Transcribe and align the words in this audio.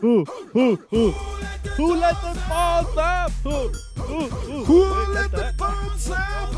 Who, 0.00 0.24
who, 0.52 0.76
who? 0.90 1.10
Who 1.10 1.94
let 1.96 2.14
the 2.22 2.40
balls 2.48 2.96
up? 2.96 3.32
Who, 3.42 3.68
who, 3.96 4.28
who? 4.28 4.64
Who 4.64 5.12
let 5.12 5.30
the 5.32 5.54
balls 5.58 6.10
up? 6.10 6.54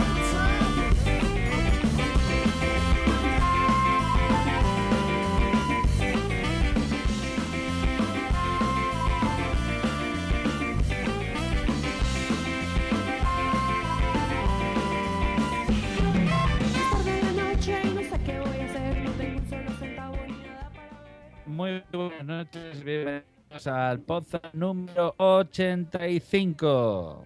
Muy 21.57 21.83
buenas 21.91 22.23
noches, 22.23 22.85
bienvenidos 22.85 23.67
al 23.67 24.01
podcast 24.01 24.53
número 24.53 25.15
85. 25.17 27.25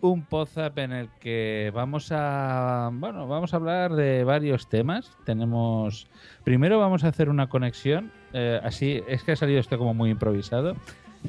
Un 0.04 0.20
podzap 0.20 0.76
en 0.80 0.92
el 0.92 1.08
que 1.18 1.72
vamos 1.74 2.12
a 2.12 2.90
bueno, 2.92 3.26
vamos 3.26 3.54
a 3.54 3.56
hablar 3.56 3.94
de 3.94 4.22
varios 4.22 4.68
temas. 4.68 5.16
Tenemos 5.24 6.08
primero 6.44 6.78
vamos 6.78 7.04
a 7.04 7.08
hacer 7.08 7.30
una 7.30 7.48
conexión, 7.48 8.12
eh, 8.34 8.60
así 8.62 9.00
es 9.08 9.22
que 9.22 9.32
ha 9.32 9.36
salido 9.36 9.60
esto 9.60 9.78
como 9.78 9.94
muy 9.94 10.10
improvisado 10.10 10.76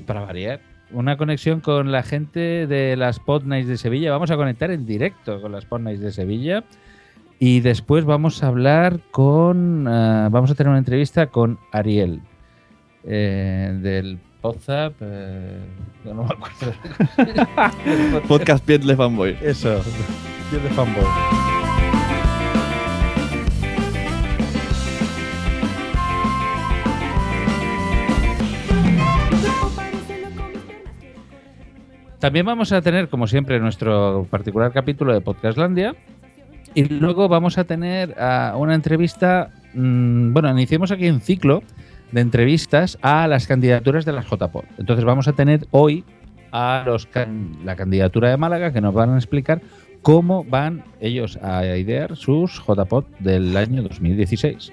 para 0.06 0.26
variar. 0.26 0.60
Una 0.92 1.16
conexión 1.16 1.62
con 1.62 1.94
la 1.94 2.04
gente 2.04 2.68
de 2.68 2.98
las 2.98 3.22
Pod 3.22 3.44
Nights 3.46 3.70
de 3.70 3.78
Sevilla. 3.78 4.12
Vamos 4.12 4.30
a 4.30 4.36
conectar 4.36 4.70
en 4.70 4.86
directo 4.86 5.40
con 5.40 5.54
las 5.54 5.64
Pod 5.64 5.80
Nights 5.80 6.02
de 6.02 6.12
Sevilla. 6.12 6.66
Y 7.40 7.62
después 7.62 8.04
vamos 8.04 8.44
a 8.44 8.48
hablar 8.48 9.00
con. 9.12 9.88
eh, 9.88 10.28
vamos 10.30 10.52
a 10.52 10.56
tener 10.56 10.70
una 10.70 10.80
entrevista 10.80 11.28
con 11.28 11.60
Ariel. 11.72 12.20
eh, 13.06 13.80
del 13.82 14.20
Podzap. 14.46 14.94
eh, 15.00 15.58
yo 16.06 16.14
no 16.14 16.24
me 16.24 16.30
acuerdo. 16.30 18.22
Podcast 18.28 18.64
Pietle 18.64 18.96
Fanboy. 18.96 19.36
Eso, 19.42 19.82
yo 20.52 20.60
de 20.60 20.70
fanboy. 20.70 21.04
También 32.20 32.46
vamos 32.46 32.72
a 32.72 32.84
tener, 32.84 33.10
como 33.10 33.26
siempre, 33.26 33.60
nuestro 33.60 34.28
particular 34.30 34.72
capítulo 34.72 35.12
de 35.12 35.22
Podcastlandia. 35.22 35.96
Y 36.76 36.84
luego 36.84 37.28
vamos 37.28 37.58
a 37.58 37.64
tener 37.64 38.14
ah, 38.20 38.54
una 38.58 38.76
entrevista. 38.76 39.50
mm, 39.74 40.34
bueno, 40.34 40.52
iniciemos 40.52 40.92
aquí 40.92 41.10
un 41.10 41.22
ciclo 41.22 41.64
de 42.12 42.22
entrevistas 42.22 42.98
a 43.02 43.28
las 43.28 43.48
candidaturas 43.48 44.06
de 44.06 44.12
las 44.14 44.26
JPod. 44.26 44.66
Entonces 44.78 45.06
vamos 45.06 45.28
a 45.28 45.34
tener 45.34 45.68
hoy 45.72 46.04
a 46.52 46.84
los 46.86 47.06
can- 47.06 47.58
la 47.66 47.76
candidatura 47.76 48.30
de 48.30 48.38
Málaga 48.38 48.72
que 48.72 48.82
nos 48.82 48.94
van 48.94 49.10
a 49.14 49.18
explicar 49.18 49.62
cómo 50.02 50.44
van 50.44 50.84
ellos 51.02 51.38
a 51.42 51.66
idear 51.76 52.16
sus 52.16 52.62
JPod 52.66 53.06
del 53.20 53.56
año 53.58 53.82
2016. 53.84 54.72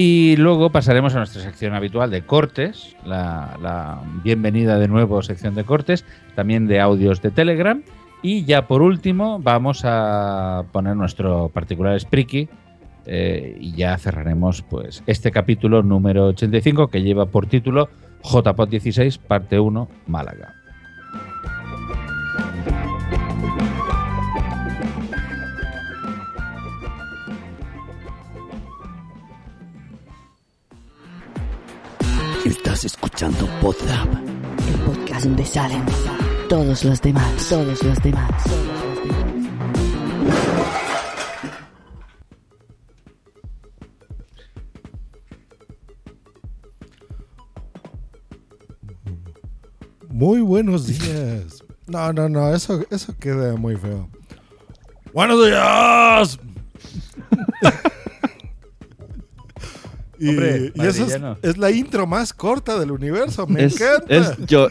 Y 0.00 0.36
luego 0.36 0.70
pasaremos 0.70 1.16
a 1.16 1.18
nuestra 1.18 1.42
sección 1.42 1.74
habitual 1.74 2.12
de 2.12 2.22
cortes, 2.22 2.94
la, 3.04 4.00
bienvenida 4.22 4.78
de 4.78 4.86
nuevo 4.86 5.22
sección 5.22 5.56
de 5.56 5.64
cortes, 5.64 6.04
también 6.36 6.68
de 6.68 6.78
audios 6.78 7.20
de 7.20 7.32
Telegram. 7.32 7.82
Y 8.22 8.44
ya 8.44 8.68
por 8.68 8.80
último 8.80 9.40
vamos 9.40 9.80
a 9.82 10.62
poner 10.70 10.94
nuestro 10.94 11.48
particular 11.48 11.98
Spreaky 11.98 12.48
eh, 13.06 13.56
y 13.58 13.72
ya 13.72 13.98
cerraremos 13.98 14.62
pues 14.62 15.02
este 15.08 15.32
capítulo 15.32 15.82
número 15.82 16.26
85 16.26 16.90
que 16.90 17.02
lleva 17.02 17.26
por 17.26 17.46
título 17.46 17.88
JPOT 18.22 18.70
16 18.70 19.18
parte 19.18 19.58
1 19.58 19.88
Málaga. 20.06 20.57
Estás 32.48 32.82
escuchando 32.86 33.46
Podzap. 33.60 34.08
el 34.08 34.74
podcast 34.80 35.26
donde 35.26 35.44
salen 35.44 35.84
todos 36.48 36.82
los 36.82 37.02
demás, 37.02 37.46
todos 37.46 37.82
los 37.82 38.02
demás. 38.02 38.42
Muy 50.08 50.40
buenos 50.40 50.86
días. 50.86 51.62
No, 51.86 52.14
no, 52.14 52.30
no, 52.30 52.54
eso, 52.54 52.82
eso 52.90 53.14
queda 53.18 53.56
muy 53.56 53.76
feo. 53.76 54.08
¡Buenos 55.12 55.44
días! 55.44 56.38
Y 60.18 60.28
Hombre, 60.30 60.72
y 60.74 60.86
esa 60.86 61.04
es, 61.04 61.20
es 61.42 61.58
la 61.58 61.70
intro 61.70 62.06
más 62.06 62.32
corta 62.32 62.78
del 62.78 62.90
universo. 62.90 63.46
Me 63.46 63.64
Es, 63.64 63.80
encanta. 63.80 64.06
es 64.14 64.30
Es, 64.30 64.46
yo, 64.46 64.68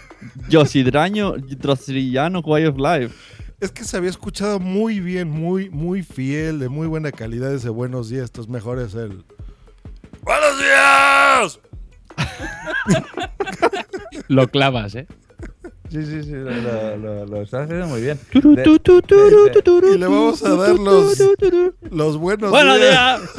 Yosidraño, 0.50 1.34
Drostrillano, 1.38 2.40
Way 2.42 2.66
of 2.66 2.78
Life. 2.78 3.16
que 3.72 3.84
se 3.84 3.98
había 3.98 4.10
escuchado 4.10 4.60
muy 4.60 5.00
bien, 5.00 5.30
muy, 5.30 5.70
muy 5.70 6.04
fiel, 6.04 6.60
de 6.60 6.70
muy 6.70 6.88
buena 6.88 7.12
calidad 7.12 7.54
ese 7.54 7.70
buenos 7.70 8.10
días. 8.10 8.26
Estos 8.26 8.50
mejores 8.50 8.94
el. 8.94 9.24
¡Buenos 10.24 10.60
días! 10.60 11.60
Lo 14.28 14.48
clavas, 14.48 14.96
¿eh? 14.96 15.08
Sí, 15.90 16.06
sí, 16.06 16.24
sí, 16.24 16.32
lo, 16.32 16.52
lo, 16.52 16.98
lo- 16.98 17.26
lo 17.26 17.42
estás 17.42 17.64
haciendo 17.66 17.88
muy 17.88 18.02
bien. 18.02 18.20
De- 18.34 18.42
de- 18.42 19.94
Y 19.94 19.98
le 19.98 20.08
vamos 20.08 20.44
a 20.44 20.56
dar 20.56 20.76
los, 20.78 21.18
los 21.90 22.18
buenos, 22.18 22.52
Buenos 22.52 22.78
días. 22.78 23.20
días. 23.22 23.32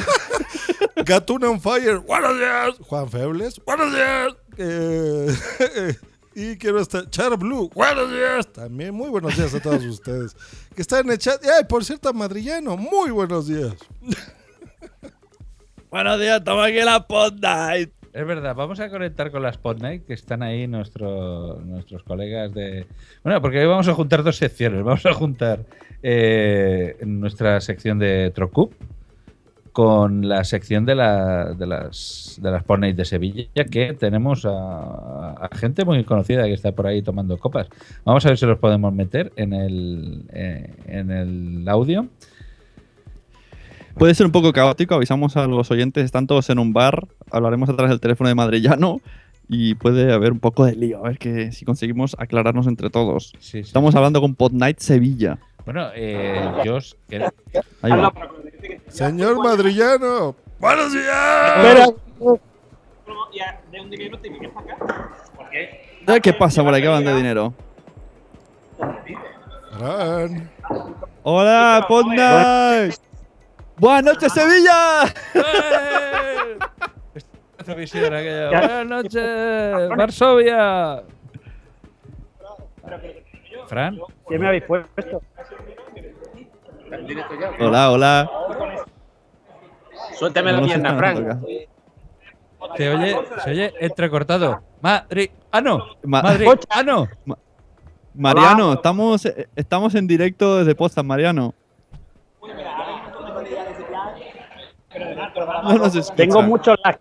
Gatuna 1.05 1.49
on 1.51 1.61
Fire, 1.61 1.99
buenos 1.99 2.37
días. 2.39 2.75
Juan 2.81 3.09
Febles, 3.11 3.61
buenos 3.67 3.93
días. 3.95 4.33
Eh, 4.57 5.35
y 6.35 6.57
quiero 6.57 6.81
estar. 6.81 7.09
Char 7.11 7.37
Blue, 7.37 7.71
buenos 7.75 8.11
días. 8.11 8.51
También 8.53 8.95
muy 8.95 9.09
buenos 9.11 9.37
días 9.37 9.55
a 9.55 9.61
todos 9.61 9.85
ustedes 9.85 10.35
que 10.75 10.83
están 10.83 11.05
en 11.07 11.13
el 11.13 11.19
chat. 11.19 11.45
Y, 11.45 11.49
ay, 11.49 11.65
por 11.69 11.85
cierto, 11.85 12.13
Madrillano, 12.15 12.77
muy 12.77 13.11
buenos 13.11 13.47
días. 13.47 13.75
Buenos 15.91 16.21
días, 16.21 16.43
toma 16.45 16.67
aquí 16.67 16.81
la 16.83 17.07
Pod 17.07 17.35
Night. 17.41 17.91
Es 18.19 18.27
verdad, 18.27 18.57
vamos 18.57 18.81
a 18.81 18.89
conectar 18.91 19.31
con 19.31 19.43
las 19.43 19.55
Spotlight 19.55 20.05
que 20.05 20.15
están 20.15 20.43
ahí 20.43 20.67
nuestro- 20.67 21.61
nuestros 21.65 22.03
colegas 22.03 22.53
de. 22.53 22.85
Bueno, 23.23 23.41
porque 23.41 23.61
hoy 23.61 23.67
vamos 23.67 23.87
a 23.87 23.95
juntar 23.95 24.25
dos 24.25 24.37
secciones. 24.37 24.83
Vamos 24.83 25.07
a 25.07 25.13
juntar 25.13 25.61
eh, 26.03 26.97
nuestra 27.07 27.61
sección 27.61 28.01
de 28.01 28.33
Trocup 28.35 28.73
con 29.71 30.29
la 30.29 30.43
sección 30.43 30.85
de, 30.85 30.97
la, 30.97 31.53
de 31.55 31.65
las 31.65 32.41
de 32.43 32.51
las 32.51 32.65
Pornight 32.65 32.97
de 32.97 33.05
Sevilla, 33.05 33.65
que 33.71 33.95
tenemos 33.95 34.45
a, 34.45 35.35
a 35.35 35.49
gente 35.57 35.85
muy 35.85 36.03
conocida 36.03 36.43
que 36.47 36.55
está 36.55 36.73
por 36.73 36.89
ahí 36.89 37.03
tomando 37.03 37.39
copas. 37.39 37.69
Vamos 38.05 38.27
a 38.27 38.31
ver 38.31 38.39
si 38.39 38.47
los 38.47 38.59
podemos 38.59 38.93
meter 38.93 39.33
en 39.37 39.53
el, 39.53 40.23
eh, 40.33 40.75
en 40.89 41.11
el 41.13 41.69
audio. 41.69 42.09
Puede 43.99 44.15
ser 44.15 44.27
un 44.27 44.33
poco 44.33 44.53
caótico, 44.53 44.95
avisamos 44.95 45.37
a 45.37 45.47
los 45.47 45.71
oyentes, 45.73 46.05
están 46.05 46.27
todos 46.29 46.49
en 46.51 46.59
un 46.61 46.73
bar, 46.73 47.09
hablaremos 47.33 47.69
a 47.69 47.75
través 47.75 47.91
del 47.91 48.01
teléfono 48.01 48.29
de 48.29 48.35
Madrillano 48.37 49.01
y 49.49 49.75
puede 49.75 50.13
haber 50.13 50.31
un 50.31 50.39
poco 50.39 50.65
de 50.67 50.77
lío, 50.77 50.99
a 51.05 51.09
ver 51.09 51.19
que 51.19 51.51
si 51.51 51.65
conseguimos 51.65 52.15
aclararnos 52.19 52.69
entre 52.69 52.91
todos. 52.91 53.33
Sí, 53.41 53.51
sí. 53.51 53.59
Estamos 53.59 53.97
hablando 53.97 54.21
con 54.21 54.37
Pod 54.37 54.53
Night 54.53 54.79
Sevilla. 54.79 55.39
Bueno, 55.65 55.89
eh, 55.97 56.49
yo 56.65 56.77
os- 56.77 56.97
que- 57.09 57.25
Ahí 57.83 57.91
va. 57.91 58.13
Señor 58.89 59.43
Madrillano. 59.43 60.37
¡Buenos 60.61 60.93
días! 60.93 61.57
Espera. 61.57 61.87
Eh, 66.07 66.21
¿Qué 66.23 66.33
pasa 66.33 66.63
por 66.63 66.73
ahí? 66.73 66.83
¿Qué 66.83 66.89
van 66.89 67.05
de 67.05 67.15
dinero? 67.17 67.53
Hola, 71.25 71.85
Pod 71.89 72.07
Night. 72.07 72.95
Buenas 73.79 74.05
noches, 74.05 74.33
Sevilla. 74.33 75.05
Buenas 77.67 78.87
noches, 78.87 79.89
Varsovia. 79.97 81.03
Fran, 83.67 83.99
¿Qué 84.29 84.39
me 84.39 84.47
habéis 84.47 84.65
puesto? 84.65 85.23
Hola, 87.61 87.91
hola. 87.91 88.31
Suéltame 90.19 90.53
la 90.53 90.97
Frank. 90.97 91.19
tocando. 91.19 91.47
se 92.77 92.89
oye, 92.89 93.17
se 93.45 93.51
oye 93.51 93.75
entrecortado. 93.81 94.63
Madrid, 94.81 95.31
ah 95.53 95.61
no, 95.61 95.85
Ma- 96.05 96.23
Madrid, 96.23 96.49
ah 96.71 96.83
no. 96.83 97.09
Mariano, 98.15 98.73
estamos, 98.73 99.27
eh, 99.27 99.49
estamos 99.55 99.95
en 99.95 100.07
directo 100.07 100.57
desde 100.59 100.75
Potsdam, 100.75 101.07
Mariano. 101.07 101.55
No 105.65 105.75
nos 105.79 105.95
escucha. 105.95 106.17
Tengo 106.17 106.43
mucho 106.43 106.75
lag. 106.85 106.99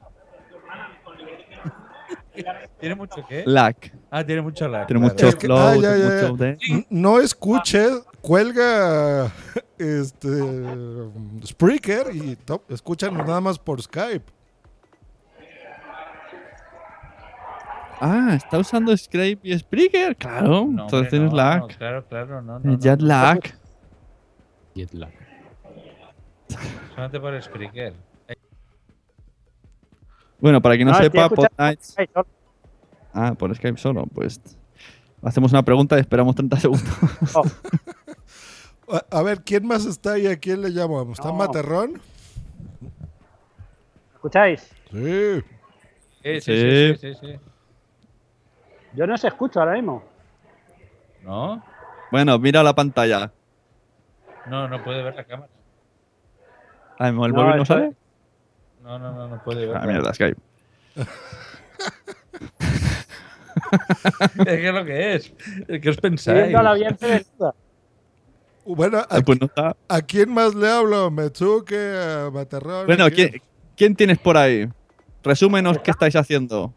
¿Tiene 2.79 2.95
mucho 2.95 3.25
qué? 3.27 3.43
lag. 3.45 3.75
Ah, 4.11 4.23
tiene 4.23 4.41
mucho 4.41 4.67
lag. 4.67 4.85
Tiene 4.87 5.01
mucho 5.01 5.27
Es 5.27 5.35
que- 5.35 5.47
flow, 5.47 5.57
ah, 5.57 5.75
ya, 5.75 5.97
ya, 5.97 6.05
mucho 6.29 6.37
de- 6.37 6.85
No 6.89 7.19
escuches, 7.19 8.03
cuelga 8.21 9.31
este 9.77 10.29
Spreaker 11.45 12.15
y 12.15 12.35
to- 12.35 12.63
escúchanos 12.69 13.25
nada 13.25 13.41
más 13.41 13.57
por 13.57 13.81
Skype. 13.81 14.25
Ah, 17.99 18.33
está 18.35 18.59
usando 18.59 18.95
Scrape 18.95 19.39
y 19.41 19.57
Spreaker. 19.57 20.15
Claro, 20.15 20.47
No, 20.47 20.83
entonces 20.83 20.93
hombre, 20.93 21.09
tienes 21.09 21.31
no, 21.31 21.37
lag. 21.37 21.59
no, 21.61 21.67
claro, 21.67 22.05
claro, 22.05 22.41
no, 22.43 22.59
no, 22.59 22.71
no, 22.71 22.77
Jet 22.79 23.01
lag. 23.01 23.39
Jet 24.75 24.93
lag. 24.93 25.11
Solamente 26.89 27.19
por 27.19 27.41
Spreaker. 27.41 27.93
Bueno, 30.39 30.61
para 30.61 30.75
quien 30.75 30.87
no, 30.87 30.93
No, 30.93 30.99
sepa, 30.99 31.29
Pod. 31.29 31.45
Ah, 33.13 33.33
por 33.37 33.55
Skype 33.55 33.77
solo. 33.79 34.05
Pues 34.13 34.39
hacemos 35.23 35.51
una 35.51 35.63
pregunta 35.63 35.97
y 35.97 36.01
esperamos 36.01 36.35
30 36.35 36.57
segundos. 36.59 36.87
A, 38.89 39.17
a 39.17 39.21
ver, 39.23 39.41
¿quién 39.43 39.65
más 39.67 39.85
está 39.85 40.13
ahí? 40.13 40.27
¿A 40.27 40.37
quién 40.37 40.61
le 40.61 40.69
llamamos? 40.71 41.17
¿Está 41.19 41.29
No. 41.29 41.35
Materrón? 41.35 41.99
¿Escucháis? 44.13 44.61
Sí. 44.91 45.41
Sí, 46.23 46.41
sí, 46.41 46.41
Sí. 46.41 46.41
sí, 46.41 46.95
sí, 46.97 47.13
sí, 47.13 47.19
sí. 47.21 47.39
Yo 48.93 49.05
no 49.07 49.13
os 49.15 49.23
escucho 49.23 49.59
ahora 49.59 49.73
mismo. 49.73 50.03
¿No? 51.23 51.63
bueno, 52.11 52.39
mira 52.39 52.63
la 52.63 52.73
pantalla. 52.73 53.31
No, 54.47 54.67
no 54.67 54.81
puede 54.83 55.03
ver 55.03 55.13
la 55.15 55.23
cámara. 55.25 55.49
Ah, 56.97 57.07
¿el 57.09 57.13
móvil 57.13 57.33
No, 57.33 57.43
no 57.43 57.61
esto- 57.61 57.65
sale? 57.73 57.95
No, 58.87 58.97
no, 58.97 59.11
no, 59.11 59.27
no 59.27 59.43
puede 59.43 59.65
ver. 59.65 59.75
Ah, 59.75 59.85
mierda, 59.85 60.13
Skype. 60.13 60.39
es 64.39 64.45
que 64.45 64.67
es 64.69 64.73
lo 64.73 64.85
que 64.85 65.15
es. 65.15 65.33
¿Qué 65.81 65.89
os 65.89 65.97
pensáis? 65.97 66.53
la. 66.53 67.53
Bueno, 68.65 68.99
¿a, 68.99 69.07
Ah, 69.09 69.19
pues 69.25 69.41
no 69.41 69.47
está. 69.47 69.75
a 69.89 70.01
quién 70.01 70.33
más 70.33 70.55
le 70.55 70.69
hablo? 70.69 71.11
¿Metsuke? 71.11 71.73
¿A 71.73 72.31
Materrón? 72.31 72.85
Bueno. 72.85 73.09
¿quién, 73.13 73.41
quién 73.75 73.93
tienes 73.93 74.19
por 74.19 74.37
ahí? 74.37 74.69
Resúmenos 75.21 75.79
qué 75.79 75.91
estáis 75.91 76.15
haciendo. 76.15 76.73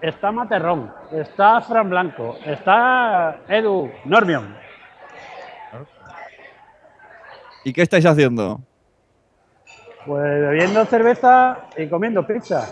Está 0.00 0.32
Materrón, 0.32 0.90
está 1.12 1.60
Fran 1.60 1.90
Blanco, 1.90 2.38
está 2.46 3.42
Edu 3.48 3.90
Normion. 4.06 4.56
¿Y 7.64 7.72
qué 7.74 7.82
estáis 7.82 8.06
haciendo? 8.06 8.62
Pues 10.06 10.22
bebiendo 10.22 10.84
cerveza 10.84 11.58
y 11.76 11.86
comiendo 11.88 12.26
pizza. 12.26 12.68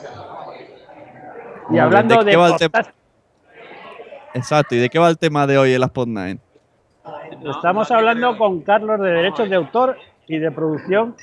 Y 1.71 1.79
hablando 1.79 2.17
¿de 2.19 2.25
de, 2.25 2.31
qué 2.33 2.37
va 2.37 2.49
el 2.49 2.57
tema? 2.57 2.83
Exacto, 4.35 4.75
¿y 4.75 4.79
de 4.79 4.89
qué 4.89 4.99
va 4.99 5.09
el 5.09 5.19
tema 5.19 5.47
de 5.47 5.59
hoy 5.59 5.73
en 5.75 5.81
las 5.81 5.91
Pod 5.91 6.09
Nine? 6.09 6.39
estamos 7.57 7.91
hablando 7.91 8.37
con 8.39 8.61
Carlos 8.63 9.01
de 9.01 9.11
derechos 9.11 9.49
de 9.51 9.57
autor 9.57 9.97
y 10.29 10.39
de 10.39 10.51
producción 10.53 11.17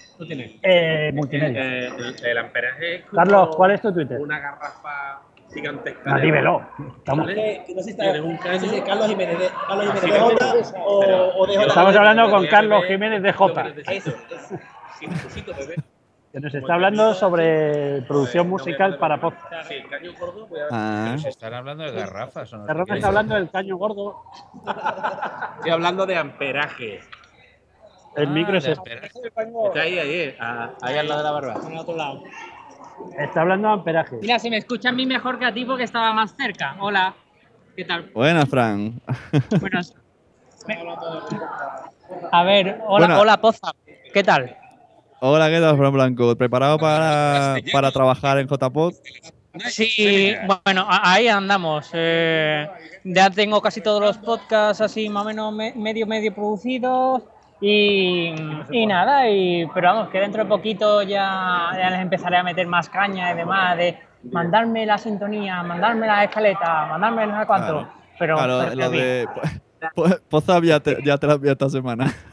eh, 0.63 1.11
multimedia. 1.13 1.61
Eh, 1.63 1.88
el, 1.97 2.25
el 2.25 2.38
amperaje 2.38 2.95
es 2.95 3.06
Carlos, 3.13 3.56
¿cuál 3.56 3.71
es 3.71 3.81
tu 3.81 3.94
Twitter? 3.94 4.19
Una 4.19 4.39
garrafa 4.39 5.21
gigantesca. 5.53 6.01
Ah, 6.15 6.19
dímelo. 6.19 6.61
Estamos. 6.97 7.27
No 7.27 7.33
sé 7.33 7.63
si 7.83 7.89
está- 7.91 8.21
un 8.21 8.38
caño. 8.38 8.53
no 8.53 8.59
sé 8.59 8.67
si 8.69 8.81
Carlos 8.81 9.07
Jiménez 9.07 9.39
de, 9.39 9.50
Carlos 9.67 9.89
Así 9.89 10.00
Jiménez 10.07 10.13
de 10.13 10.19
Jota 10.19 10.53
o, 10.85 11.00
o 11.38 11.47
de 11.47 11.56
Jota. 11.56 11.67
estamos 11.67 11.95
hablando 11.95 12.29
con 12.29 12.47
Carlos 12.47 12.85
Jiménez 12.85 13.23
de 13.23 13.33
Jota. 13.33 13.67
Eso, 13.88 14.09
eso. 14.11 14.59
Sí, 15.00 15.07
necesito 15.07 15.53
beber. 15.56 15.77
Que 16.31 16.39
nos 16.39 16.53
está 16.53 16.73
hablando 16.75 17.13
sobre 17.13 18.01
producción 18.03 18.47
musical 18.49 18.97
para 18.97 19.19
podcast. 19.19 19.67
Sí, 19.67 19.75
el 19.75 19.87
caño 19.89 20.11
gordo, 20.19 20.47
voy 20.47 20.59
a 20.59 20.63
ver. 20.63 20.71
Ah, 20.73 21.05
Pero 21.09 21.17
si 21.19 21.27
están 21.29 21.53
hablando 21.55 21.83
de 21.83 21.91
garrafas 21.91 22.53
o 22.53 22.57
no 22.57 22.83
está 22.93 23.07
hablando 23.07 23.35
del 23.35 23.49
caño 23.49 23.77
gordo. 23.77 24.23
Estoy 25.57 25.71
hablando 25.71 26.05
de 26.05 26.15
amperaje. 26.17 26.99
El 28.15 28.27
Ah, 28.27 28.31
micro 28.31 28.57
es 28.57 28.67
este. 28.67 29.05
Está 29.05 29.81
ahí, 29.81 29.97
ahí, 29.99 30.35
ah, 30.39 30.71
ahí 30.81 30.97
al 30.97 31.07
lado 31.07 31.19
de 31.19 31.23
la 31.25 31.31
barba. 31.31 31.53
Está 31.53 31.67
en 31.67 31.73
el 31.73 31.79
otro 31.79 31.95
lado. 31.95 32.23
Está 33.18 33.42
hablando 33.42 33.68
de 33.69 33.73
amperaje. 33.75 34.18
Mira, 34.21 34.39
se 34.39 34.49
me 34.49 34.57
escucha 34.57 34.89
a 34.89 34.92
mí 34.92 35.06
mejor 35.06 35.39
que 35.39 35.45
a 35.45 35.54
ti 35.54 35.65
porque 35.65 35.83
estaba 35.83 36.13
más 36.13 36.35
cerca. 36.35 36.75
Hola. 36.80 37.13
¿Qué 37.75 37.85
tal? 37.85 38.09
buenas, 38.13 38.49
Fran. 38.49 38.99
Buenas. 39.59 39.94
A 42.31 42.44
ver, 42.44 42.81
hola, 42.87 43.19
hola 43.19 43.37
Poza. 43.39 43.71
¿Qué 44.13 44.23
tal? 44.23 44.56
Hola, 45.21 45.49
¿qué 45.49 45.59
tal, 45.59 45.78
Fran 45.78 45.92
Blanco? 45.94 46.35
¿Preparado 46.35 46.78
para, 46.78 47.57
para 47.71 47.92
trabajar 47.92 48.38
en 48.40 48.47
JPod? 48.47 48.94
Sí, 49.69 50.35
bueno, 50.64 50.88
ahí 50.88 51.28
andamos. 51.28 51.90
eh, 51.94 52.68
ya 53.04 53.30
tengo 53.30 53.61
casi 53.61 53.81
todos 53.81 54.02
los 54.02 54.18
podcasts 54.18 54.80
así 54.81 55.09
más 55.09 55.23
o 55.23 55.28
menos 55.28 55.54
me- 55.54 55.73
medio 55.76 56.06
medio 56.07 56.33
producidos 56.33 57.23
y, 57.59 58.33
y 58.71 58.85
nada, 58.85 59.30
y, 59.30 59.66
pero 59.73 59.90
vamos, 59.94 60.09
que 60.09 60.19
dentro 60.19 60.44
de 60.44 60.49
poquito 60.49 61.02
ya, 61.02 61.71
ya 61.78 61.90
les 61.90 61.99
empezaré 61.99 62.38
a 62.38 62.44
meter 62.44 62.68
más 62.68 62.88
caña 62.90 63.31
y 63.33 63.35
demás 63.35 63.76
de 63.78 63.99
mandarme 64.31 64.85
la 64.85 64.97
sintonía, 64.97 65.61
mandarme 65.64 66.07
la 66.07 66.23
escaleta, 66.23 66.85
mandarme 66.85 67.28
no 67.28 67.40
sé 67.40 67.45
cuánto. 67.45 67.68
Claro. 67.68 67.94
Pero, 68.19 68.35
claro, 68.35 68.59
pero 68.69 68.76
lo 68.76 68.90
de. 68.92 69.28
Po- 69.95 70.04
Pozap 70.30 70.64
ya 70.64 70.80
te, 70.81 70.97
ya 71.04 71.18
te 71.18 71.26
la 71.28 71.33
envié 71.33 71.52
esta 71.52 71.69
semana. 71.69 72.14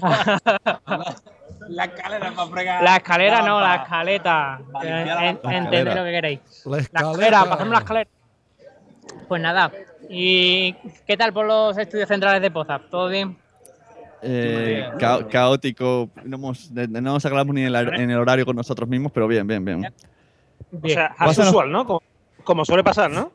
La 1.68 1.84
escalera 1.84 2.32
para 2.34 2.48
fregar. 2.50 2.82
La 2.82 2.96
escalera 2.96 3.42
no, 3.42 3.60
la 3.60 3.74
escaleta. 3.76 4.60
Eh, 4.82 5.04
ya 5.06 5.14
la- 5.14 5.28
en- 5.28 5.40
la 5.42 5.56
Entended 5.56 5.78
escalera. 5.78 5.94
lo 5.94 6.04
que 6.04 6.10
queréis. 6.12 6.40
La 6.64 6.70
La 6.76 6.78
escalera. 6.82 7.10
escalera, 7.10 7.44
pasamos 7.50 7.72
la 7.72 7.78
escalera. 7.78 8.10
Pues 9.28 9.42
nada. 9.42 9.72
¿Y 10.08 10.72
qué 11.06 11.16
tal 11.16 11.32
por 11.32 11.46
los 11.46 11.76
estudios 11.76 12.08
centrales 12.08 12.40
de 12.40 12.50
Pozap? 12.50 12.88
¿Todo 12.90 13.08
bien? 13.08 13.36
Eh, 14.22 14.88
ca- 14.98 15.26
caótico. 15.28 16.08
No, 16.24 16.36
hemos, 16.36 16.70
no 16.70 17.00
nos 17.00 17.24
aclaramos 17.24 17.54
ni 17.54 17.62
en 17.64 17.74
el, 17.74 17.94
en 17.94 18.10
el 18.10 18.18
horario 18.18 18.44
con 18.46 18.56
nosotros 18.56 18.88
mismos, 18.88 19.12
pero 19.12 19.28
bien, 19.28 19.46
bien, 19.46 19.64
bien. 19.64 19.80
Bien. 19.80 19.94
O 20.82 20.88
sea, 20.88 21.14
as 21.18 21.38
usual, 21.38 21.70
¿no? 21.70 21.86
Como, 21.86 22.02
como 22.44 22.64
suele 22.64 22.82
pasar, 22.82 23.10
¿no? 23.10 23.30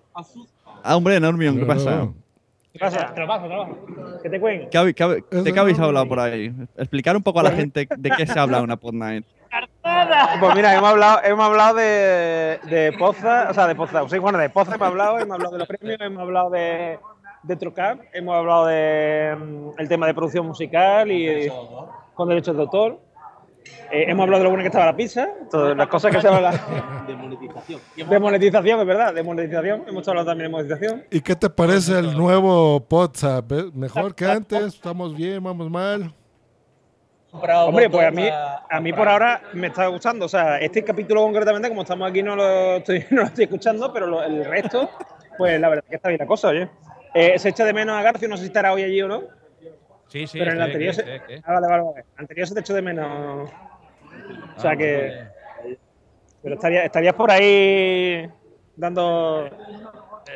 Ah, 0.83 0.95
hombre, 0.95 1.19
Normion, 1.19 1.57
¿qué 1.57 1.65
pasa? 1.65 2.07
¿Qué 2.73 2.79
pasa? 2.79 3.13
Te 3.13 3.21
lo 3.21 3.27
paso, 3.27 3.47
te 3.47 3.53
lo 3.53 3.67
paso. 3.67 4.19
¿Qué 4.23 4.29
te 4.31 4.39
cuenten? 4.39 4.69
¿Qué 4.71 5.15
Es 5.29 5.43
¿De 5.43 5.53
qué 5.53 5.59
habéis 5.59 5.79
hablado 5.79 6.07
por 6.07 6.19
ahí? 6.19 6.51
Explicar 6.75 7.15
un 7.15 7.21
poco 7.21 7.39
a 7.39 7.43
la 7.43 7.51
gente 7.51 7.87
de 7.95 8.09
qué 8.09 8.25
se 8.25 8.39
habla 8.39 8.57
en 8.57 8.63
una 8.63 8.77
Pod 8.77 8.93
Night. 8.93 9.25
Pues 10.39 10.55
mira, 10.55 10.75
hemos 10.75 10.89
hablado, 10.89 11.19
hemos 11.23 11.45
hablado 11.45 11.75
de, 11.75 12.59
de 12.63 12.91
Poza, 12.97 13.51
o 13.51 13.53
sea, 13.53 13.67
de 13.67 13.75
Poza, 13.75 14.09
sí, 14.09 14.17
bueno, 14.17 14.39
de 14.39 14.49
Poza 14.49 14.73
hemos 14.73 14.87
hablado, 14.87 15.19
hemos 15.19 15.35
hablado 15.35 15.51
de 15.51 15.59
los 15.59 15.67
premios, 15.67 16.01
hemos 16.01 16.23
hablado 16.23 16.49
de, 16.49 16.97
de 17.43 17.93
hemos 18.13 18.35
hablado 18.35 18.65
de 18.65 19.35
mm, 19.35 19.69
el 19.77 19.87
tema 19.87 20.07
de 20.07 20.15
producción 20.15 20.47
musical 20.47 21.11
y 21.11 21.51
con 22.15 22.27
derechos 22.27 22.55
de 22.55 22.61
autor. 22.63 22.99
Eh, 23.95 24.05
hemos 24.09 24.23
hablado 24.23 24.39
de 24.39 24.43
lo 24.45 24.49
bueno 24.49 24.63
que 24.63 24.69
estaba 24.69 24.87
la 24.87 24.95
pizza, 24.95 25.29
todas 25.51 25.77
las 25.77 25.87
cosas 25.87 26.11
que 26.15 26.19
se 26.19 26.27
hablan. 26.27 26.55
De 27.05 27.15
monetización. 27.15 27.79
De 28.09 28.19
monetización, 28.19 28.79
es 28.79 28.85
verdad, 28.87 29.13
de 29.13 29.21
monetización. 29.23 29.83
Hemos 29.87 30.07
hablado 30.07 30.25
también 30.27 30.49
de 30.49 30.57
monetización. 30.57 31.03
¿Y 31.11 31.21
qué 31.21 31.35
te 31.35 31.47
parece 31.49 31.99
el 31.99 32.17
nuevo 32.17 32.83
WhatsApp? 32.89 33.51
eh? 33.51 33.65
¿Mejor 33.73 34.15
que 34.15 34.25
antes? 34.25 34.63
¿Estamos 34.73 35.15
bien? 35.15 35.43
¿Vamos 35.43 35.69
mal? 35.69 36.11
Hombre, 37.31 37.89
pues 37.89 38.07
a 38.07 38.11
mí, 38.11 38.27
a 38.69 38.79
mí 38.79 38.93
por 38.93 39.07
ahora 39.07 39.41
me 39.53 39.67
está 39.67 39.85
gustando. 39.87 40.25
O 40.25 40.29
sea, 40.29 40.57
este 40.57 40.83
capítulo 40.83 41.21
concretamente, 41.23 41.69
como 41.69 41.81
estamos 41.83 42.09
aquí, 42.09 42.23
no 42.23 42.35
lo 42.35 42.77
estoy, 42.77 43.05
no 43.11 43.21
lo 43.21 43.27
estoy 43.27 43.43
escuchando, 43.45 43.91
pero 43.93 44.07
lo- 44.07 44.23
el 44.23 44.43
resto, 44.45 44.89
pues 45.37 45.59
la 45.59 45.69
verdad 45.69 45.83
que 45.89 45.95
está 45.97 46.09
bien 46.09 46.19
la 46.19 46.25
cosa, 46.27 46.47
oye. 46.49 46.67
Eh, 47.13 47.37
se 47.37 47.49
echa 47.49 47.63
de 47.65 47.73
menos 47.73 47.95
a 47.95 48.01
García, 48.01 48.27
no 48.27 48.37
sé 48.37 48.41
si 48.43 48.47
estará 48.47 48.73
hoy 48.73 48.83
allí 48.83 49.01
o 49.03 49.07
no. 49.07 49.21
Sí, 50.07 50.25
sí, 50.27 50.37
pero 50.39 50.51
en 50.51 50.57
el 50.57 50.63
anterior, 50.63 50.93
aquí, 50.93 51.03
se. 51.35 51.41
Ah, 51.45 51.53
vale, 51.53 51.67
vale, 51.67 51.83
vale. 51.83 52.05
anterior 52.17 52.47
se 52.47 52.53
te 52.55 52.59
echó 52.61 52.73
de 52.73 52.81
menos. 52.81 53.49
O 54.57 54.59
sea 54.61 54.71
Ah, 54.71 54.77
que. 54.77 55.27
Pero 56.41 56.55
estaría- 56.55 56.83
estarías 56.85 57.13
por 57.15 57.31
ahí 57.31 58.29
dando, 58.75 59.45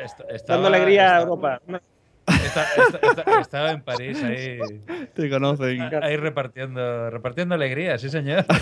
Est- 0.02 0.20
estaba- 0.30 0.62
dando 0.62 0.68
alegría 0.68 1.02
a 1.02 1.06
esta- 1.18 1.20
Europa. 1.22 1.60
esta- 2.26 2.64
esta- 2.76 2.98
esta- 3.22 3.40
Estaba 3.40 3.70
en 3.72 3.82
París 3.82 4.22
ahí. 4.22 4.58
Te 5.14 5.28
conocen. 5.30 5.80
Ahí 6.02 6.16
repartiendo, 6.16 7.10
repartiendo 7.10 7.54
alegría, 7.54 7.98
sí 7.98 8.08
señor. 8.08 8.44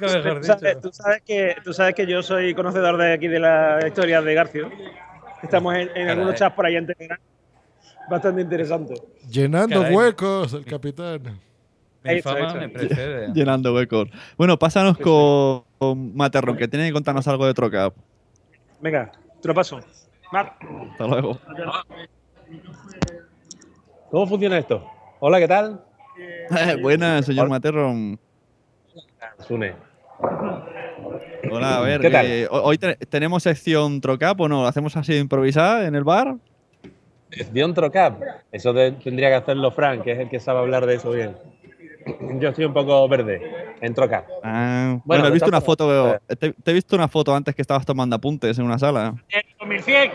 Tú 0.00 0.08
sabes, 0.08 0.80
tú 0.80 0.92
sabes 0.92 1.22
que, 1.26 1.56
tú 1.64 1.72
sabes 1.72 1.94
que 1.94 2.06
yo 2.06 2.22
soy 2.22 2.54
conocedor 2.54 2.96
de 2.96 3.12
aquí 3.14 3.28
de 3.28 3.40
la 3.40 3.80
historia 3.86 4.20
de 4.22 4.34
Garcio. 4.34 4.70
Estamos 5.42 5.74
en, 5.74 5.90
en 5.96 6.10
algunos 6.10 6.34
chats 6.36 6.54
por 6.54 6.66
ahí 6.66 6.76
en 6.76 6.86
Telegram. 6.86 7.18
Bastante 8.08 8.42
interesante. 8.42 8.94
Llenando 9.30 9.80
Caray. 9.80 9.94
huecos, 9.96 10.52
el 10.52 10.64
capitán. 10.64 11.40
Mi 12.04 12.12
Hecho, 12.12 12.22
fama 12.30 12.48
hecho. 12.48 12.58
me 12.58 12.68
precede. 12.68 13.28
Llenando 13.34 13.72
huecos. 13.74 14.08
Bueno, 14.36 14.58
pásanos 14.58 14.98
con, 14.98 15.64
con 15.78 16.14
Materron, 16.14 16.56
que 16.56 16.68
tiene 16.68 16.86
que 16.86 16.92
contarnos 16.92 17.26
algo 17.28 17.46
de 17.46 17.54
Trocap. 17.54 17.94
Venga, 18.80 19.10
te 19.40 19.48
lo 19.48 19.54
paso. 19.54 19.80
Mar. 20.30 20.54
Hasta 20.92 21.06
luego. 21.06 21.38
¿Cómo 24.10 24.26
funciona 24.26 24.58
esto? 24.58 24.84
Hola, 25.20 25.38
¿qué 25.38 25.48
tal? 25.48 25.80
Buenas, 26.82 27.24
señor 27.26 27.48
Materron. 27.48 28.18
Sune. 29.46 29.74
Hola, 31.50 31.78
a 31.78 31.80
ver. 31.80 32.00
¿Qué 32.00 32.10
tal? 32.10 32.26
eh, 32.26 32.46
hoy 32.50 32.78
te- 32.78 32.96
tenemos 32.96 33.42
sección 33.42 34.00
Trocap 34.00 34.40
o 34.40 34.48
no, 34.48 34.62
¿lo 34.62 34.68
hacemos 34.68 34.96
así 34.96 35.16
improvisada 35.16 35.86
en 35.86 35.94
el 35.94 36.04
bar? 36.04 36.36
Dion 37.50 37.74
Trocap. 37.74 38.20
Eso 38.52 38.72
tendría 38.74 39.28
que 39.30 39.34
hacerlo 39.34 39.70
Frank, 39.72 40.02
que 40.02 40.12
es 40.12 40.18
el 40.20 40.28
que 40.28 40.38
sabe 40.38 40.60
hablar 40.60 40.86
de 40.86 40.94
eso 40.96 41.10
bien. 41.10 41.34
Yo 42.38 42.48
estoy 42.50 42.64
un 42.66 42.74
poco 42.74 43.08
verde 43.08 43.40
en 43.80 43.94
Trocap. 43.94 44.26
Ah, 44.42 44.98
bueno, 45.04 45.22
Bueno, 45.22 45.26
he 45.28 45.30
visto 45.30 45.48
una 45.48 45.60
foto, 45.60 45.86
formas, 45.86 46.20
te, 46.38 46.52
te 46.52 46.70
he 46.70 46.74
visto 46.74 46.96
una 46.96 47.08
foto 47.08 47.34
antes 47.34 47.54
que 47.54 47.62
estabas 47.62 47.86
tomando 47.86 48.16
apuntes 48.16 48.58
en 48.58 48.64
una 48.66 48.78
sala. 48.78 49.14
El 49.28 49.42
2100. 49.58 50.10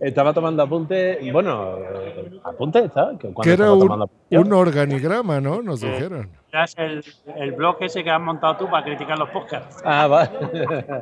Estaba 0.00 0.32
tomando 0.32 0.62
apuntes. 0.62 1.18
Bueno, 1.32 1.78
eh, 1.78 2.40
apuntes, 2.44 2.92
¿sabes? 2.92 3.18
Que 3.18 3.28
era 3.52 3.72
estaba 3.72 3.74
un, 3.74 4.08
un 4.30 4.52
organigrama, 4.52 5.40
¿no? 5.40 5.62
Nos 5.62 5.80
dijeron. 5.80 6.30
Es 6.52 6.74
el, 6.78 7.04
el 7.36 7.52
blog 7.52 7.76
ese 7.80 8.04
que 8.04 8.10
has 8.10 8.20
montado 8.20 8.56
tú 8.56 8.70
para 8.70 8.84
criticar 8.84 9.18
los 9.18 9.30
podcasts. 9.30 9.82
Ah, 9.84 10.06
va. 10.06 10.30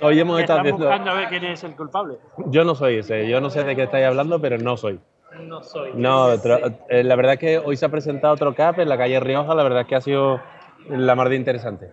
Hoy 0.00 0.18
hemos 0.20 0.40
estado 0.40 0.62
buscando 0.72 1.10
a 1.10 1.14
ver 1.14 1.28
quién 1.28 1.44
es 1.44 1.62
el 1.64 1.74
culpable. 1.76 2.16
Yo 2.46 2.64
no 2.64 2.74
soy 2.74 2.96
ese. 2.98 3.28
Yo 3.28 3.40
no 3.40 3.50
sé 3.50 3.64
de 3.64 3.76
qué 3.76 3.84
estáis 3.84 4.06
hablando, 4.06 4.40
pero 4.40 4.58
no 4.58 4.76
soy. 4.76 5.00
No 5.48 5.62
soy. 5.62 5.90
No, 5.94 6.28
tro- 6.36 6.76
eh, 6.88 7.02
la 7.04 7.16
verdad 7.16 7.34
es 7.34 7.38
que 7.40 7.58
hoy 7.58 7.76
se 7.76 7.86
ha 7.86 7.88
presentado 7.88 8.34
otro 8.34 8.54
cap 8.54 8.78
en 8.78 8.88
la 8.88 8.98
calle 8.98 9.18
Rioja, 9.18 9.54
la 9.54 9.62
verdad 9.62 9.80
es 9.82 9.86
que 9.86 9.96
ha 9.96 10.00
sido 10.00 10.40
la 10.88 11.14
más 11.14 11.28
de 11.30 11.36
interesante. 11.36 11.90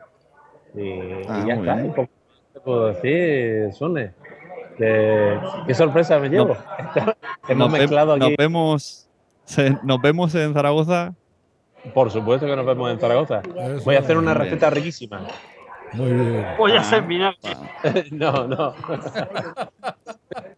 Y, 0.76 0.82
y 0.82 1.22
Ah, 1.30 1.44
ya 1.48 1.56
muy 1.56 1.68
está, 1.68 1.76
bien. 1.76 1.86
un 1.88 1.94
poco 1.94 2.10
te 2.54 2.60
puedo 2.60 2.88
decir, 2.88 3.74
Sune. 3.74 4.12
Que- 4.78 5.40
qué 5.68 5.74
sorpresa 5.74 6.20
me 6.20 6.28
llevo. 6.30 6.58
Hemos 7.48 7.68
Nos, 7.70 7.72
ve- 7.72 7.80
mezclado 7.80 8.18
nos 8.18 8.28
aquí. 8.28 8.36
vemos, 8.38 9.08
se- 9.46 9.78
nos 9.84 10.02
vemos 10.02 10.36
en 10.36 10.54
Zaragoza. 10.54 11.14
Por 11.94 12.12
supuesto 12.12 12.46
que 12.48 12.56
nos 12.56 12.66
vemos 12.66 12.92
en 12.92 13.00
Zaragoza. 13.00 13.42
Eso, 13.56 13.86
Voy 13.86 13.96
a 13.96 14.00
hacer 14.00 14.18
una 14.18 14.34
receta 14.34 14.70
riquísima. 14.70 15.22
Muy 15.94 16.12
bien. 16.12 16.46
Voy 16.58 16.72
a 16.74 16.78
Ah. 16.78 16.82
hacer 16.82 17.04
vinagre. 17.04 17.38
no, 18.12 18.48
no. 18.48 18.74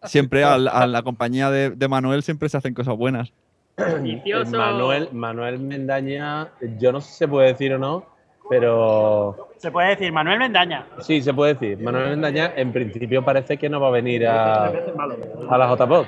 Siempre 0.04 0.44
a, 0.44 0.58
la- 0.58 0.70
a 0.70 0.86
la 0.86 1.02
compañía 1.02 1.50
de, 1.50 1.70
de 1.70 1.88
Manuel 1.88 2.22
siempre 2.22 2.48
se 2.48 2.56
hacen 2.56 2.74
cosas 2.74 2.96
buenas. 2.96 3.32
Delicioso. 3.76 4.56
Manuel, 4.56 5.08
Manuel 5.12 5.58
Mendaña, 5.60 6.48
yo 6.78 6.90
no 6.92 7.00
sé 7.00 7.10
si 7.12 7.18
se 7.18 7.28
puede 7.28 7.48
decir 7.48 7.72
o 7.74 7.78
no, 7.78 8.04
pero 8.50 9.50
Se 9.58 9.70
puede 9.70 9.90
decir 9.90 10.10
Manuel 10.12 10.38
Mendaña. 10.40 10.86
sí, 11.00 11.20
se 11.22 11.32
puede 11.32 11.54
decir. 11.54 11.78
Manuel 11.78 12.10
Mendaña, 12.10 12.52
en 12.56 12.72
principio, 12.72 13.24
parece 13.24 13.56
que 13.56 13.68
no 13.68 13.78
va 13.80 13.88
a 13.88 13.90
venir 13.92 14.26
a, 14.26 14.66
a 14.66 15.58
la 15.58 15.68
JPOD 15.76 16.06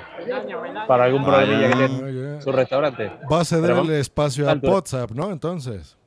para 0.87 1.05
algún 1.05 1.23
problemilla 1.23 1.69
que 1.69 1.75
tiene 1.75 2.41
su 2.41 2.51
restaurante. 2.51 3.11
Va 3.31 3.41
a 3.41 3.45
ceder 3.45 3.69
Pero 3.71 3.81
el 3.83 3.91
espacio 3.91 4.49
a. 4.49 4.53
WhatsApp, 4.61 5.11
¿no? 5.11 5.31
Entonces. 5.31 5.97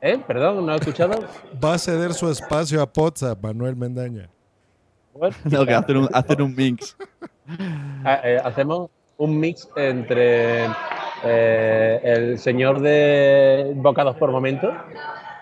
¿Eh? 0.00 0.18
Perdón, 0.26 0.64
¿no 0.66 0.72
he 0.72 0.76
escuchado? 0.76 1.12
Va 1.62 1.74
a 1.74 1.78
ceder 1.78 2.14
su 2.14 2.28
espacio 2.30 2.80
a 2.82 2.88
WhatsApp, 2.96 3.38
Manuel 3.42 3.76
Mendaña. 3.76 4.28
Bueno, 5.14 5.34
No, 5.50 5.66
que 5.66 5.74
hacer 5.74 5.96
un, 5.96 6.08
hacer 6.12 6.42
un 6.42 6.54
mix. 6.54 6.96
ah, 8.04 8.20
eh, 8.24 8.38
hacemos 8.42 8.90
un 9.18 9.38
mix 9.38 9.68
entre 9.76 10.66
eh, 11.24 12.00
el 12.02 12.38
señor 12.38 12.80
de 12.80 13.72
bocados 13.76 14.16
por 14.16 14.30
momentos, 14.30 14.72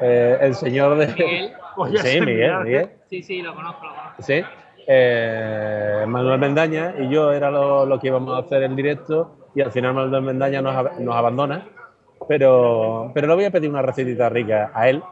eh, 0.01 0.39
el 0.41 0.55
señor 0.55 0.97
de... 0.97 1.05
A 1.05 1.89
Sí, 1.89 1.97
hacer 1.97 2.27
Miguel. 2.27 2.65
Miguel. 2.65 2.91
Sí, 3.09 3.23
sí, 3.23 3.43
lo 3.43 3.55
conozco, 3.55 3.87
lo 3.87 3.95
conozco. 3.95 4.23
Sí. 4.23 4.43
Eh, 4.87 6.05
Manuel 6.07 6.39
Mendaña 6.41 6.95
y 6.99 7.09
yo 7.09 7.33
era 7.33 7.51
lo, 7.51 7.87
lo 7.87 8.01
que 8.01 8.09
íbamos 8.09 8.35
a 8.37 8.41
hacer 8.45 8.65
en 8.65 8.75
directo 8.77 9.37
y 9.55 9.61
al 9.63 9.71
final 9.71 9.95
Manuel 9.95 10.23
Mendaña 10.23 10.61
nos, 10.61 10.99
nos 10.99 11.15
abandona. 11.15 11.67
Pero, 12.29 13.11
pero 13.15 13.29
le 13.29 13.35
voy 13.35 13.45
a 13.45 13.51
pedir 13.51 13.71
una 13.71 13.83
recetita 13.83 14.29
rica 14.29 14.71
a 14.75 14.89
él 14.91 15.03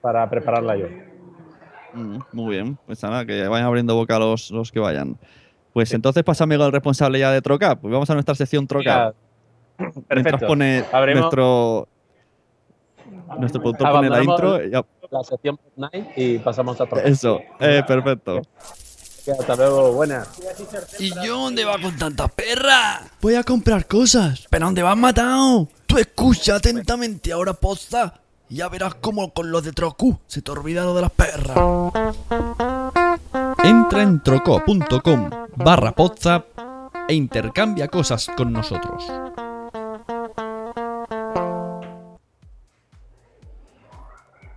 para 0.00 0.28
prepararla 0.30 0.76
yo. 0.76 0.86
Mm, 1.94 2.18
muy 2.32 2.54
bien, 2.56 2.78
pues 2.86 3.02
nada, 3.02 3.24
que 3.26 3.46
vayan 3.48 3.66
abriendo 3.66 3.94
boca 3.94 4.18
los, 4.18 4.50
los 4.50 4.72
que 4.72 4.80
vayan. 4.80 5.18
Pues 5.72 5.92
entonces 5.94 6.22
pásame 6.22 6.56
con 6.56 6.66
el 6.66 6.72
responsable 6.72 7.18
ya 7.18 7.30
de 7.30 7.40
Trocap. 7.42 7.80
Pues 7.80 7.92
vamos 7.92 8.08
a 8.10 8.14
nuestra 8.14 8.34
sección 8.34 8.66
Trocap. 8.66 9.14
Mientras 9.78 10.04
Perfecto. 10.08 10.46
pone 10.46 10.84
Abrimos- 10.92 11.20
nuestro, 11.20 11.88
nuestro 13.38 13.60
productor 13.62 13.90
pone 13.90 14.10
la 14.10 14.22
intro. 14.22 14.62
ya- 14.64 14.84
La 15.10 15.22
sección 15.24 15.58
Fortnite 15.58 16.12
y 16.16 16.38
pasamos 16.38 16.80
a 16.80 16.84
otro. 16.84 16.98
eso, 17.00 17.40
eh, 17.60 17.82
perfecto. 17.86 18.40
Hasta 19.38 19.54
luego, 19.56 19.92
buenas. 19.92 20.28
¿Y 20.98 21.10
yo 21.24 21.38
dónde 21.38 21.64
va 21.64 21.78
con 21.80 21.96
tanta 21.96 22.26
perra? 22.28 23.02
Voy 23.20 23.34
a 23.36 23.44
comprar 23.44 23.86
cosas. 23.86 24.46
¿Pero 24.50 24.66
dónde 24.66 24.82
vas 24.82 24.96
matado? 24.96 25.68
Tú 25.86 25.96
escucha 25.98 26.56
atentamente 26.56 27.32
ahora, 27.32 27.52
posta. 27.54 28.20
Ya 28.52 28.68
verás 28.68 28.94
cómo 28.96 29.32
con 29.32 29.50
los 29.50 29.64
de 29.64 29.72
Trocu 29.72 30.18
se 30.26 30.42
te 30.42 30.50
olvida 30.50 30.84
lo 30.84 30.94
de 30.94 31.00
las 31.00 31.10
perras. 31.10 31.56
Entra 33.64 34.02
en 34.02 34.22
troco.com 34.22 35.30
barra 35.56 35.94
e 37.08 37.14
intercambia 37.14 37.88
cosas 37.88 38.28
con 38.36 38.52
nosotros. 38.52 39.04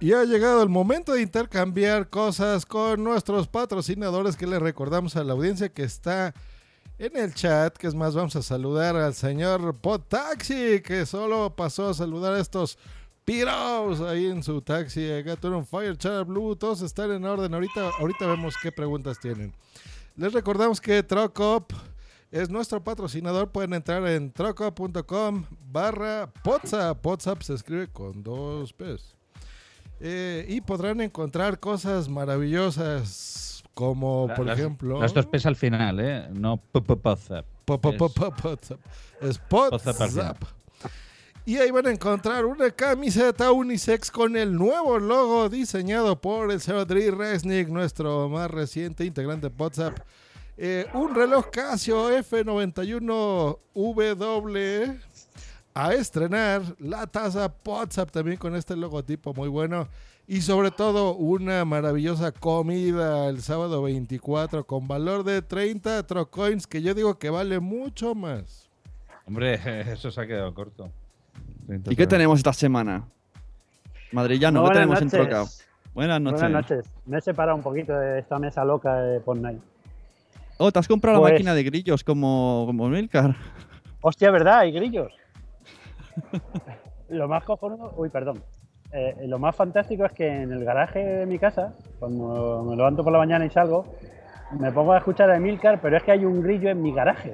Y 0.01 0.11
ha 0.11 0.25
llegado 0.25 0.61
el 0.61 0.67
momento 0.67 1.13
de 1.13 1.21
intercambiar 1.21 2.09
cosas 2.09 2.65
con 2.65 3.01
nuestros 3.01 3.47
patrocinadores 3.47 4.35
que 4.35 4.45
les 4.45 4.61
recordamos 4.61 5.15
a 5.15 5.23
la 5.23 5.31
audiencia 5.31 5.69
que 5.69 5.83
está 5.83 6.33
en 6.97 7.15
el 7.15 7.33
chat, 7.33 7.77
que 7.77 7.87
es 7.87 7.95
más, 7.95 8.13
vamos 8.13 8.35
a 8.35 8.41
saludar 8.41 8.97
al 8.97 9.13
señor 9.13 9.73
Potaxi, 9.75 10.81
que 10.81 11.05
solo 11.05 11.55
pasó 11.55 11.89
a 11.89 11.93
saludar 11.93 12.33
a 12.33 12.39
estos 12.41 12.77
piros 13.25 13.99
ahí 14.01 14.27
en 14.27 14.43
su 14.43 14.61
taxi. 14.61 15.05
Gator 15.23 15.53
on 15.53 15.65
Fire, 15.65 15.97
Char 15.97 16.23
Blue, 16.25 16.55
todos 16.55 16.81
están 16.81 17.11
en 17.11 17.25
orden. 17.25 17.53
Ahorita, 17.53 17.89
ahorita 17.99 18.27
vemos 18.27 18.55
qué 18.61 18.71
preguntas 18.71 19.19
tienen. 19.19 19.53
Les 20.15 20.31
recordamos 20.31 20.79
que 20.79 21.03
Trocop 21.03 21.73
es 22.31 22.49
nuestro 22.49 22.83
patrocinador. 22.83 23.51
Pueden 23.51 23.73
entrar 23.73 24.05
en 24.07 24.31
trocop.com 24.31 25.45
barra 25.71 26.31
WhatsApp. 26.45 27.05
WhatsApp 27.05 27.41
se 27.41 27.53
escribe 27.55 27.87
con 27.87 28.23
dos 28.23 28.71
P's. 28.71 29.15
Eh, 29.99 30.45
y 30.47 30.61
podrán 30.61 31.01
encontrar 31.01 31.59
cosas 31.59 32.07
maravillosas 32.09 33.63
como, 33.73 34.27
por 34.35 34.45
Las- 34.45 34.59
ejemplo... 34.59 35.01
Las 35.01 35.13
dos 35.13 35.25
P's 35.25 35.45
al 35.45 35.55
final, 35.55 35.99
¿eh? 35.99 36.27
No 36.31 36.61
WhatsApp. 36.73 37.45
WhatsApp. 37.67 38.79
Es. 39.21 39.41
WhatsApp. 39.49 40.43
Y 41.47 41.57
ahí 41.57 41.69
van 41.69 41.85
a 41.85 41.91
encontrar 41.91 42.43
una 42.43 42.71
camiseta 42.71 43.51
unisex 43.51 44.09
con 44.09 44.35
el 44.35 44.55
nuevo 44.55 44.97
logo 44.97 45.47
diseñado 45.47 46.19
por 46.19 46.51
el 46.51 46.59
señor 46.59 46.87
Dri 46.87 47.11
Resnick, 47.11 47.67
nuestro 47.67 48.27
más 48.29 48.49
reciente 48.49 49.05
integrante 49.05 49.49
de 49.49 49.55
WhatsApp. 49.55 49.95
Eh, 50.57 50.87
un 50.95 51.13
reloj 51.13 51.51
Casio 51.51 52.09
F91W 52.17 54.99
a 55.75 55.93
estrenar 55.93 56.63
la 56.79 57.05
taza 57.05 57.53
WhatsApp 57.63 58.09
también 58.09 58.37
con 58.37 58.55
este 58.55 58.75
logotipo 58.75 59.31
muy 59.35 59.47
bueno. 59.47 59.87
Y 60.25 60.41
sobre 60.41 60.71
todo 60.71 61.13
una 61.13 61.63
maravillosa 61.63 62.31
comida 62.31 63.29
el 63.29 63.43
sábado 63.43 63.83
24 63.83 64.65
con 64.65 64.87
valor 64.87 65.23
de 65.23 65.43
30 65.43 66.07
trocoins 66.07 66.65
que 66.65 66.81
yo 66.81 66.95
digo 66.95 67.19
que 67.19 67.29
vale 67.29 67.59
mucho 67.59 68.15
más. 68.15 68.67
Hombre, 69.27 69.91
eso 69.91 70.09
se 70.09 70.21
ha 70.21 70.25
quedado 70.25 70.51
corto. 70.55 70.89
¿Y 71.67 71.95
qué 71.95 72.07
tenemos 72.07 72.39
esta 72.39 72.53
semana? 72.53 73.03
Madrillano, 74.11 74.63
¿qué 74.65 74.71
tenemos 74.73 75.01
en. 75.01 75.09
Trocao? 75.09 75.45
Buenas 75.93 76.21
noches. 76.21 76.41
Buenas 76.41 76.69
noches. 76.69 76.91
Me 77.05 77.17
he 77.17 77.21
separado 77.21 77.55
un 77.57 77.63
poquito 77.63 77.97
de 77.97 78.19
esta 78.19 78.37
mesa 78.37 78.63
loca 78.65 78.95
de 78.95 79.19
Fortnite. 79.21 79.61
Oh, 80.57 80.71
¿te 80.71 80.79
has 80.79 80.87
comprado 80.87 81.19
Pues- 81.19 81.31
la 81.31 81.35
máquina 81.35 81.53
de 81.53 81.63
grillos 81.63 82.03
como, 82.03 82.63
como 82.67 82.87
Milcar? 82.89 83.35
Hostia, 84.01 84.29
¿verdad? 84.31 84.59
Hay 84.59 84.71
grillos. 84.71 85.11
lo 87.09 87.27
más 87.27 87.43
cojonudo, 87.43 87.93
uy, 87.97 88.09
perdón. 88.09 88.43
Eh, 88.91 89.15
lo 89.27 89.39
más 89.39 89.55
fantástico 89.55 90.05
es 90.05 90.11
que 90.13 90.27
en 90.27 90.51
el 90.51 90.63
garaje 90.63 90.99
de 90.99 91.25
mi 91.25 91.39
casa, 91.39 91.73
cuando 91.99 92.63
me 92.69 92.75
levanto 92.75 93.03
por 93.03 93.11
la 93.11 93.19
mañana 93.19 93.45
y 93.45 93.49
salgo, 93.49 93.85
me 94.59 94.71
pongo 94.71 94.93
a 94.93 94.99
escuchar 94.99 95.29
a 95.31 95.35
Emilcar, 95.37 95.81
pero 95.81 95.97
es 95.97 96.03
que 96.03 96.11
hay 96.11 96.23
un 96.23 96.41
grillo 96.41 96.69
en 96.69 96.81
mi 96.81 96.93
garaje. 96.93 97.33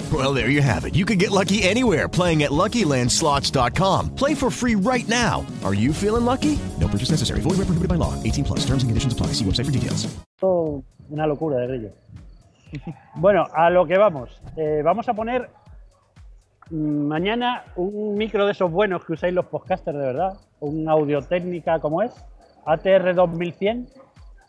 Well, 0.11 0.33
there 0.33 0.49
you 0.49 0.61
have 0.61 0.83
it. 0.85 0.95
You 0.95 1.05
can 1.05 1.19
get 1.19 1.29
lucky 1.29 1.61
anywhere 1.63 2.09
playing 2.09 2.41
at 2.43 2.51
LuckyLandSlots.com. 2.51 4.15
Play 4.15 4.33
for 4.33 4.49
free 4.49 4.75
right 4.75 5.07
now. 5.07 5.45
Are 5.63 5.73
you 5.73 5.93
feeling 5.93 6.25
lucky? 6.25 6.57
No 6.79 6.87
purchase 6.87 7.11
necessary. 7.11 7.39
Void 7.41 7.57
where 7.57 7.65
prohibited 7.65 7.87
by 7.87 7.95
law. 7.95 8.21
18 8.23 8.43
plus. 8.43 8.65
Terms 8.65 8.83
and 8.83 8.89
conditions 8.89 9.13
apply. 9.13 9.27
See 9.27 9.45
website 9.45 9.65
for 9.65 9.71
details. 9.71 10.07
Oh, 10.41 10.83
una 11.09 11.27
locura 11.27 11.57
de 11.59 11.67
grillo. 11.67 11.91
Bueno, 13.15 13.45
a 13.53 13.69
lo 13.69 13.85
que 13.85 13.97
vamos. 13.97 14.41
Eh, 14.55 14.81
vamos 14.83 15.07
a 15.09 15.13
poner 15.13 15.49
mm, 16.69 17.07
mañana 17.07 17.65
un 17.75 18.15
micro 18.15 18.45
de 18.45 18.53
esos 18.53 18.71
buenos 18.71 19.05
que 19.05 19.13
usáis 19.13 19.33
los 19.33 19.45
podcasters 19.45 19.97
de 19.97 20.05
verdad. 20.05 20.37
Un 20.61 20.87
audio 20.89 21.21
técnica 21.21 21.79
como 21.79 22.01
es. 22.01 22.11
ATR 22.65 23.13
2100. 23.13 23.87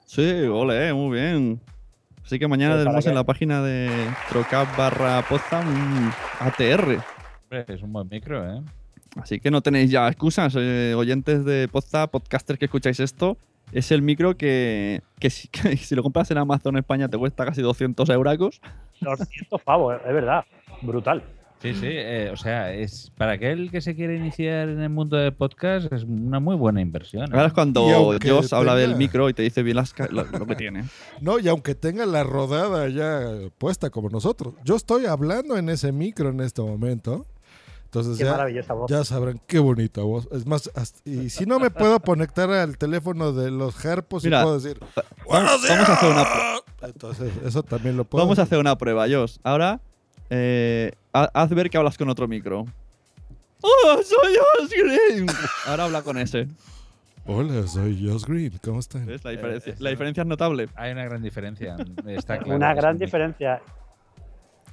Sí, 0.07 0.43
ole, 0.47 0.93
muy 0.93 1.19
bien. 1.19 1.61
Así 2.25 2.39
que 2.39 2.49
mañana 2.49 2.75
Eh, 2.75 2.77
¿para 2.77 2.85
tenemos 2.85 3.07
en 3.07 3.15
la 3.15 3.25
página 3.25 3.63
de 3.63 3.91
Trocap 4.29 4.77
barra 4.77 5.23
Poza 5.29 5.61
un 5.61 6.11
ATR. 6.41 7.03
Hombre, 7.43 7.65
Es 7.69 7.83
un 7.83 7.93
buen 7.93 8.09
micro, 8.09 8.49
¿eh? 8.49 8.63
Así 9.17 9.41
que 9.41 9.51
no 9.51 9.61
tenéis 9.61 9.91
ya 9.91 10.09
excusas, 10.09 10.55
eh, 10.57 10.95
oyentes 10.97 11.45
de 11.45 11.69
Poza, 11.69 12.07
podcasters 12.07 12.59
que 12.59 12.65
escucháis 12.67 13.01
esto. 13.01 13.37
Es 13.73 13.91
el 13.91 14.03
micro 14.03 14.37
que, 14.37 15.03
que 15.19 15.31
si, 15.31 15.49
que 15.49 15.77
si 15.77 15.95
lo 15.95 16.03
compras 16.03 16.31
en 16.31 16.39
Amazon 16.39 16.77
España 16.77 17.09
te 17.09 17.19
cuesta 17.19 17.45
casi 17.45 17.63
200 17.63 18.09
euracos. 18.11 18.61
200 19.01 19.61
pavos, 19.63 19.97
es 20.07 20.15
verdad. 20.15 20.45
Brutal. 20.83 21.23
Sí, 21.63 21.75
sí, 21.75 21.87
eh, 21.89 22.31
o 22.33 22.37
sea, 22.37 22.73
es 22.73 23.13
para 23.17 23.33
aquel 23.33 23.71
que 23.71 23.81
se 23.81 23.95
quiere 23.95 24.17
iniciar 24.17 24.69
en 24.69 24.81
el 24.81 24.89
mundo 24.91 25.17
de 25.17 25.31
podcast 25.31 25.93
es 25.93 26.03
una 26.03 26.41
muy 26.41 26.57
buena 26.57 26.81
inversión. 26.81 27.25
¿eh? 27.27 27.29
Ahora 27.33 27.47
es 27.47 27.53
cuando 27.53 27.87
Josh 28.21 28.53
habla 28.53 28.75
del 28.75 28.97
micro 28.97 29.29
y 29.29 29.33
te 29.35 29.43
dice 29.43 29.63
bien 29.63 29.77
las 29.77 29.93
ca- 29.95 30.09
lo, 30.11 30.25
lo 30.25 30.45
que 30.47 30.57
tiene. 30.57 30.85
No, 31.21 31.39
y 31.39 31.47
aunque 31.49 31.77
tenga 31.77 32.05
la 32.05 32.25
rodada 32.25 32.89
ya 32.89 33.21
puesta 33.59 33.91
como 33.91 34.09
nosotros, 34.09 34.55
yo 34.65 34.75
estoy 34.75 35.07
hablando 35.07 35.57
en 35.57 35.69
ese 35.69 35.93
micro 35.93 36.31
en 36.31 36.41
este 36.41 36.63
momento. 36.63 37.27
Entonces 37.85 38.17
Qué 38.19 38.25
ya, 38.25 38.31
maravillosa 38.33 38.73
voz. 38.75 38.91
ya 38.91 39.05
sabrán 39.05 39.39
qué 39.47 39.59
bonita 39.59 40.01
voz. 40.01 40.27
Es 40.33 40.47
más, 40.47 40.69
hasta- 40.75 40.99
y 41.09 41.29
si 41.31 41.45
no 41.47 41.61
me 41.61 41.71
puedo 41.71 42.01
conectar 42.01 42.51
al 42.51 42.77
teléfono 42.79 43.33
de 43.33 43.51
los 43.53 43.85
harpos 43.87 44.25
Mira, 44.25 44.41
y 44.41 44.43
puedo 44.45 44.59
decir, 44.59 44.83
va- 44.83 45.05
vamos 45.29 45.51
a 45.51 45.55
hacer 45.55 45.79
una 45.79 46.25
prueba. 46.25 46.61
entonces 46.83 47.33
eso 47.45 47.63
también 47.63 47.97
lo 47.97 48.05
puedo 48.05 48.25
Vamos 48.25 48.39
a 48.39 48.43
hacer 48.43 48.59
una 48.59 48.77
prueba, 48.79 49.07
Josh. 49.09 49.37
Ahora, 49.45 49.81
eh, 50.35 50.93
ha- 51.13 51.31
haz 51.35 51.51
ver 51.51 51.69
que 51.69 51.77
hablas 51.77 51.99
con 51.99 52.09
otro 52.09 52.27
micro. 52.27 52.65
¡Oh, 53.61 54.01
soy 54.03 54.35
Josh 54.35 54.71
Green! 54.71 55.27
Ahora 55.67 55.85
habla 55.85 56.01
con 56.03 56.17
ese. 56.17 56.49
Hola, 57.27 57.67
soy 57.69 58.09
Josh 58.09 58.25
Green, 58.25 58.59
¿cómo 58.65 58.81
están? 58.81 59.05
¿Ves? 59.07 59.23
La 59.25 59.31
diferencia, 59.31 59.75
la 59.79 59.91
diferencia 59.91 60.23
es 60.23 60.27
notable. 60.27 60.69
Hay 60.75 60.93
una 60.93 61.05
gran 61.05 61.23
diferencia. 61.23 61.77
Está 62.07 62.39
claro 62.41 62.57
Una 62.57 62.75
gran 62.75 62.97
diferencia. 62.99 63.61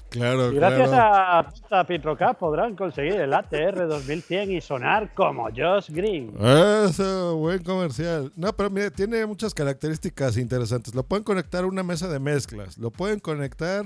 Claro, 0.09 0.51
Y 0.51 0.55
gracias 0.55 0.89
claro. 0.89 1.49
a, 1.69 1.79
a 1.81 1.83
Petrocap 1.83 2.39
podrán 2.39 2.75
conseguir 2.75 3.13
el 3.17 3.31
ATR 3.31 3.87
2100 3.87 4.53
y 4.53 4.61
sonar 4.61 5.13
como 5.13 5.49
Josh 5.55 5.89
Green. 5.91 6.33
Eso, 6.39 7.35
buen 7.37 7.61
comercial. 7.61 8.31
No, 8.35 8.51
pero 8.53 8.71
mire, 8.71 8.89
tiene 8.89 9.23
muchas 9.27 9.53
características 9.53 10.37
interesantes. 10.37 10.95
Lo 10.95 11.03
pueden 11.03 11.23
conectar 11.23 11.63
a 11.63 11.67
una 11.67 11.83
mesa 11.83 12.07
de 12.07 12.17
mezclas. 12.17 12.79
Lo 12.79 12.89
pueden 12.89 13.19
conectar, 13.19 13.85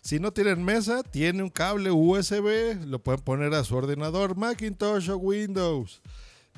si 0.00 0.18
no 0.18 0.32
tienen 0.32 0.64
mesa, 0.64 1.02
tiene 1.02 1.42
un 1.42 1.50
cable 1.50 1.90
USB. 1.90 2.86
Lo 2.86 2.98
pueden 3.00 3.20
poner 3.20 3.54
a 3.54 3.64
su 3.64 3.76
ordenador, 3.76 4.36
Macintosh 4.36 5.10
o 5.10 5.16
Windows. 5.16 6.00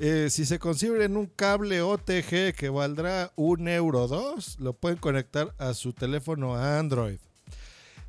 Eh, 0.01 0.29
si 0.31 0.47
se 0.47 0.59
consiguen 0.59 1.17
un 1.17 1.27
cable 1.27 1.83
OTG 1.83 2.55
que 2.57 2.71
valdrá 2.71 3.33
un 3.37 3.69
euro 3.69 4.09
dos, 4.09 4.59
lo 4.59 4.73
pueden 4.73 4.99
conectar 4.99 5.55
a 5.59 5.75
su 5.75 5.93
teléfono 5.93 6.57
Android. 6.57 7.19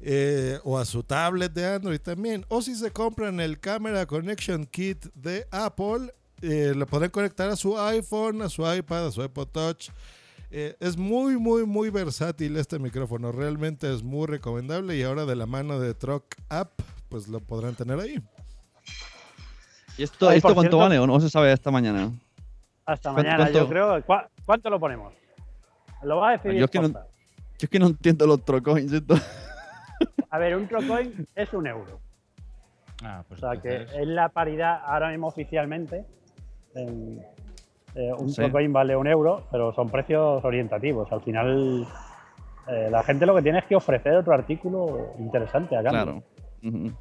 Eh, 0.05 0.59
o 0.65 0.77
a 0.77 0.85
su 0.85 1.01
tablet 1.01 1.53
de 1.53 1.65
Android 1.65 1.99
también. 1.99 2.45
O 2.49 2.61
si 2.61 2.75
se 2.75 2.91
compran 2.91 3.39
el 3.39 3.59
Camera 3.59 4.05
Connection 4.05 4.65
Kit 4.65 5.05
de 5.15 5.47
Apple, 5.49 6.13
eh, 6.41 6.73
lo 6.75 6.85
pueden 6.85 7.09
conectar 7.09 7.49
a 7.49 7.55
su 7.55 7.79
iPhone, 7.79 8.41
a 8.41 8.49
su 8.49 8.69
iPad, 8.69 9.07
a 9.07 9.11
su 9.11 9.23
iPod 9.23 9.47
Touch. 9.47 9.89
Eh, 10.55 10.75
es 10.79 10.97
muy, 10.97 11.37
muy, 11.39 11.65
muy 11.65 11.89
versátil 11.89 12.57
este 12.57 12.77
micrófono. 12.77 13.31
Realmente 13.31 13.91
es 13.91 14.03
muy 14.03 14.27
recomendable. 14.27 14.95
Y 14.95 15.01
ahora 15.01 15.25
de 15.25 15.35
la 15.35 15.47
mano 15.47 15.79
de 15.79 15.95
Troc 15.95 16.25
App, 16.47 16.69
pues 17.09 17.27
lo 17.27 17.39
podrán 17.39 17.73
tener 17.73 17.99
ahí. 17.99 18.21
¿Y 19.97 20.03
esto, 20.03 20.29
Ay, 20.29 20.37
esto 20.37 20.49
cuánto 20.49 20.61
cierto- 20.61 20.77
vale 20.77 20.99
o 20.99 21.07
no 21.07 21.19
se 21.19 21.29
sabe 21.31 21.51
esta 21.51 21.71
mañana? 21.71 22.11
Hasta 22.85 23.09
¿Cuánto- 23.11 23.23
mañana, 23.23 23.43
cuánto? 23.45 23.59
yo 23.59 23.67
creo. 23.69 24.05
¿Cuá- 24.05 24.29
¿Cuánto 24.45 24.69
lo 24.69 24.79
ponemos? 24.79 25.13
Lo 26.03 26.17
va 26.17 26.29
a 26.29 26.31
decidir. 26.33 26.59
Yo 26.59 26.65
es, 26.65 26.71
que 26.71 26.79
no, 26.79 26.87
yo 26.89 26.99
es 27.59 27.69
que 27.69 27.79
no 27.79 27.87
entiendo 27.87 28.27
los 28.27 28.45
trocoins. 28.45 28.91
esto. 28.91 29.15
A 30.29 30.37
ver, 30.37 30.55
un 30.57 30.67
Trocoin 30.67 31.27
es 31.35 31.51
un 31.53 31.65
euro. 31.65 31.99
Ah, 33.03 33.23
pues 33.27 33.41
o 33.43 33.51
sea 33.51 33.59
que 33.61 33.83
es 33.83 34.07
la 34.07 34.29
paridad 34.29 34.81
ahora 34.85 35.09
mismo 35.09 35.27
oficialmente. 35.27 36.05
En- 36.75 37.21
eh, 37.95 38.11
un 38.17 38.29
Sí. 38.29 38.35
Trocoin 38.41 38.71
vale 38.73 38.95
un 38.95 39.07
euro, 39.07 39.43
pero 39.51 39.73
son 39.73 39.89
precios 39.89 40.43
orientativos. 40.43 41.11
Al 41.11 41.21
final, 41.21 41.85
eh, 42.67 42.87
la 42.91 43.03
gente 43.03 43.25
lo 43.25 43.35
que 43.35 43.41
tiene 43.41 43.59
es 43.59 43.65
que 43.65 43.75
ofrecer 43.75 44.15
otro 44.15 44.33
artículo 44.33 45.13
interesante 45.19 45.75
a 45.77 45.83
cambio. 45.83 46.23
Claro. 46.61 46.93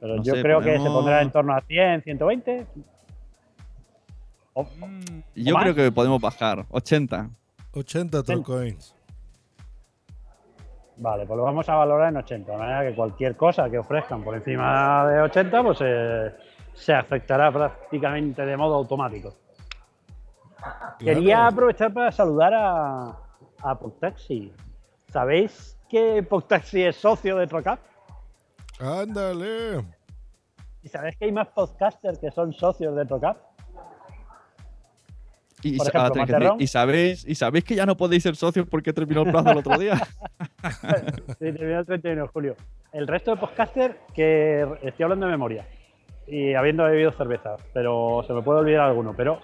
Pero 0.00 0.16
No 0.16 0.22
yo 0.22 0.34
sé, 0.34 0.42
creo 0.42 0.60
que 0.60 0.78
se 0.78 0.84
pondrá 0.86 1.22
en 1.22 1.30
torno 1.30 1.54
a 1.54 1.60
100, 1.62 2.02
120. 2.02 2.66
O- 4.52 4.66
Yo 5.34 5.54
¿O 5.54 5.58
creo 5.60 5.74
que 5.74 5.90
podemos 5.92 6.20
bajar. 6.20 6.64
80. 6.70 7.28
80 7.72 8.22
Trocoins. 8.22 8.94
Vale, 10.96 11.26
pues 11.26 11.36
lo 11.36 11.42
vamos 11.42 11.68
a 11.68 11.74
valorar 11.74 12.10
en 12.10 12.18
80. 12.18 12.52
De 12.52 12.58
manera 12.58 12.88
que 12.88 12.94
cualquier 12.94 13.36
cosa 13.36 13.68
que 13.68 13.78
ofrezcan 13.78 14.22
por 14.22 14.34
encima 14.36 15.06
de 15.08 15.20
80, 15.22 15.62
pues 15.64 15.78
eh, 15.80 16.32
se 16.72 16.92
afectará 16.92 17.50
prácticamente 17.50 18.44
de 18.46 18.56
modo 18.56 18.74
automático. 18.76 19.34
Quería 20.98 21.46
aprovechar 21.46 21.92
para 21.92 22.12
saludar 22.12 22.54
a, 22.54 23.18
a 23.62 23.78
Podtaxi. 23.78 24.52
¿Sabéis 25.10 25.78
que 25.88 26.22
Podtaxi 26.22 26.82
es 26.82 26.96
socio 26.96 27.36
de 27.36 27.46
Trocap? 27.46 27.78
Ándale. 28.80 29.84
¿Y 30.82 30.88
sabéis 30.88 31.16
que 31.16 31.24
hay 31.24 31.32
más 31.32 31.48
podcasters 31.48 32.18
que 32.18 32.30
son 32.30 32.52
socios 32.52 32.94
de 32.94 33.06
Trocap? 33.06 33.38
Y, 35.62 35.78
Por 35.78 35.86
ah, 35.86 35.88
ejemplo, 35.88 36.10
tengo 36.10 36.26
que 36.26 36.32
decir, 36.32 36.34
Materrón. 36.34 36.60
y 36.60 36.66
sabéis, 36.66 37.26
y 37.26 37.34
sabéis 37.34 37.64
que 37.64 37.74
ya 37.74 37.86
no 37.86 37.96
podéis 37.96 38.22
ser 38.22 38.36
socios 38.36 38.66
porque 38.68 38.92
terminó 38.92 39.22
el 39.22 39.30
plazo 39.30 39.50
el 39.50 39.58
otro 39.58 39.78
día. 39.78 39.94
Sí, 41.38 41.52
terminó 41.52 41.80
el 41.80 41.86
31 41.86 42.22
de 42.22 42.28
julio. 42.28 42.56
El 42.92 43.06
resto 43.06 43.32
de 43.32 43.36
podcaster 43.36 43.98
que 44.14 44.66
estoy 44.82 45.02
hablando 45.02 45.26
de 45.26 45.32
memoria 45.32 45.66
y 46.26 46.54
habiendo 46.54 46.84
bebido 46.84 47.12
cerveza, 47.12 47.56
pero 47.74 48.24
se 48.26 48.32
me 48.32 48.40
puede 48.40 48.60
olvidar 48.60 48.82
alguno. 48.88 49.14
Pero 49.14 49.40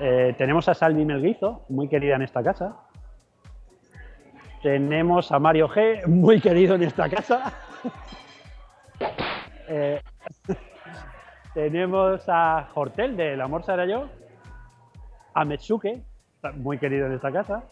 eh, 0.00 0.34
tenemos 0.38 0.68
a 0.68 0.74
Salvi 0.74 1.04
Melguizo, 1.04 1.66
muy 1.68 1.88
querida 1.88 2.16
en 2.16 2.22
esta 2.22 2.42
casa. 2.42 2.76
Tenemos 4.62 5.30
a 5.30 5.38
Mario 5.38 5.68
G, 5.68 6.06
muy 6.06 6.40
querido 6.40 6.74
en 6.74 6.82
esta 6.84 7.08
casa. 7.08 7.52
Eh, 9.72 10.02
tenemos 11.54 12.24
a 12.26 12.70
Hortel 12.74 13.16
de 13.16 13.34
El 13.34 13.40
Amor 13.40 13.62
Será 13.62 13.86
Yo. 13.86 14.08
A 15.32 15.44
Metsuke, 15.44 16.02
muy 16.56 16.76
querido 16.78 17.06
en 17.06 17.12
esta 17.12 17.30
casa. 17.30 17.62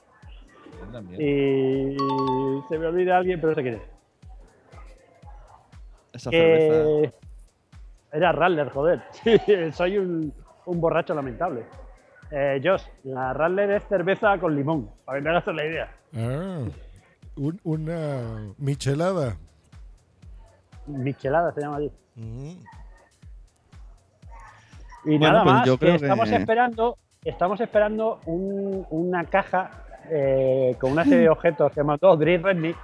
Y 1.19 1.97
se 2.69 2.79
me 2.79 2.87
olvida 2.87 3.19
alguien, 3.19 3.41
pero 3.41 3.51
no 3.51 3.55
sé 3.57 3.63
quién 3.63 3.75
es. 3.75 3.83
Esa 6.13 6.31
cerveza. 6.31 7.13
Era 8.13 8.31
Rattler, 8.31 8.71
joder. 8.71 9.03
Soy 9.73 9.99
un, 9.99 10.33
un 10.67 10.81
borracho 10.81 11.15
lamentable. 11.15 11.65
Eh, 12.31 12.61
Josh, 12.63 12.83
la 13.05 13.33
Rattler 13.33 13.71
es 13.71 13.85
cerveza 13.89 14.37
con 14.39 14.55
limón, 14.55 14.91
para 15.05 15.19
que 15.19 15.23
te 15.25 15.29
hagas 15.31 15.47
la 15.47 15.65
idea. 15.65 15.93
Ah, 16.15 16.61
un- 17.37 17.61
una 17.65 18.53
michelada. 18.59 19.37
Michelada 20.87 21.53
se 21.53 21.61
llama 21.63 21.77
allí. 21.77 21.91
Mm. 22.17 22.51
Y 25.05 25.17
Bueno, 25.19 25.33
nada 25.33 25.43
pues 25.45 25.55
más, 25.55 25.67
yo 25.67 25.79
que 25.79 25.87
creo 25.87 25.99
que- 25.99 26.05
estamos 26.05 26.31
esperando, 26.31 26.99
estamos 27.25 27.61
esperando 27.61 28.21
un- 28.27 28.87
una 28.91 29.25
caja 29.25 29.85
eh, 30.11 30.75
con 30.81 30.93
una 30.93 31.05
serie 31.05 31.19
de 31.21 31.29
objetos 31.29 31.71
que 31.73 31.83
mandó 31.83 32.17
Dre 32.17 32.39
Redney, 32.39 32.75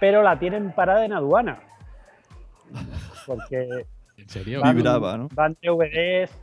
pero 0.00 0.22
la 0.22 0.36
tienen 0.38 0.72
parada 0.72 1.04
en 1.04 1.12
aduana. 1.12 1.60
Porque 3.24 3.86
¿En 4.16 4.28
serio? 4.28 4.60
van, 4.60 4.74
Vibraba, 4.74 5.16
¿no? 5.16 5.28
van 5.32 5.56
DVDs, 5.62 6.36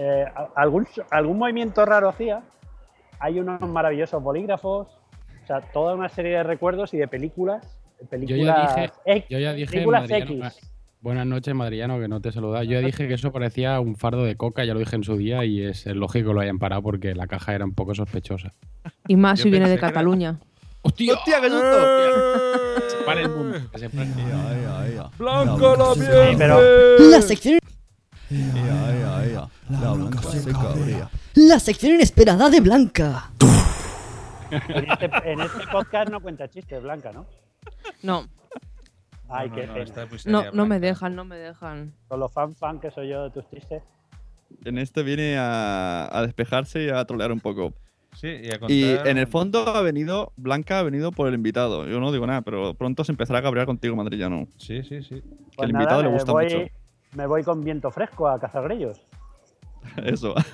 eh, 0.00 0.24
algún, 0.54 0.86
algún 1.10 1.38
movimiento 1.38 1.84
raro 1.84 2.08
hacía. 2.08 2.42
Hay 3.20 3.40
unos 3.40 3.60
maravillosos 3.62 4.22
bolígrafos, 4.22 4.86
o 5.42 5.46
sea, 5.46 5.60
toda 5.72 5.94
una 5.94 6.08
serie 6.08 6.36
de 6.36 6.42
recuerdos 6.44 6.94
y 6.94 6.98
de 6.98 7.08
películas. 7.08 7.78
Yo 8.00 8.06
películas 8.08 8.74
ya 8.76 8.80
dije, 8.82 8.92
X, 9.06 9.24
yo 9.28 9.38
ya 9.40 9.52
dije 9.54 9.72
películas 9.72 10.02
Madriano, 10.02 10.46
X. 10.46 10.70
buenas 11.00 11.26
noches 11.26 11.52
Madriano, 11.52 11.98
que 11.98 12.06
no 12.06 12.20
te 12.20 12.28
he 12.28 12.32
saludado. 12.32 12.62
Yo 12.62 12.78
ya 12.80 12.86
dije 12.86 13.08
que 13.08 13.14
eso 13.14 13.32
parecía 13.32 13.80
un 13.80 13.96
fardo 13.96 14.22
de 14.24 14.36
coca, 14.36 14.64
ya 14.64 14.72
lo 14.72 14.78
dije 14.78 14.94
en 14.94 15.02
su 15.02 15.16
día 15.16 15.44
y 15.44 15.64
es 15.64 15.84
lógico 15.86 16.28
que 16.28 16.34
lo 16.34 16.40
hayan 16.42 16.60
parado 16.60 16.82
porque 16.82 17.16
la 17.16 17.26
caja 17.26 17.54
era 17.56 17.64
un 17.64 17.74
poco 17.74 17.94
sospechosa. 17.96 18.52
Y 19.08 19.16
más 19.16 19.40
Yo 19.40 19.44
si 19.44 19.50
viene 19.50 19.66
de 19.66 19.74
era- 19.74 19.88
Cataluña. 19.88 20.38
¡Hostia! 20.82 21.14
¡Hostia, 21.14 21.40
qué 21.40 21.50
susto! 21.50 21.76
Que 22.76 22.90
se 22.90 22.96
pare 23.04 23.22
el 23.22 23.30
mundo. 23.30 23.58
se 23.74 23.90
pare. 23.90 24.08
¡Blanco 25.18 25.76
la 25.76 25.94
Sí, 25.94 26.00
piel! 26.00 26.36
pero- 26.38 26.60
La 27.10 27.20
sección, 27.22 27.58
La 28.30 29.92
blanca 29.92 30.22
se 30.22 30.52
cabría. 30.52 31.08
la 31.34 31.58
sección 31.58 31.94
inesperada 31.94 32.50
de 32.50 32.60
Blanca. 32.60 33.30
En 34.50 34.90
este, 34.90 35.10
en 35.32 35.40
este 35.40 35.66
podcast 35.70 36.10
no 36.10 36.20
cuenta 36.20 36.48
chistes, 36.48 36.82
Blanca, 36.82 37.12
¿no? 37.12 37.26
No, 38.02 38.26
Ay, 39.30 39.50
No, 39.50 39.54
qué 39.54 39.66
no, 40.26 40.52
no, 40.52 40.66
me 40.66 40.80
dejan, 40.80 41.14
no 41.14 41.24
me 41.26 41.36
dejan. 41.36 41.92
Con 42.08 42.20
lo 42.20 42.28
fan 42.30 42.54
fan 42.54 42.80
que 42.80 42.90
soy 42.90 43.08
yo 43.10 43.24
de 43.24 43.30
tus 43.30 43.48
chistes. 43.50 43.82
En 44.64 44.78
este 44.78 45.02
viene 45.02 45.36
a, 45.36 46.08
a 46.10 46.22
despejarse 46.22 46.84
y 46.84 46.88
a 46.88 47.04
trolear 47.04 47.30
un 47.32 47.40
poco. 47.40 47.74
Sí, 48.14 48.26
y, 48.28 48.50
a 48.50 48.54
Y 48.54 48.58
contar- 48.94 49.08
en 49.08 49.18
el 49.18 49.26
fondo 49.26 49.68
ha 49.68 49.82
venido, 49.82 50.32
Blanca 50.38 50.78
ha 50.78 50.82
venido 50.82 51.12
por 51.12 51.28
el 51.28 51.34
invitado. 51.34 51.86
Yo 51.86 52.00
no 52.00 52.10
digo 52.10 52.26
nada, 52.26 52.40
pero 52.40 52.72
pronto 52.72 53.04
se 53.04 53.12
empezará 53.12 53.40
a 53.40 53.42
cabrear 53.42 53.66
contigo, 53.66 53.94
madrillano. 53.96 54.48
Sí, 54.56 54.82
sí, 54.82 55.02
sí. 55.02 55.16
Que 55.20 55.22
Pues 55.56 55.66
el 55.68 55.72
nada, 55.72 55.82
invitado 55.84 56.02
le 56.02 56.08
me 56.08 56.14
gusta 56.14 56.32
voy- 56.32 56.44
mucho. 56.44 56.58
Me 57.14 57.26
voy 57.26 57.42
con 57.42 57.62
viento 57.64 57.90
fresco 57.90 58.28
a 58.28 58.38
cazar 58.38 58.64
grillos. 58.64 59.00
Eso. 60.04 60.34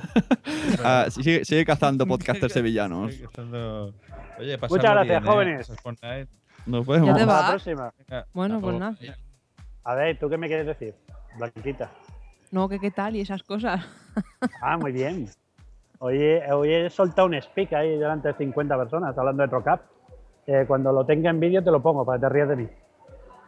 Ah, 0.82 1.06
sigue, 1.10 1.44
sigue 1.44 1.64
cazando 1.64 2.06
podcasters 2.06 2.52
sevillanos. 2.52 3.12
Estoy 3.12 3.26
cazando- 3.28 3.92
Oye, 4.38 4.56
Muchas 4.58 4.92
gracias, 4.92 5.06
bien, 5.06 5.22
¿eh? 5.22 5.26
jóvenes. 5.26 5.70
Nos 6.66 6.86
¿Ya 6.86 6.92
vemos. 6.92 7.06
te 7.16 7.20
Hasta 7.22 7.26
la 7.26 7.32
vas? 7.40 7.50
próxima. 7.50 7.92
Venga, 7.98 8.26
Bueno, 8.32 8.60
pues 8.60 8.78
nada. 8.78 8.96
A 9.84 9.94
ver, 9.94 10.18
¿tú 10.18 10.28
qué 10.30 10.38
me 10.38 10.46
quieres 10.48 10.66
decir? 10.66 10.94
Blanquita. 11.36 11.90
No, 12.50 12.68
que 12.68 12.80
qué 12.80 12.90
tal 12.90 13.14
y 13.16 13.20
esas 13.20 13.42
cosas. 13.42 13.84
Ah, 14.62 14.76
muy 14.78 14.92
bien. 14.92 15.28
Hoy 15.98 16.16
he, 16.20 16.52
hoy 16.52 16.72
he 16.72 16.88
soltado 16.90 17.26
un 17.28 17.40
speak 17.40 17.72
ahí 17.74 17.98
delante 17.98 18.28
de 18.28 18.34
50 18.34 18.76
personas 18.78 19.16
hablando 19.18 19.42
de 19.42 19.48
Trocap. 19.48 19.82
Eh, 20.46 20.64
cuando 20.66 20.92
lo 20.92 21.04
tenga 21.04 21.30
en 21.30 21.40
vídeo 21.40 21.62
te 21.62 21.70
lo 21.70 21.82
pongo 21.82 22.04
para 22.06 22.18
que 22.18 22.22
te 22.26 22.28
rías 22.30 22.48
de 22.48 22.56
mí. 22.56 22.68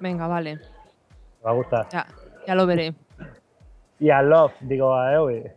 Venga, 0.00 0.26
vale. 0.26 0.58
Te 0.58 1.44
va 1.44 1.50
a 1.50 1.54
gustar. 1.54 1.88
Ya, 1.90 2.06
ya 2.46 2.54
lo 2.54 2.66
veré. 2.66 2.94
Y 3.98 4.10
a 4.10 4.22
Love, 4.22 4.52
digo 4.60 4.94
a 4.94 5.12
Eoe. 5.14 5.54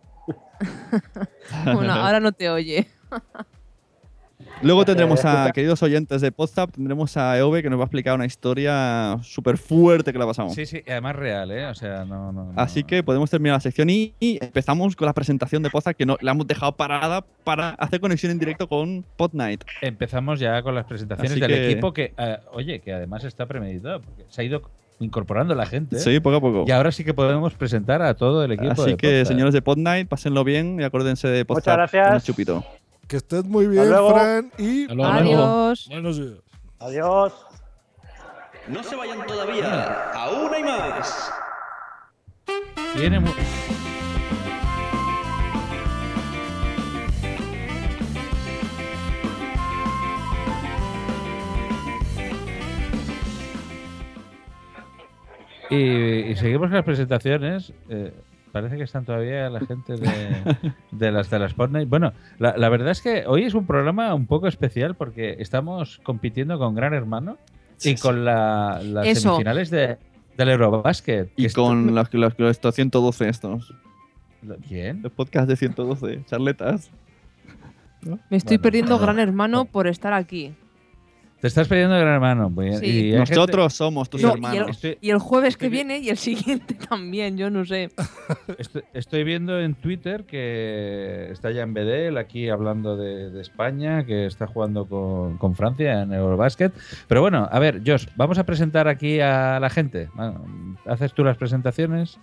Bueno, 1.65 1.93
ahora 1.93 2.19
no 2.19 2.31
te 2.31 2.49
oye. 2.49 2.87
Luego 4.61 4.83
tendremos 4.85 5.23
Eh, 5.23 5.27
a, 5.27 5.51
queridos 5.53 5.81
oyentes 5.83 6.21
de 6.21 6.31
Podzap, 6.31 6.71
tendremos 6.71 7.15
a 7.17 7.37
Eove 7.37 7.61
que 7.61 7.69
nos 7.69 7.77
va 7.79 7.83
a 7.83 7.85
explicar 7.85 8.15
una 8.15 8.25
historia 8.25 9.17
súper 9.21 9.57
fuerte 9.57 10.11
que 10.13 10.19
la 10.19 10.25
pasamos. 10.25 10.53
Sí, 10.53 10.65
sí, 10.65 10.81
y 10.85 10.91
además 10.91 11.15
real, 11.15 11.51
¿eh? 11.51 11.65
O 11.67 11.75
sea, 11.75 12.03
no. 12.05 12.31
no, 12.31 12.45
no. 12.45 12.53
Así 12.55 12.83
que 12.83 13.03
podemos 13.03 13.29
terminar 13.29 13.55
la 13.57 13.59
sección 13.61 13.89
y, 13.89 14.13
y 14.19 14.37
empezamos 14.43 14.95
con 14.95 15.05
la 15.05 15.13
presentación 15.13 15.61
de 15.63 15.69
Podzap 15.69 15.95
que 15.95 16.05
no, 16.05 16.17
la 16.21 16.31
hemos 16.31 16.47
dejado 16.47 16.75
parada 16.75 17.25
para 17.43 17.69
hacer 17.71 17.99
conexión 17.99 18.31
en 18.31 18.39
directo 18.39 18.67
con 18.67 19.05
Podnight. 19.17 19.63
Empezamos 19.81 20.39
ya 20.39 20.61
con 20.61 20.75
las 20.75 20.85
presentaciones 20.85 21.31
Así 21.31 21.39
del 21.41 21.49
que- 21.51 21.71
equipo 21.71 21.93
que, 21.93 22.13
ah, 22.17 22.39
oye, 22.51 22.79
que 22.79 22.93
además 22.93 23.23
está 23.25 23.45
premeditado, 23.45 24.01
porque 24.01 24.25
se 24.29 24.41
ha 24.41 24.45
ido 24.45 24.61
incorporando 24.99 25.55
la 25.55 25.65
gente. 25.65 25.95
¿eh? 25.97 25.99
Sí, 25.99 26.19
poco 26.19 26.35
a 26.37 26.41
poco. 26.41 26.65
Y 26.67 26.71
ahora 26.71 26.91
sí 26.91 27.03
que 27.03 27.13
podemos 27.13 27.53
presentar 27.53 28.01
a 28.01 28.13
todo 28.15 28.43
el 28.43 28.51
equipo. 28.51 28.71
Así 28.81 28.91
de 28.91 28.97
que, 28.97 29.25
señores 29.25 29.53
de 29.53 29.61
Podnight, 29.61 30.07
pásenlo 30.07 30.43
bien 30.43 30.79
y 30.79 30.83
acuérdense 30.83 31.27
de 31.27 31.45
Muchas 31.47 31.63
Podzap 31.63 31.75
gracias. 31.77 32.15
el 32.15 32.21
chupito. 32.21 32.63
Que 33.07 33.17
estés 33.17 33.43
muy 33.45 33.67
bien, 33.67 33.89
luego. 33.89 34.11
Fran. 34.11 34.51
Y 34.57 34.83
Hasta 34.83 34.93
luego. 34.95 35.11
Adiós. 35.11 35.87
buenos 35.89 36.17
días. 36.17 36.33
Adiós. 36.79 37.33
No 38.67 38.83
se 38.83 38.95
vayan 38.95 39.25
todavía. 39.25 40.11
Aún 40.13 40.53
hay 40.53 40.63
más. 40.63 41.31
Tiene 42.95 43.19
mu- 43.19 43.31
Y, 55.69 55.75
y 56.31 56.35
seguimos 56.35 56.67
con 56.67 56.75
las 56.75 56.85
presentaciones. 56.85 57.73
eh, 57.89 58.11
parece 58.51 58.77
que 58.77 58.83
están 58.83 59.05
todavía 59.05 59.47
la 59.49 59.59
gente 59.59 59.93
de, 59.95 60.57
de 60.91 61.11
las 61.11 61.29
de 61.29 61.37
las 61.39 61.53
Fortnite. 61.53 61.85
Bueno, 61.85 62.13
la, 62.39 62.57
la 62.57 62.69
verdad 62.69 62.89
es 62.91 63.01
que 63.01 63.23
hoy 63.27 63.43
es 63.43 63.53
un 63.53 63.67
programa 63.67 64.13
un 64.15 64.25
poco 64.25 64.47
especial 64.47 64.95
porque 64.95 65.35
estamos 65.39 65.99
compitiendo 66.03 66.57
con 66.57 66.73
Gran 66.73 66.93
Hermano 66.95 67.37
y 67.83 67.95
con 67.95 68.25
la- 68.25 68.81
las 68.83 69.05
Eso. 69.07 69.21
semifinales 69.33 69.69
de, 69.69 69.97
del 70.35 70.49
Eurobasket. 70.49 71.31
Y 71.35 71.49
con 71.49 71.93
los, 71.93 72.11
los, 72.13 72.33
los 72.39 72.51
estos 72.51 72.73
112 72.73 73.29
estos. 73.29 73.73
¿Quién? 74.67 75.01
Los 75.03 75.11
podcasts 75.11 75.47
de 75.49 75.55
112, 75.55 76.23
charletas. 76.25 76.89
Me 78.29 78.37
estoy 78.37 78.57
Bueno, 78.57 78.61
perdiendo 78.63 78.97
bueno. 78.97 79.05
Gran 79.13 79.19
Hermano 79.19 79.65
por 79.65 79.85
estar 79.87 80.13
aquí. 80.13 80.53
Te 81.41 81.47
estás 81.47 81.69
pidiendo 81.69 81.95
Gran 81.97 82.15
Hermano. 82.15 82.49
muy 82.49 82.65
bien. 82.65 82.79
Sí. 82.79 83.09
Y 83.09 83.11
Nosotros 83.13 83.73
somos 83.73 84.09
tus 84.09 84.21
No, 84.21 84.29
y, 84.29 84.31
hermanos. 84.33 84.67
el, 84.67 84.69
Estoy- 84.71 84.97
y 84.99 85.09
el 85.11 85.19
jueves 85.19 85.55
que 85.55 85.67
estoy 85.67 85.77
viene 85.77 85.99
y 85.99 86.09
el 86.09 86.17
siguiente 86.17 86.73
también, 86.89 87.37
yo 87.37 87.49
no 87.49 87.63
sé. 87.65 87.89
Estoy, 88.57 88.83
estoy 88.93 89.23
viendo 89.23 89.57
en 89.57 89.73
Twitter 89.75 90.25
que 90.25 91.29
está 91.31 91.51
ya 91.51 91.61
en 91.61 91.73
Bedel 91.73 92.17
aquí 92.17 92.49
hablando 92.49 92.97
de, 92.97 93.29
de 93.29 93.41
España, 93.41 94.05
que 94.05 94.25
está 94.25 94.47
jugando 94.47 94.85
con, 94.85 95.37
con 95.37 95.55
Francia 95.55 96.01
en 96.01 96.11
Eurobasket. 96.11 96.73
Pero 97.07 97.21
bueno, 97.21 97.47
a 97.49 97.57
ver, 97.59 97.81
Josh, 97.85 98.07
vamos 98.17 98.37
a 98.37 98.45
presentar 98.45 98.89
aquí 98.89 99.21
a 99.21 99.59
la 99.61 99.69
gente. 99.69 100.09
¿Haces 100.85 101.13
tú 101.13 101.23
las 101.23 101.37
presentaciones? 101.37 102.17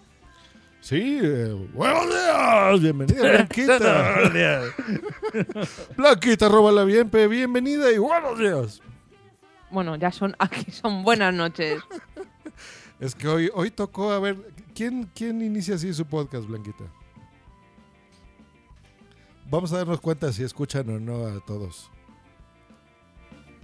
Sí, 0.81 1.19
eh, 1.23 1.57
buenos 1.73 2.07
días. 2.07 2.81
Bienvenida, 2.83 3.23
Blanquita. 3.23 3.79
Blanquita, 5.97 6.49
róbala 6.49 6.85
bien, 6.85 7.09
pe, 7.09 7.27
bienvenida 7.29 7.91
y 7.91 7.99
buenos 7.99 8.39
días. 8.39 8.83
Bueno, 9.71 9.97
ya 9.97 10.13
son 10.13 10.35
aquí, 10.39 10.71
son 10.71 11.03
buenas 11.03 11.35
noches. 11.35 11.83
Es 13.01 13.15
que 13.15 13.29
hoy, 13.29 13.51
hoy 13.55 13.71
tocó, 13.71 14.11
a 14.13 14.19
ver, 14.19 14.37
¿quién, 14.75 15.11
¿quién 15.15 15.43
inicia 15.43 15.75
así 15.75 15.93
su 15.93 16.07
podcast, 16.07 16.47
Blanquita? 16.47 16.85
Vamos 19.49 19.73
a 19.73 19.79
darnos 19.79 20.01
cuenta 20.01 20.33
si 20.33 20.43
escuchan 20.43 20.89
o 20.91 20.99
no 20.99 21.27
a 21.27 21.41
todos. 21.45 21.91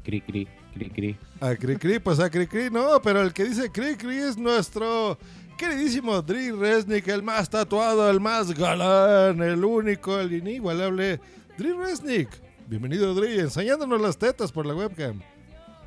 Cri, 0.04 0.20
cri, 0.20 0.48
cri, 0.74 0.90
cri. 0.90 1.18
A 1.40 1.54
Cri 1.54 1.76
Cri, 1.76 1.98
pues 1.98 2.18
a 2.18 2.28
Cri 2.28 2.46
Cri, 2.46 2.70
no, 2.70 3.00
pero 3.02 3.22
el 3.22 3.32
que 3.32 3.44
dice 3.44 3.70
Cri 3.70 3.96
Cri 3.96 4.16
es 4.16 4.36
nuestro 4.36 5.16
queridísimo 5.56 6.20
Dri 6.22 6.50
Resnick, 6.50 7.06
el 7.08 7.22
más 7.22 7.48
tatuado, 7.48 8.10
el 8.10 8.20
más 8.20 8.52
galán, 8.52 9.40
el 9.40 9.64
único, 9.64 10.18
el 10.18 10.32
inigualable 10.32 11.20
Dri 11.56 11.72
Resnick. 11.72 12.28
Bienvenido, 12.66 13.14
Dri, 13.14 13.38
enseñándonos 13.38 14.00
las 14.00 14.18
tetas 14.18 14.50
por 14.50 14.66
la 14.66 14.74
webcam. 14.74 15.20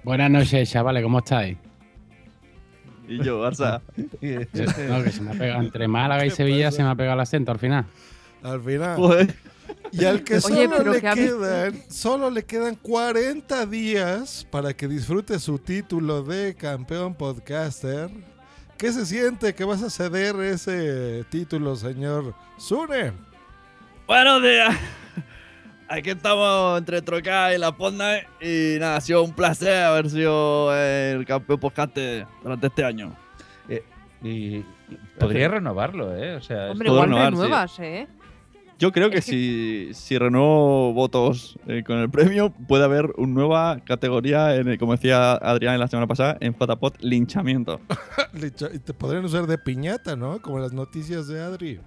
Buenas 0.06 0.30
noches, 0.30 0.70
chavales, 0.70 1.02
¿cómo 1.04 1.18
estáis? 1.20 1.58
Y 3.08 3.24
yo, 3.24 3.42
Barça. 3.42 3.82
no, 3.98 5.04
que 5.04 5.12
se 5.12 5.22
me 5.22 5.32
ha 5.32 5.34
pegado 5.34 5.62
entre 5.62 5.88
Málaga 5.88 6.26
y 6.26 6.30
Sevilla, 6.30 6.72
se 6.72 6.84
me 6.84 6.90
ha 6.90 6.96
pegado 6.96 7.16
el 7.16 7.22
acento 7.22 7.52
al 7.52 7.60
final. 7.60 7.86
Al 8.44 8.62
final. 8.62 8.96
Joder. 8.98 9.36
Y 9.92 10.06
al 10.06 10.24
que 10.24 10.40
solo 10.42 10.84
le 10.92 11.02
¿qué 11.02 11.08
habéis- 11.08 11.32
quedan, 11.32 11.84
solo 11.90 12.30
le 12.30 12.44
quedan 12.44 12.76
40 12.76 13.66
días 13.66 14.46
para 14.52 14.76
que 14.76 14.88
disfrute 14.88 15.40
su 15.40 15.58
título 15.58 16.22
de 16.22 16.54
campeón 16.54 17.16
podcaster. 17.16 18.10
¿Qué 18.78 18.92
se 18.92 19.06
siente 19.08 19.56
que 19.56 19.64
vas 19.64 19.82
a 19.82 19.90
ceder 19.90 20.36
ese 20.42 21.24
título, 21.30 21.76
señor 21.76 22.36
Sune? 22.58 23.14
Buenos 24.06 24.44
días. 24.44 24.76
Aquí 25.88 26.10
estamos 26.10 26.80
entre 26.80 27.02
Troca 27.02 27.54
y 27.54 27.60
La 27.60 27.72
Ponda 27.72 28.20
y 28.42 28.78
nada, 28.80 28.98
ha 28.98 29.02
sido 29.02 29.24
un 29.24 29.34
placer 29.34 29.84
haber 29.84 30.10
sido 30.10 30.76
el 30.76 31.26
campeón 31.26 31.60
podcast 31.60 31.96
durante 32.42 32.68
este 32.68 32.84
año. 32.84 33.16
Eh, 33.70 33.84
y, 34.24 34.64
podría 35.20 35.48
renovarlo, 35.48 36.16
¿eh? 36.18 36.36
O 36.36 36.42
sea, 36.42 36.72
Hombre, 36.72 36.90
igual 36.90 37.04
renovar, 37.10 37.26
sí. 37.26 37.32
renuevas, 37.36 37.80
¿eh? 37.80 38.08
Yo 38.78 38.92
creo 38.92 39.10
que 39.10 39.22
si, 39.22 39.92
si 39.94 40.18
renuevo 40.18 40.92
votos 40.94 41.58
eh, 41.68 41.84
con 41.86 42.00
el 42.00 42.10
premio, 42.10 42.50
puede 42.68 42.84
haber 42.84 43.12
una 43.16 43.34
nueva 43.34 43.80
categoría, 43.86 44.56
en 44.56 44.68
el- 44.68 44.78
como 44.78 44.94
decía 44.94 45.34
Adrián 45.34 45.80
la 45.80 45.88
semana 45.88 46.08
pasada, 46.08 46.36
en 46.42 46.54
JPOT, 46.54 46.98
linchamiento. 47.02 47.80
Te 48.86 48.94
podrían 48.94 49.24
usar 49.24 49.48
de 49.48 49.58
piñata, 49.58 50.16
¿no? 50.16 50.42
Como 50.42 50.60
las 50.60 50.74
noticias 50.74 51.28
de 51.28 51.42
Adri. 51.42 51.80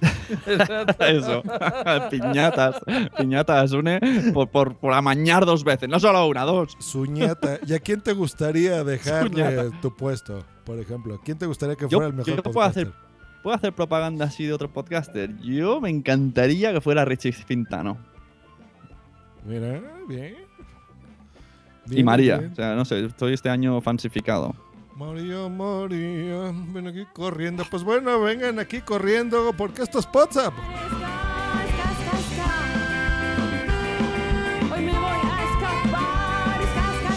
Eso. 1.00 1.42
piñatas. 2.10 2.80
Piñatas, 3.16 3.72
une 3.72 4.00
por, 4.32 4.48
por, 4.48 4.76
por 4.76 4.92
amañar 4.92 5.46
dos 5.46 5.64
veces. 5.64 5.88
No 5.88 5.98
solo 6.00 6.26
una, 6.26 6.42
dos. 6.44 6.76
Suñata. 6.78 7.58
¿Y 7.66 7.74
a 7.74 7.80
quién 7.80 8.00
te 8.00 8.12
gustaría 8.12 8.84
dejarle 8.84 9.70
tu 9.82 9.94
puesto, 9.94 10.44
por 10.64 10.78
ejemplo? 10.78 11.20
¿Quién 11.24 11.38
te 11.38 11.46
gustaría 11.46 11.76
que 11.76 11.88
Yo, 11.88 11.98
fuera 11.98 12.08
el 12.08 12.14
mejor 12.14 12.36
yo 12.36 12.42
puedo, 12.42 12.66
hacer, 12.66 12.92
puedo 13.42 13.56
hacer 13.56 13.72
propaganda 13.72 14.26
así 14.26 14.44
de 14.44 14.52
otro 14.52 14.72
podcaster. 14.72 15.36
Yo 15.38 15.80
me 15.80 15.90
encantaría 15.90 16.72
que 16.72 16.80
fuera 16.80 17.04
Richie 17.04 17.32
Fintano. 17.32 17.98
Mira, 19.44 19.80
bien. 20.08 20.36
Y 21.90 22.02
María. 22.02 22.38
bien. 22.38 22.52
O 22.52 22.54
sea, 22.54 22.74
no 22.74 22.84
sé, 22.84 23.04
estoy 23.06 23.32
este 23.32 23.48
año 23.48 23.80
fansificado. 23.80 24.54
María, 24.98 25.48
María, 25.48 26.52
ven 26.72 26.88
aquí 26.88 27.06
corriendo. 27.12 27.64
Pues 27.70 27.84
bueno, 27.84 28.20
vengan 28.20 28.58
aquí 28.58 28.80
corriendo 28.80 29.54
porque 29.56 29.82
esto 29.82 30.00
es 30.00 30.08
WhatsApp. 30.12 30.52
Hoy 34.74 34.80
me 34.82 34.90
voy 34.90 35.20
a 35.22 35.44
escapar, 35.52 36.60
esca, 36.62 36.94
esca, 36.94 37.14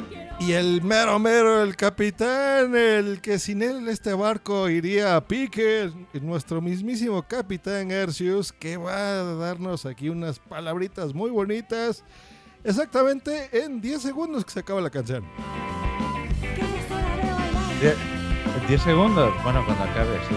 esca. 0.00 0.36
Y 0.40 0.52
el 0.52 0.80
mero 0.80 1.18
mero, 1.18 1.62
el 1.62 1.76
capitán, 1.76 2.74
el 2.74 3.20
que 3.20 3.38
sin 3.38 3.60
él 3.60 3.86
este 3.90 4.14
barco 4.14 4.70
iría 4.70 5.14
a 5.14 5.28
pique, 5.28 5.92
nuestro 6.22 6.62
mismísimo 6.62 7.22
capitán 7.22 7.90
Ercius, 7.90 8.50
que 8.50 8.78
va 8.78 8.96
a 8.96 9.24
darnos 9.34 9.84
aquí 9.84 10.08
unas 10.08 10.38
palabritas 10.38 11.12
muy 11.12 11.30
bonitas. 11.30 12.02
Exactamente 12.64 13.50
en 13.52 13.80
10 13.80 14.00
segundos 14.02 14.44
que 14.44 14.50
se 14.52 14.60
acaba 14.60 14.80
la 14.80 14.90
canción. 14.90 15.24
Die- 17.80 18.66
10 18.68 18.80
segundos. 18.82 19.32
Bueno, 19.42 19.62
cuando 19.66 19.84
acabe, 19.84 20.18
sí. 20.28 20.34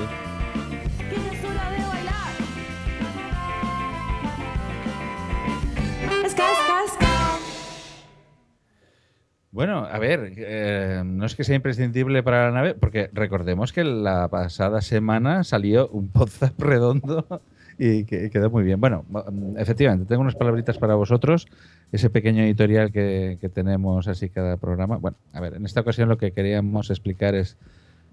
Bueno, 9.52 9.86
a 9.86 9.98
ver, 9.98 10.34
eh, 10.38 11.02
no 11.06 11.26
es 11.26 11.36
que 11.36 11.44
sea 11.44 11.56
imprescindible 11.56 12.22
para 12.22 12.46
la 12.46 12.52
nave, 12.52 12.76
porque 12.76 13.10
recordemos 13.13 13.72
que 13.74 13.84
la 13.84 14.28
pasada 14.28 14.82
semana 14.82 15.44
salió 15.44 15.88
un 15.90 16.12
WhatsApp 16.16 16.60
redondo 16.60 17.42
y 17.80 18.04
que 18.06 18.30
quedó 18.30 18.50
muy 18.52 18.63
bien. 18.63 18.80
Bueno, 18.80 19.06
mm, 19.10 19.58
efectivamente, 19.58 20.06
tengo 20.06 20.22
unas 20.22 20.36
palabritas 20.36 20.78
para 20.78 20.96
vosotros, 20.96 21.48
ese 21.91 22.10
pequeño 22.10 22.43
editorial 22.43 22.91
que, 22.91 23.38
tenemos 23.54 24.08
así 24.08 24.30
cada 24.30 24.58
programa. 24.58 24.97
Bueno, 24.97 25.17
a 25.34 25.39
ver, 25.39 25.56
en 25.56 25.65
esta 25.65 25.82
ocasión 25.82 26.10
lo 26.10 26.17
que 26.17 26.32
queríamos 26.32 26.89
explicar 26.89 27.34
es 27.36 27.58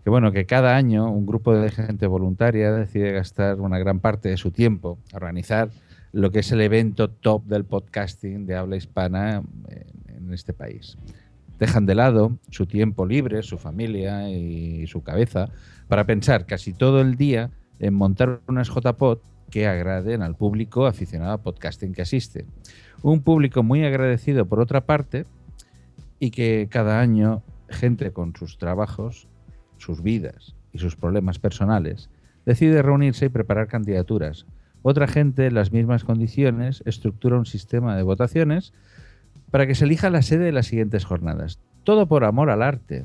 que, 0.04 0.10
bueno, 0.10 0.32
que 0.32 0.44
cada 0.44 0.76
año 0.76 1.10
un 1.10 1.26
grupo 1.26 1.54
de 1.54 1.70
gente 1.70 2.06
voluntaria 2.06 2.72
decide 2.72 3.12
gastar 3.12 3.60
una 3.60 3.78
gran 3.78 4.00
parte 4.00 4.28
de 4.28 4.37
su 4.37 4.50
tiempo 4.50 4.98
a 5.12 5.16
organizar 5.16 5.70
lo 6.12 6.30
que 6.30 6.40
es 6.40 6.52
el 6.52 6.60
evento 6.60 7.08
top 7.10 7.44
del 7.46 7.64
podcasting 7.64 8.46
de 8.46 8.54
habla 8.54 8.76
hispana 8.76 9.42
en- 9.68 10.16
en 10.26 10.32
este 10.32 10.52
país 10.52 10.96
dejan 11.58 11.87
de 11.87 11.94
lado 11.94 12.32
su 12.50 12.66
tiempo 12.66 13.06
libre, 13.06 13.42
su 13.42 13.58
familia 13.58 14.28
y 14.28 14.87
su 14.88 15.02
cabeza 15.02 15.50
para 15.88 16.04
pensar 16.04 16.46
casi 16.46 16.72
todo 16.72 17.00
el 17.00 17.16
día 17.16 17.50
en 17.78 17.94
montar 17.94 18.40
unas 18.48 18.68
JPod 18.68 19.18
que 19.50 19.66
agraden 19.66 20.22
al 20.22 20.37
público 20.37 20.87
aficionado 20.87 21.33
a 21.33 21.42
podcasting 21.42 21.92
que 21.92 22.02
asiste. 22.02 22.46
Un 23.02 23.22
público 23.22 23.62
muy 23.62 23.85
agradecido 23.85 24.46
por 24.46 24.61
otra 24.61 24.87
parte 24.87 25.26
y 26.18 26.30
que 26.30 26.68
cada 26.70 27.00
año 27.00 27.42
gente 27.68 28.12
con 28.12 28.35
sus 28.35 28.59
trabajos, 28.59 29.28
sus 29.78 30.02
vidas 30.02 30.54
y 30.72 30.78
sus 30.78 30.96
problemas 30.96 31.38
personales 31.38 32.11
decide 32.46 32.83
reunirse 32.83 33.26
y 33.26 33.30
preparar 33.30 33.68
candidaturas. 33.68 34.46
Otra 34.83 35.07
gente 35.07 35.46
en 35.46 35.54
las 35.54 35.72
mismas 35.72 36.04
condiciones 36.04 36.83
estructura 36.85 37.38
un 37.38 37.46
sistema 37.46 37.96
de 37.96 38.02
votaciones 38.02 38.72
para 39.50 39.66
que 39.66 39.74
se 39.74 39.85
elija 39.85 40.11
la 40.11 40.22
sede 40.22 40.44
de 40.44 40.52
las 40.52 40.66
siguientes 40.66 41.04
jornadas. 41.04 41.59
Todo 41.85 42.07
por 42.07 42.24
amor 42.24 42.50
al 42.50 42.62
arte, 42.62 43.04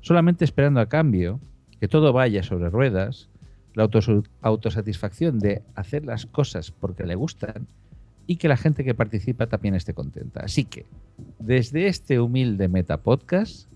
solamente 0.00 0.44
esperando 0.44 0.80
a 0.80 0.88
cambio 0.88 1.40
que 1.80 1.88
todo 1.88 2.12
vaya 2.12 2.42
sobre 2.42 2.70
ruedas, 2.70 3.28
la 3.78 3.84
autos- 3.84 4.28
autosatisfacción 4.42 5.38
de 5.38 5.62
hacer 5.74 6.04
las 6.04 6.26
cosas 6.26 6.70
porque 6.70 7.04
le 7.04 7.14
gustan 7.14 7.66
y 8.26 8.36
que 8.36 8.48
la 8.48 8.56
gente 8.58 8.84
que 8.84 8.94
participa 8.94 9.46
también 9.46 9.74
esté 9.74 9.94
contenta. 9.94 10.40
Así 10.40 10.64
que, 10.64 10.84
desde 11.38 11.86
este 11.86 12.20
humilde 12.20 12.68
Meta 12.68 12.98
Podcast, 12.98 13.70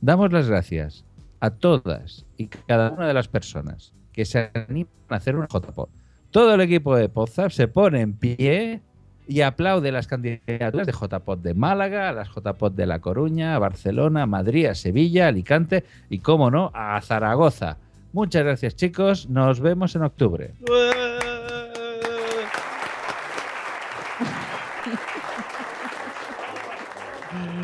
damos 0.00 0.30
las 0.32 0.48
gracias 0.48 1.04
a 1.40 1.50
todas 1.50 2.26
y 2.36 2.48
cada 2.48 2.90
una 2.90 3.06
de 3.06 3.14
las 3.14 3.28
personas 3.28 3.92
que 4.12 4.24
se 4.24 4.50
animan 4.54 4.90
a 5.08 5.16
hacer 5.16 5.36
una 5.36 5.46
JPod. 5.46 5.88
Todo 6.30 6.54
el 6.54 6.60
equipo 6.60 6.96
de 6.96 7.08
Podzap 7.08 7.50
se 7.50 7.68
pone 7.68 8.00
en 8.00 8.12
pie 8.14 8.82
y 9.26 9.40
aplaude 9.40 9.90
las 9.90 10.06
candidaturas 10.06 10.86
de 10.86 10.92
JPod 10.92 11.38
de 11.38 11.54
Málaga, 11.54 12.12
las 12.12 12.28
JPod 12.28 12.72
de 12.72 12.86
La 12.86 12.98
Coruña, 12.98 13.58
Barcelona, 13.58 14.26
Madrid, 14.26 14.68
Sevilla, 14.74 15.28
Alicante 15.28 15.84
y, 16.10 16.18
como 16.18 16.50
no, 16.50 16.70
a 16.74 17.00
Zaragoza. 17.00 17.78
Muchas 18.14 18.44
gracias, 18.44 18.76
chicos. 18.76 19.28
Nos 19.28 19.58
vemos 19.58 19.94
en 19.96 20.02
octubre. 20.04 20.54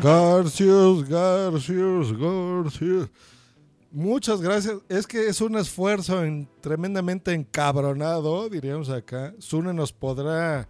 Garcius, 0.01 1.07
Garcius, 1.07 2.13
Garcius. 2.17 3.09
Muchas 3.91 4.41
gracias. 4.41 4.77
Es 4.89 5.05
que 5.05 5.27
es 5.27 5.41
un 5.41 5.57
esfuerzo 5.57 6.23
en- 6.23 6.47
tremendamente 6.61 7.33
encabronado, 7.33 8.49
diríamos 8.49 8.89
acá. 8.89 9.33
Sune 9.39 9.73
nos 9.73 9.91
podrá 9.91 10.67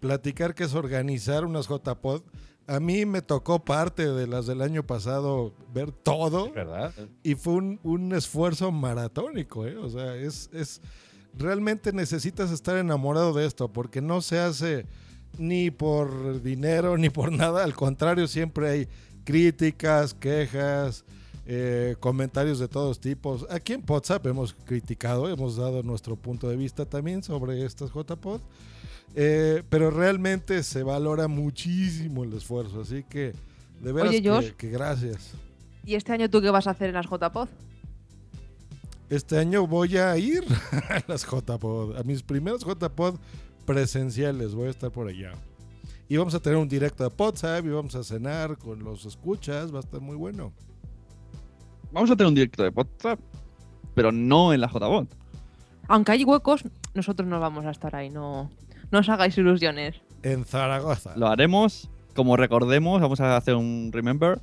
platicar 0.00 0.54
qué 0.54 0.64
es 0.64 0.74
organizar 0.74 1.44
unas 1.44 1.66
JPod. 1.68 2.22
A 2.70 2.78
mí 2.78 3.04
me 3.04 3.20
tocó 3.20 3.64
parte 3.64 4.08
de 4.12 4.28
las 4.28 4.46
del 4.46 4.62
año 4.62 4.86
pasado 4.86 5.52
ver 5.74 5.90
todo. 5.90 6.52
¿Verdad? 6.52 6.94
Y 7.24 7.34
fue 7.34 7.54
un, 7.54 7.80
un 7.82 8.14
esfuerzo 8.14 8.70
maratónico, 8.70 9.66
¿eh? 9.66 9.76
O 9.76 9.90
sea, 9.90 10.14
es, 10.14 10.48
es. 10.52 10.80
Realmente 11.36 11.92
necesitas 11.92 12.52
estar 12.52 12.76
enamorado 12.76 13.32
de 13.32 13.44
esto, 13.44 13.72
porque 13.72 14.00
no 14.00 14.20
se 14.22 14.38
hace 14.38 14.86
ni 15.36 15.72
por 15.72 16.42
dinero 16.42 16.96
ni 16.98 17.10
por 17.10 17.32
nada. 17.32 17.64
Al 17.64 17.74
contrario, 17.74 18.28
siempre 18.28 18.68
hay 18.68 18.88
críticas, 19.24 20.14
quejas, 20.14 21.04
eh, 21.46 21.96
comentarios 21.98 22.60
de 22.60 22.68
todos 22.68 23.00
tipos. 23.00 23.46
Aquí 23.50 23.72
en 23.72 23.82
WhatsApp 23.88 24.24
hemos 24.26 24.54
criticado, 24.54 25.28
hemos 25.28 25.56
dado 25.56 25.82
nuestro 25.82 26.14
punto 26.14 26.48
de 26.48 26.56
vista 26.56 26.84
también 26.86 27.24
sobre 27.24 27.64
estas 27.64 27.90
JPod. 27.90 28.40
Eh, 29.14 29.62
pero 29.68 29.90
realmente 29.90 30.62
se 30.62 30.82
valora 30.82 31.26
muchísimo 31.28 32.22
el 32.24 32.32
esfuerzo, 32.34 32.80
así 32.82 33.02
que 33.02 33.32
de 33.80 33.92
veras 33.92 34.10
Oye, 34.10 34.22
que- 34.22 34.30
Josh. 34.30 34.50
que 34.52 34.70
gracias. 34.70 35.32
¿Y 35.84 35.94
este 35.94 36.12
año 36.12 36.28
tú 36.30 36.40
qué 36.40 36.50
vas 36.50 36.66
a 36.66 36.70
hacer 36.70 36.88
en 36.90 36.94
las 36.94 37.06
JPod? 37.06 37.48
Este 39.08 39.38
año 39.38 39.66
voy 39.66 39.96
a 39.96 40.16
ir 40.16 40.44
a 40.88 41.02
las 41.08 41.24
JPod, 41.26 41.96
a 41.96 42.02
mis 42.04 42.22
primeros 42.22 42.64
JPod 42.64 43.16
presenciales, 43.66 44.54
voy 44.54 44.68
a 44.68 44.70
estar 44.70 44.90
por 44.90 45.08
allá. 45.08 45.32
Y 46.08 46.16
vamos 46.16 46.34
a 46.34 46.40
tener 46.40 46.58
un 46.58 46.68
directo 46.68 47.08
de 47.08 47.14
WhatsApp 47.16 47.64
y 47.64 47.68
vamos 47.70 47.94
a 47.94 48.02
cenar 48.04 48.56
con 48.58 48.82
los 48.84 49.04
escuchas, 49.06 49.72
va 49.72 49.78
a 49.78 49.80
estar 49.80 50.00
muy 50.00 50.16
bueno. 50.16 50.52
Vamos 51.92 52.10
a 52.10 52.16
tener 52.16 52.28
un 52.28 52.34
directo 52.34 52.62
de 52.62 52.70
podcast, 52.70 53.20
pero 53.94 54.12
no 54.12 54.52
en 54.52 54.60
la 54.60 54.68
JBot. 54.68 55.08
Aunque 55.88 56.12
hay 56.12 56.22
huecos, 56.24 56.62
nosotros 56.94 57.28
no 57.28 57.40
vamos 57.40 57.64
a 57.64 57.70
estar 57.70 57.94
ahí, 57.96 58.10
no, 58.10 58.50
no 58.90 58.98
os 59.00 59.08
hagáis 59.08 59.36
ilusiones. 59.38 59.96
En 60.22 60.44
Zaragoza. 60.44 61.14
Lo 61.16 61.28
haremos, 61.28 61.88
como 62.14 62.36
recordemos, 62.36 63.00
vamos 63.00 63.20
a 63.20 63.36
hacer 63.36 63.54
un 63.54 63.90
remember. 63.92 64.40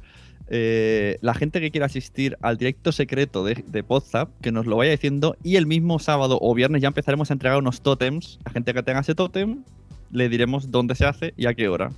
eh, 0.49 1.17
la 1.21 1.33
gente 1.33 1.59
que 1.59 1.71
quiera 1.71 1.87
asistir 1.87 2.37
al 2.41 2.57
directo 2.57 2.91
secreto 2.91 3.43
de, 3.43 3.63
de 3.67 3.81
WhatsApp, 3.81 4.29
que 4.41 4.51
nos 4.51 4.65
lo 4.65 4.77
vaya 4.77 4.91
diciendo. 4.91 5.35
Y 5.43 5.57
el 5.57 5.65
mismo 5.67 5.99
sábado 5.99 6.39
o 6.41 6.53
viernes 6.55 6.81
ya 6.81 6.87
empezaremos 6.87 7.29
a 7.29 7.33
entregar 7.33 7.57
unos 7.59 7.81
tótems. 7.81 8.39
A 8.45 8.49
gente 8.51 8.73
que 8.73 8.81
tenga 8.83 9.01
ese 9.01 9.13
tótem, 9.15 9.63
le 10.11 10.29
diremos 10.29 10.71
dónde 10.71 10.95
se 10.95 11.05
hace 11.05 11.33
y 11.35 11.47
a 11.47 11.53
qué 11.53 11.67
hora. 11.67 11.91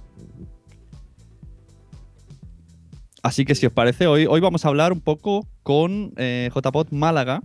Así 3.21 3.45
que 3.45 3.53
si 3.53 3.65
os 3.65 3.73
parece, 3.73 4.07
hoy, 4.07 4.25
hoy 4.27 4.39
vamos 4.39 4.65
a 4.65 4.69
hablar 4.69 4.93
un 4.93 5.01
poco 5.01 5.45
con 5.61 6.13
eh, 6.15 6.49
JPod 6.55 6.87
Málaga, 6.91 7.41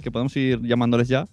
que 0.00 0.10
podemos 0.10 0.34
ir 0.36 0.62
llamándoles 0.62 1.08
ya. 1.08 1.26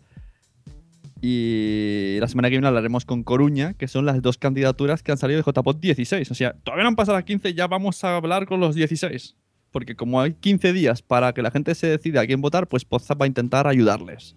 Y 1.25 2.17
la 2.19 2.27
semana 2.27 2.49
que 2.49 2.55
viene 2.55 2.67
hablaremos 2.67 3.05
con 3.05 3.23
Coruña, 3.23 3.75
que 3.75 3.87
son 3.87 4.05
las 4.05 4.21
dos 4.21 4.37
candidaturas 4.37 5.03
que 5.03 5.13
han 5.13 5.17
salido 5.17 5.41
de 5.41 5.49
JPod 5.49 5.77
16. 5.77 6.29
O 6.29 6.35
sea, 6.35 6.51
todavía 6.51 6.83
no 6.83 6.89
han 6.89 6.97
pasado 6.97 7.17
las 7.17 7.23
15, 7.23 7.53
ya 7.53 7.67
vamos 7.67 8.03
a 8.03 8.17
hablar 8.17 8.45
con 8.45 8.59
los 8.59 8.75
16. 8.75 9.37
Porque 9.71 9.95
como 9.95 10.19
hay 10.19 10.33
15 10.33 10.73
días 10.73 11.01
para 11.01 11.33
que 11.33 11.41
la 11.41 11.49
gente 11.49 11.75
se 11.75 11.87
decida 11.87 12.19
a 12.19 12.25
quién 12.25 12.41
votar, 12.41 12.67
pues 12.67 12.85
WhatsApp 12.89 13.21
va 13.21 13.23
a 13.23 13.27
intentar 13.27 13.67
ayudarles. 13.67 14.35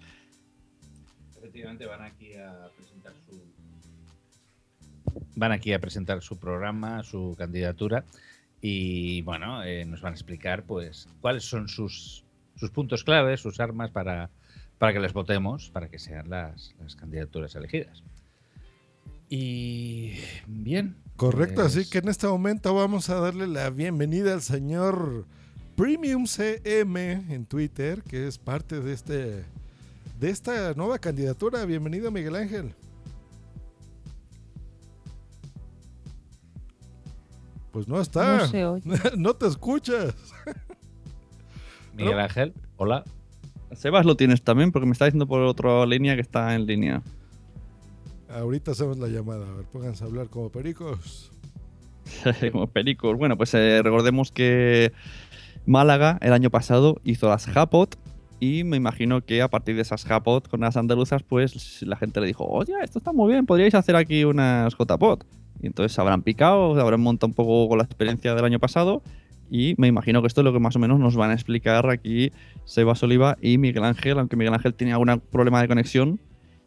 Efectivamente 1.37 1.87
van 1.87 2.03
aquí 2.03 2.35
a 2.35 2.71
presentar 2.77 3.15
su 3.29 3.43
van 5.35 5.51
aquí 5.51 5.73
a 5.73 5.81
presentar 5.81 6.23
su 6.23 6.39
programa, 6.39 7.03
su 7.03 7.35
candidatura 7.37 8.05
y 8.61 9.23
bueno, 9.23 9.65
eh, 9.65 9.85
nos 9.87 10.03
van 10.03 10.13
a 10.13 10.15
explicar 10.15 10.63
pues 10.63 11.09
cuáles 11.21 11.43
son 11.43 11.69
sus, 11.69 12.23
sus 12.55 12.71
puntos 12.71 13.03
claves, 13.03 13.41
sus 13.41 13.59
armas 13.59 13.91
para, 13.91 14.31
para 14.79 14.93
que 14.93 15.01
les 15.01 15.13
votemos, 15.13 15.71
para 15.71 15.89
que 15.89 15.99
sean 15.99 16.29
las, 16.29 16.75
las 16.81 16.97
candidaturas 16.97 17.55
elegidas. 17.55 18.03
Y 19.29 20.15
bien. 20.47 20.97
Correcto, 21.17 21.63
pues, 21.63 21.77
así 21.77 21.91
que 21.91 21.99
en 21.99 22.09
este 22.09 22.27
momento 22.27 22.75
vamos 22.75 23.09
a 23.11 23.21
darle 23.21 23.47
la 23.47 23.71
bienvenida 23.71 24.35
al 24.35 24.43
señor 24.43 25.27
Premium 25.75 26.27
CM 26.27 27.13
en 27.31 27.47
Twitter, 27.47 28.03
que 28.03 28.27
es 28.27 28.39
parte 28.39 28.81
de 28.81 28.93
este 28.93 29.45
de 30.19 30.31
esta 30.31 30.75
nueva 30.75 30.99
candidatura. 30.99 31.65
Bienvenido, 31.65 32.11
Miguel 32.11 32.37
Ángel. 32.37 32.75
Pues 37.73 37.89
no 37.89 38.01
está. 38.01 38.39
No 38.39 38.47
se 38.47 38.65
oye. 38.65 38.83
no 39.17 39.35
te 39.35 39.47
escuchas. 39.47 40.15
Miguel 41.95 42.21
Ángel, 42.21 42.55
hola. 42.77 43.05
Sebas 43.73 44.07
lo 44.07 44.17
tienes 44.17 44.43
también, 44.43 44.73
porque 44.73 44.87
me 44.87 44.93
está 44.93 45.07
diciendo 45.07 45.27
por 45.27 45.41
otra 45.43 45.85
línea 45.87 46.15
que 46.15 46.21
está 46.21 46.55
en 46.55 46.67
línea. 46.67 47.03
Ahorita 48.29 48.73
hacemos 48.73 48.99
la 48.99 49.09
llamada. 49.09 49.47
A 49.49 49.57
ver, 49.57 49.67
pónganse 49.67 50.05
a 50.05 50.07
hablar 50.07 50.29
como 50.29 50.51
pericos. 50.51 51.33
Como 52.53 52.69
pericos. 52.69 53.19
Bueno, 53.19 53.37
pues 53.37 53.53
eh, 53.55 53.83
recordemos 53.83 54.31
que 54.31 54.93
Málaga 55.67 56.19
el 56.23 56.33
año 56.33 56.51
pasado 56.51 57.01
hizo 57.03 57.29
las 57.29 57.47
Japot 57.47 57.99
y 58.39 58.65
me 58.65 58.77
imagino 58.77 59.25
que 59.25 59.43
a 59.43 59.49
partir 59.49 59.77
de 59.77 59.83
esas 59.83 60.05
Japot 60.05 60.49
con 60.49 60.61
las 60.61 60.77
andaluzas, 60.77 61.23
pues 61.23 61.83
la 61.83 61.97
gente 61.97 62.21
le 62.21 62.29
dijo, 62.29 62.45
oye, 62.45 62.75
esto 62.83 62.99
está 62.99 63.13
muy 63.13 63.33
bien, 63.33 63.47
podríais 63.47 63.75
hacer 63.75 63.97
aquí 63.97 64.25
unas 64.25 64.75
JPOT. 64.77 65.25
Y 65.63 65.67
entonces 65.67 65.93
se 65.93 66.01
habrán 66.01 66.23
picado, 66.23 66.75
se 66.75 66.81
habrán 66.81 67.01
montado 67.01 67.29
un 67.29 67.35
poco 67.35 67.69
con 67.69 67.79
la 67.79 67.85
experiencia 67.85 68.35
del 68.35 68.45
año 68.45 68.61
pasado 68.61 69.03
y 69.51 69.75
me 69.79 69.87
imagino 69.87 70.21
que 70.21 70.29
esto 70.29 70.41
es 70.41 70.45
lo 70.45 70.53
que 70.53 70.59
más 70.61 70.77
o 70.77 70.79
menos 70.79 70.99
nos 70.99 71.17
van 71.17 71.31
a 71.31 71.35
explicar 71.35 71.89
aquí 71.91 72.33
Sebas 72.65 73.03
Oliva 73.03 73.37
y 73.41 73.59
Miguel 73.59 73.85
Ángel, 73.85 74.19
aunque 74.19 74.37
Miguel 74.37 74.55
Ángel 74.55 74.75
tiene 74.75 74.93
algún 74.93 75.21
problema 75.31 75.61
de 75.63 75.69
conexión, 75.69 76.21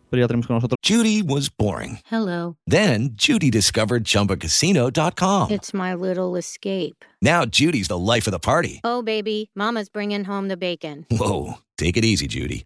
pero 0.09 0.21
ya 0.21 0.27
tenemos 0.27 0.47
con 0.47 0.55
nosotros. 0.55 0.77
Judy 0.83 1.21
was 1.21 1.49
boring. 1.49 1.99
Hello. 2.09 2.55
Then 2.65 3.11
Judy 3.15 3.49
discovered 3.51 4.05
ChumbaCasino.com. 4.05 5.51
It's 5.51 5.73
my 5.73 5.93
little 5.93 6.35
escape. 6.35 7.05
Now 7.21 7.45
Judy's 7.45 7.87
the 7.87 7.97
life 7.97 8.27
of 8.27 8.31
the 8.31 8.39
party. 8.39 8.81
Oh, 8.83 9.01
baby, 9.01 9.51
Mama's 9.55 9.89
bringing 9.89 10.25
home 10.25 10.47
the 10.47 10.57
bacon. 10.57 11.05
Whoa, 11.11 11.55
take 11.77 11.97
it 11.97 12.05
easy, 12.05 12.27
Judy. 12.27 12.65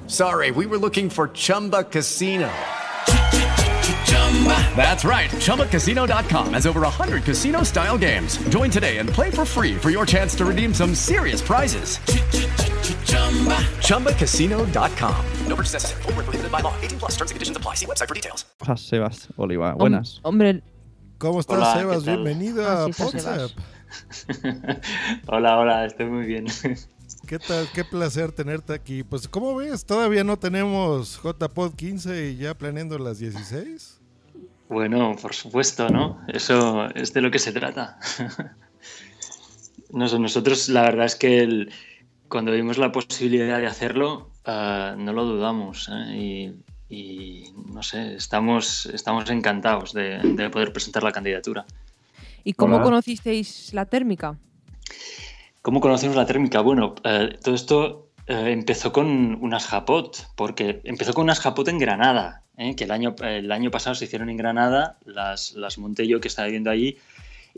sorry, 0.11 0.51
we 0.51 0.65
were 0.65 0.77
looking 0.77 1.09
for 1.09 1.27
Chumba 1.29 1.83
Casino. 1.83 2.49
That's 4.75 5.03
right. 5.05 5.29
ChumbaCasino.com 5.29 6.53
has 6.53 6.65
over 6.65 6.81
100 6.81 7.23
casino 7.23 7.63
style 7.63 7.97
games. 7.97 8.37
Join 8.49 8.71
today 8.71 8.97
and 8.97 9.07
play 9.09 9.29
for 9.29 9.45
free 9.45 9.75
for 9.77 9.91
your 9.91 10.05
chance 10.05 10.33
to 10.35 10.45
redeem 10.45 10.73
some 10.73 10.95
serious 10.95 11.41
prizes. 11.41 11.99
ChumbaCasino.com. 13.85 15.25
No 15.47 15.55
purchase 15.55 15.73
necessary. 15.73 16.01
Void 16.03 16.15
where 16.15 16.23
prohibited 16.23 16.51
by 16.51 16.61
law. 16.61 16.73
18 16.81 16.99
plus 16.99 17.11
terms 17.11 17.31
and 17.31 17.35
conditions 17.35 17.57
apply. 17.57 17.75
See 17.75 17.85
website 17.85 18.07
for 18.07 18.15
details. 18.15 18.45
A 18.61 18.75
Sebas 18.77 19.27
Oliva, 19.37 19.75
buenas. 19.75 20.19
Hombre, 20.23 20.61
¿Cómo 21.19 21.39
estás, 21.39 21.57
Hola, 21.57 21.75
Sebas? 21.75 22.05
Bienvenido 22.05 22.65
Ah, 22.67 22.85
a 22.85 22.93
sí, 22.93 23.03
está 23.03 23.05
WhatsApp. 23.05 23.51
hola, 25.27 25.57
hola, 25.59 25.85
estoy 25.85 26.05
muy 26.07 26.25
bien. 26.25 26.47
¿Qué 27.27 27.39
tal? 27.39 27.67
Qué 27.73 27.85
placer 27.85 28.31
tenerte 28.31 28.73
aquí. 28.73 29.03
Pues, 29.03 29.27
¿cómo 29.27 29.55
ves? 29.55 29.85
Todavía 29.85 30.23
no 30.23 30.37
tenemos 30.37 31.19
JPod 31.23 31.75
15 31.75 32.31
y 32.31 32.37
ya 32.37 32.53
planeando 32.55 32.97
las 32.97 33.19
16. 33.19 33.99
Bueno, 34.67 35.15
por 35.21 35.33
supuesto, 35.33 35.87
¿no? 35.89 36.19
Eso 36.27 36.89
es 36.95 37.13
de 37.13 37.21
lo 37.21 37.31
que 37.31 37.39
se 37.39 37.51
trata. 37.51 37.97
Nos- 39.91 40.17
Nosotros, 40.19 40.69
la 40.69 40.81
verdad 40.83 41.05
es 41.05 41.15
que 41.15 41.39
el- 41.41 41.71
cuando 42.27 42.51
vimos 42.53 42.77
la 42.77 42.91
posibilidad 42.91 43.59
de 43.59 43.67
hacerlo, 43.67 44.29
ah, 44.45 44.95
no 44.97 45.13
lo 45.13 45.25
dudamos. 45.25 45.89
¿eh? 45.91 46.15
Y, 46.89 46.93
y, 46.95 47.53
no 47.73 47.83
sé, 47.83 48.15
estamos, 48.15 48.85
estamos 48.87 49.29
encantados 49.29 49.93
de, 49.93 50.19
de 50.19 50.49
poder 50.49 50.73
presentar 50.73 51.03
la 51.03 51.11
candidatura. 51.11 51.65
¿y 52.43 52.53
cómo 52.53 52.77
Hola. 52.77 52.85
conocisteis 52.85 53.71
la 53.73 53.85
térmica? 53.85 54.35
¿Cómo 55.61 55.79
conocemos 55.79 56.15
la 56.15 56.25
térmica? 56.25 56.61
Bueno, 56.61 56.95
eh, 57.03 57.37
todo 57.43 57.53
esto 57.55 58.07
eh, 58.27 58.45
empezó 58.51 58.91
con 58.91 59.35
unas 59.41 59.67
Japot, 59.67 60.27
porque 60.35 60.81
empezó 60.83 61.13
con 61.13 61.23
unas 61.25 61.39
Japot 61.39 61.67
en 61.67 61.77
Granada, 61.77 62.41
¿eh? 62.57 62.75
que 62.75 62.85
el 62.85 62.91
año, 62.91 63.15
el 63.21 63.51
año 63.51 63.69
pasado 63.69 63.93
se 63.95 64.05
hicieron 64.05 64.29
en 64.29 64.37
Granada, 64.37 64.97
las, 65.05 65.53
las 65.53 65.77
monté 65.77 66.07
yo 66.07 66.19
que 66.19 66.27
estaba 66.27 66.47
viviendo 66.47 66.71
allí, 66.71 66.97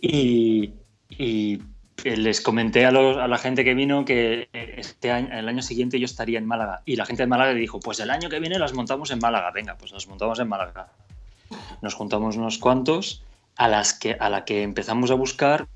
y, 0.01 0.71
y 1.09 1.61
les 2.03 2.41
comenté 2.41 2.85
a, 2.85 2.91
los- 2.91 3.17
a 3.17 3.27
la 3.29 3.37
gente 3.37 3.63
que 3.63 3.73
vino 3.73 4.03
que 4.03 4.49
este 4.51 5.11
año, 5.11 5.29
el 5.31 5.47
año 5.47 5.61
siguiente 5.61 5.97
yo 5.97 6.05
estaría 6.05 6.39
en 6.39 6.45
Málaga, 6.45 6.81
y 6.85 6.97
la 6.97 7.05
gente 7.05 7.23
de 7.23 7.27
Málaga 7.27 7.53
dijo, 7.53 7.79
pues 7.79 8.01
el 8.01 8.09
año 8.09 8.27
que 8.29 8.41
viene 8.41 8.59
las 8.59 8.73
montamos 8.73 9.11
en 9.11 9.19
Málaga, 9.19 9.51
venga, 9.51 9.77
pues 9.77 9.93
las 9.93 10.07
montamos 10.07 10.39
en 10.39 10.49
Málaga. 10.49 10.87
Nos 11.81 11.93
juntamos 11.93 12.35
unos 12.35 12.57
cuantos, 12.57 13.23
a, 13.55 13.67
las 13.69 13.93
que, 13.93 14.17
a 14.19 14.29
la 14.29 14.43
que 14.43 14.63
empezamos 14.63 15.11
a 15.11 15.13
buscar 15.13 15.67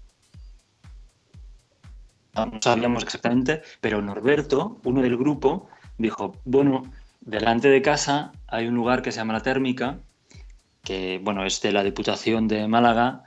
no 2.45 2.59
sabíamos 2.61 3.03
exactamente, 3.03 3.61
pero 3.81 4.01
Norberto, 4.01 4.79
uno 4.83 5.01
del 5.01 5.17
grupo, 5.17 5.69
dijo, 5.97 6.35
bueno, 6.45 6.83
delante 7.21 7.69
de 7.69 7.81
casa 7.81 8.31
hay 8.47 8.67
un 8.67 8.75
lugar 8.75 9.01
que 9.01 9.11
se 9.11 9.17
llama 9.17 9.33
La 9.33 9.41
Térmica, 9.41 9.99
que 10.83 11.19
bueno, 11.21 11.45
es 11.45 11.61
de 11.61 11.71
la 11.71 11.83
Diputación 11.83 12.47
de 12.47 12.67
Málaga, 12.67 13.23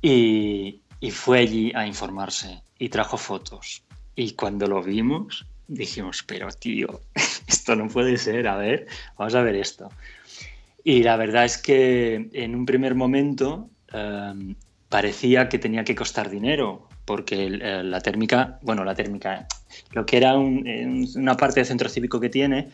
y, 0.00 0.80
fue 1.10 1.40
allí 1.40 1.72
a 1.74 1.86
informarse 1.86 2.62
y 2.78 2.88
trajo 2.88 3.16
fotos. 3.18 3.82
Y 4.16 4.32
cuando 4.32 4.66
lo 4.66 4.82
vimos, 4.82 5.46
dijimos, 5.68 6.22
pero 6.22 6.48
tío, 6.48 7.00
esto 7.46 7.76
no 7.76 7.88
puede 7.88 8.16
ser, 8.16 8.48
a 8.48 8.56
ver, 8.56 8.86
vamos 9.18 9.34
a 9.34 9.42
ver 9.42 9.56
esto. 9.56 9.90
Y 10.82 11.02
la 11.02 11.16
verdad 11.16 11.44
es 11.44 11.58
que 11.58 12.28
en 12.32 12.54
un 12.54 12.66
primer 12.66 12.94
momento 12.94 13.68
eh, 13.92 14.54
parecía 14.88 15.48
que 15.48 15.58
tenía 15.58 15.84
que 15.84 15.94
costar 15.94 16.30
dinero, 16.30 16.88
porque 17.04 17.46
eh, 17.46 17.82
la 17.82 18.00
térmica, 18.00 18.58
bueno, 18.62 18.84
la 18.84 18.94
térmica, 18.94 19.46
lo 19.92 20.04
que 20.06 20.16
era 20.16 20.36
un- 20.36 20.66
eh, 20.66 21.06
una 21.16 21.36
parte 21.36 21.60
del 21.60 21.66
centro 21.66 21.88
cívico 21.88 22.20
que 22.20 22.28
tiene, 22.30 22.68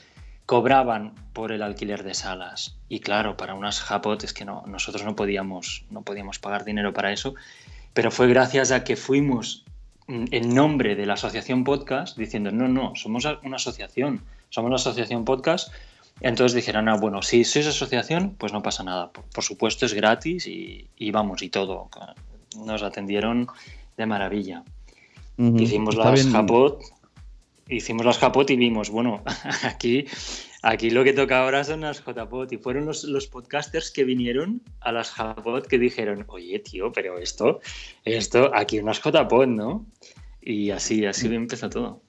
cobraban 0.46 1.12
por 1.32 1.52
el 1.52 1.62
alquiler 1.62 2.02
de 2.02 2.14
salas. 2.14 2.76
Y 2.88 3.00
claro, 3.00 3.36
para 3.36 3.54
unas 3.54 3.80
japot 3.80 4.24
es 4.24 4.32
que 4.32 4.44
no, 4.44 4.64
nosotros 4.66 5.04
no 5.04 5.14
podíamos, 5.14 5.84
no 5.90 6.02
podíamos 6.02 6.38
pagar 6.38 6.64
dinero 6.64 6.92
para 6.92 7.12
eso. 7.12 7.34
Pero 7.94 8.10
fue 8.10 8.28
gracias 8.28 8.70
a 8.72 8.82
que 8.84 8.96
fuimos 8.96 9.64
mm, 10.08 10.24
en 10.30 10.54
nombre 10.54 10.96
de 10.96 11.06
la 11.06 11.14
asociación 11.14 11.62
podcast 11.64 12.16
diciendo, 12.18 12.50
no, 12.50 12.66
no, 12.68 12.94
somos 12.96 13.24
una 13.44 13.56
asociación, 13.56 14.22
somos 14.48 14.70
la 14.70 14.76
asociación 14.76 15.24
podcast 15.24 15.72
Entonces 16.20 16.54
dijeron, 16.54 16.88
ah, 16.88 16.96
bueno, 16.96 17.22
si 17.22 17.44
sois 17.44 17.66
asociación, 17.66 18.34
pues 18.36 18.52
no 18.52 18.60
pasa 18.62 18.82
nada. 18.82 19.10
Por, 19.10 19.24
por 19.24 19.42
supuesto 19.44 19.86
es 19.86 19.94
gratis 19.94 20.46
y, 20.46 20.88
y 20.98 21.10
vamos, 21.12 21.42
y 21.42 21.48
todo. 21.48 21.88
Nos 22.58 22.82
atendieron 22.82 23.46
de 24.00 24.06
maravilla. 24.06 24.64
Ujú. 25.36 25.58
Hicimos 25.58 25.94
Está 25.94 26.10
las 26.10 26.20
bien. 26.24 26.32
Japot, 26.34 26.82
hicimos 27.68 28.04
las 28.04 28.18
Japot 28.18 28.50
y 28.50 28.56
vimos, 28.56 28.90
bueno, 28.90 29.22
aquí, 29.64 30.06
aquí 30.62 30.90
lo 30.90 31.04
que 31.04 31.12
toca 31.12 31.42
ahora 31.42 31.64
son 31.64 31.80
las 31.82 32.02
JPOT. 32.04 32.52
Y 32.52 32.56
fueron 32.58 32.86
los, 32.86 33.04
los 33.04 33.26
podcasters 33.28 33.90
que 33.90 34.04
vinieron 34.04 34.60
a 34.80 34.92
las 34.92 35.10
Japot 35.10 35.66
que 35.66 35.78
dijeron, 35.78 36.24
oye, 36.28 36.58
tío, 36.58 36.92
pero 36.92 37.18
esto, 37.18 37.60
esto, 38.04 38.50
aquí 38.54 38.78
unas 38.80 39.00
JPOT, 39.00 39.46
¿no? 39.48 39.86
Y 40.42 40.70
así, 40.70 41.04
así 41.06 41.28
Mm. 41.28 41.32
empezó 41.34 41.68
todo. 41.70 42.02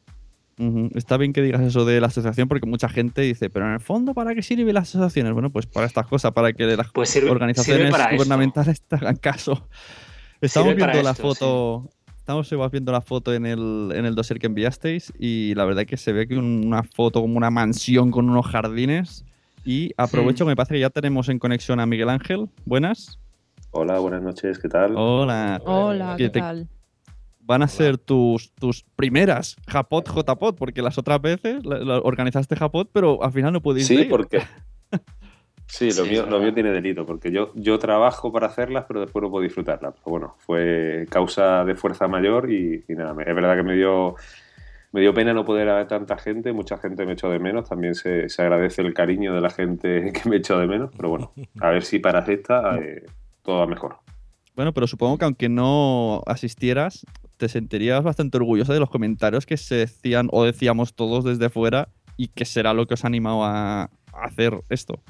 Ujú. 0.60 0.90
Está 0.96 1.18
bien 1.18 1.34
que 1.34 1.42
digas 1.42 1.62
eso 1.62 1.86
de 1.86 2.00
la 2.02 2.08
asociación 2.08 2.48
porque 2.48 2.68
mucha 2.68 2.88
gente 2.88 3.22
dice, 3.22 3.50
pero 3.50 3.66
en 3.66 3.74
el 3.74 3.80
fondo, 3.80 4.14
¿para 4.14 4.36
qué 4.36 4.44
sirven 4.44 4.74
las 4.76 4.90
asociaciones? 4.90 5.34
Bueno, 5.34 5.50
pues 5.50 5.66
para 5.66 5.88
estas 5.88 6.06
cosas, 6.06 6.34
para 6.34 6.54
que 6.54 6.66
las 6.66 6.92
Pues 6.92 7.10
sirve- 7.16 7.32
organizaciones 7.32 7.80
sirve 7.88 7.92
para 7.92 8.04
esto. 8.06 8.16
gubernamentales 8.18 8.82
te 8.82 8.96
hagan 8.96 9.16
caso. 9.16 9.68
Estamos 10.42 10.70
Sirve 10.70 10.80
para 10.82 10.94
viendo 10.94 11.08
la 11.08 11.12
esto, 11.12 11.24
foto. 11.24 11.90
Estamos 12.18 12.52
igual 12.52 12.70
viendo 12.70 12.92
la 12.92 13.02
foto 13.02 13.34
en 13.34 13.46
el, 13.46 13.92
en 13.94 14.06
el 14.06 14.16
dossier 14.16 14.40
que 14.40 14.48
enviasteis 14.48 15.12
y 15.20 15.54
la 15.56 15.66
verdad 15.66 15.82
es 15.84 15.88
que 15.88 15.98
se 15.98 16.14
ve 16.14 16.28
que 16.28 16.36
un- 16.38 16.66
una 16.66 16.84
foto 16.84 17.22
como 17.22 17.38
una 17.38 17.50
mansión 17.50 18.12
con 18.12 18.30
unos 18.30 18.46
jardines. 18.48 19.26
Y 19.66 19.92
aprovecho 19.98 20.44
Hmm. 20.44 20.48
que 20.48 20.52
me 20.52 20.56
parece 20.56 20.74
que 20.76 20.80
ya 20.80 20.90
tenemos 20.90 21.30
en 21.30 21.38
conexión 21.40 21.80
a 21.80 21.86
Miguel 21.86 22.10
Ángel. 22.10 22.50
Buenas. 22.66 23.20
Hola, 23.72 24.00
buenas 24.00 24.22
noches, 24.22 24.58
¿qué 24.60 24.68
tal? 24.70 24.94
Hola. 24.96 25.62
Hola, 25.66 26.16
¿qué 26.18 26.30
tal? 26.30 26.68
Van 27.42 27.62
a 27.64 27.68
ser 27.68 27.98
tus, 27.98 28.52
tus 28.54 28.84
primeras 28.96 29.56
Japot 29.68 30.08
JPOT, 30.08 30.58
porque 30.58 30.82
las 30.82 30.98
otras 30.98 31.22
veces 31.22 31.66
la- 31.66 31.80
la 31.80 32.00
organizaste 32.00 32.56
Japot, 32.56 32.90
pero 32.94 33.24
al 33.24 33.32
final 33.32 33.52
no 33.54 33.62
pudiste 33.62 33.96
Sí, 33.96 34.02
ir. 34.04 34.10
porque. 34.10 34.40
Sí, 35.72 35.86
lo, 35.86 36.04
Sí, 36.04 36.10
mío, 36.10 36.26
lo 36.26 36.42
mío 36.42 36.54
tiene 36.54 36.70
delito, 36.72 37.06
porque 37.06 37.32
yo, 37.32 37.54
yo 37.56 37.80
trabajo 37.80 38.30
para 38.30 38.48
hacerlas, 38.48 38.84
pero 38.90 39.00
después 39.00 39.24
no 39.24 39.32
puedo 39.32 39.42
disfrutarlas. 39.42 39.94
Pero 39.94 40.12
bueno, 40.12 40.36
fue 40.40 41.08
causa 41.10 41.64
de 41.64 41.76
fuerza 41.76 42.10
mayor 42.10 42.52
y, 42.52 42.84
y 42.90 42.94
nada, 42.94 43.12
es 43.12 43.34
verdad 43.34 43.56
que 43.56 43.64
me 43.64 43.76
dio, 43.76 44.16
me 44.92 45.00
dio 45.00 45.14
pena 45.14 45.34
no 45.34 45.46
poder 45.46 45.70
haber 45.70 45.88
tanta 45.88 46.18
gente, 46.18 46.52
mucha 46.52 46.78
gente 46.78 47.06
me 47.06 47.14
echó 47.14 47.30
de 47.30 47.40
menos, 47.40 47.70
también 47.70 47.96
se, 47.96 48.28
se 48.28 48.42
agradece 48.42 48.82
el 48.82 48.94
cariño 48.94 49.34
de 49.34 49.40
la 49.40 49.50
gente 49.50 50.12
que 50.22 50.30
me 50.30 50.36
echó 50.36 50.60
de 50.60 50.68
menos, 50.68 50.92
pero 50.96 51.08
bueno, 51.08 51.32
a 51.62 51.70
ver 51.70 51.84
si 51.84 52.00
para 52.00 52.20
esta 52.20 52.78
eh, 52.82 53.06
todo 53.42 53.60
va 53.60 53.66
mejor. 53.66 53.96
Bueno, 54.58 54.74
pero 54.74 54.88
supongo 54.88 55.20
que 55.20 55.24
aunque 55.24 55.48
no 55.48 56.22
asistieras, 56.26 57.06
te 57.38 57.48
sentirías 57.48 58.04
bastante 58.04 58.36
orgulloso 58.36 58.74
de 58.74 58.82
los 58.82 58.90
comentarios 58.90 59.46
que 59.46 59.56
se 59.56 59.76
decían 59.76 60.28
o 60.34 60.44
decíamos 60.44 60.96
todos 60.96 61.24
desde 61.24 61.50
fuera 61.50 61.88
y 62.18 62.28
que 62.28 62.44
será 62.44 62.74
lo 62.74 62.88
que 62.88 62.96
os 62.96 63.06
ha 63.06 63.08
animado 63.08 63.46
a 63.46 63.90
hacer 64.12 64.60
esto. 64.68 65.02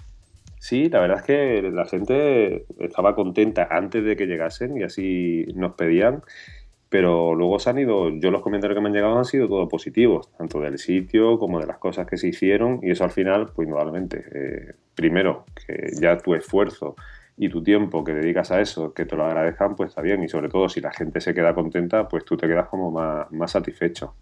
Sí, 0.62 0.90
la 0.90 1.00
verdad 1.02 1.18
es 1.18 1.24
que 1.24 1.62
la 1.72 1.86
gente 1.86 2.66
estaba 2.78 3.16
contenta 3.16 3.68
antes 3.72 4.04
de 4.04 4.16
que 4.16 4.28
llegasen 4.28 4.78
y 4.78 4.84
así 4.84 5.48
nos 5.56 5.74
pedían, 5.74 6.22
pero 6.88 7.34
luego 7.34 7.58
se 7.58 7.72
han 7.72 7.80
ido, 7.80 8.10
yo 8.20 8.30
los 8.30 8.44
comentarios 8.44 8.78
que 8.78 8.82
me 8.82 8.90
han 8.90 8.94
llegado 8.94 9.18
han 9.18 9.26
sido 9.26 9.48
todos 9.48 9.68
positivos, 9.68 10.32
tanto 10.38 10.60
del 10.62 10.78
sitio 10.78 11.40
como 11.40 11.60
de 11.60 11.66
las 11.66 11.80
cosas 11.80 12.06
que 12.06 12.18
se 12.18 12.28
hicieron 12.28 12.80
y 12.84 12.92
eso 12.92 13.04
al 13.04 13.10
final, 13.10 13.48
pues 13.56 13.68
indudablemente, 13.68 14.24
eh, 14.34 14.76
primero, 14.94 15.46
que 15.66 15.94
ya 16.00 16.18
tu 16.20 16.36
esfuerzo 16.36 16.96
y 17.38 17.50
tu 17.50 17.64
tiempo 17.64 18.04
que 18.04 18.14
dedicas 18.14 18.52
a 18.52 18.62
eso, 18.62 18.94
que 18.94 19.06
te 19.06 19.16
lo 19.16 19.26
agradezcan, 19.26 19.76
pues 19.76 19.90
está 19.90 20.04
bien 20.04 20.22
y 20.24 20.30
sobre 20.30 20.50
todo 20.50 20.70
si 20.70 20.80
la 20.80 20.92
gente 20.92 21.22
se 21.22 21.34
queda 21.34 21.56
contenta, 21.56 22.08
pues 22.08 22.24
tú 22.24 22.38
te 22.38 22.48
quedas 22.48 22.68
como 22.70 22.92
más, 22.92 23.32
más 23.32 23.50
satisfecho. 23.52 24.14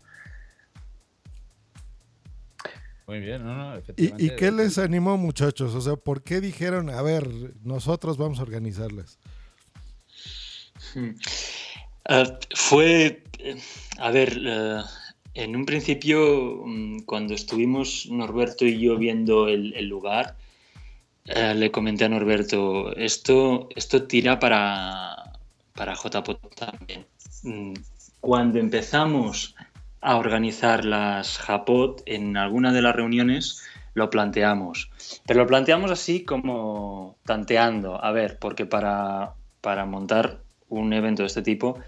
Muy 3.10 3.22
bien, 3.22 3.44
no, 3.44 3.56
no, 3.56 3.76
¿Y, 3.76 3.80
efectivamente. 3.80 4.24
¿Y 4.24 4.36
qué 4.36 4.52
les 4.52 4.78
animó, 4.78 5.18
muchachos? 5.18 5.74
O 5.74 5.82
sea, 5.82 5.96
¿por 5.96 6.22
qué 6.22 6.40
dijeron, 6.40 6.92
a 6.92 7.02
ver, 7.02 7.28
nosotros 7.64 8.18
vamos 8.18 8.38
a 8.38 8.44
organizarles? 8.44 9.18
Hmm. 10.94 11.10
Ah, 12.08 12.38
fue, 12.54 13.24
eh, 13.40 13.58
a 13.98 14.12
ver, 14.12 14.40
eh, 14.46 14.82
en 15.34 15.56
un 15.56 15.66
principio, 15.66 16.62
mm, 16.64 17.00
cuando 17.08 17.34
estuvimos 17.34 18.08
Norberto 18.12 18.64
y 18.68 18.80
yo 18.80 18.96
viendo 18.96 19.48
el, 19.48 19.74
el 19.74 19.88
lugar, 19.88 20.36
eh, 21.26 21.56
le 21.56 21.72
comenté 21.72 22.06
a 22.06 22.10
Norberto, 22.10 22.96
esto, 22.96 23.70
esto 23.76 24.04
tira 24.04 24.38
para, 24.38 25.34
para 25.74 25.96
JPOT 25.96 26.54
también. 26.54 27.08
Mm, 27.42 27.74
Cuando 28.20 28.60
empezamos 28.60 29.56
a 30.02 30.16
organizar 30.18 30.86
las 30.86 31.38
JAPOT, 31.38 32.02
en 32.06 32.38
alguna 32.38 32.72
de 32.72 32.82
las 32.82 32.96
reuniones 32.96 33.64
lo 33.94 34.10
planteamos. 34.10 34.90
Pero 35.26 35.42
lo 35.42 35.48
planteamos 35.48 35.92
así 35.92 36.24
como 36.24 37.18
tanteando, 37.26 38.04
a 38.04 38.12
ver, 38.12 38.38
porque 38.40 38.66
para, 38.66 39.34
para 39.62 39.86
montar 39.86 40.40
un 40.70 40.94
evento 40.94 41.24
de 41.24 41.28
este 41.28 41.42
tipo 41.42 41.80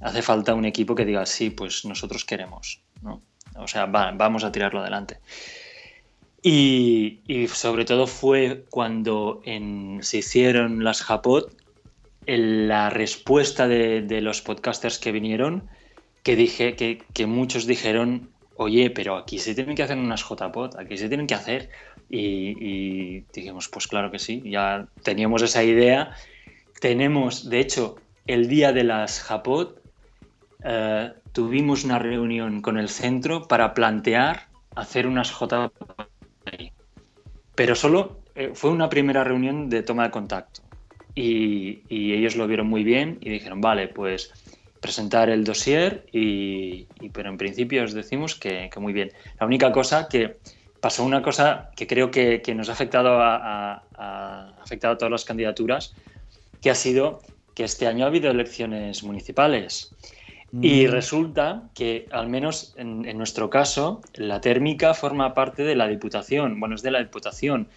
hace 0.00 0.22
falta 0.22 0.54
un 0.54 0.64
equipo 0.64 0.94
que 0.94 1.04
diga, 1.04 1.26
sí, 1.26 1.50
pues 1.50 1.84
nosotros 1.84 2.24
queremos, 2.24 2.80
¿no? 3.02 3.20
O 3.56 3.68
sea, 3.68 3.86
va- 3.86 4.12
vamos 4.12 4.44
a 4.44 4.52
tirarlo 4.52 4.80
adelante. 4.80 5.18
Y, 6.42 7.20
sobre 7.52 7.84
todo 7.84 8.06
fue 8.06 8.64
cuando 8.70 9.42
se 10.00 10.18
hicieron 10.18 10.82
las 10.82 11.02
Japot, 11.02 11.54
la 12.26 12.88
respuesta 12.88 13.68
de 13.68 14.20
los 14.22 14.40
podcasters 14.40 14.98
que 14.98 15.12
vinieron, 15.12 15.68
que 16.22 16.36
dije 16.36 16.76
que, 16.76 17.02
que 17.12 17.26
muchos 17.26 17.66
dijeron, 17.66 18.30
oye, 18.56 18.90
pero 18.90 19.16
aquí 19.16 19.38
se 19.38 19.54
tienen 19.54 19.74
que 19.74 19.82
hacer 19.82 19.96
unas 19.96 20.22
JPOT, 20.22 20.76
aquí 20.78 20.96
se 20.96 21.08
tienen 21.08 21.26
que 21.26 21.34
hacer. 21.34 21.70
Y, 22.08 22.56
y 22.60 23.24
dijimos, 23.32 23.68
pues 23.68 23.86
claro 23.86 24.10
que 24.10 24.18
sí, 24.18 24.42
ya 24.44 24.88
teníamos 25.02 25.42
esa 25.42 25.62
idea. 25.62 26.14
Tenemos, 26.80 27.48
de 27.48 27.60
hecho, 27.60 27.96
el 28.26 28.48
día 28.48 28.72
de 28.72 28.84
las 28.84 29.20
Japot, 29.20 29.80
eh, 30.64 31.12
tuvimos 31.32 31.84
una 31.84 31.98
reunión 31.98 32.60
con 32.60 32.78
el 32.78 32.88
centro 32.88 33.48
para 33.48 33.72
plantear 33.74 34.48
hacer 34.74 35.06
unas 35.06 35.30
JPOT. 35.30 35.72
Pero 37.54 37.74
solo 37.74 38.20
eh, 38.34 38.50
fue 38.54 38.70
una 38.70 38.88
primera 38.88 39.24
reunión 39.24 39.70
de 39.70 39.82
toma 39.82 40.04
de 40.04 40.10
contacto. 40.10 40.62
Y, 41.14 41.82
y 41.88 42.12
ellos 42.12 42.36
lo 42.36 42.46
vieron 42.46 42.66
muy 42.68 42.84
bien 42.84 43.18
y 43.20 43.30
dijeron, 43.30 43.60
vale, 43.60 43.88
pues 43.88 44.32
presentar 44.80 45.28
el 45.30 45.44
dossier 45.44 46.06
y, 46.12 46.86
y- 47.00 47.10
pero 47.12 47.28
en 47.28 47.36
principio 47.36 47.84
os 47.84 47.92
decimos 47.92 48.34
que, 48.34 48.70
que 48.72 48.80
muy 48.80 48.92
bien. 48.92 49.12
La 49.38 49.46
única 49.46 49.70
cosa 49.72 50.08
que 50.08 50.38
pasó 50.80 51.04
una 51.04 51.20
cosa 51.22 51.70
que 51.76 51.86
creo 51.86 52.10
que, 52.10 52.40
que 52.42 52.54
nos 52.54 52.68
ha 52.68 52.72
afectado 52.72 53.20
a, 53.20 53.36
a- 53.36 53.82
a- 53.94 54.54
ha 54.58 54.62
afectado 54.62 54.94
a 54.94 54.98
todas 54.98 55.12
las 55.12 55.24
candidaturas, 55.24 55.94
que 56.62 56.70
ha 56.70 56.74
sido 56.74 57.20
que 57.54 57.64
este 57.64 57.86
año 57.86 58.04
ha 58.04 58.08
habido 58.08 58.30
elecciones 58.30 59.02
municipales. 59.02 59.94
Y 60.52 60.86
Mm. 60.86 60.90
resulta 60.90 61.62
que, 61.76 62.08
al 62.10 62.28
menos 62.28 62.74
en, 62.76 63.04
en 63.06 63.16
nuestro 63.18 63.50
caso, 63.50 64.00
la 64.14 64.40
térmica 64.40 64.94
forma 64.94 65.32
parte 65.32 65.62
de 65.62 65.76
la 65.76 65.86
Diputación. 65.86 66.58
Bueno, 66.58 66.74
es 66.74 66.82
de 66.82 66.90
la 66.90 66.98
Diputación. 66.98 67.68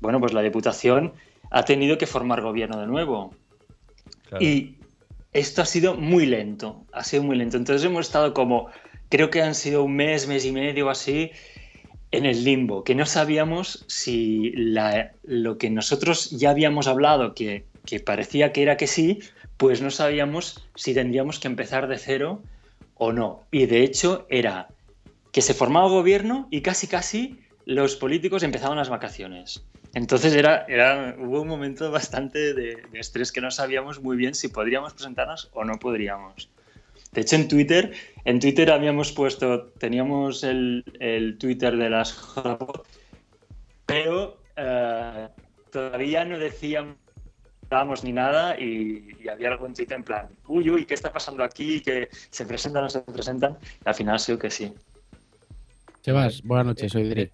Bueno, 0.00 0.20
pues 0.20 0.34
la 0.34 0.42
Diputación 0.42 1.14
ha 1.50 1.64
tenido 1.64 1.96
que 1.96 2.06
formar 2.06 2.42
gobierno 2.42 2.78
de 2.80 2.86
nuevo. 2.86 3.32
Y 4.40 4.74
esto 5.32 5.62
ha 5.62 5.66
sido 5.66 5.94
muy 5.94 6.26
lento, 6.26 6.84
ha 6.92 7.04
sido 7.04 7.22
muy 7.22 7.36
lento. 7.36 7.56
Entonces 7.56 7.84
hemos 7.84 8.06
estado 8.06 8.34
como, 8.34 8.68
creo 9.08 9.30
que 9.30 9.42
han 9.42 9.54
sido 9.54 9.84
un 9.84 9.96
mes, 9.96 10.26
mes 10.26 10.44
y 10.44 10.52
medio 10.52 10.90
así, 10.90 11.30
en 12.10 12.24
el 12.24 12.44
limbo, 12.44 12.84
que 12.84 12.94
no 12.94 13.04
sabíamos 13.04 13.84
si 13.86 14.52
lo 14.54 15.58
que 15.58 15.70
nosotros 15.70 16.30
ya 16.30 16.50
habíamos 16.50 16.86
hablado, 16.86 17.34
que, 17.34 17.66
que 17.84 18.00
parecía 18.00 18.52
que 18.52 18.62
era 18.62 18.76
que 18.78 18.86
sí, 18.86 19.20
pues 19.58 19.82
no 19.82 19.90
sabíamos 19.90 20.64
si 20.74 20.94
tendríamos 20.94 21.38
que 21.38 21.48
empezar 21.48 21.88
de 21.88 21.98
cero 21.98 22.42
o 22.94 23.12
no. 23.12 23.44
Y 23.50 23.66
de 23.66 23.82
hecho 23.82 24.26
era 24.30 24.68
que 25.32 25.42
se 25.42 25.54
formaba 25.54 25.88
gobierno 25.88 26.48
y 26.50 26.62
casi 26.62 26.86
casi 26.86 27.38
los 27.66 27.96
políticos 27.96 28.42
empezaban 28.42 28.78
las 28.78 28.88
vacaciones. 28.88 29.64
Entonces 29.94 30.34
era, 30.34 30.64
era, 30.68 31.16
hubo 31.18 31.42
un 31.42 31.48
momento 31.48 31.90
bastante 31.90 32.54
de, 32.54 32.82
de 32.90 32.98
estrés 32.98 33.32
que 33.32 33.40
no 33.40 33.50
sabíamos 33.50 34.00
muy 34.02 34.16
bien 34.16 34.34
si 34.34 34.48
podríamos 34.48 34.92
presentarnos 34.94 35.50
o 35.52 35.64
no 35.64 35.78
podríamos. 35.78 36.50
De 37.12 37.22
hecho, 37.22 37.36
en 37.36 37.48
Twitter, 37.48 37.92
en 38.24 38.38
Twitter 38.38 38.70
habíamos 38.70 39.12
puesto, 39.12 39.68
teníamos 39.78 40.44
el, 40.44 40.84
el 41.00 41.38
Twitter 41.38 41.76
de 41.76 41.88
las 41.88 42.12
JPOT, 42.12 42.86
pero 43.86 44.42
eh, 44.56 45.28
todavía 45.72 46.24
no 46.24 46.38
decíamos 46.38 46.96
ni 48.04 48.12
nada 48.12 48.60
y, 48.60 49.08
y 49.22 49.28
había 49.28 49.48
algo 49.48 49.66
en 49.66 49.74
Twitter 49.74 49.96
en 49.96 50.04
plan, 50.04 50.28
uy, 50.46 50.70
uy, 50.70 50.84
¿qué 50.84 50.94
está 50.94 51.12
pasando 51.12 51.42
aquí? 51.42 51.80
Que 51.80 52.08
se 52.30 52.44
presentan 52.44 52.82
o 52.82 52.84
no 52.84 52.90
se 52.90 53.00
presentan. 53.00 53.58
Y 53.84 53.88
al 53.88 53.94
final 53.94 54.16
ha 54.16 54.18
sido 54.18 54.38
que 54.38 54.50
sí. 54.50 54.72
Sebas, 56.02 56.42
buenas 56.42 56.66
noches, 56.66 56.92
soy 56.92 57.08
Dre. 57.08 57.30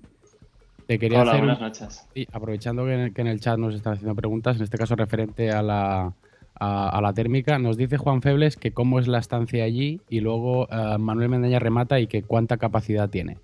Te 0.87 0.99
quería 0.99 1.23
Hola, 1.23 1.31
hacer 1.33 1.41
un- 1.43 1.47
buenas 1.49 1.61
noches. 1.61 2.07
Sí, 2.15 2.27
aprovechando 2.33 2.85
que 2.85 2.95
en, 2.95 3.01
el, 3.01 3.15
que 3.15 3.21
en 3.23 3.27
el 3.29 3.41
chat 3.41 3.59
nos 3.59 3.75
están 3.75 3.95
haciendo 3.95 4.15
preguntas, 4.15 4.57
en 4.57 4.63
este 4.63 4.79
caso 4.79 4.95
referente 4.97 5.51
a 5.51 5.63
la, 5.63 6.13
a, 6.55 6.89
a 6.91 7.01
la 7.01 7.13
térmica, 7.13 7.59
nos 7.59 7.77
dice 7.77 7.97
Juan 7.97 8.23
Febles 8.23 8.57
que 8.57 8.73
cómo 8.73 8.99
es 9.01 9.09
la 9.09 9.19
estancia 9.19 9.65
allí 9.65 10.01
y 10.09 10.21
luego 10.21 10.69
eh, 10.71 10.99
Manuel 10.99 11.29
Mendaña 11.31 11.59
remata 11.59 11.99
y 12.01 12.07
que 12.07 12.23
cuánta 12.23 12.57
capacidad 12.57 13.09
tiene. 13.09 13.39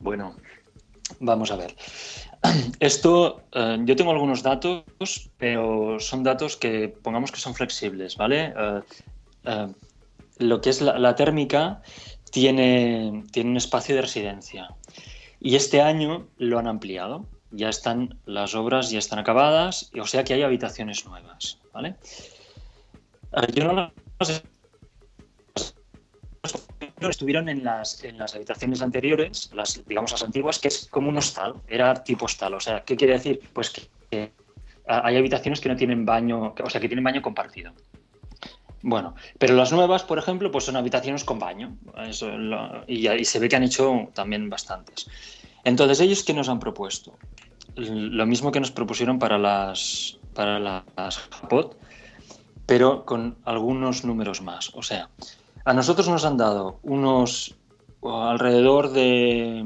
Bueno, 0.00 0.34
Vamos 1.20 1.50
a 1.50 1.56
ver. 1.56 1.74
Esto, 2.80 3.40
eh, 3.52 3.78
yo 3.84 3.96
tengo 3.96 4.10
algunos 4.10 4.42
datos, 4.42 4.84
pero 5.38 5.98
son 6.00 6.22
datos 6.22 6.56
que 6.56 6.88
pongamos 6.88 7.32
que 7.32 7.40
son 7.40 7.54
flexibles, 7.54 8.16
¿vale? 8.18 8.52
Eh, 8.56 8.80
eh, 9.44 9.66
lo 10.38 10.60
que 10.60 10.68
es 10.70 10.82
la, 10.82 10.98
la 10.98 11.14
térmica 11.14 11.80
tiene, 12.30 13.24
tiene 13.32 13.50
un 13.50 13.56
espacio 13.56 13.94
de 13.96 14.02
residencia 14.02 14.68
y 15.40 15.56
este 15.56 15.80
año 15.80 16.26
lo 16.36 16.58
han 16.58 16.66
ampliado. 16.66 17.26
Ya 17.50 17.70
están 17.70 18.18
las 18.26 18.54
obras, 18.54 18.90
ya 18.90 18.98
están 18.98 19.18
acabadas, 19.18 19.90
o 19.98 20.06
sea 20.06 20.22
que 20.22 20.34
hay 20.34 20.42
habitaciones 20.42 21.06
nuevas, 21.06 21.58
¿vale? 21.72 21.96
Eh, 23.32 23.52
yo 23.54 23.64
no 23.64 23.90
las 24.20 24.42
estuvieron 27.08 27.48
en 27.48 27.64
las, 27.64 28.04
en 28.04 28.18
las 28.18 28.34
habitaciones 28.34 28.82
anteriores, 28.82 29.50
las, 29.54 29.82
digamos 29.86 30.12
las 30.12 30.22
antiguas, 30.22 30.58
que 30.58 30.68
es 30.68 30.88
como 30.90 31.08
un 31.08 31.16
hostal, 31.16 31.54
era 31.68 32.02
tipo 32.04 32.26
hostal. 32.26 32.54
O 32.54 32.60
sea, 32.60 32.84
¿qué 32.84 32.96
quiere 32.96 33.14
decir? 33.14 33.40
Pues 33.52 33.70
que 33.70 34.32
hay 34.86 35.16
habitaciones 35.16 35.60
que 35.60 35.68
no 35.68 35.76
tienen 35.76 36.04
baño, 36.04 36.54
o 36.62 36.70
sea, 36.70 36.80
que 36.80 36.88
tienen 36.88 37.04
baño 37.04 37.22
compartido. 37.22 37.72
Bueno, 38.82 39.14
pero 39.38 39.54
las 39.54 39.72
nuevas, 39.72 40.04
por 40.04 40.18
ejemplo, 40.18 40.50
pues 40.50 40.64
son 40.64 40.76
habitaciones 40.76 41.24
con 41.24 41.38
baño. 41.38 41.76
Y, 42.86 43.24
se 43.24 43.38
ve 43.38 43.48
que 43.48 43.56
han 43.56 43.64
hecho 43.64 44.08
también 44.14 44.48
bastantes. 44.48 45.08
Entonces, 45.64 46.00
¿ellos 46.00 46.22
qué 46.22 46.32
nos 46.32 46.48
han 46.48 46.60
propuesto? 46.60 47.18
Lo 47.74 48.26
mismo 48.26 48.52
que 48.52 48.60
nos 48.60 48.70
propusieron 48.70 49.18
para 49.18 49.38
las, 49.38 50.18
para 50.34 50.58
las 50.58 51.18
Japot, 51.30 51.76
pero 52.66 53.04
con 53.04 53.36
algunos 53.44 54.04
números 54.04 54.42
más. 54.42 54.70
O 54.74 54.82
sea, 54.82 55.10
a 55.64 55.72
nosotros 55.72 56.08
nos 56.08 56.24
han 56.24 56.36
dado 56.36 56.78
unos 56.82 57.56
alrededor 58.02 58.92
de, 58.92 59.62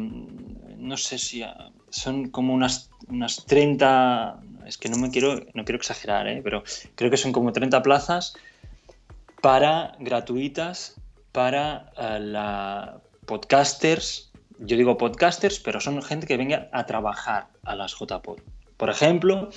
no 0.78 0.96
sé 0.96 1.18
si 1.18 1.44
son 1.90 2.30
como 2.30 2.54
unas, 2.54 2.90
unas 3.08 3.44
30, 3.44 4.40
es 4.66 4.78
que 4.78 4.88
no 4.88 4.96
me 4.96 5.10
quiero, 5.10 5.40
no 5.52 5.64
quiero 5.64 5.76
exagerar, 5.76 6.26
¿eh? 6.26 6.40
pero 6.42 6.64
creo 6.94 7.10
que 7.10 7.18
son 7.18 7.32
como 7.32 7.52
30 7.52 7.82
plazas 7.82 8.34
para 9.42 9.96
gratuitas 9.98 10.96
para 11.32 11.92
eh, 11.98 12.20
la 12.20 13.00
podcasters. 13.26 14.30
Yo 14.60 14.76
digo 14.76 14.96
podcasters, 14.96 15.58
pero 15.58 15.80
son 15.80 16.00
gente 16.00 16.26
que 16.26 16.36
venga 16.36 16.68
a 16.72 16.86
trabajar 16.86 17.48
a 17.64 17.74
las 17.74 17.92
JPod. 17.98 18.38
Por 18.76 18.88
ejemplo, 18.88 19.50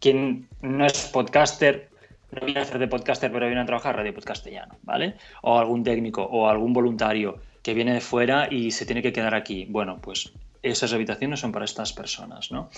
quien 0.00 0.48
no 0.60 0.84
es 0.84 1.06
podcaster, 1.12 1.90
no 2.32 2.44
viene 2.44 2.60
a 2.60 2.64
hacer 2.64 2.80
de 2.80 2.88
podcaster, 2.88 3.30
pero 3.30 3.46
viene 3.46 3.62
a 3.62 3.66
trabajar 3.66 3.96
radio 3.96 4.12
podcastellano, 4.12 4.76
¿vale? 4.82 5.14
O 5.42 5.58
algún 5.58 5.84
técnico 5.84 6.22
o 6.22 6.48
algún 6.48 6.72
voluntario 6.72 7.38
que 7.62 7.72
viene 7.72 7.94
de 7.94 8.00
fuera 8.00 8.48
y 8.50 8.72
se 8.72 8.84
tiene 8.84 9.02
que 9.02 9.12
quedar 9.12 9.36
aquí. 9.36 9.66
Bueno, 9.68 9.98
pues 10.00 10.32
esas 10.62 10.92
habitaciones 10.92 11.38
son 11.38 11.52
para 11.52 11.64
estas 11.64 11.92
personas, 11.92 12.50
¿no? 12.50 12.68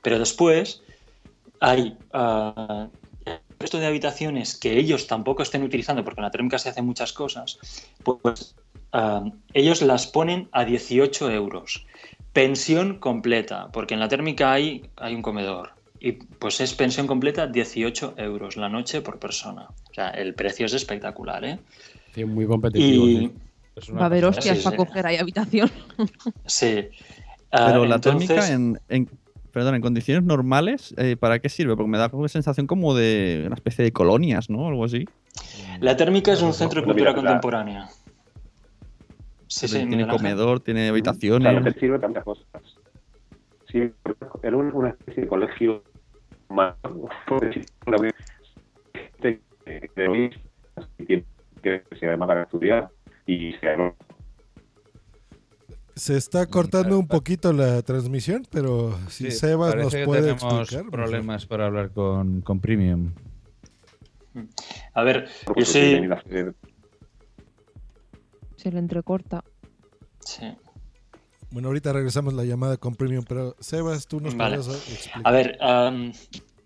Pero 0.00 0.18
después 0.18 0.82
hay 1.60 1.96
el 2.14 2.90
resto 3.58 3.78
de 3.78 3.86
habitaciones 3.86 4.56
que 4.56 4.78
ellos 4.78 5.06
tampoco 5.06 5.42
estén 5.42 5.62
utilizando, 5.62 6.04
porque 6.04 6.20
en 6.20 6.24
la 6.24 6.30
térmica 6.30 6.58
se 6.58 6.68
hacen 6.68 6.86
muchas 6.86 7.12
cosas, 7.12 7.58
pues 8.04 8.54
ah, 8.92 9.24
ellos 9.54 9.82
las 9.82 10.06
ponen 10.06 10.48
a 10.52 10.64
18 10.64 11.30
euros. 11.30 11.86
Pensión 12.32 12.98
completa, 12.98 13.68
porque 13.72 13.94
en 13.94 14.00
la 14.00 14.08
térmica 14.08 14.52
hay, 14.52 14.88
hay 14.96 15.14
un 15.14 15.22
comedor. 15.22 15.70
Y 16.00 16.12
pues 16.12 16.60
es 16.60 16.74
pensión 16.74 17.06
completa 17.08 17.48
18 17.48 18.14
euros 18.18 18.56
la 18.56 18.68
noche 18.68 19.00
por 19.00 19.18
persona. 19.18 19.68
O 19.90 19.94
sea, 19.94 20.10
el 20.10 20.34
precio 20.34 20.66
es 20.66 20.72
espectacular, 20.74 21.44
¿eh? 21.44 21.58
Sí, 22.14 22.24
muy 22.24 22.46
competitivo. 22.46 23.06
Y- 23.06 23.32
sí. 23.82 23.92
Va 23.92 24.02
a 24.02 24.06
haber 24.06 24.24
hostias 24.26 24.58
Sí, 24.58 24.64
para 24.64 24.76
sí. 24.76 24.84
coger 24.84 25.06
ahí 25.06 25.16
habitación. 25.16 25.70
Sí. 26.46 26.88
Ah, 27.50 27.66
Pero 27.68 27.84
la 27.86 27.96
entonces- 27.96 28.28
térmica 28.28 28.52
en, 28.52 28.78
en- 28.88 29.08
perdón, 29.52 29.74
en 29.76 29.80
condiciones 29.82 30.24
normales, 30.24 30.94
eh, 30.98 31.16
¿para 31.16 31.38
qué 31.38 31.48
sirve? 31.48 31.76
Porque 31.76 31.90
me 31.90 31.98
da 31.98 32.08
una 32.12 32.28
sensación 32.28 32.66
como 32.66 32.94
de 32.94 33.44
una 33.46 33.54
especie 33.54 33.84
de 33.84 33.92
colonias, 33.92 34.50
¿no? 34.50 34.68
Algo 34.68 34.84
así. 34.84 35.06
La 35.80 35.96
térmica 35.96 36.32
es 36.32 36.42
un 36.42 36.52
centro 36.52 36.80
de 36.80 36.86
cultura 36.86 37.10
mira, 37.12 37.22
la- 37.22 37.28
contemporánea. 37.28 37.88
Sí, 39.46 39.66
sí, 39.66 39.86
tiene 39.86 40.06
comedor, 40.06 40.60
tiene 40.60 40.80
Claro, 40.80 40.92
habitaciones. 40.92 41.74
que 41.74 41.80
sirve 41.80 41.96
para 41.98 42.08
muchas 42.08 42.24
cosas. 42.24 42.46
Sí, 43.70 43.90
era 44.42 44.56
un- 44.56 44.74
una 44.74 44.90
especie 44.90 45.22
de 45.22 45.28
colegio 45.28 45.82
más, 46.50 46.74
que 51.62 51.82
se 51.98 52.06
llama 52.06 52.26
para 52.26 52.42
estudiar 52.42 52.90
y 53.26 53.52
se 53.54 53.66
llama 53.66 53.94
Se 55.98 56.16
está 56.16 56.46
cortando 56.46 56.98
un 56.98 57.08
poquito 57.08 57.52
la 57.52 57.82
transmisión, 57.82 58.46
pero 58.50 58.96
si 59.08 59.30
Sí, 59.30 59.30
Sebas 59.32 59.74
nos 59.74 59.94
puede 59.94 60.22
tenemos 60.22 60.42
explicar. 60.42 60.84
mejor. 60.84 60.90
problemas 60.90 61.46
para 61.46 61.66
hablar 61.66 61.90
con, 61.92 62.40
con 62.42 62.60
Premium. 62.60 63.12
A 64.94 65.02
ver, 65.02 65.28
yo 65.56 65.64
sí. 65.64 65.78
eh, 66.30 66.52
Se 68.56 68.70
le 68.70 68.78
entrecorta. 68.78 69.42
Sí. 70.24 70.44
Bueno, 71.50 71.68
ahorita 71.68 71.92
regresamos 71.92 72.34
la 72.34 72.44
llamada 72.44 72.76
con 72.76 72.94
Premium, 72.94 73.24
pero 73.26 73.56
Sebas, 73.58 74.06
tú 74.06 74.20
nos 74.20 74.36
Vale. 74.36 74.58
podrías 74.58 74.88
explicar. 74.90 75.22
A 75.24 75.30
ver, 75.32 75.58
am, 75.60 76.12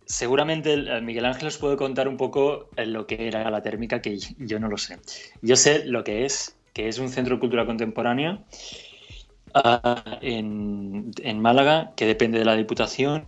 seguramente 0.04 0.74
el 0.74 1.02
Miguel 1.02 1.24
Ángel 1.24 1.48
os 1.48 1.56
puede 1.56 1.76
contar 1.76 2.08
un 2.08 2.16
poco 2.18 2.68
eh, 2.76 2.84
lo 2.84 3.06
que 3.06 3.28
era 3.28 3.48
la 3.50 3.62
térmica, 3.62 4.02
que 4.02 4.18
yo 4.38 4.58
no 4.60 4.68
lo 4.68 4.76
sé. 4.76 4.98
Yo 5.40 5.56
sé 5.56 5.84
lo 5.86 6.04
que 6.04 6.24
es, 6.26 6.56
que 6.74 6.88
es 6.88 6.98
un 6.98 7.08
centro 7.08 7.36
de 7.36 7.40
cultura 7.40 7.64
contemporánea 7.64 8.44
en, 10.20 11.40
Málaga, 11.40 11.92
que 11.96 12.06
depende 12.06 12.38
de 12.38 12.44
la 12.44 12.56
Diputación, 12.56 13.26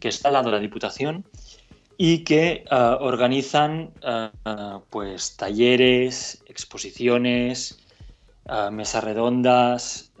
que 0.00 0.08
está 0.08 0.28
al 0.28 0.34
lado 0.34 0.50
de 0.50 0.56
la 0.56 0.60
Diputación, 0.60 1.24
y 1.98 2.24
que 2.24 2.64
ah, 2.70 2.98
organizan 3.00 3.90
ah, 4.02 4.80
pues 4.90 5.36
talleres, 5.36 6.42
exposiciones, 6.46 7.78
ah, 8.46 8.70
mesas 8.70 9.04
redondas, 9.04 10.12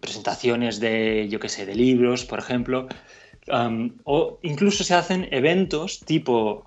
presentaciones 0.00 0.80
de, 0.80 1.28
yo 1.28 1.40
qué 1.40 1.48
sé, 1.48 1.66
de 1.66 1.74
libros, 1.74 2.24
por 2.24 2.38
ejemplo. 2.38 2.88
O 4.04 4.38
incluso 4.42 4.84
se 4.84 4.94
hacen 4.94 5.28
eventos 5.32 6.00
tipo, 6.00 6.66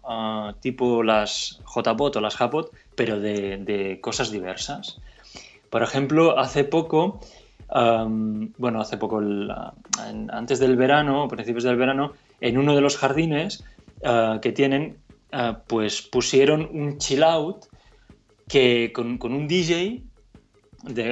tipo 0.59 1.01
las 1.03 1.61
JPOT 1.65 2.17
o 2.17 2.21
las 2.21 2.36
JAPOT, 2.36 2.73
pero 2.95 3.19
de, 3.19 3.57
de 3.57 4.01
cosas 4.01 4.31
diversas. 4.31 4.99
Por 5.74 5.82
ejemplo, 5.82 6.38
hace 6.38 6.65
poco, 6.65 7.19
bueno, 7.67 8.80
hace 8.80 8.97
poco, 8.97 9.19
antes 10.30 10.59
del 10.59 10.76
verano, 10.76 11.28
principios 11.28 11.63
del 11.63 11.78
verano, 11.78 12.13
en 12.41 12.59
uno 12.59 12.76
de 12.76 12.82
los 12.82 12.95
jardines 12.95 13.63
ah, 14.05 14.38
que 14.39 14.51
tienen, 14.51 14.99
ah, 15.32 15.63
pues 15.65 16.03
pusieron 16.03 16.69
un 16.71 16.99
chill 16.99 17.24
out 17.24 17.65
que 18.47 18.91
con, 18.93 19.17
un 19.19 19.47
DJ 19.47 20.03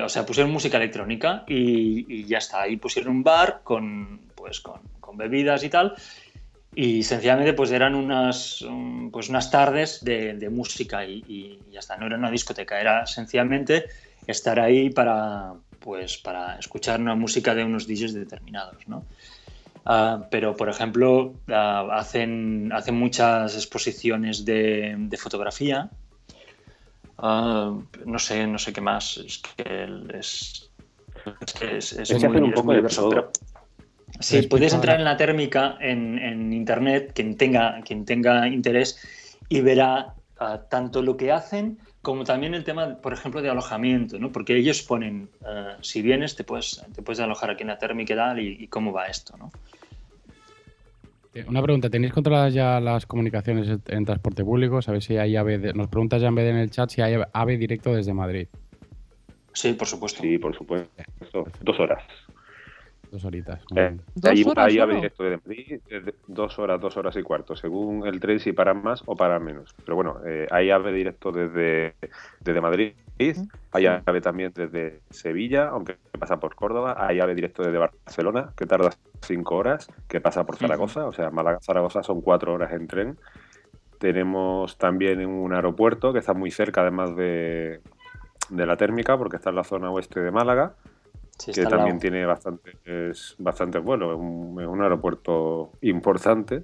o 0.04 0.10
sea, 0.10 0.28
pusieron 0.28 0.52
música 0.52 0.78
electrónica 0.78 1.44
y, 1.48 2.06
y 2.08 2.26
ya 2.26 2.38
está. 2.38 2.62
Ahí 2.62 2.78
pusieron 2.78 3.16
un 3.16 3.24
bar 3.24 3.62
con, 3.64 4.30
pues, 4.36 4.60
con, 4.60 4.80
con 5.00 5.18
bebidas 5.18 5.64
y 5.64 5.70
tal. 5.70 5.96
Y 6.76 7.02
sencillamente 7.02 7.54
pues 7.54 7.72
eran 7.72 7.96
unas, 7.96 8.64
pues, 9.12 9.28
unas 9.28 9.50
tardes 9.50 10.04
de, 10.04 10.36
de 10.36 10.50
música 10.52 11.04
y, 11.04 11.24
y 11.28 11.60
ya 11.72 11.80
está. 11.80 11.98
No 11.98 12.06
era 12.06 12.16
una 12.16 12.30
discoteca, 12.30 12.80
era 12.80 13.08
sencillamente 13.08 13.86
estar 14.28 14.60
ahí 14.60 14.90
para, 14.90 15.54
pues, 15.80 16.18
para 16.18 16.58
escuchar 16.58 17.00
una 17.00 17.16
música 17.16 17.56
de 17.56 17.64
unos 17.64 17.88
DJs 17.88 18.14
determinados, 18.14 18.88
¿no? 18.88 19.06
Ah, 19.86 20.28
pero, 20.30 20.56
por 20.56 20.70
ejemplo, 20.70 21.34
ah, 21.50 21.88
hacen, 21.94 22.72
hacen 22.74 22.96
muchas 22.96 23.56
exposiciones 23.56 24.46
de, 24.46 24.96
de 24.98 25.18
fotografía, 25.18 25.92
Ah, 27.22 27.72
no 28.06 28.20
sé, 28.20 28.48
no 28.48 28.58
sé 28.58 28.74
qué 28.74 28.82
más. 28.82 29.18
Es 29.18 29.42
que 29.56 29.88
es, 30.18 30.72
es, 31.62 31.94
es, 31.94 32.24
muy, 32.24 32.38
un 32.38 32.52
poco 32.52 32.64
muy 32.68 32.76
de 32.76 32.80
diverso. 32.82 33.10
pero- 33.10 33.32
sí, 34.20 34.42
podéis 34.44 34.74
entrar 34.74 34.98
en 34.98 35.06
la 35.06 35.18
térmica 35.18 35.78
en, 35.80 36.18
en 36.18 36.52
internet, 36.52 37.12
quien 37.14 37.38
tenga, 37.38 37.80
quien 37.84 38.06
tenga 38.06 38.48
interés, 38.48 39.38
y 39.48 39.62
verá 39.62 40.16
tanto 40.70 41.04
lo 41.04 41.16
que 41.16 41.32
hacen 41.32 41.78
como 42.02 42.24
también 42.24 42.54
el 42.56 42.64
tema, 42.64 42.96
por 43.02 43.14
ejemplo, 43.14 43.42
de 43.42 43.50
alojamiento, 43.50 44.18
¿no? 44.20 44.32
Porque 44.32 44.56
ellos 44.56 44.82
ponen, 44.82 45.30
ah, 45.46 45.78
si 45.82 46.02
vienes, 46.02 46.36
te 46.36 46.44
puedes, 46.44 46.84
te 46.96 47.02
puedes 47.02 47.20
alojar 47.20 47.52
aquí 47.52 47.62
en 47.62 47.68
la 47.68 47.78
térmica 47.78 48.14
y 48.14 48.18
tal, 48.18 48.40
y, 48.40 48.58
y 48.64 48.68
cómo 48.68 48.92
va 48.92 49.08
esto, 49.08 49.38
¿no? 49.38 49.52
Eh, 51.34 51.46
Una 51.48 51.62
pregunta, 51.62 51.90
¿tenéis 51.90 52.12
controladas 52.12 52.54
ya 52.54 52.80
las 52.80 53.06
comunicaciones 53.06 53.80
en- 53.88 54.04
transporte 54.06 54.44
público? 54.44 54.82
¿Sabéis 54.82 55.06
si 55.06 55.18
hay 55.18 55.36
AVE? 55.38 55.60
de- 55.60 55.74
Nos 55.74 55.88
pregunta 55.88 56.18
ya 56.18 56.28
en 56.28 56.36
vez 56.36 56.46
de 56.46 56.52
en 56.52 56.58
el 56.58 56.72
chat 56.72 56.90
si 56.90 57.02
hay 57.02 57.16
AVE 57.32 57.58
directo 57.58 57.94
desde 57.94 58.14
Madrid. 58.14 58.48
Sí, 59.54 59.74
por 59.74 59.88
supuesto. 59.88 60.22
Sí, 60.22 60.38
por 60.38 60.56
supuesto. 60.56 60.90
Dos 61.62 61.80
horas. 61.80 62.04
Dos 63.12 63.26
horitas. 63.26 63.62
Eh, 63.76 63.98
¿Dos 64.16 64.32
ahí, 64.32 64.44
horas 64.44 64.68
ahí 64.68 64.96
directo 64.96 65.24
de 65.24 65.38
Madrid, 65.38 65.82
desde 65.90 66.16
dos 66.28 66.58
horas, 66.58 66.80
dos 66.80 66.96
horas 66.96 67.16
y 67.18 67.24
cuarto, 67.24 67.58
según 67.58 68.08
el 68.08 68.22
tren 68.22 68.40
si 68.40 68.54
paran 68.54 68.82
más 68.82 69.04
o 69.06 69.18
paran 69.18 69.44
menos. 69.44 69.76
Pero 69.84 69.96
bueno, 69.96 70.20
eh, 70.26 70.48
hay 70.50 70.70
ave 70.72 70.94
directo 70.94 71.32
desde, 71.34 71.96
desde 72.40 72.62
Madrid, 72.62 72.94
hay 73.72 73.86
ave 73.86 74.22
también 74.22 74.54
desde 74.56 75.02
Sevilla, 75.10 75.68
aunque 75.68 75.98
pasa 76.18 76.40
por 76.40 76.56
Córdoba, 76.56 76.96
hay 76.98 77.20
ave 77.20 77.36
directo 77.36 77.64
desde 77.64 77.78
Barcelona, 77.78 78.54
que 78.56 78.66
tarda 78.66 78.92
cinco 79.22 79.58
horas, 79.58 79.90
que 80.08 80.22
pasa 80.22 80.46
por 80.46 80.56
Zaragoza, 80.56 81.06
o 81.06 81.12
sea, 81.12 81.30
Málaga-Zaragoza 81.32 82.04
son 82.04 82.22
cuatro 82.22 82.54
horas 82.54 82.72
en 82.72 82.88
tren. 82.88 83.18
Tenemos 84.00 84.78
también 84.78 85.24
un 85.26 85.54
aeropuerto 85.54 86.14
que 86.14 86.20
está 86.20 86.34
muy 86.34 86.50
cerca 86.50 86.82
además 86.82 87.16
de, 87.16 87.82
de 88.50 88.66
la 88.66 88.78
térmica, 88.78 89.18
porque 89.18 89.36
está 89.36 89.50
en 89.50 89.58
la 89.58 89.64
zona 89.66 89.92
oeste 89.92 90.22
de 90.22 90.32
Málaga, 90.32 90.76
Sí, 91.42 91.52
que 91.54 91.62
también 91.78 92.00
tiene 92.00 92.26
bastantes, 92.26 93.36
bastantes 93.40 93.84
vuelos, 93.84 94.14
es 94.14 94.20
un, 94.20 94.62
es 94.62 94.68
un 94.68 94.82
aeropuerto 94.82 95.72
importante. 95.82 96.64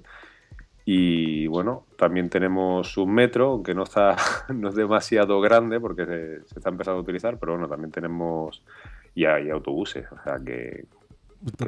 Y 0.84 1.46
bueno, 1.48 1.84
también 1.98 2.30
tenemos 2.30 2.96
un 2.96 3.12
metro, 3.12 3.50
aunque 3.50 3.74
no 3.74 3.82
está 3.82 4.16
no 4.54 4.68
es 4.70 4.74
demasiado 4.74 5.40
grande 5.40 5.80
porque 5.80 6.06
se, 6.06 6.44
se 6.46 6.58
está 6.58 6.70
empezando 6.70 6.98
a 6.98 7.02
utilizar, 7.02 7.38
pero 7.38 7.52
bueno, 7.52 7.68
también 7.68 7.90
tenemos 7.90 8.62
y 9.14 9.24
hay 9.26 9.50
autobuses, 9.50 10.06
o 10.12 10.22
sea 10.22 10.38
que 10.44 10.86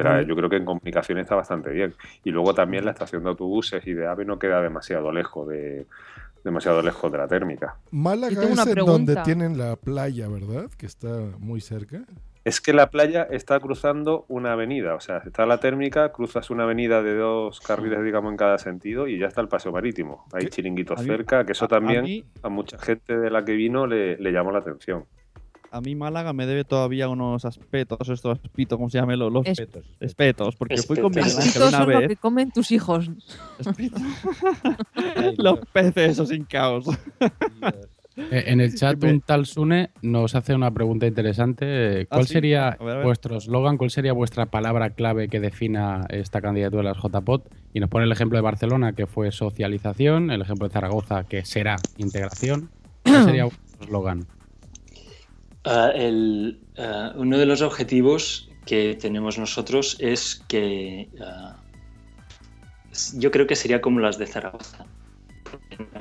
la- 0.02 0.22
yo 0.22 0.36
creo 0.36 0.48
que 0.48 0.56
en 0.56 0.64
comunicación 0.64 1.18
está 1.18 1.34
bastante 1.34 1.70
bien. 1.70 1.94
Y 2.24 2.30
luego 2.30 2.54
también 2.54 2.84
la 2.84 2.92
estación 2.92 3.22
de 3.24 3.30
autobuses 3.30 3.86
y 3.86 3.92
de 3.92 4.06
AVE 4.06 4.24
no 4.24 4.38
queda 4.38 4.62
demasiado 4.62 5.12
lejos 5.12 5.48
de 5.48 5.86
demasiado 6.42 6.80
lejos 6.80 7.12
de 7.12 7.18
la 7.18 7.28
térmica. 7.28 7.76
Málaga 7.90 8.32
es 8.62 8.66
en 8.66 8.74
donde 8.86 9.14
tienen 9.24 9.58
la 9.58 9.76
playa, 9.76 10.26
¿verdad? 10.28 10.70
Que 10.78 10.86
está 10.86 11.08
muy 11.38 11.60
cerca. 11.60 12.02
Es 12.42 12.60
que 12.62 12.72
la 12.72 12.88
playa 12.90 13.26
está 13.30 13.60
cruzando 13.60 14.24
una 14.28 14.52
avenida, 14.52 14.94
o 14.94 15.00
sea, 15.00 15.18
está 15.18 15.44
la 15.44 15.58
térmica, 15.60 16.10
cruzas 16.10 16.48
una 16.48 16.62
avenida 16.64 17.02
de 17.02 17.14
dos 17.14 17.60
carriles, 17.60 18.02
digamos, 18.02 18.30
en 18.30 18.38
cada 18.38 18.56
sentido 18.56 19.06
y 19.08 19.18
ya 19.18 19.26
está 19.26 19.42
el 19.42 19.48
paseo 19.48 19.72
marítimo. 19.72 20.24
Hay 20.32 20.46
chiringuitos 20.46 21.00
mí- 21.00 21.06
cerca, 21.06 21.44
que 21.44 21.52
eso 21.52 21.64
a- 21.64 21.66
a 21.66 21.68
también 21.68 22.02
mí- 22.04 22.24
a 22.42 22.48
mucha 22.48 22.78
gente 22.78 23.18
de 23.18 23.30
la 23.30 23.44
que 23.44 23.52
vino 23.52 23.86
le, 23.86 24.16
le 24.16 24.32
llamó 24.32 24.52
la 24.52 24.60
atención. 24.60 25.04
A 25.72 25.80
mí 25.80 25.94
Málaga 25.94 26.32
me 26.32 26.46
debe 26.46 26.64
todavía 26.64 27.08
unos 27.08 27.44
aspectos, 27.44 28.08
estos 28.08 28.40
aspitos, 28.42 28.76
¿cómo 28.76 28.88
se 28.90 28.98
llaman? 28.98 29.18
Los, 29.20 29.30
los 29.32 29.46
Espetos. 29.46 29.84
espetos, 30.00 30.56
porque 30.56 30.78
fui 30.78 30.96
con 30.96 31.10
Miguel 31.14 31.30
Ángel 31.36 31.62
una 31.62 31.70
son 31.70 31.90
lo 31.92 31.98
vez. 32.00 32.08
que 32.08 32.16
comen 32.16 32.50
tus 32.50 32.72
hijos. 32.72 33.08
Los 35.36 35.60
peces 35.72 36.12
esos 36.12 36.28
sin 36.30 36.44
caos. 36.44 36.86
Eh, 38.30 38.44
En 38.46 38.60
el 38.60 38.74
chat, 38.74 39.02
un 39.04 39.20
tal 39.20 39.46
Sune 39.46 39.90
nos 40.02 40.34
hace 40.34 40.54
una 40.54 40.70
pregunta 40.72 41.06
interesante. 41.06 42.02
Ah, 42.02 42.06
¿Cuál 42.08 42.26
sí. 42.26 42.34
sería 42.34 42.68
A 42.68 42.76
ver, 42.84 42.94
a 42.94 42.96
ver. 42.96 43.04
vuestro 43.04 43.36
eslogan? 43.36 43.76
¿Cuál 43.76 43.90
sería 43.90 44.12
vuestra 44.12 44.46
palabra 44.46 44.90
clave 44.90 45.28
que 45.28 45.40
defina 45.40 46.06
esta 46.10 46.40
candidatura 46.40 46.82
de 46.82 46.88
las 46.94 46.98
JPOT? 46.98 47.48
Y 47.72 47.80
nos 47.80 47.90
pone 47.90 48.04
el 48.04 48.12
ejemplo 48.12 48.36
de 48.38 48.42
Barcelona, 48.42 48.92
que 48.92 49.06
fue 49.06 49.32
socialización, 49.32 50.30
el 50.30 50.42
ejemplo 50.42 50.68
de 50.68 50.72
Zaragoza, 50.72 51.24
que 51.24 51.44
será 51.44 51.76
integración. 51.98 52.70
¿Cuál 53.04 53.24
sería 53.24 53.44
vuestro 53.44 53.84
eslogan? 53.84 54.26
Ah, 55.64 55.90
el, 55.94 56.60
ah, 56.78 57.12
uno 57.16 57.38
de 57.38 57.46
los 57.46 57.62
objetivos 57.62 58.48
que 58.66 58.96
tenemos 59.00 59.38
nosotros 59.38 59.96
es 60.00 60.42
que 60.48 61.08
yo 63.14 63.30
creo 63.30 63.46
que 63.46 63.56
sería 63.56 63.80
como 63.80 64.00
las 64.00 64.18
de 64.18 64.26
Zaragoza. 64.26 64.84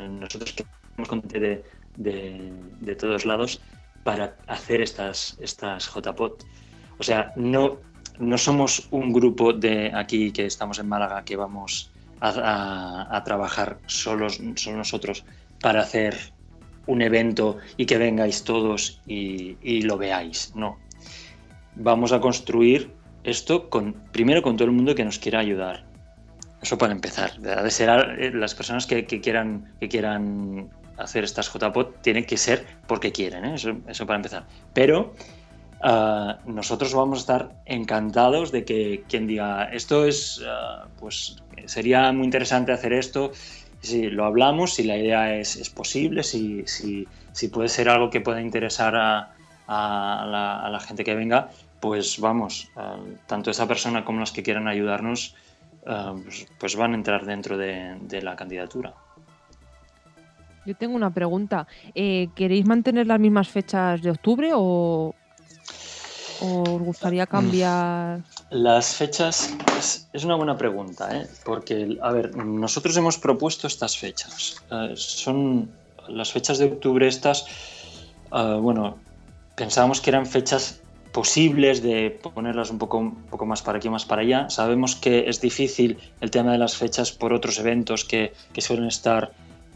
Nosotros 0.09 0.53
queremos 0.53 1.07
con 1.07 1.21
de, 1.21 1.63
de- 1.99 2.95
todos 2.95 3.25
lados 3.25 3.61
para 4.03 4.35
hacer 4.47 4.81
estas, 4.81 5.37
estas 5.39 5.87
JPOT. 5.93 6.43
O 6.97 7.03
sea, 7.03 7.31
no, 7.35 7.77
no 8.17 8.37
somos 8.37 8.87
un 8.91 9.13
grupo 9.13 9.53
de 9.53 9.91
aquí 9.93 10.31
que 10.31 10.45
estamos 10.45 10.79
en 10.79 10.87
Málaga 10.87 11.23
que 11.23 11.35
vamos 11.35 11.91
a, 12.19 13.07
a- 13.15 13.23
trabajar 13.23 13.79
solos, 13.85 14.39
solo 14.55 14.77
nosotros 14.77 15.23
para 15.61 15.81
hacer 15.81 16.15
un 16.87 17.01
evento 17.01 17.57
y 17.77 17.85
que 17.85 17.97
vengáis 17.97 18.43
todos 18.43 19.01
y, 19.05 19.57
y 19.61 19.83
lo 19.83 19.97
veáis. 19.97 20.53
No. 20.55 20.77
Vamos 21.75 22.11
a 22.11 22.19
construir 22.19 22.91
esto 23.23 23.69
con, 23.69 23.93
primero 24.11 24.41
con 24.41 24.55
todo 24.57 24.65
el 24.67 24.73
mundo 24.73 24.95
que 24.95 25.05
nos 25.05 25.19
quiera 25.19 25.39
ayudar. 25.39 25.85
Eso 26.61 26.77
para 26.77 26.91
empezar. 26.91 27.37
De 27.39 27.71
ser 27.71 27.89
eh, 28.19 28.31
las 28.33 28.53
personas 28.55 28.85
que, 28.85 29.05
que 29.05 29.21
quieran, 29.21 29.73
que 29.79 29.87
quieran 29.87 30.69
hacer 30.99 31.23
estas 31.23 31.49
JPOT 31.51 32.01
tienen 32.01 32.25
que 32.25 32.37
ser 32.37 32.65
porque 32.87 33.11
quieren, 33.11 33.45
¿eh? 33.45 33.55
eso, 33.55 33.77
eso 33.87 34.05
para 34.05 34.17
empezar. 34.17 34.45
Pero 34.73 35.13
ah, 35.81 36.39
nosotros 36.45 36.93
vamos 36.93 37.19
a 37.19 37.21
estar 37.21 37.61
encantados 37.65 38.51
de 38.51 38.65
que 38.65 39.03
quien 39.07 39.25
diga 39.25 39.65
esto 39.71 40.05
es, 40.05 40.41
ah, 40.45 40.87
pues 40.99 41.37
sería 41.65 42.11
muy 42.11 42.25
interesante 42.25 42.71
hacer 42.71 42.93
esto, 42.93 43.31
si 43.81 44.09
lo 44.09 44.25
hablamos, 44.25 44.73
si 44.73 44.83
la 44.83 44.97
idea 44.97 45.35
es, 45.35 45.69
posible, 45.69 46.23
si, 46.23 46.65
si, 46.65 47.47
puede 47.47 47.69
ser 47.69 47.87
algo 47.87 48.09
que 48.09 48.19
pueda 48.19 48.41
interesar 48.41 48.95
a, 48.95 49.35
la, 49.67 50.79
gente 50.85 51.05
que 51.05 51.15
venga, 51.15 51.49
pues 51.79 52.19
vamos, 52.19 52.69
ah, 52.75 52.97
tanto 53.25 53.51
esa 53.51 53.67
persona 53.67 54.03
como 54.03 54.19
los 54.19 54.33
que 54.33 54.43
quieran 54.43 54.67
ayudarnos, 54.67 55.35
pues, 55.81 56.45
pues 56.59 56.75
van 56.75 56.91
a 56.91 56.95
entrar 56.95 57.25
dentro 57.25 57.57
de, 57.57 57.95
de 58.01 58.21
la 58.21 58.35
candidatura. 58.35 58.93
Yo 60.65 60.75
tengo 60.75 60.95
una 60.95 61.13
pregunta. 61.13 61.67
Eh, 61.95 62.29
¿Queréis 62.35 62.65
mantener 62.65 63.07
las 63.07 63.19
mismas 63.19 63.47
fechas 63.47 64.01
de 64.01 64.11
octubre 64.11 64.51
o, 64.53 65.15
o 66.41 66.63
os 66.63 66.81
gustaría 66.81 67.25
cambiar? 67.25 68.21
Las 68.49 68.95
fechas 68.95 69.55
es, 69.77 70.09
es 70.11 70.23
una 70.23 70.35
buena 70.35 70.57
pregunta, 70.57 71.15
¿eh? 71.15 71.27
porque, 71.43 71.97
a 72.01 72.11
ver, 72.11 72.35
nosotros 72.35 72.95
hemos 72.97 73.17
propuesto 73.17 73.67
estas 73.67 73.97
fechas. 73.97 74.63
Eh, 74.71 74.93
son 74.95 75.69
las 76.07 76.31
fechas 76.31 76.57
de 76.57 76.65
octubre 76.65 77.07
estas, 77.07 77.45
eh, 78.33 78.57
bueno, 78.59 78.97
pensábamos 79.55 80.01
que 80.01 80.09
eran 80.09 80.25
fechas 80.25 80.81
posibles 81.11 81.81
de 81.81 82.19
ponerlas 82.33 82.69
un 82.69 82.77
poco, 82.77 82.97
un 82.99 83.15
poco 83.29 83.45
más 83.45 83.61
para 83.61 83.77
aquí, 83.77 83.89
más 83.89 84.05
para 84.05 84.21
allá. 84.21 84.49
Sabemos 84.49 84.95
que 84.95 85.27
es 85.27 85.41
difícil 85.41 85.97
el 86.21 86.31
tema 86.31 86.51
de 86.51 86.57
las 86.57 86.75
fechas 86.75 87.11
por 87.11 87.33
otros 87.33 87.59
eventos 87.59 88.05
que, 88.05 88.33
que 88.53 88.61
suelen 88.61 88.85
estar 88.87 89.31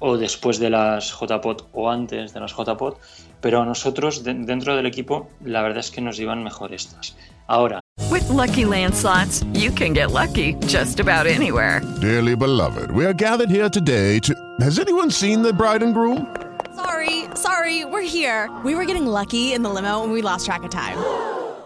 o 0.06 0.18
después 0.18 0.60
de 0.60 0.70
las 0.70 1.12
JPOT 1.14 1.70
o 1.72 1.89
antes 1.89 2.34
de 2.34 2.39
las 2.41 2.51
JPOT, 2.54 2.97
pero 3.39 3.62
a 3.62 3.66
nosotros 3.66 4.24
de- 4.26 4.34
dentro 4.34 4.76
del 4.76 4.86
equipo 4.86 5.30
la 5.45 5.62
verdad 5.62 5.80
es 5.80 5.91
que 5.91 6.01
nos 6.01 6.20
iban 6.20 6.43
mejor 6.43 6.74
estas. 6.74 7.16
Ahora, 7.47 7.80
With 8.12 8.28
Lucky 8.30 8.66
Land 8.66 8.93
slots, 8.95 9.43
you 9.54 9.72
can 9.72 9.93
get 9.93 10.12
lucky 10.12 10.56
just 10.68 10.99
about 10.99 11.26
anywhere. 11.26 11.82
Dearly 12.01 12.36
beloved, 12.36 12.91
we 12.91 13.06
are 13.06 13.14
gathered 13.14 13.49
here 13.49 13.70
today 13.70 14.20
to. 14.20 14.34
Has 14.60 14.78
anyone 14.78 15.10
seen 15.10 15.41
the 15.41 15.54
bride 15.54 15.84
and 15.84 15.93
groom? 15.93 16.28
Sorry, 16.76 17.26
sorry, 17.36 17.86
we're 17.86 18.01
here. 18.01 18.49
We 18.66 18.76
were 18.76 18.86
getting 18.86 19.06
lucky 19.08 19.54
in 19.54 19.62
the 19.64 19.70
limo 19.70 20.04
and 20.04 20.12
we 20.12 20.22
lost 20.22 20.45
track 20.45 20.64
of 20.64 20.70
time. 20.72 20.97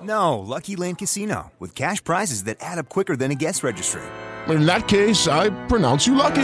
No, 0.03 0.37
Lucky 0.39 0.75
Land 0.75 0.99
Casino, 0.99 1.51
with 1.59 1.73
cash 1.73 2.03
prizes 2.03 2.43
that 2.43 2.57
add 2.61 2.77
up 2.77 2.87
quicker 2.89 3.15
than 3.15 3.31
a 3.31 3.35
guest 3.35 3.63
registry. 3.63 4.03
In 4.47 4.65
that 4.65 4.87
case, 4.87 5.27
I 5.27 5.49
pronounce 5.67 6.05
you 6.07 6.15
lucky. 6.15 6.43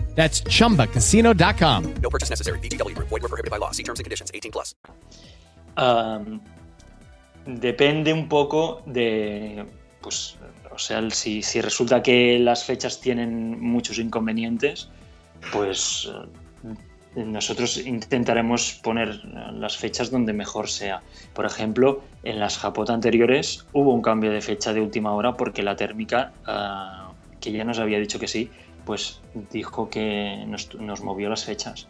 That's 0.15 0.43
chumbacasino.com. 0.43 1.93
No 2.01 2.09
purchase 2.09 2.29
necessary. 2.29 2.59
VGW 2.59 2.95
Group. 2.95 3.09
Void 3.09 3.23
were 3.23 3.29
prohibited 3.29 3.49
by 3.49 3.57
law. 3.57 3.71
See 3.71 3.83
terms 3.83 3.99
and 3.99 4.05
conditions. 4.05 4.31
18 4.33 4.51
plus. 4.51 4.75
Um, 5.77 6.41
depende 7.45 8.13
un 8.13 8.27
poco 8.27 8.81
de, 8.85 9.65
pues, 10.01 10.37
o 10.71 10.77
sea, 10.77 11.09
si, 11.11 11.41
si 11.41 11.61
resulta 11.61 12.03
que 12.03 12.39
las 12.39 12.63
fechas 12.65 12.99
tienen 12.99 13.59
muchos 13.59 13.99
inconvenientes, 13.99 14.89
pues 15.51 16.09
eh, 17.15 17.25
nosotros 17.25 17.77
intentaremos 17.77 18.79
poner 18.83 19.23
las 19.25 19.77
fechas 19.77 20.11
donde 20.11 20.33
mejor 20.33 20.69
sea. 20.69 21.01
Por 21.33 21.45
ejemplo, 21.45 22.03
en 22.23 22.39
las 22.39 22.57
Japot 22.57 22.89
anteriores 22.89 23.65
hubo 23.73 23.93
un 23.93 24.01
cambio 24.01 24.31
de 24.31 24.41
fecha 24.41 24.73
de 24.73 24.81
última 24.81 25.13
hora 25.13 25.35
porque 25.35 25.63
la 25.63 25.75
térmica, 25.75 26.31
ah, 26.45 27.11
que 27.39 27.51
ya 27.51 27.63
nos 27.63 27.79
había 27.79 27.99
dicho 27.99 28.19
que 28.19 28.27
sí, 28.27 28.49
pues 28.85 29.21
dijo 29.51 29.89
que 29.89 30.43
nos, 30.47 31.01
movió 31.03 31.29
las 31.29 31.45
fechas. 31.45 31.87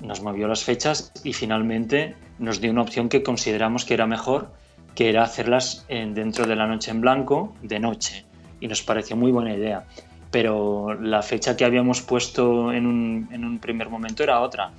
nos 0.00 0.20
movió 0.20 0.48
las 0.48 0.64
fechas 0.64 1.12
y 1.22 1.32
finalmente 1.32 2.16
nos 2.38 2.60
dio 2.60 2.72
una 2.72 2.82
opción 2.82 3.08
que 3.08 3.22
consideramos 3.22 3.84
que 3.84 3.94
era 3.94 4.06
mejor, 4.06 4.50
que 4.96 5.08
era 5.08 5.22
hacerlas 5.22 5.84
en- 5.88 6.12
dentro 6.14 6.46
de 6.46 6.56
la 6.56 6.66
noche 6.66 6.90
en 6.90 7.00
blanco, 7.00 7.54
de 7.62 7.78
noche. 7.78 8.24
Y 8.60 8.66
nos 8.68 8.82
pareció 8.82 9.16
muy 9.16 9.30
buena 9.32 9.54
idea. 9.54 9.84
Pero 10.30 10.94
la 11.00 11.22
fecha 11.22 11.56
que 11.56 11.64
habíamos 11.64 12.00
puesto 12.02 12.72
en 12.72 12.86
un, 12.86 13.28
en 13.32 13.44
un 13.44 13.58
primer 13.58 13.88
momento 13.90 14.22
era 14.24 14.40
otra. 14.40 14.72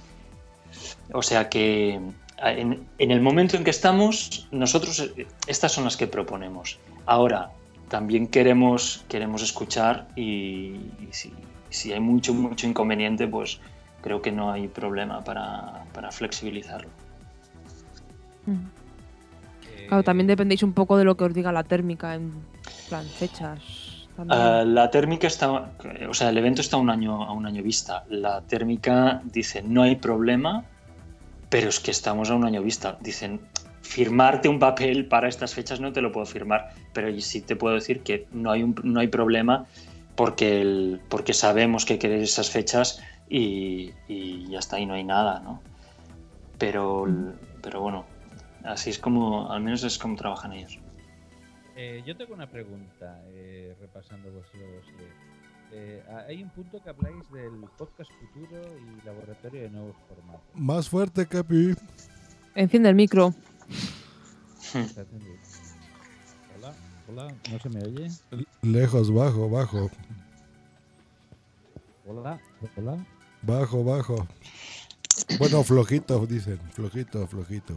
O 1.14 1.22
sea 1.22 1.48
que 1.50 2.00
en, 2.40 2.88
en 2.98 3.12
el 3.12 3.22
momento 3.22 3.56
en 3.56 3.64
que 3.64 3.70
estamos, 3.70 4.48
nosotros 4.52 5.00
eh, 5.16 5.28
estas 5.48 5.72
son 5.72 5.84
las 5.86 5.96
que 5.96 6.08
proponemos. 6.08 6.80
Ahora, 7.06 7.52
también 7.94 8.26
queremos, 8.26 9.06
queremos 9.08 9.44
escuchar 9.44 10.08
y, 10.16 10.80
y 11.00 11.10
si, 11.12 11.32
si 11.70 11.94
hay 11.94 12.00
mucho, 12.00 12.34
mucho 12.34 12.66
inconveniente, 12.66 13.28
pues 13.28 13.60
creo 14.02 14.20
que 14.20 14.32
no 14.32 14.52
hay 14.52 14.68
problema 14.68 15.24
para, 15.24 15.84
para 15.94 16.12
flexibilizarlo. 16.12 16.90
Claro, 19.88 20.02
también 20.02 20.26
dependéis 20.26 20.64
un 20.64 20.74
poco 20.74 20.98
de 20.98 21.04
lo 21.04 21.16
que 21.16 21.26
os 21.26 21.36
diga 21.36 21.52
la 21.52 21.66
térmica 21.66 22.16
en 22.16 22.34
plan 22.90 23.06
fechas. 23.06 23.60
Ah, 24.28 24.64
la 24.66 24.90
térmica 24.90 25.28
está, 25.28 25.52
o 26.10 26.14
sea, 26.16 26.30
el 26.30 26.38
evento 26.40 26.62
está 26.62 26.78
a 26.78 26.80
un 26.80 26.90
año 26.90 27.24
a 27.24 27.32
un 27.32 27.46
año 27.46 27.62
vista. 27.62 28.06
La 28.10 28.42
térmica 28.42 29.22
dice 29.24 29.62
no 29.62 29.84
hay 29.84 29.98
problema, 29.98 30.66
pero 31.48 31.70
es 31.70 31.80
que 31.80 31.92
estamos 31.92 32.32
a 32.32 32.34
un 32.34 32.44
año 32.44 32.64
vista. 32.64 32.98
Dicen 33.02 33.40
firmarte 33.84 34.48
un 34.50 34.58
papel 34.60 35.06
para 35.06 35.28
estas 35.28 35.54
fechas 35.54 35.80
no 35.80 35.92
te 35.94 36.02
lo 36.02 36.12
puedo 36.12 36.26
firmar, 36.26 36.74
pero 36.94 37.08
sí 37.22 37.42
te 37.42 37.56
puedo 37.56 37.76
decir 37.76 38.02
que 38.02 38.26
no 38.32 38.50
hay 38.52 38.64
un- 38.64 38.76
no 38.84 39.00
hay 39.02 39.08
problema 39.08 39.66
porque 40.16 40.62
el- 40.62 41.00
porque 41.10 41.34
sabemos 41.34 41.86
que 41.86 42.00
queréis 42.00 42.32
esas 42.32 42.50
fechas 42.50 43.00
y, 43.30 43.92
y 44.08 44.48
ya 44.50 44.60
está 44.60 44.80
y 44.80 44.86
no 44.86 44.94
hay 44.96 45.04
nada, 45.04 45.40
¿no? 45.42 45.62
Pero 46.58 47.06
pero 47.62 47.82
bueno, 47.82 48.06
así 48.64 48.90
es 48.90 49.00
como 49.00 49.52
al 49.52 49.62
menos 49.62 49.84
es 49.84 49.98
como 49.98 50.16
trabajan 50.16 50.54
ellos. 50.54 50.80
Eh, 51.76 52.04
yo 52.06 52.16
tengo 52.16 52.34
una 52.34 52.48
pregunta, 52.48 53.22
eh, 53.30 53.76
repasando 53.82 54.30
vuestros 54.32 54.62
leads. 54.62 55.16
Eh, 55.72 56.04
hay 56.28 56.44
un 56.44 56.50
punto 56.52 56.82
que 56.84 56.90
habláis 56.90 57.16
del 57.32 57.66
podcast 57.78 58.12
futuro 58.20 58.62
y 58.78 59.06
laboratorio 59.06 59.62
de 59.64 59.70
nuevos 59.72 59.96
formatos. 60.08 60.42
Más 60.54 60.88
fuerte, 60.88 61.26
Capi. 61.26 61.74
Enciende 62.54 62.90
el 62.90 62.96
micro. 62.96 63.34
Hola, 66.58 66.74
hola, 67.10 67.34
¿no 67.52 67.60
se 67.60 67.70
me 67.70 67.82
oye? 67.84 68.08
Lejos, 68.62 69.14
bajo, 69.14 69.50
bajo. 69.50 69.90
Hola, 72.08 72.40
hola. 72.78 72.98
Bajo, 73.42 73.84
bajo. 73.84 74.28
Bueno, 75.40 75.64
flojito, 75.64 76.26
dicen. 76.26 76.60
Flojito, 76.72 77.28
flojito. 77.28 77.76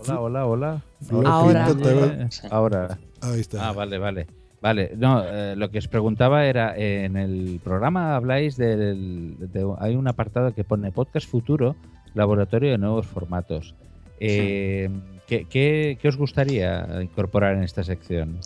Hola, 0.00 0.20
hola, 0.20 0.46
hola. 0.46 0.82
Flojito 1.02 1.30
Ahora. 1.30 2.28
Ahora. 2.50 2.98
Ahí 3.20 3.40
está. 3.40 3.68
Ah, 3.68 3.72
vale, 3.72 3.98
vale. 3.98 4.26
Vale, 4.60 4.92
no, 4.96 5.22
eh, 5.22 5.54
lo 5.56 5.70
que 5.70 5.78
os 5.78 5.88
preguntaba 5.88 6.46
era, 6.46 6.74
eh, 6.76 7.04
en 7.04 7.16
el 7.18 7.60
programa 7.62 8.16
habláis 8.16 8.56
del... 8.56 9.36
de- 9.38 9.74
hay 9.78 9.94
un 9.94 10.08
apartado 10.08 10.54
que 10.54 10.64
pone 10.64 10.90
Podcast 10.90 11.28
Futuro, 11.28 11.76
Laboratorio 12.14 12.70
de 12.70 12.78
Nuevos 12.78 13.06
Formatos. 13.06 13.74
Eh, 14.20 14.88
¿qué, 15.26 15.46
qué, 15.46 15.98
qué 16.00 16.08
os 16.08 16.16
gustaría 16.16 16.86
incorporar 17.02 17.56
en 17.56 17.62
esta 17.62 17.82
sección? 17.82 18.40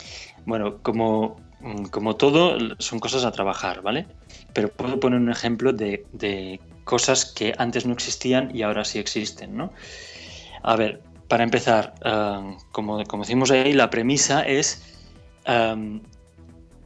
Bueno, 0.47 0.79
como, 0.83 1.37
mm, 1.61 1.85
como 1.87 2.16
todo, 2.16 2.59
son 2.79 2.99
cosas 2.99 3.25
a 3.25 3.33
trabajar, 3.33 3.83
¿vale? 3.83 4.07
Pero 4.53 4.69
puedo 4.69 4.99
poner 4.99 5.21
un 5.21 5.31
ejemplo 5.31 5.73
de, 5.73 6.07
de 6.12 6.61
cosas 6.85 7.27
que 7.27 7.55
antes 7.59 7.85
no 7.85 7.93
existían 7.93 8.55
y 8.55 8.62
ahora 8.62 8.85
sí 8.85 8.99
existen, 8.99 9.57
¿no? 9.57 9.73
A 10.62 10.77
ver, 10.77 11.03
para 11.29 11.45
empezar, 11.45 11.95
ah, 12.05 12.57
como, 12.73 13.05
como 13.05 13.23
decimos 13.25 13.51
ahí, 13.51 13.73
la 13.75 13.91
premisa 13.91 14.43
es, 14.43 14.83
am, 15.45 16.01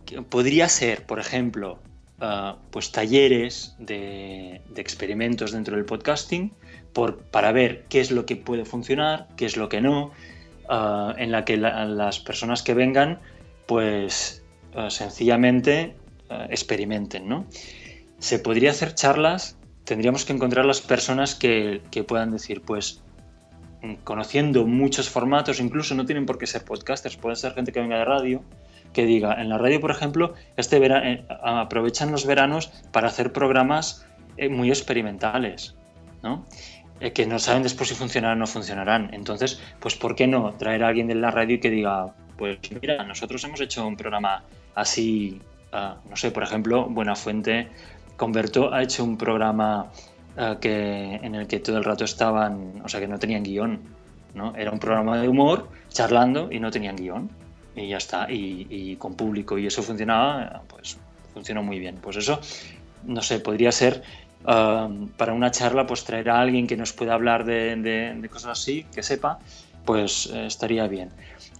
que 0.04 0.20
podría 0.22 0.68
ser, 0.68 1.06
por 1.06 1.20
ejemplo, 1.20 1.78
ah, 2.20 2.56
pues 2.70 2.90
talleres 2.90 3.76
de, 3.78 4.60
de 4.68 4.80
experimentos 4.80 5.52
dentro 5.52 5.76
del 5.76 5.84
podcasting 5.84 6.52
por, 6.92 7.18
para 7.18 7.52
ver 7.52 7.84
qué 7.88 8.00
es 8.00 8.10
lo 8.10 8.26
que 8.26 8.36
puede 8.36 8.64
funcionar, 8.64 9.28
qué 9.36 9.46
es 9.46 9.56
lo 9.56 9.68
que 9.68 9.80
no, 9.80 10.10
ah, 10.68 11.14
en 11.18 11.32
la 11.32 11.44
que 11.44 11.56
la- 11.56 11.84
las 11.86 12.20
personas 12.20 12.62
que 12.62 12.74
vengan 12.74 13.18
pues 13.66 14.42
eh, 14.74 14.90
sencillamente 14.90 15.96
eh, 16.30 16.46
experimenten, 16.50 17.28
¿no? 17.28 17.46
Se 18.18 18.38
podría 18.38 18.70
hacer 18.70 18.94
charlas, 18.94 19.56
tendríamos 19.84 20.24
que 20.24 20.32
encontrar 20.32 20.64
las 20.64 20.80
personas 20.80 21.34
que, 21.34 21.82
que 21.90 22.04
puedan 22.04 22.30
decir, 22.30 22.62
pues, 22.62 23.02
mm, 23.82 23.94
conociendo 24.04 24.66
muchos 24.66 25.08
formatos, 25.08 25.60
incluso 25.60 25.94
no 25.94 26.04
tienen 26.06 26.26
por 26.26 26.38
qué 26.38 26.46
ser 26.46 26.64
podcasters, 26.64 27.16
pueden 27.16 27.36
ser 27.36 27.54
gente 27.54 27.72
que 27.72 27.80
venga 27.80 27.98
de 27.98 28.04
radio, 28.04 28.42
que 28.92 29.04
diga, 29.06 29.40
en 29.40 29.48
la 29.48 29.58
radio, 29.58 29.80
por 29.80 29.90
ejemplo, 29.90 30.34
este 30.56 30.78
vera- 30.78 31.10
eh, 31.10 31.24
aprovechan 31.42 32.12
los 32.12 32.26
veranos 32.26 32.70
para 32.92 33.08
hacer 33.08 33.32
programas 33.32 34.06
eh, 34.36 34.48
muy 34.48 34.68
experimentales, 34.70 35.74
¿no? 36.22 36.46
Eh, 37.02 37.12
que 37.12 37.26
no 37.26 37.40
saben 37.40 37.64
después 37.64 37.88
si 37.88 37.96
funcionarán 37.96 38.38
o 38.38 38.40
no 38.42 38.46
funcionarán. 38.46 39.10
Entonces, 39.12 39.60
pues, 39.80 39.96
¿por 39.96 40.14
qué 40.14 40.28
no 40.28 40.52
traer 40.52 40.84
a 40.84 40.88
alguien 40.88 41.08
de 41.08 41.16
la 41.16 41.32
radio 41.32 41.58
que 41.58 41.68
diga, 41.68 42.14
pues 42.38 42.58
mira, 42.80 43.02
nosotros 43.02 43.42
hemos 43.42 43.60
hecho 43.60 43.84
un 43.84 43.96
programa 43.96 44.44
así, 44.76 45.40
ah, 45.72 45.96
no 46.08 46.16
sé, 46.16 46.30
por 46.30 46.44
ejemplo, 46.44 46.86
Buenafuente 46.88 47.68
Converto 48.16 48.72
ha 48.72 48.84
hecho 48.84 49.02
un 49.02 49.18
programa 49.18 49.90
ah, 50.36 50.58
que, 50.60 51.16
en 51.16 51.34
el 51.34 51.48
que 51.48 51.58
todo 51.58 51.76
el 51.78 51.82
rato 51.82 52.04
estaban, 52.04 52.80
o 52.84 52.88
sea, 52.88 53.00
que 53.00 53.08
no 53.08 53.18
tenían 53.18 53.42
guion, 53.42 53.80
¿no? 54.34 54.54
Era 54.54 54.70
un 54.70 54.78
programa 54.78 55.20
de 55.20 55.28
humor, 55.28 55.68
charlando 55.88 56.52
y 56.52 56.60
no 56.60 56.70
tenían 56.70 56.94
guion. 56.94 57.28
Y 57.74 57.88
ya 57.88 57.96
está, 57.96 58.30
y, 58.30 58.68
y 58.70 58.96
con 58.96 59.16
público, 59.16 59.58
y 59.58 59.66
eso 59.66 59.82
funcionaba, 59.82 60.62
pues 60.68 60.98
funcionó 61.34 61.64
muy 61.64 61.80
bien. 61.80 61.96
Pues 62.00 62.16
eso, 62.16 62.38
no 63.04 63.22
sé, 63.22 63.40
podría 63.40 63.72
ser 63.72 64.02
ah, 64.46 64.88
para 65.16 65.32
una 65.32 65.50
charla, 65.50 65.86
pues 65.86 66.04
traer 66.04 66.30
a 66.30 66.40
alguien 66.40 66.66
que 66.66 66.76
nos 66.76 66.92
pueda 66.92 67.14
hablar 67.14 67.44
de, 67.44 67.76
de- 67.76 68.14
de 68.16 68.28
cosas 68.28 68.58
así, 68.60 68.84
que 68.94 69.02
sepa, 69.02 69.38
pues 69.84 70.30
eh, 70.32 70.46
estaría 70.46 70.86
bien. 70.86 71.10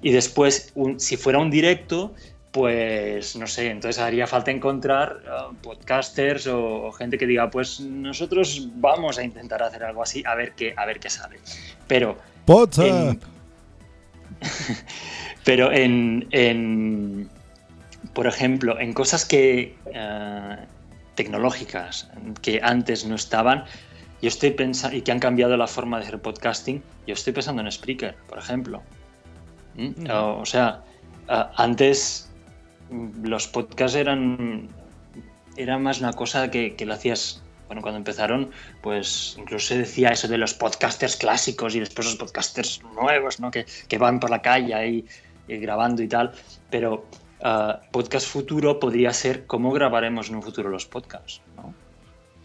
Y 0.03 0.11
después, 0.12 0.72
un- 0.74 0.99
si 1.01 1.16
fuera 1.16 1.39
un 1.39 1.51
directo, 1.51 2.14
pues 2.51 3.35
no 3.37 3.47
sé, 3.47 3.70
entonces 3.70 4.03
haría 4.03 4.26
falta 4.26 4.51
encontrar 4.51 5.20
uh, 5.24 5.55
podcasters 5.57 6.47
o, 6.49 6.85
o 6.85 6.93
gente 6.93 7.16
que 7.16 7.26
diga, 7.26 7.51
pues 7.51 7.80
nosotros 7.80 8.68
vamos 8.74 9.16
a 9.18 9.22
intentar 9.24 9.62
hacer 9.62 9.83
algo 9.85 10.03
así, 10.03 10.22
a 10.26 10.35
ver 10.35 10.53
qué, 10.53 10.74
a 10.76 10.85
ver 10.85 11.01
qué 11.01 11.09
sale. 11.09 11.39
Pero 11.89 12.18
en- 12.87 13.18
pero 15.45 15.72
en, 15.72 16.26
en, 16.30 17.28
por 18.12 18.26
ejemplo, 18.26 18.78
en 18.78 18.93
cosas 18.93 19.24
que 19.24 19.76
eh, 19.87 20.57
tecnológicas 21.14 22.10
que 22.40 22.60
antes 22.62 23.04
no 23.04 23.14
estaban, 23.14 23.64
yo 24.20 24.28
estoy 24.28 24.52
pensando 24.52 24.96
y 24.96 25.02
que 25.02 25.12
han 25.12 25.18
cambiado 25.18 25.56
la 25.56 25.66
forma 25.66 25.98
de 25.98 26.04
hacer 26.04 26.20
podcasting, 26.20 26.82
yo 27.06 27.14
estoy 27.14 27.32
pensando 27.32 27.62
en 27.62 27.70
Spreaker, 27.70 28.14
por 28.28 28.38
ejemplo. 28.38 28.82
¿Mm? 29.74 30.10
O, 30.10 30.40
o 30.40 30.46
sea, 30.46 30.82
antes 31.56 32.30
mm, 32.90 33.26
los 33.26 33.48
podcasts 33.48 33.96
eran 33.96 34.68
era 35.56 35.78
más 35.78 36.00
una 36.00 36.12
cosa 36.12 36.50
que, 36.50 36.74
que 36.76 36.86
lo 36.86 36.94
hacías 36.94 37.42
bueno 37.66 37.82
cuando 37.82 37.98
empezaron 37.98 38.50
pues 38.80 39.36
incluso 39.38 39.68
se 39.68 39.78
decía 39.78 40.10
eso 40.10 40.28
de 40.28 40.38
los 40.38 40.54
podcasters 40.54 41.16
clásicos 41.16 41.74
y 41.74 41.80
después 41.80 42.06
los 42.06 42.16
podcasters 42.16 42.82
nuevos 42.94 43.40
no 43.40 43.50
que, 43.50 43.66
que 43.88 43.98
van 43.98 44.18
por 44.20 44.30
la 44.30 44.40
calle 44.40 44.74
ahí 44.74 45.04
eh, 45.48 45.58
grabando 45.58 46.02
y 46.02 46.08
tal 46.08 46.32
pero 46.70 47.04
ah, 47.43 47.80
podcast 47.90 48.26
futuro 48.26 48.78
podría 48.80 49.12
ser 49.12 49.47
cómo 49.47 49.72
grabaremos 49.72 50.28
en 50.30 50.36
un 50.36 50.43
futuro 50.43 50.68
los 50.70 50.86
podcasts 50.86 51.40
¿no? 51.57 51.74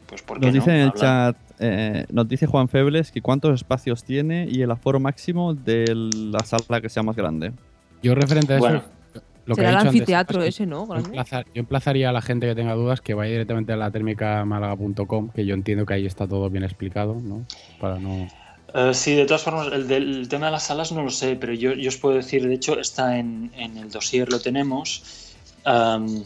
pues 0.07 0.21
¿por 0.21 0.39
qué 0.39 0.45
Nos 0.47 0.53
dice 0.55 0.69
no? 0.69 0.75
en 0.75 0.81
el 0.81 0.89
Hablar- 0.89 1.33
chat, 1.33 1.37
eh, 1.59 2.05
nos 2.11 2.27
dice 2.29 2.45
Juan 2.47 2.67
Febles 2.69 3.11
que 3.11 3.21
cuántos 3.21 3.53
espacios 3.55 4.03
tiene 4.03 4.47
y 4.49 4.61
el 4.61 4.71
aforo 4.71 4.99
máximo 4.99 5.53
de 5.53 5.85
la 6.31 6.39
sala 6.45 6.79
que 6.81 6.87
sea 6.89 7.03
más 7.03 7.15
grande. 7.15 7.51
Yo 8.01 8.13
referente 8.15 8.53
a 8.53 8.57
eso, 8.57 8.65
Bueno. 8.67 8.83
lo 9.45 9.55
que 9.55 9.61
Será 9.61 9.69
el 9.71 9.75
antes, 9.77 9.87
anfiteatro 9.89 10.39
es 10.39 10.43
que 10.45 10.49
ese, 10.49 10.65
¿no? 10.65 10.85
Yo, 10.85 10.87
Grande. 10.93 11.09
emplazar- 11.09 11.45
yo 11.53 11.59
emplazaría 11.59 12.09
a 12.09 12.11
la 12.13 12.21
gente 12.21 12.47
que 12.47 12.55
tenga 12.55 12.73
dudas 12.75 13.01
que 13.01 13.13
vaya 13.15 13.31
directamente 13.31 13.73
a 13.73 13.75
la 13.75 13.89
térmicamálaga.com, 13.91 15.29
que 15.31 15.45
yo 15.45 15.53
entiendo 15.55 15.85
que 15.85 15.95
ahí 15.95 16.05
está 16.05 16.27
todo 16.27 16.49
bien 16.49 16.63
explicado, 16.63 17.15
¿no? 17.21 17.43
Para 17.81 17.99
no... 17.99 18.27
Eh, 18.73 18.93
sí, 18.93 19.15
de 19.15 19.25
todas 19.25 19.43
formas, 19.43 19.67
el, 19.71 19.87
del 19.87 20.17
el 20.17 20.29
tema 20.29 20.47
de 20.47 20.53
las 20.53 20.63
salas 20.63 20.91
no 20.91 21.03
lo 21.03 21.09
sé, 21.09 21.35
pero 21.35 21.53
yo, 21.53 21.73
yo 21.73 21.89
os 21.89 21.97
puedo 21.97 22.15
decir, 22.15 22.47
de 22.47 22.53
hecho, 22.53 22.79
está 22.79 23.17
en, 23.17 23.51
en 23.55 23.77
el 23.77 23.89
dossier, 23.89 24.29
lo 24.31 24.39
tenemos. 24.39 25.03
Am, 25.63 26.23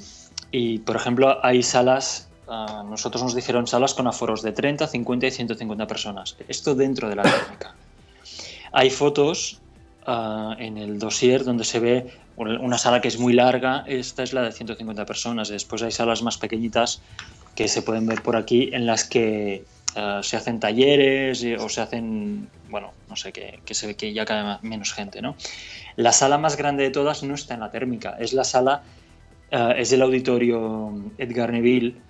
y, 0.51 0.79
por 0.79 0.95
ejemplo, 0.95 1.43
hay 1.43 1.63
salas, 1.63 2.27
ah, 2.47 2.83
nosotros 2.87 3.23
nos 3.23 3.35
dijeron 3.35 3.67
salas 3.67 3.93
con 3.93 4.07
aforos 4.07 4.41
de 4.41 4.51
30, 4.51 4.87
50 4.87 5.27
y 5.27 5.31
150 5.31 5.87
personas. 5.87 6.35
Esto 6.47 6.75
dentro 6.75 7.09
de 7.09 7.15
la 7.15 7.23
térmica. 7.23 7.75
Hay 8.73 8.89
fotos 8.89 9.59
ah, 10.05 10.55
en 10.59 10.77
el 10.77 10.99
dossier 10.99 11.43
donde 11.43 11.63
se 11.63 11.79
ve 11.79 12.13
una 12.37 12.77
sala 12.77 13.01
que 13.01 13.07
es 13.07 13.19
muy 13.19 13.33
larga, 13.33 13.83
esta 13.85 14.23
es 14.23 14.33
la 14.33 14.41
de 14.41 14.51
150 14.51 15.05
personas. 15.05 15.49
Después 15.49 15.83
hay 15.83 15.91
salas 15.91 16.23
más 16.23 16.37
pequeñitas 16.37 17.01
que 17.55 17.67
se 17.67 17.81
pueden 17.83 18.07
ver 18.07 18.23
por 18.23 18.35
aquí 18.35 18.71
en 18.73 18.87
las 18.87 19.03
que 19.03 19.63
eh, 19.95 20.19
se 20.23 20.37
hacen 20.37 20.59
talleres 20.59 21.43
eh, 21.43 21.57
o 21.57 21.69
se 21.69 21.81
hacen, 21.81 22.51
bueno, 22.63 22.97
no 23.07 23.15
sé, 23.15 23.31
que, 23.33 23.61
que 23.65 23.73
se 23.73 23.87
ve 23.87 23.95
que 23.95 24.13
ya 24.13 24.25
más- 24.25 24.63
menos 24.63 24.93
gente, 24.93 25.21
¿no? 25.21 25.35
La 25.95 26.11
sala 26.13 26.37
más 26.37 26.57
grande 26.57 26.83
de 26.85 26.91
todas 26.91 27.23
no 27.23 27.35
está 27.35 27.55
en 27.55 27.61
la 27.61 27.71
térmica, 27.71 28.15
es 28.19 28.33
la 28.33 28.43
sala, 28.45 28.83
eh, 29.49 29.73
es 29.77 29.91
el 29.93 30.01
auditorio 30.01 31.13
Edgar 31.17 31.51
Neville 31.51 32.03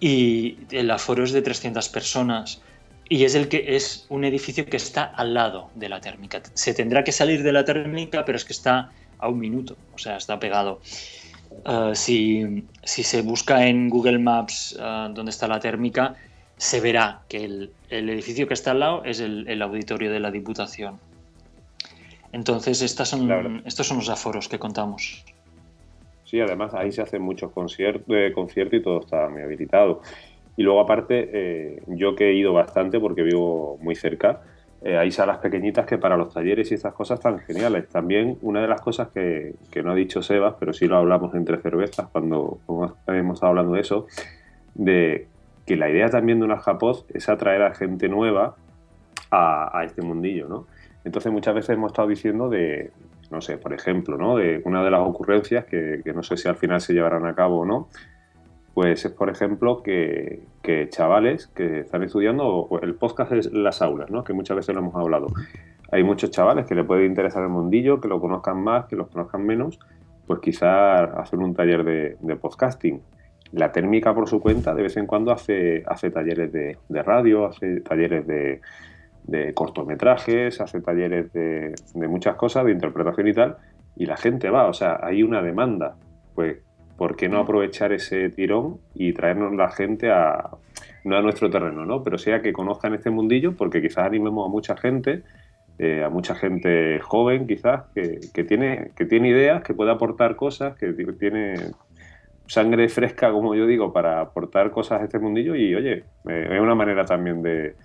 y 0.00 0.66
el 0.76 0.90
aforo 0.90 1.24
es 1.24 1.32
de 1.32 1.42
300 1.42 1.88
personas 1.88 2.62
y 3.08 3.24
es 3.24 3.34
el 3.34 3.48
que 3.48 3.76
es 3.76 4.06
un 4.10 4.24
edificio 4.24 4.66
que 4.66 4.76
está 4.78 5.04
al 5.04 5.34
lado 5.34 5.72
de 5.74 5.88
la 5.88 6.00
térmica. 6.00 6.42
Se 6.54 6.74
tendrá 6.74 7.04
que 7.04 7.12
salir 7.12 7.42
de 7.42 7.52
la 7.52 7.64
térmica, 7.64 8.24
pero 8.24 8.36
es 8.36 8.44
que 8.44 8.52
está 8.54 8.92
a 9.18 9.28
un 9.28 9.38
minuto, 9.38 9.80
o 9.90 9.98
sea, 9.98 10.16
está 10.16 10.38
pegado. 10.38 10.80
Si, 11.94 12.70
si 12.82 13.02
se 13.02 13.22
busca 13.22 13.66
en 13.66 13.88
Google 13.90 14.18
Maps 14.18 14.76
eh, 14.78 15.08
dónde 15.12 15.30
está 15.30 15.46
la 15.48 15.60
térmica, 15.60 16.16
se 16.58 16.80
verá 16.80 17.22
que 17.28 17.44
el, 17.44 17.70
el 17.88 18.10
edificio 18.10 18.46
que 18.46 18.54
está 18.54 18.72
al 18.72 18.80
lado 18.80 19.04
es 19.04 19.20
el, 19.20 19.48
el 19.48 19.62
auditorio 19.62 20.12
de 20.12 20.20
la 20.20 20.30
Diputación. 20.30 20.98
Entonces, 22.32 22.82
estas 22.82 23.08
son, 23.08 23.62
estos 23.64 23.86
son 23.86 23.96
los 23.98 24.10
aforos 24.10 24.48
que 24.48 24.58
contamos. 24.58 25.24
Sí, 26.24 26.40
además 26.40 26.74
ahí 26.74 26.92
se 26.92 27.00
hacen 27.00 27.22
muchos 27.22 27.50
conciertos 27.52 28.04
conciertos 28.34 28.80
y 28.80 28.82
todo 28.82 29.00
está 29.00 29.30
muy 29.30 29.40
habilitado. 29.40 30.02
Y 30.56 30.62
luego 30.62 30.80
aparte, 30.80 31.30
eh, 31.32 31.82
yo 31.86 32.14
que 32.14 32.28
he 32.28 32.34
ido 32.34 32.52
bastante 32.52 33.00
porque 33.00 33.22
vivo 33.22 33.78
muy 33.80 33.94
cerca, 33.94 34.42
eh, 34.82 34.98
hay 34.98 35.10
salas 35.10 35.38
pequeñitas 35.38 35.86
que 35.86 35.96
para 35.96 36.16
los 36.16 36.34
talleres 36.34 36.70
y 36.70 36.74
estas 36.74 36.92
cosas 36.92 37.20
están 37.20 37.38
geniales. 37.38 37.88
También 37.88 38.36
una 38.42 38.60
de 38.60 38.68
las 38.68 38.80
cosas 38.80 39.08
que, 39.08 39.54
que 39.70 39.82
no 39.82 39.92
ha 39.92 39.94
dicho 39.94 40.20
Sebas, 40.20 40.56
pero 40.60 40.72
sí 40.72 40.86
lo 40.86 40.96
hablamos 40.96 41.34
entre 41.34 41.58
cervezas 41.58 42.08
cuando, 42.12 42.58
cuando 42.66 42.96
hemos 43.06 43.34
estado 43.34 43.50
hablando 43.50 43.72
de 43.72 43.80
eso, 43.80 44.06
de 44.74 45.28
que 45.68 45.76
la 45.76 45.90
idea 45.90 46.08
también 46.08 46.38
de 46.38 46.46
una 46.46 46.56
Japod 46.56 47.04
es 47.12 47.28
atraer 47.28 47.60
a 47.60 47.74
gente 47.74 48.08
nueva 48.08 48.56
a, 49.30 49.82
este 49.84 50.00
mundillo, 50.00 50.48
¿no? 50.48 50.66
Entonces 51.04 51.30
muchas 51.30 51.54
veces 51.54 51.76
hemos 51.76 51.92
estado 51.92 52.08
diciendo 52.08 52.48
de, 52.48 52.90
no 53.30 53.42
sé, 53.42 53.58
por 53.58 53.74
ejemplo, 53.74 54.16
¿no? 54.16 54.38
De 54.38 54.62
una 54.64 54.82
de 54.82 54.90
las 54.90 55.02
ocurrencias 55.02 55.66
que, 55.66 56.00
no 56.14 56.22
sé 56.22 56.38
si 56.38 56.48
al 56.48 56.56
final 56.56 56.80
se 56.80 56.94
llevarán 56.94 57.26
a 57.26 57.34
cabo 57.34 57.60
o 57.60 57.64
no, 57.66 57.88
pues 58.72 59.04
es, 59.04 59.12
por 59.12 59.28
ejemplo, 59.28 59.82
que, 59.82 60.46
chavales 60.88 61.48
que 61.48 61.80
están 61.80 62.02
estudiando, 62.02 62.70
el 62.80 62.94
podcast 62.94 63.32
es 63.32 63.52
las 63.52 63.82
aulas, 63.82 64.10
¿no? 64.10 64.24
Que 64.24 64.32
muchas 64.32 64.56
veces 64.56 64.74
lo 64.74 64.80
hemos 64.80 64.94
hablado. 64.94 65.26
Hay 65.92 66.02
muchos 66.02 66.30
chavales 66.30 66.64
que 66.64 66.74
le 66.74 66.84
puede 66.84 67.04
interesar 67.04 67.42
el 67.42 67.50
mundillo, 67.50 68.00
que 68.00 68.08
lo 68.08 68.20
conozcan 68.20 68.64
más, 68.64 68.86
que 68.86 68.96
lo 68.96 69.06
conozcan 69.06 69.44
menos, 69.44 69.78
pues 70.26 70.40
quizás 70.40 71.10
hacer 71.14 71.38
un 71.38 71.54
taller 71.54 71.84
de, 71.84 72.16
de 72.20 72.36
podcasting. 72.36 73.02
La 73.52 73.72
térmica, 73.72 74.14
por 74.14 74.28
su 74.28 74.40
cuenta, 74.40 74.74
de 74.74 74.82
vez 74.82 74.96
en 74.96 75.06
cuando 75.06 75.32
hace, 75.32 75.82
hace 75.86 76.10
talleres 76.10 76.52
de, 76.52 76.76
de 76.88 77.02
radio, 77.02 77.46
hace 77.46 77.80
talleres 77.80 78.26
de, 78.26 78.60
de 79.24 79.54
cortometrajes, 79.54 80.60
hace 80.60 80.80
talleres 80.80 81.32
de, 81.32 81.74
de 81.94 82.08
muchas 82.08 82.36
cosas, 82.36 82.64
de 82.66 82.72
interpretación 82.72 83.28
y 83.28 83.32
tal, 83.32 83.56
y 83.96 84.06
la 84.06 84.16
gente 84.16 84.50
va, 84.50 84.66
o 84.66 84.72
sea, 84.72 85.00
hay 85.02 85.22
una 85.22 85.42
demanda. 85.42 85.96
Pues, 86.34 86.58
¿por 86.98 87.14
qué 87.14 87.28
no 87.28 87.38
aprovechar 87.38 87.92
ese 87.92 88.28
tirón 88.28 88.78
y 88.92 89.12
traernos 89.12 89.54
la 89.54 89.70
gente 89.70 90.10
a, 90.10 90.50
no 91.04 91.16
a 91.16 91.22
nuestro 91.22 91.48
terreno, 91.48 91.86
¿no? 91.86 92.02
Pero 92.02 92.18
sea 92.18 92.42
que 92.42 92.52
conozcan 92.52 92.92
este 92.94 93.08
mundillo, 93.08 93.56
porque 93.56 93.80
quizás 93.80 94.04
animemos 94.04 94.46
a 94.46 94.50
mucha 94.50 94.76
gente, 94.76 95.22
eh, 95.78 96.02
a 96.04 96.10
mucha 96.10 96.34
gente 96.34 96.98
joven 97.00 97.46
quizás, 97.46 97.84
que, 97.94 98.18
que 98.34 98.42
tiene, 98.42 98.90
que 98.96 99.06
tiene 99.06 99.28
ideas, 99.28 99.62
que 99.62 99.74
puede 99.74 99.92
aportar 99.92 100.34
cosas, 100.34 100.76
que 100.76 100.92
tiene 100.92 101.54
sangre 102.48 102.88
fresca, 102.88 103.30
como 103.30 103.54
yo 103.54 103.66
digo, 103.66 103.92
para 103.92 104.20
aportar 104.20 104.70
cosas 104.70 105.00
a 105.00 105.04
este 105.04 105.18
mundillo 105.18 105.54
y, 105.54 105.74
oye, 105.74 106.04
eh, 106.28 106.48
es 106.50 106.60
una 106.60 106.74
manera 106.74 107.04
también 107.04 107.42
de, 107.42 107.76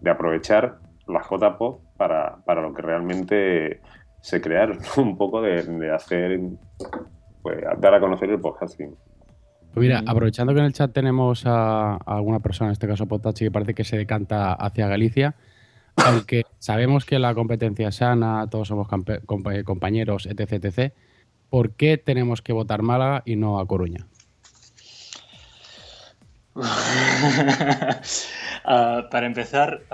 de 0.00 0.10
aprovechar 0.10 0.78
la 1.08 1.22
JPOD 1.22 1.78
para, 1.96 2.36
para 2.44 2.62
lo 2.62 2.72
que 2.72 2.82
realmente 2.82 3.80
se 4.20 4.40
crearon, 4.40 4.78
¿no? 4.96 5.02
un 5.02 5.16
poco 5.16 5.42
de, 5.42 5.62
de 5.62 5.90
hacer, 5.90 6.38
pues, 7.42 7.58
dar 7.78 7.94
a 7.94 8.00
conocer 8.00 8.30
el 8.30 8.40
podcasting. 8.40 8.94
Pues 9.72 9.86
mira, 9.86 10.02
aprovechando 10.06 10.52
que 10.52 10.60
en 10.60 10.66
el 10.66 10.72
chat 10.72 10.92
tenemos 10.92 11.46
a, 11.46 11.94
a 11.94 11.98
alguna 12.04 12.40
persona, 12.40 12.68
en 12.68 12.72
este 12.72 12.88
caso 12.88 13.06
Potachi, 13.06 13.46
que 13.46 13.50
parece 13.50 13.74
que 13.74 13.84
se 13.84 13.96
decanta 13.96 14.52
hacia 14.52 14.88
Galicia, 14.88 15.36
aunque 15.96 16.42
sabemos 16.58 17.04
que 17.04 17.18
la 17.18 17.34
competencia 17.34 17.88
es 17.88 17.96
sana, 17.96 18.48
todos 18.50 18.68
somos 18.68 18.88
compañeros, 19.64 20.26
etc, 20.26 20.64
etc, 20.64 20.92
¿por 21.50 21.72
qué 21.72 21.98
tenemos 21.98 22.40
que 22.40 22.52
votar 22.52 22.82
Málaga 22.82 23.22
y 23.26 23.36
no 23.36 23.60
a 23.60 23.66
Coruña? 23.66 24.06
Ah, 28.62 29.08
para 29.10 29.26
empezar, 29.26 29.84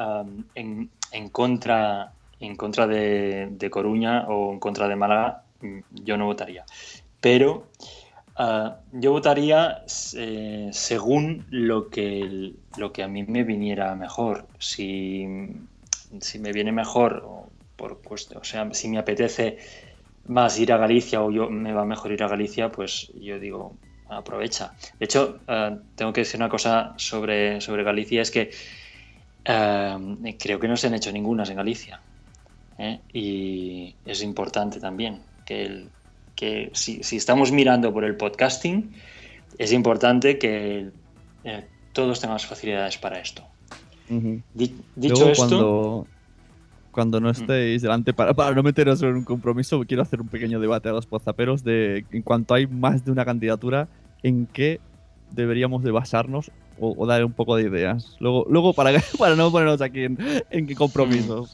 en, 0.57 0.91
en 1.13 1.29
contra, 1.29 2.13
en 2.41 2.57
contra 2.57 2.89
de, 2.89 3.69
Coruña 3.71 4.27
o 4.29 4.53
en 4.53 4.59
contra 4.59 4.89
de 4.89 4.97
Málaga, 4.97 5.45
mm, 5.61 5.79
yo 6.05 6.17
no 6.17 6.27
votaría. 6.27 6.65
Pero 7.21 7.69
ah, 8.35 8.79
yo 8.93 9.13
votaría 9.13 9.83
según 9.87 11.47
lo 11.49 11.89
que, 11.91 12.55
lo 12.77 12.93
que 12.93 13.05
a 13.05 13.09
mí 13.09 13.23
me 13.23 13.45
viniera 13.45 13.95
mejor. 13.95 14.49
Si, 14.59 15.25
si 16.21 16.39
me 16.41 16.53
viene 16.53 16.73
mejor, 16.73 17.23
o 17.25 17.49
o 17.79 18.45
sea, 18.45 18.73
si 18.73 18.89
me 18.89 18.99
apetece 18.99 19.59
más 20.29 20.59
ir 20.59 20.73
a 20.73 20.77
Galicia 20.79 21.23
o 21.23 21.31
yo 21.31 21.49
me 21.51 21.73
va 21.73 21.85
mejor 21.85 22.13
ir 22.13 22.23
a 22.23 22.29
Galicia, 22.29 22.71
pues 22.71 23.13
yo 23.15 23.39
digo, 23.39 23.79
aprovecha. 24.09 24.73
De 24.99 25.05
hecho, 25.07 25.41
eh, 25.47 25.79
tengo 25.95 26.13
que 26.13 26.23
decir 26.23 26.41
una 26.41 26.49
cosa 26.49 26.95
sobre, 26.99 27.61
sobre 27.61 27.85
Galicia, 27.85 28.23
es 28.23 28.31
que 28.31 28.51
eh, 29.45 30.37
creo 30.39 30.59
que 30.61 30.69
no 30.69 30.77
se 30.77 30.87
han 30.89 30.95
hecho 30.95 31.13
ningunas 31.13 31.51
en 31.51 31.57
Galicia. 31.57 32.03
¿eh? 32.79 33.01
Y 33.13 33.97
es 34.05 34.23
importante 34.23 34.81
también 34.81 35.23
que, 35.45 35.63
el- 35.65 35.91
que 36.35 36.71
si, 36.75 37.03
si 37.03 37.17
estamos 37.17 37.53
mirando 37.53 37.93
por 37.93 38.05
el 38.05 38.17
podcasting, 38.17 38.95
es 39.59 39.73
importante 39.73 40.39
que 40.39 40.91
eh, 41.45 41.69
todos 41.93 42.21
tengamos 42.21 42.47
facilidades 42.47 42.99
para 42.99 43.21
esto. 43.21 43.49
Dicho 44.95 45.15
Luego, 45.15 45.31
esto, 45.31 45.37
cuando, 45.37 46.09
cuando 46.97 47.21
no 47.21 47.29
estéis 47.29 47.83
delante, 47.83 48.15
para, 48.15 48.33
para 48.33 48.55
no 48.55 48.63
meteros 48.63 49.03
en 49.03 49.17
un 49.17 49.25
compromiso, 49.25 49.85
quiero 49.87 50.03
hacer 50.03 50.19
un 50.19 50.29
pequeño 50.29 50.59
debate 50.59 50.89
a 50.89 50.93
los 50.93 51.05
pozaperos 51.05 51.63
de 51.63 52.07
en 52.11 52.23
cuanto 52.23 52.55
hay 52.55 52.67
más 52.67 53.05
de 53.05 53.13
una 53.13 53.27
candidatura, 53.27 53.87
en 54.23 54.47
qué 54.47 54.81
deberíamos 55.31 55.85
de 55.85 55.91
basarnos 55.91 56.51
o, 56.81 56.95
o 56.97 57.07
dar 57.07 57.23
un 57.23 57.35
poco 57.35 57.55
de 57.57 57.65
ideas. 57.65 58.17
Luego, 58.19 58.47
luego 58.49 58.73
para, 58.73 58.99
para 59.19 59.37
no 59.37 59.53
ponernos 59.53 59.83
aquí 59.83 60.05
en, 60.05 60.17
en 60.51 60.67
qué 60.67 60.75
compromisos. 60.75 61.53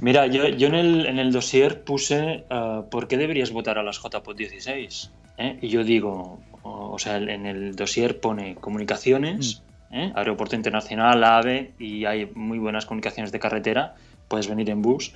Mira, 0.00 0.26
yo, 0.26 0.48
yo 0.48 0.66
en, 0.66 0.74
el, 0.74 1.06
en 1.06 1.20
el 1.20 1.30
dossier 1.30 1.84
puse 1.84 2.42
ah, 2.50 2.82
¿por 2.90 3.06
qué 3.06 3.16
deberías 3.16 3.52
votar 3.52 3.78
a 3.78 3.84
las 3.84 4.00
JPOT 4.02 4.36
16? 4.36 5.12
¿Eh? 5.38 5.58
Y 5.62 5.68
yo 5.68 5.84
digo, 5.84 6.40
o, 6.62 6.90
o 6.90 6.98
sea, 6.98 7.18
en 7.18 7.46
el 7.46 7.76
dossier 7.76 8.18
pone 8.18 8.56
comunicaciones, 8.56 9.62
¿eh? 9.92 10.10
aeropuerto 10.16 10.56
internacional, 10.56 11.22
AVE, 11.22 11.70
y 11.78 12.04
hay 12.04 12.28
muy 12.34 12.58
buenas 12.58 12.84
comunicaciones 12.84 13.30
de 13.30 13.38
carretera, 13.38 13.94
puedes 14.32 14.48
venir 14.48 14.70
en 14.70 14.80
bus. 14.80 15.12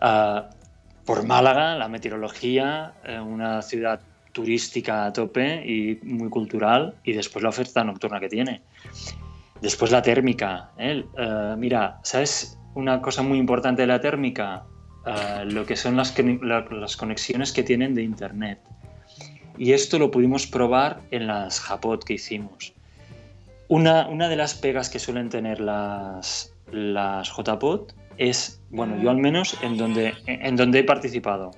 Ah, 0.00 0.48
por 1.04 1.26
Málaga, 1.26 1.74
la 1.74 1.88
meteorología, 1.88 2.92
eh, 3.04 3.18
una 3.18 3.60
ciudad 3.60 3.98
turística 4.30 5.06
a 5.06 5.12
tope 5.12 5.66
y 5.66 5.98
muy 6.04 6.28
cultural, 6.28 6.94
y 7.02 7.12
después 7.12 7.42
la 7.42 7.48
oferta 7.48 7.82
nocturna 7.82 8.20
que 8.20 8.28
tiene. 8.28 8.62
Después 9.60 9.90
la 9.90 10.00
térmica. 10.00 10.70
¿eh? 10.78 11.04
Eh, 11.18 11.54
mira, 11.58 11.98
¿sabes 12.04 12.56
una 12.76 13.02
cosa 13.02 13.22
muy 13.22 13.38
importante 13.38 13.82
de 13.82 13.88
la 13.88 14.00
térmica? 14.00 14.62
Eh, 15.06 15.44
lo 15.46 15.66
que 15.66 15.74
son 15.74 15.96
las, 15.96 16.14
las 16.40 16.96
conexiones 16.96 17.52
que 17.52 17.64
tienen 17.64 17.96
de 17.96 18.04
internet. 18.04 18.60
Y 19.58 19.72
esto 19.72 19.98
lo 19.98 20.12
pudimos 20.12 20.46
probar 20.46 21.00
en 21.10 21.26
las 21.26 21.58
Japot 21.58 22.04
que 22.04 22.14
hicimos. 22.14 22.74
Una, 23.66 24.06
una 24.06 24.28
de 24.28 24.36
las 24.36 24.54
pegas 24.54 24.88
que 24.88 25.00
suelen 25.00 25.30
tener 25.30 25.58
las, 25.58 26.54
las 26.70 27.30
JPOT 27.30 27.94
es, 28.18 28.60
bueno, 28.70 29.00
yo 29.02 29.10
al 29.10 29.18
menos 29.18 29.56
en 29.62 29.76
donde, 29.76 30.14
en 30.26 30.56
donde 30.56 30.80
he 30.80 30.84
participado, 30.84 31.50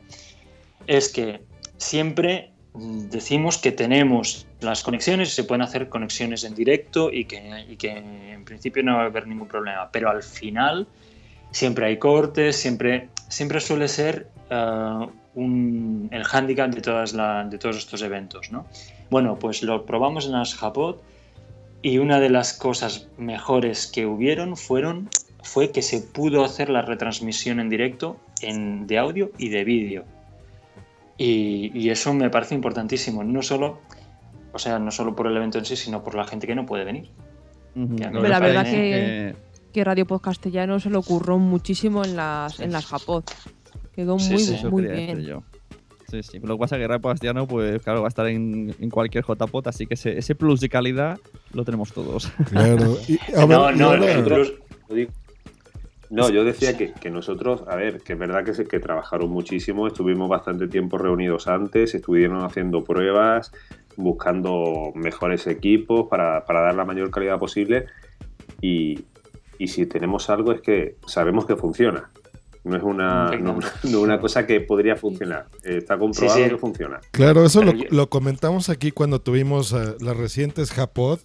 es 0.86 1.12
que 1.12 1.40
siempre 1.76 2.52
decimos 2.74 3.58
que 3.58 3.72
tenemos 3.72 4.46
las 4.60 4.82
conexiones, 4.82 5.30
se 5.34 5.44
pueden 5.44 5.62
hacer 5.62 5.88
conexiones 5.88 6.44
en 6.44 6.54
directo 6.54 7.10
y 7.12 7.24
que, 7.24 7.64
y 7.68 7.76
que 7.76 7.90
en 7.90 8.44
principio 8.44 8.82
no 8.82 8.96
va 8.96 9.02
a 9.02 9.06
haber 9.06 9.26
ningún 9.26 9.48
problema, 9.48 9.90
pero 9.90 10.10
al 10.10 10.22
final 10.22 10.86
siempre 11.50 11.86
hay 11.86 11.98
cortes, 11.98 12.56
siempre, 12.56 13.08
siempre 13.28 13.60
suele 13.60 13.88
ser 13.88 14.28
eh, 14.50 15.06
un- 15.34 16.08
el 16.12 16.24
hándicap 16.24 16.70
de, 16.70 16.80
todas 16.80 17.12
de 17.12 17.58
todos 17.58 17.76
estos 17.76 18.02
eventos. 18.02 18.50
¿no? 18.50 18.66
Bueno, 19.10 19.38
pues 19.38 19.62
lo 19.62 19.86
probamos 19.86 20.26
en 20.26 20.32
las 20.32 20.54
y 21.82 21.98
una 21.98 22.20
de 22.20 22.30
las 22.30 22.52
cosas 22.52 23.08
mejores 23.16 23.86
que 23.86 24.06
hubieron 24.06 24.56
fueron, 24.56 25.08
fue 25.46 25.70
que 25.70 25.80
se 25.82 26.00
pudo 26.00 26.44
hacer 26.44 26.68
la 26.70 26.82
retransmisión 26.82 27.60
en 27.60 27.68
directo 27.68 28.16
en, 28.42 28.86
de 28.86 28.98
audio 28.98 29.30
y 29.38 29.48
de 29.48 29.64
vídeo. 29.64 30.04
Y, 31.18 31.70
y 31.74 31.90
eso 31.90 32.12
me 32.12 32.28
parece 32.30 32.54
importantísimo, 32.54 33.24
no 33.24 33.42
solo, 33.42 33.78
o 34.52 34.58
sea, 34.58 34.78
no 34.78 34.90
solo 34.90 35.14
por 35.16 35.26
el 35.26 35.36
evento 35.36 35.58
en 35.58 35.64
sí, 35.64 35.76
sino 35.76 36.02
por 36.02 36.14
la 36.14 36.24
gente 36.24 36.46
que 36.46 36.54
no 36.54 36.66
puede 36.66 36.84
venir. 36.84 37.10
La 37.74 38.40
verdad 38.40 38.64
que, 38.64 39.34
que 39.72 39.84
Radio 39.84 40.06
Pod 40.06 40.20
Castellano 40.20 40.80
se 40.80 40.90
lo 40.90 40.98
ocurrió 40.98 41.38
muchísimo 41.38 42.04
en 42.04 42.16
las, 42.16 42.60
en 42.60 42.72
las 42.72 42.86
Japod. 42.86 43.24
Quedó 43.94 44.18
Sí, 44.18 44.32
muy, 44.32 44.42
sí. 44.42 44.66
Muy 44.70 44.82
bien. 44.86 45.20
yo. 45.22 45.42
Sí, 46.10 46.22
sí. 46.22 46.38
Lo 46.38 46.56
que 46.56 46.60
pasa 46.60 46.76
es 46.76 46.82
que 46.82 46.88
Rapo 46.88 47.08
Castellano, 47.08 47.46
pues 47.48 47.82
claro, 47.82 48.00
va 48.00 48.06
a 48.06 48.10
estar 48.10 48.26
en, 48.28 48.74
en 48.78 48.90
cualquier 48.90 49.24
JPOT, 49.24 49.66
así 49.68 49.86
que 49.86 49.94
ese, 49.94 50.16
ese 50.18 50.34
plus 50.34 50.60
de 50.60 50.68
calidad 50.68 51.18
lo 51.52 51.64
tenemos 51.64 51.92
todos. 51.92 52.30
Claro. 52.50 52.96
Y, 53.08 53.18
a 53.34 53.44
ver, 53.46 53.58
No, 53.58 53.72
no, 53.72 53.96
Yo 53.96 54.94
digo- 54.94 55.10
No, 56.10 56.30
yo 56.30 56.44
decía 56.44 56.76
que, 56.76 56.92
que 56.92 57.10
nosotros, 57.10 57.62
a 57.68 57.76
ver, 57.76 58.00
que 58.00 58.12
es 58.14 58.18
verdad 58.18 58.44
que, 58.44 58.54
se- 58.54 58.66
que 58.66 58.78
trabajaron 58.80 59.30
muchísimo, 59.30 59.86
estuvimos 59.86 60.28
bastante 60.28 60.68
tiempo 60.68 60.98
reunidos 60.98 61.48
antes, 61.48 61.94
estuvieron 61.94 62.44
haciendo 62.44 62.84
pruebas, 62.84 63.52
buscando 63.96 64.92
mejores 64.94 65.46
equipos 65.46 66.06
para, 66.08 66.44
para 66.44 66.60
dar 66.60 66.74
la 66.74 66.84
mayor 66.84 67.10
calidad 67.10 67.38
posible 67.38 67.86
y, 68.60 69.04
y 69.58 69.68
si 69.68 69.86
tenemos 69.86 70.28
algo 70.30 70.52
es 70.52 70.60
que 70.60 70.96
sabemos 71.06 71.46
que 71.46 71.56
funciona. 71.56 72.10
No 72.64 72.76
es 72.76 72.82
una, 72.82 73.30
no, 73.30 74.00
una 74.00 74.18
cosa 74.20 74.44
que 74.44 74.60
podría 74.60 74.96
funcionar. 74.96 75.46
Está 75.62 75.96
comprobado 75.98 76.36
Sí, 76.36 76.44
sí. 76.44 76.50
que 76.50 76.58
funciona. 76.58 77.00
Claro, 77.12 77.44
eso 77.44 77.62
lo 77.62 78.08
comentamos 78.10 78.68
aquí 78.70 78.90
cuando 78.90 79.20
tuvimos 79.20 79.72
eh, 79.72 79.94
las 80.00 80.16
recientes 80.16 80.72
Japod. 80.72 81.20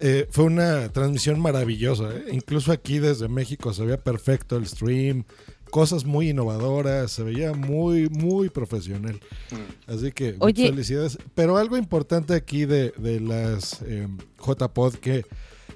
Eh, 0.00 0.26
fue 0.30 0.44
una 0.44 0.88
transmisión 0.90 1.40
maravillosa. 1.40 2.10
¿eh? 2.14 2.24
Incluso 2.32 2.72
aquí 2.72 2.98
desde 2.98 3.28
México 3.28 3.72
se 3.74 3.84
veía 3.84 3.98
perfecto 4.02 4.56
el 4.56 4.66
stream. 4.66 5.24
Cosas 5.70 6.04
muy 6.04 6.30
innovadoras. 6.30 7.12
Se 7.12 7.22
veía 7.22 7.52
muy, 7.52 8.08
muy 8.08 8.48
profesional. 8.48 9.20
Así 9.86 10.10
que 10.12 10.36
Oye. 10.38 10.68
felicidades. 10.68 11.18
Pero 11.34 11.58
algo 11.58 11.76
importante 11.76 12.34
aquí 12.34 12.64
de, 12.64 12.92
de 12.96 13.20
las 13.20 13.82
eh, 13.82 14.08
JPod 14.44 14.94
que 14.94 15.24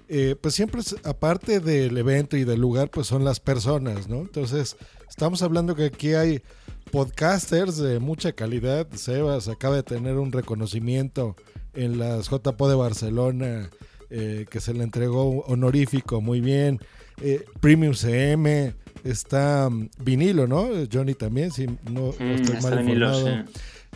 eh, 0.08 0.36
pues 0.40 0.54
siempre, 0.54 0.80
es- 0.80 0.96
aparte 1.04 1.60
del 1.60 1.96
evento 1.96 2.36
y 2.36 2.44
del 2.44 2.60
lugar, 2.60 2.90
pues 2.90 3.06
son 3.06 3.24
las 3.24 3.40
personas, 3.40 4.06
¿no? 4.08 4.20
Entonces, 4.20 4.76
estamos 5.08 5.40
hablando 5.42 5.74
que 5.74 5.84
aquí 5.84 6.12
hay 6.14 6.42
podcasters 6.90 7.76
de 7.78 7.98
mucha 8.00 8.32
calidad. 8.32 8.86
Sebas 8.94 9.48
acaba 9.48 9.76
de 9.76 9.82
tener 9.82 10.16
un 10.16 10.30
reconocimiento 10.32 11.36
en 11.74 11.98
las 11.98 12.28
JPO 12.30 12.68
de 12.68 12.74
Barcelona 12.74 13.70
eh, 14.10 14.46
que 14.50 14.60
se 14.60 14.74
le 14.74 14.84
entregó 14.84 15.40
honorífico, 15.46 16.20
muy 16.20 16.40
bien. 16.40 16.80
Eh, 17.20 17.44
Premium 17.60 17.94
CM, 17.94 18.74
está 19.04 19.68
mm, 19.70 19.88
vinilo, 19.98 20.46
¿no? 20.46 20.68
Johnny 20.92 21.14
también, 21.14 21.50
si 21.52 21.66
no, 21.66 21.76
no 21.84 22.12
Mm, 22.18 22.32
estoy 22.32 22.56
mal 22.62 22.78
vinilo, 22.78 23.14
sí. 23.14 23.30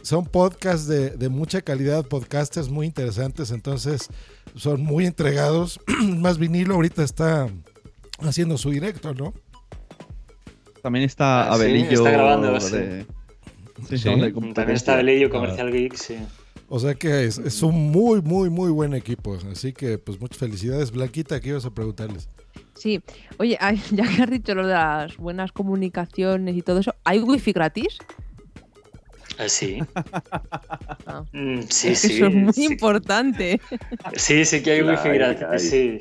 Son 0.03 0.25
podcasts 0.25 0.87
de, 0.87 1.11
de 1.11 1.29
mucha 1.29 1.61
calidad, 1.61 2.07
podcasters 2.07 2.69
muy 2.69 2.87
interesantes, 2.87 3.51
entonces 3.51 4.09
son 4.55 4.83
muy 4.83 5.07
entregados. 5.07 5.81
Más 6.19 6.39
vinilo 6.39 6.75
ahorita 6.77 7.03
está 7.03 7.49
haciendo 8.21 8.57
su 8.59 8.71
directo, 8.71 9.13
¿no? 9.15 9.35
También 10.83 11.05
está 11.05 11.43
Ah, 11.53 11.57
sí, 11.57 11.63
Abelillo. 11.65 11.91
está 11.91 12.11
grabando, 12.11 12.53
de- 12.53 13.07
sí. 13.97 14.05
También 14.55 14.77
está 14.77 14.97
Belillo, 14.97 15.31
Comercial 15.31 15.73
Geek, 15.73 15.95
sí. 15.97 16.17
O 16.69 16.79
sea 16.79 16.95
que 16.95 17.25
es, 17.25 17.39
es 17.39 17.63
un 17.63 17.91
muy, 17.91 18.21
muy, 18.21 18.51
muy 18.51 18.71
buen 18.71 18.95
equipo. 18.95 19.39
Así 19.51 19.73
que, 19.73 19.99
pues, 19.99 20.21
muchas 20.21 20.39
felicidades. 20.39 20.91
Blanquita, 20.91 21.41
¿qué 21.41 21.51
ibas 21.51 21.65
a 21.65 21.71
preguntarles? 21.71 22.29
Sí. 22.75 23.03
Oye, 23.39 23.59
ya 23.91 24.05
que 24.05 24.23
has 24.23 24.31
dicho 24.31 24.55
lo 24.55 24.67
de 24.67 24.75
las 24.75 25.17
buenas 25.17 25.53
comunicaciones 25.53 26.57
y 26.57 26.63
todo 26.63 26.81
eso, 26.81 26.95
¿hay 27.05 27.21
wifi 27.21 27.53
gratis? 27.53 27.99
Eh, 29.39 29.49
sí. 29.49 29.79
Ah. 31.11 31.25
Mm, 31.33 31.63
sí, 31.71 31.89
Es 31.89 32.03
que 32.03 32.09
sí. 32.09 32.17
Eso 32.17 32.27
es 32.27 32.35
muy 32.35 32.53
sí. 32.53 32.65
importante. 32.67 33.59
Sí, 34.15 34.45
sí 34.45 34.63
que 34.63 34.73
hay 34.73 34.83
wifi 34.83 35.09
hay, 35.09 35.19
gratis, 35.19 35.43
hay. 35.51 35.59
sí. 35.59 35.99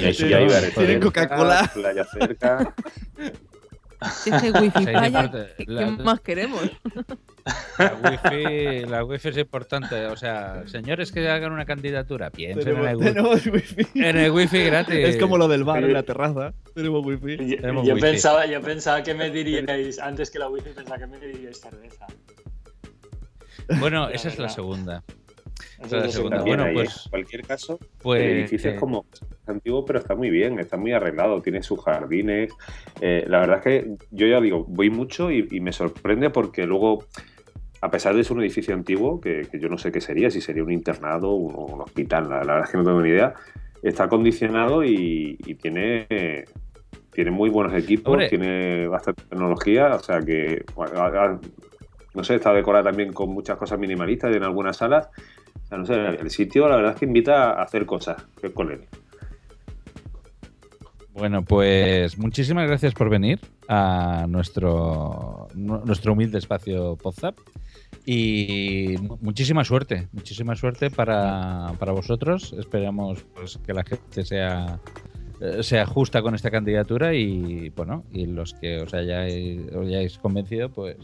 Y 0.00 0.04
ahí 0.04 0.12
sí 0.12 0.34
hay 0.34 0.50
cerca, 0.50 1.00
Coca-Cola. 1.00 1.70
Playa 1.72 2.04
cerca. 2.04 2.74
Si 4.12 4.30
es 4.30 4.42
que 4.42 4.46
hay 4.48 4.52
wifi. 4.52 4.84
¿qué, 4.84 5.64
La- 5.66 5.90
más 5.90 6.20
queremos? 6.20 6.62
La 7.78 7.94
wifi, 7.94 8.86
la 8.86 9.04
wifi 9.04 9.28
es 9.28 9.36
importante. 9.38 10.06
O 10.06 10.16
sea, 10.16 10.64
señores 10.66 11.12
que 11.12 11.28
hagan 11.28 11.52
una 11.52 11.64
candidatura, 11.64 12.30
piensen 12.30 12.76
en 12.76 12.84
el, 12.84 12.98
Tenemos, 12.98 13.46
wifi, 13.46 13.46
tenemos 13.46 13.46
wifi. 13.86 14.00
en 14.00 14.16
el 14.16 14.30
wifi 14.32 14.64
gratis. 14.64 14.96
Es 14.96 15.16
como 15.16 15.38
lo 15.38 15.46
del 15.46 15.62
bar 15.62 15.84
en 15.84 15.92
la 15.92 16.02
terraza. 16.02 16.52
Tenemos 16.74 17.06
wifi. 17.06 17.36
Yo, 17.36 17.56
Tenemos 17.60 17.86
yo 17.86 17.94
wifi. 17.94 18.06
pensaba, 18.06 18.46
yo 18.46 18.60
pensaba 18.60 19.02
que 19.04 19.14
me 19.14 19.30
diríais, 19.30 19.98
antes 20.00 20.30
que 20.30 20.40
la 20.40 20.48
wifi, 20.48 20.70
pensaba 20.70 20.98
que 20.98 21.06
me 21.06 21.18
diríais 21.20 21.60
cerveza. 21.60 22.06
Bueno, 23.78 24.08
La 24.08 24.14
esa 24.14 24.28
es 24.28 24.36
la 24.38 24.42
verdad. 24.44 24.54
segunda. 24.56 25.04
Es 25.08 25.16
la 25.16 25.25
También 25.80 26.44
Bueno, 26.44 26.64
ahí, 26.64 26.74
pues, 26.74 27.02
en 27.04 27.10
cualquier 27.10 27.46
caso, 27.46 27.78
pues, 28.02 28.22
el 28.22 28.30
edificio 28.30 28.70
eh, 28.70 28.74
es 28.74 28.80
como 28.80 29.06
antiguo, 29.46 29.84
pero 29.84 29.98
está 29.98 30.14
muy 30.14 30.30
bien, 30.30 30.58
está 30.58 30.76
muy 30.76 30.92
arreglado, 30.92 31.40
tiene 31.42 31.62
sus 31.62 31.82
jardines. 31.82 32.52
Eh, 33.00 33.24
la 33.26 33.40
verdad 33.40 33.58
es 33.58 33.62
que 33.62 33.96
yo 34.10 34.26
ya 34.26 34.40
digo, 34.40 34.64
voy 34.68 34.90
mucho 34.90 35.30
y, 35.30 35.46
y 35.50 35.60
me 35.60 35.72
sorprende 35.72 36.30
porque 36.30 36.66
luego, 36.66 37.04
a 37.80 37.90
pesar 37.90 38.14
de 38.14 38.24
ser 38.24 38.36
un 38.36 38.42
edificio 38.42 38.74
antiguo, 38.74 39.20
que, 39.20 39.46
que 39.50 39.58
yo 39.58 39.68
no 39.68 39.78
sé 39.78 39.92
qué 39.92 40.00
sería, 40.00 40.30
si 40.30 40.40
sería 40.40 40.64
un 40.64 40.72
internado 40.72 41.30
o 41.30 41.36
un, 41.36 41.80
hospital, 41.80 42.28
la, 42.28 42.36
la 42.38 42.54
verdad 42.54 42.64
es 42.64 42.70
que 42.70 42.78
no 42.78 42.84
tengo 42.84 43.02
ni 43.02 43.10
idea, 43.10 43.34
está 43.82 44.04
acondicionado 44.04 44.84
y, 44.84 45.38
y 45.44 45.54
tiene, 45.54 46.44
tiene 47.12 47.30
muy 47.30 47.50
buenos 47.50 47.74
equipos, 47.74 48.12
Hombre. 48.12 48.28
tiene 48.28 48.88
bastante 48.88 49.22
tecnología, 49.24 49.94
o 49.94 50.00
sea 50.00 50.20
que, 50.20 50.64
bueno, 50.74 51.40
no 52.16 52.24
sé, 52.24 52.36
está 52.36 52.52
decorada 52.52 52.84
también 52.84 53.12
con 53.12 53.28
muchas 53.28 53.58
cosas 53.58 53.78
minimalistas 53.78 54.34
en 54.34 54.42
algunas 54.42 54.78
salas. 54.78 55.08
El 55.70 56.30
sitio 56.30 56.68
la 56.68 56.76
verdad 56.76 56.92
es 56.94 56.98
que 57.00 57.06
invita 57.06 57.50
a 57.52 57.62
hacer 57.62 57.86
cosas 57.86 58.16
con 58.54 58.70
él. 58.70 58.80
Bueno, 61.12 61.42
pues 61.44 62.18
muchísimas 62.18 62.66
gracias 62.68 62.92
por 62.92 63.08
venir 63.08 63.40
a 63.68 64.26
nuestro, 64.28 65.48
nu- 65.54 65.82
nuestro 65.84 66.12
humilde 66.12 66.38
espacio 66.38 66.96
Podzap. 66.96 67.36
Y 68.04 68.96
mu- 69.00 69.18
muchísima 69.22 69.64
suerte, 69.64 70.08
muchísima 70.12 70.54
suerte 70.56 70.90
para, 70.90 71.72
para 71.78 71.92
vosotros. 71.92 72.54
Esperamos 72.58 73.24
pues, 73.34 73.58
que 73.66 73.72
la 73.72 73.82
gente 73.82 74.24
sea, 74.24 74.78
eh, 75.40 75.62
sea 75.62 75.86
justa 75.86 76.20
con 76.22 76.34
esta 76.34 76.50
candidatura 76.50 77.14
y 77.14 77.70
bueno, 77.70 78.04
y 78.12 78.26
los 78.26 78.52
que 78.54 78.82
os 78.82 78.92
hayáis, 78.92 79.60
os 79.72 79.86
hayáis 79.86 80.18
convencido, 80.18 80.68
pues 80.68 80.96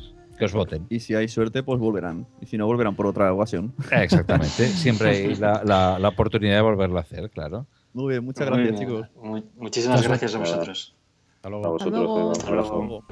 que 0.43 0.47
os 0.47 0.53
voten. 0.55 0.87
Y 0.91 0.99
si 0.99 1.15
hay 1.15 1.29
suerte, 1.29 1.63
pues 1.63 1.79
volverán. 1.79 2.27
Y 2.41 2.47
si 2.47 2.57
no, 2.59 2.67
volverán 2.67 2.97
por 2.97 3.07
otra 3.07 3.33
ocasión. 3.33 3.73
Exactamente, 3.93 4.67
siempre 4.67 5.11
hay 5.11 5.35
la, 5.37 5.63
la- 5.65 5.99
la 6.01 6.09
oportunidad 6.09 6.57
de 6.57 6.63
volverlo 6.63 6.99
a 6.99 7.03
hacer, 7.03 7.31
claro. 7.31 7.67
Muy 7.93 8.09
bien, 8.15 8.25
muchas 8.25 8.47
gracias, 8.49 8.71
bien. 8.73 8.81
chicos. 8.81 9.09
Mu- 9.23 9.43
muchísimas 9.57 9.99
Hasta 10.01 10.09
gracias 10.09 10.35
a 10.35 10.39
luego. 10.39 10.53
vosotros. 10.55 10.97
Hasta 11.37 11.47
A 11.47 11.51
luego. 11.51 11.71
vosotros, 11.71 12.03
luego. 12.03 12.31
Hasta 12.33 12.51
luego. 12.51 13.05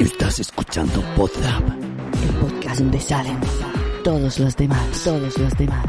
Estás 0.00 0.40
escuchando 0.40 1.00
Podzap, 1.16 1.62
el 1.68 2.34
podcast 2.40 2.80
donde 2.80 3.00
salen 3.00 3.38
todos 4.04 4.38
los 4.40 4.56
demás, 4.56 5.02
todos 5.04 5.38
los 5.38 5.56
demás. 5.56 5.86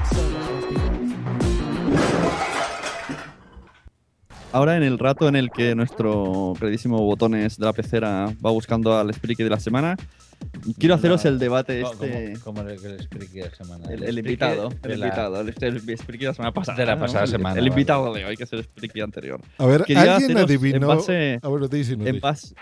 Ahora 4.53 4.77
en 4.77 4.83
el 4.83 4.99
rato 4.99 5.27
en 5.27 5.35
el 5.35 5.49
que 5.49 5.73
nuestro 5.73 6.53
queridísimo 6.59 6.99
botones 7.01 7.57
de 7.57 7.65
la 7.65 7.73
pecera 7.73 8.31
va 8.45 8.51
buscando 8.51 8.95
al 8.95 9.11
Spriki 9.11 9.41
de 9.43 9.49
la 9.49 9.59
semana, 9.59 9.97
quiero 10.77 10.93
haceros 10.93 11.25
el 11.25 11.39
debate 11.39 11.81
¿Cómo- 11.81 11.93
este. 12.03 12.33
cómo- 12.43 12.57
cómo 12.59 12.69
era 12.69 12.79
que 12.79 12.87
el 12.87 13.01
Spriki 13.01 13.39
de 13.39 13.49
la 13.49 13.55
semana? 13.55 13.85
El, 13.89 14.03
El 14.03 14.09
el 14.09 14.17
invitado, 14.19 14.69
el 14.83 14.99
la- 14.99 15.07
invitado, 15.07 15.41
el, 15.41 15.47
el 15.59 15.97
Spriki 15.97 16.25
de 16.25 16.27
la 16.29 16.33
semana 16.35 16.53
pasada. 16.53 16.77
De 16.77 16.85
la 16.85 16.93
¿no? 16.95 17.01
pasada 17.01 17.23
El- 17.23 17.31
semana, 17.31 17.55
El, 17.55 17.61
vale. 17.61 17.69
invitado 17.69 18.13
de 18.13 18.25
hoy, 18.25 18.37
que 18.37 18.43
es 18.43 18.53
el 18.53 18.63
Spriki 18.63 19.01
anterior. 19.01 19.41
A 19.57 19.65
ver, 19.65 19.85
Quería 19.85 20.17
¿alguien 20.17 20.37
adivinó? 20.37 20.75
En 20.91 20.97
base, 20.97 21.39
di, 21.71 21.83
sí, 21.83 21.97
no, 21.97 22.05
en 22.05 22.13
di. 22.13 22.19
base- 22.19 22.53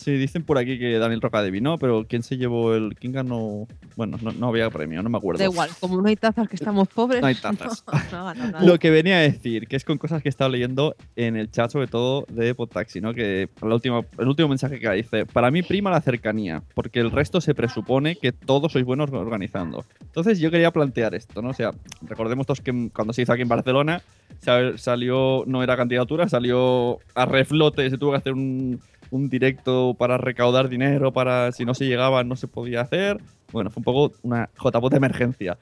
sí, 0.00 0.12
dicen 0.12 0.42
por 0.44 0.58
aquí 0.58 0.78
que 0.78 0.98
Daniel 0.98 1.20
Roca 1.20 1.38
adivinó, 1.38 1.78
pero 1.78 2.04
¿quién 2.08 2.22
se 2.22 2.36
llevó 2.36 2.74
el. 2.74 2.94
¿Quién 2.96 3.12
ganó? 3.12 3.66
Bueno, 3.96 4.18
no, 4.22 4.32
no 4.32 4.48
había 4.48 4.68
premio, 4.70 5.02
no 5.02 5.10
me 5.10 5.18
acuerdo. 5.18 5.38
Da 5.38 5.44
igual, 5.44 5.70
como 5.78 6.00
no 6.00 6.08
hay 6.08 6.16
tazas 6.16 6.48
que 6.48 6.56
estamos 6.56 6.88
pobres. 6.88 7.20
No 7.20 7.26
hay 7.26 7.34
tazas. 7.34 7.84
No, 8.12 8.34
no. 8.34 8.60
Lo 8.66 8.78
que 8.78 8.90
venía 8.90 9.16
a 9.18 9.20
decir, 9.20 9.66
que 9.68 9.76
es 9.76 9.84
con 9.84 9.98
cosas 9.98 10.22
que 10.22 10.28
he 10.28 10.30
estado 10.30 10.50
leyendo 10.50 10.96
en 11.16 11.36
el 11.36 11.50
chat, 11.50 11.70
sobre 11.70 11.86
todo 11.86 12.24
de 12.28 12.54
Podtaxi, 12.54 13.00
¿no? 13.00 13.14
Que 13.14 13.48
la 13.62 13.74
última, 13.74 14.02
el 14.18 14.28
último 14.28 14.48
mensaje 14.48 14.78
que 14.80 14.90
dice: 14.90 15.26
Para 15.26 15.50
mí 15.50 15.62
prima 15.62 15.90
la 15.90 16.00
cercanía, 16.00 16.62
porque 16.74 17.00
el 17.00 17.10
resto 17.10 17.40
se 17.40 17.54
presupone 17.54 18.16
que 18.16 18.32
todos 18.32 18.72
sois 18.72 18.84
buenos 18.84 19.10
organizando. 19.12 19.84
Entonces 20.00 20.38
yo 20.40 20.50
quería 20.50 20.70
plantear 20.70 21.14
esto, 21.14 21.40
¿no? 21.42 21.50
O 21.50 21.54
sea, 21.54 21.72
recordemos 22.02 22.46
todos 22.46 22.60
que 22.60 22.90
cuando 22.92 23.12
se 23.12 23.22
hizo 23.22 23.32
aquí 23.32 23.42
en 23.42 23.48
Barcelona, 23.48 24.02
sal- 24.40 24.78
salió, 24.78 25.44
no 25.46 25.62
era 25.62 25.76
candidatura, 25.76 26.28
salió 26.28 26.98
a 27.14 27.26
reflote, 27.26 27.88
se 27.90 27.98
tuvo 27.98 28.12
que 28.12 28.16
hacer 28.18 28.32
un, 28.32 28.80
un 29.10 29.28
directo 29.28 29.94
para 29.98 30.18
recaudar 30.18 30.68
dinero, 30.68 31.12
para 31.12 31.52
si 31.52 31.64
no 31.64 31.74
se 31.74 31.86
llegaba 31.86 32.24
no 32.24 32.36
se 32.36 32.48
podía 32.48 32.80
hacer. 32.80 33.20
Bueno, 33.52 33.70
fue 33.70 33.80
un 33.80 33.84
poco 33.84 34.14
una 34.22 34.48
JPOT 34.56 34.90
de 34.90 34.96
emergencia. 34.96 35.58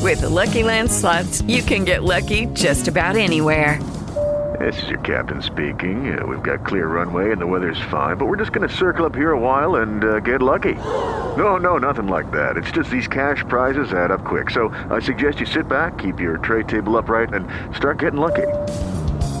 With 0.00 0.20
the 0.20 0.28
Lucky 0.28 0.62
Land 0.62 0.90
slots, 0.90 1.42
you 1.46 1.62
can 1.62 1.84
get 1.84 2.02
lucky 2.02 2.46
just 2.54 2.88
about 2.88 3.16
anywhere. 3.16 3.78
This 4.60 4.80
is 4.84 4.88
your 4.88 5.00
captain 5.00 5.42
speaking. 5.42 6.16
Uh, 6.16 6.24
we've 6.26 6.42
got 6.42 6.64
clear 6.64 6.86
runway 6.86 7.32
and 7.32 7.40
the 7.40 7.46
weather's 7.46 7.80
fine, 7.90 8.16
but 8.16 8.26
we're 8.26 8.36
just 8.36 8.52
going 8.52 8.68
to 8.68 8.72
circle 8.74 9.04
up 9.04 9.14
here 9.14 9.32
a 9.32 9.38
while 9.38 9.76
and 9.76 10.04
uh, 10.04 10.20
get 10.20 10.40
lucky. 10.40 10.74
No, 11.36 11.56
no, 11.56 11.78
nothing 11.78 12.06
like 12.06 12.30
that. 12.30 12.56
It's 12.56 12.70
just 12.70 12.88
these 12.88 13.08
cash 13.08 13.42
prizes 13.48 13.92
add 13.92 14.10
up 14.12 14.24
quick. 14.24 14.50
So 14.50 14.68
I 14.90 15.00
suggest 15.00 15.40
you 15.40 15.46
sit 15.46 15.68
back, 15.68 15.98
keep 15.98 16.20
your 16.20 16.38
tray 16.38 16.62
table 16.62 16.96
upright, 16.96 17.32
and 17.34 17.48
start 17.74 17.98
getting 17.98 18.20
lucky. 18.20 18.46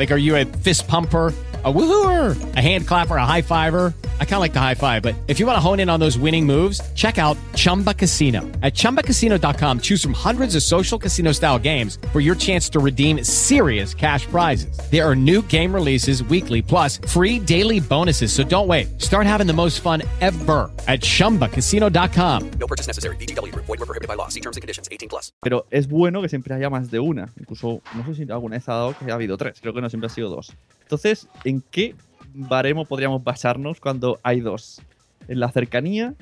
Like, 0.00 0.12
are 0.12 0.16
you 0.16 0.36
a 0.36 0.46
fist 0.46 0.88
pumper? 0.88 1.34
A 1.62 1.70
woohooer, 1.70 2.56
a 2.56 2.60
hand 2.62 2.88
clapper, 2.88 3.16
a 3.16 3.26
high 3.26 3.42
fiver. 3.42 3.92
I 4.18 4.24
kind 4.24 4.36
of 4.36 4.40
like 4.40 4.54
the 4.54 4.60
high 4.60 4.74
five, 4.74 5.02
but 5.02 5.14
if 5.28 5.38
you 5.38 5.44
want 5.44 5.56
to 5.56 5.60
hone 5.60 5.78
in 5.78 5.90
on 5.90 6.00
those 6.00 6.16
winning 6.18 6.46
moves, 6.46 6.80
check 6.94 7.18
out 7.18 7.36
Chumba 7.54 7.92
Casino. 7.92 8.40
At 8.62 8.72
chumbacasino.com, 8.72 9.80
choose 9.80 10.02
from 10.02 10.14
hundreds 10.14 10.54
of 10.54 10.62
social 10.62 10.98
casino 10.98 11.32
style 11.32 11.58
games 11.58 11.98
for 12.14 12.20
your 12.20 12.34
chance 12.34 12.70
to 12.70 12.78
redeem 12.78 13.22
serious 13.24 13.92
cash 13.92 14.24
prizes. 14.24 14.74
There 14.90 15.06
are 15.06 15.14
new 15.14 15.42
game 15.48 15.70
releases 15.74 16.24
weekly, 16.24 16.62
plus 16.62 16.96
free 16.96 17.38
daily 17.38 17.78
bonuses. 17.78 18.32
So 18.32 18.42
don't 18.42 18.66
wait. 18.66 18.98
Start 18.98 19.26
having 19.26 19.46
the 19.46 19.52
most 19.52 19.80
fun 19.80 20.02
ever 20.22 20.70
at 20.88 21.02
chumbacasino.com. 21.02 22.52
No 22.52 22.66
purchase 22.66 22.86
necessary. 22.86 23.16
VGW 23.16 23.52
Group. 23.52 23.66
Void 23.66 23.80
were 23.80 23.84
prohibited 23.84 24.08
by 24.08 24.14
law. 24.14 24.28
See 24.28 24.40
terms 24.40 24.56
and 24.56 24.62
conditions. 24.62 24.88
18 24.90 25.10
plus. 25.10 25.34
Pero 25.42 25.66
es 25.70 25.88
bueno 25.88 26.22
que 26.22 26.30
siempre 26.30 26.54
haya 26.54 26.70
más 26.70 26.90
de 26.90 27.00
una. 27.00 27.34
Incluso, 27.38 27.82
no 27.94 28.02
sé 28.06 28.14
si 28.14 28.32
alguna 28.32 28.56
vez 28.56 28.66
ha 28.66 28.72
dado 28.72 28.96
que 28.98 29.10
ha 29.10 29.14
habido 29.14 29.36
tres. 29.36 29.60
Creo 29.60 29.74
que 29.74 29.82
no 29.82 29.89
siempre 29.90 30.06
ha 30.06 30.10
sido 30.10 30.28
dos. 30.30 30.52
Entonces, 30.82 31.28
¿en 31.44 31.62
qué 31.70 31.94
baremo 32.34 32.84
podríamos 32.84 33.22
basarnos 33.22 33.80
cuando 33.80 34.18
hay 34.22 34.40
dos? 34.40 34.80
¿En 35.28 35.40
la 35.40 35.50
cercanía? 35.52 36.14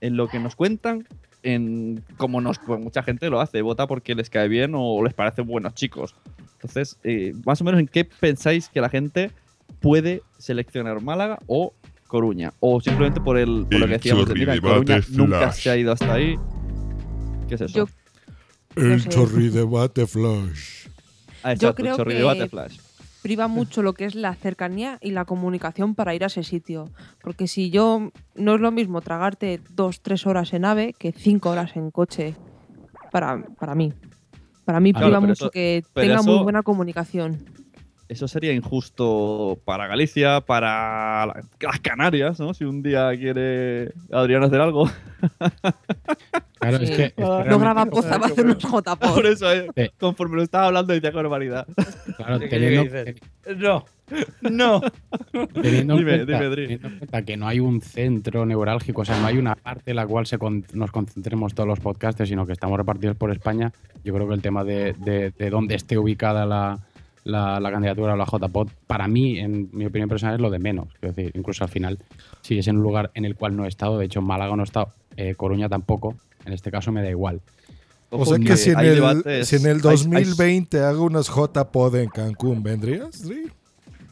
¿En 0.00 0.16
lo 0.16 0.28
que 0.28 0.38
nos 0.38 0.54
cuentan? 0.56 1.06
En 1.42 2.04
cómo 2.18 2.40
nos, 2.40 2.58
pues 2.58 2.80
mucha 2.80 3.02
gente 3.02 3.28
lo 3.30 3.40
hace, 3.40 3.62
vota 3.62 3.86
porque 3.86 4.14
les 4.14 4.30
cae 4.30 4.46
bien 4.48 4.72
o 4.76 5.02
les 5.02 5.14
parecen 5.14 5.46
buenos 5.46 5.74
chicos. 5.74 6.14
Entonces, 6.54 6.98
eh, 7.02 7.32
más 7.44 7.60
o 7.60 7.64
menos, 7.64 7.80
¿en 7.80 7.88
qué 7.88 8.04
pensáis 8.04 8.68
que 8.68 8.80
la 8.80 8.88
gente 8.88 9.32
puede 9.80 10.22
seleccionar 10.38 11.00
Málaga 11.02 11.40
o 11.48 11.74
Coruña? 12.06 12.52
O 12.60 12.80
simplemente 12.80 13.20
por, 13.20 13.36
el, 13.38 13.66
por 13.68 13.80
lo 13.80 13.86
que 13.88 13.94
El 13.94 13.98
decíamos 13.98 14.28
de, 14.28 14.34
mira, 14.34 14.54
en 14.54 14.60
Coruña 14.60 15.00
nunca 15.10 15.38
flash. 15.38 15.54
se 15.62 15.70
ha 15.70 15.76
ido 15.76 15.90
hasta 15.92 16.12
ahí. 16.14 16.36
¿Qué 17.48 17.56
es 17.56 17.60
eso? 17.62 17.88
El 18.76 19.00
sé. 19.02 19.08
chorridebate 19.08 20.06
flash. 20.06 20.86
Ah, 21.42 21.48
Yo 21.54 21.70
exacto, 21.70 21.74
creo 21.82 21.96
chorridebate 21.96 22.40
que 22.44 22.48
flash. 22.48 22.78
Priva 23.22 23.48
mucho 23.48 23.82
lo 23.82 23.94
que 23.94 24.04
es 24.04 24.14
la 24.14 24.34
cercanía 24.34 24.98
y 25.00 25.12
la 25.12 25.24
comunicación 25.24 25.94
para 25.94 26.14
ir 26.14 26.24
a 26.24 26.26
ese 26.26 26.42
sitio. 26.42 26.90
Porque 27.22 27.46
si 27.46 27.70
yo 27.70 28.10
no 28.34 28.54
es 28.54 28.60
lo 28.60 28.70
mismo 28.72 29.00
tragarte 29.00 29.60
dos, 29.70 30.00
tres 30.00 30.26
horas 30.26 30.52
en 30.52 30.64
AVE 30.64 30.92
que 30.98 31.12
cinco 31.12 31.50
horas 31.50 31.76
en 31.76 31.90
coche 31.90 32.34
para, 33.10 33.42
para 33.58 33.74
mí. 33.74 33.92
Para 34.64 34.80
mí 34.80 34.92
Claro, 34.92 35.06
priva 35.06 35.20
mucho 35.20 35.32
eso- 35.32 35.50
que 35.50 35.84
tenga 35.94 36.22
muy 36.22 36.42
buena 36.42 36.62
comunicación. 36.62 37.44
Eso 38.12 38.28
sería 38.28 38.52
injusto 38.52 39.58
para 39.64 39.86
Galicia, 39.86 40.42
para 40.42 41.24
la- 41.26 41.42
las 41.60 41.80
Canarias, 41.80 42.38
¿no? 42.38 42.52
Si 42.52 42.64
un 42.64 42.82
día 42.82 43.10
quiere 43.16 43.92
Adrián 44.12 44.44
hacer 44.44 44.60
algo. 44.60 44.88
Claro, 46.62 46.76
es 46.76 46.90
Sí. 46.90 46.94
que. 46.96 47.04
es 47.06 47.12
que 47.14 47.20
no 47.22 47.28
realmente- 47.42 47.58
graba 47.58 47.86
poza, 47.86 48.18
va 48.18 48.26
a 48.26 48.28
hacer 48.28 48.44
unos 48.44 48.58
JPOD. 48.58 49.14
Por 49.14 49.26
eso, 49.26 49.52
eh, 49.52 49.66
Sí. 49.74 49.90
conforme 49.98 50.36
lo 50.36 50.42
estaba 50.44 50.66
hablando, 50.66 50.92
decía 50.92 51.10
con 51.10 51.22
barbaridad. 51.24 51.66
Claro, 52.16 52.38
¿Qué 52.38 52.46
teniendo, 52.46 52.84
dices? 52.84 53.16
No, 53.58 53.84
no. 54.42 54.80
teniendo 55.60 55.94
en 55.94 55.98
Dime, 55.98 56.16
cuenta, 56.24 56.38
dime, 56.40 56.54
teniendo 56.54 56.86
en 56.88 56.98
cuenta 56.98 57.22
que 57.24 57.36
no 57.36 57.48
hay 57.48 57.58
un 57.58 57.80
centro 57.80 58.46
neurálgico, 58.46 59.00
o 59.02 59.04
sea, 59.04 59.18
no 59.20 59.26
hay 59.26 59.38
una 59.38 59.56
parte 59.56 59.90
en 59.90 59.96
la 59.96 60.06
cual 60.06 60.26
se 60.26 60.38
con- 60.38 60.64
nos 60.72 60.92
concentremos 60.92 61.52
todos 61.52 61.68
los 61.68 61.80
podcasters, 61.80 62.28
sino 62.28 62.46
que 62.46 62.52
estamos 62.52 62.76
repartidos 62.78 63.16
por 63.16 63.32
España, 63.32 63.72
yo 64.04 64.14
creo 64.14 64.28
que 64.28 64.34
el 64.34 64.42
tema 64.42 64.62
de, 64.62 64.92
de- 64.98 65.30
de 65.36 65.50
dónde 65.50 65.74
esté 65.74 65.98
ubicada 65.98 66.46
la, 66.46 66.78
la- 67.24 67.60
la 67.60 67.70
candidatura 67.70 68.14
o 68.14 68.16
la 68.16 68.24
JPOD, 68.26 68.68
para 68.86 69.06
mí, 69.08 69.38
en 69.38 69.68
mi 69.72 69.86
opinión 69.86 70.08
personal, 70.08 70.34
es 70.36 70.40
lo 70.40 70.50
de 70.50 70.58
menos. 70.58 70.88
Quiero 71.00 71.14
decir, 71.14 71.32
incluso 71.34 71.62
al 71.64 71.70
final, 71.70 71.98
si 72.40 72.58
es 72.58 72.66
en 72.68 72.76
un 72.78 72.82
lugar 72.82 73.10
en 73.14 73.24
el 73.24 73.34
cual 73.36 73.56
no 73.56 73.64
he 73.64 73.68
estado, 73.68 73.98
de 73.98 74.06
hecho, 74.06 74.20
en 74.20 74.26
Málaga 74.26 74.56
no 74.56 74.62
he 74.62 74.64
estado, 74.64 74.92
eh, 75.16 75.34
Coruña 75.36 75.68
tampoco, 75.68 76.16
en 76.44 76.52
este 76.52 76.70
caso 76.70 76.90
me 76.92 77.02
da 77.02 77.10
igual. 77.10 77.40
O 78.10 78.26
sea 78.26 78.38
que 78.44 78.56
si 78.56 78.70
en, 78.70 78.76
el, 78.80 78.96
si 79.46 79.56
en 79.56 79.66
el 79.66 79.80
2020 79.80 80.80
hago 80.80 81.04
unos 81.04 81.28
J-Pod 81.30 81.96
en 81.96 82.10
Cancún, 82.10 82.62
¿vendrías? 82.62 83.22
Dri? 83.26 83.50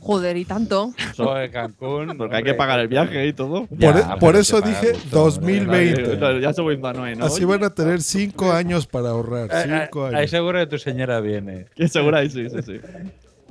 Joder, 0.01 0.37
y 0.37 0.45
tanto. 0.45 0.93
Eso 1.13 1.35
de 1.35 1.51
Cancún. 1.51 2.17
Porque 2.17 2.37
hay 2.37 2.43
que 2.43 2.55
pagar 2.55 2.81
el 2.81 2.89
viaje 2.89 3.27
y 3.27 3.33
todo. 3.33 3.67
Por, 3.67 3.79
Ya, 3.79 4.17
por 4.17 4.19
pero 4.19 4.39
eso 4.39 4.61
dije 4.61 4.95
mucho, 4.95 5.09
2020. 5.11 6.17
No, 6.17 6.39
ya 6.39 6.53
somos 6.53 6.79
Manuel, 6.79 7.19
¿no? 7.19 7.27
Así 7.27 7.45
van 7.45 7.63
a 7.65 7.71
tener 7.71 8.01
cinco 8.01 8.51
años 8.51 8.87
para 8.87 9.11
ahorrar. 9.11 9.51
Eh, 9.53 9.65
eh, 9.67 9.81
Cinco 9.85 10.07
Ahí 10.07 10.15
años. 10.15 10.31
seguro 10.31 10.59
que 10.59 10.67
tu 10.67 10.79
señora 10.79 11.21
viene. 11.21 11.67
Que 11.75 11.87
seguro 11.89 12.17
ahí 12.17 12.31
sí, 12.31 12.49
sí, 12.49 12.63
sí. 12.63 12.81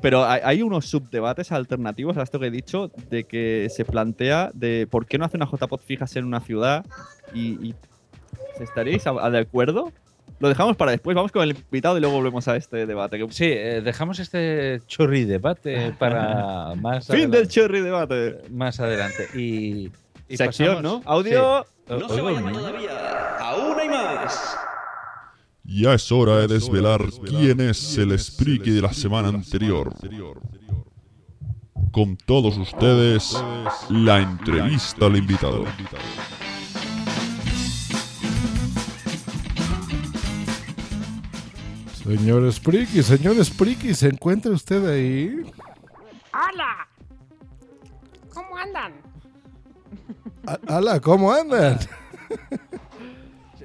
Pero 0.01 0.25
hay, 0.25 0.61
unos 0.61 0.85
subdebates 0.85 1.51
alternativos 1.51 2.15
a 2.17 2.23
esto 2.23 2.39
que 2.39 2.47
he 2.47 2.51
dicho, 2.51 2.89
de 3.09 3.25
que 3.25 3.67
se 3.69 3.83
plantea 3.83 4.49
de 4.53 4.87
por 4.89 5.05
qué 5.05 5.17
no 5.17 5.25
hace 5.25 5.35
una 5.35 5.45
JPOD 5.45 5.79
fijas 5.81 6.15
en 6.15 6.23
una 6.25 6.39
ciudad 6.39 6.85
y, 7.33 7.67
y 7.67 7.75
¿estaríais 8.61 9.03
de 9.03 9.37
acuerdo? 9.39 9.91
Lo 10.39 10.47
dejamos 10.49 10.77
para 10.77 10.91
después, 10.91 11.15
vamos 11.15 11.31
con 11.31 11.43
el 11.43 11.51
invitado 11.57 11.97
y 11.97 12.01
luego 12.01 12.15
volvemos 12.17 12.47
a 12.47 12.55
este 12.55 12.85
debate. 12.85 13.19
Sí, 13.31 13.45
eh, 13.45 13.81
dejamos 13.83 14.19
este 14.19 14.81
chorri 14.87 15.25
debate 15.25 15.93
para 15.99 16.75
más 16.75 17.05
Fin 17.07 17.15
adelante. 17.15 17.37
del 17.37 17.47
chorri 17.49 17.81
debate. 17.81 18.37
Más 18.51 18.79
adelante. 18.79 19.27
Y, 19.35 19.89
y 20.29 20.37
Sección, 20.37 20.77
pasamos- 20.77 21.03
¿no? 21.05 21.11
Audio. 21.11 21.65
Sí. 21.87 21.93
O- 21.93 21.95
oigo 22.13 22.27
un 22.27 22.45
niño. 22.45 22.59
Aún 23.39 23.79
hay 23.79 23.89
más. 23.89 24.57
Ya 25.63 25.93
es 25.93 26.11
hora 26.11 26.37
de 26.37 26.47
desvelar 26.47 27.01
quién 27.27 27.59
es 27.61 27.97
el 27.97 28.17
Spriki 28.17 28.71
de 28.71 28.81
la 28.81 28.93
semana 28.93 29.27
anterior. 29.29 29.93
Con 31.91 32.17
todos 32.17 32.57
ustedes, 32.57 33.35
la 33.89 34.19
entrevista 34.19 35.07
al 35.07 35.17
invitado. 35.17 35.65
Señor 42.17 42.51
Spriki, 42.51 43.03
señor 43.03 43.45
Spriki, 43.45 43.93
¿se 43.93 44.07
encuentra 44.07 44.51
usted 44.51 44.83
ahí? 44.89 45.43
¡Hola! 46.33 46.87
¿Cómo 48.33 48.57
andan? 48.57 48.93
A- 50.47 50.77
Ala, 50.77 50.99
¿cómo 50.99 51.31
andan? 51.31 51.77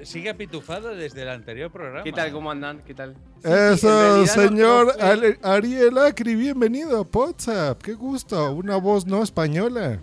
Sigue 0.03 0.29
apitufado 0.29 0.89
desde 0.95 1.23
el 1.23 1.29
anterior 1.29 1.71
programa. 1.71 2.03
¿Qué 2.03 2.11
tal? 2.11 2.31
¿Cómo 2.31 2.51
andan? 2.51 2.83
¿Qué 2.85 2.93
tal? 2.93 3.15
Sí, 3.43 3.49
Eso, 3.51 4.17
no- 4.19 4.27
señor 4.27 4.95
no 4.95 5.47
Ariel 5.49 5.97
Acri, 5.97 6.35
bienvenido 6.35 6.99
a 6.99 7.17
WhatsApp. 7.17 7.81
Qué 7.81 7.93
gusto, 7.93 8.53
una 8.53 8.75
voz 8.77 9.07
no 9.07 9.23
española. 9.23 9.99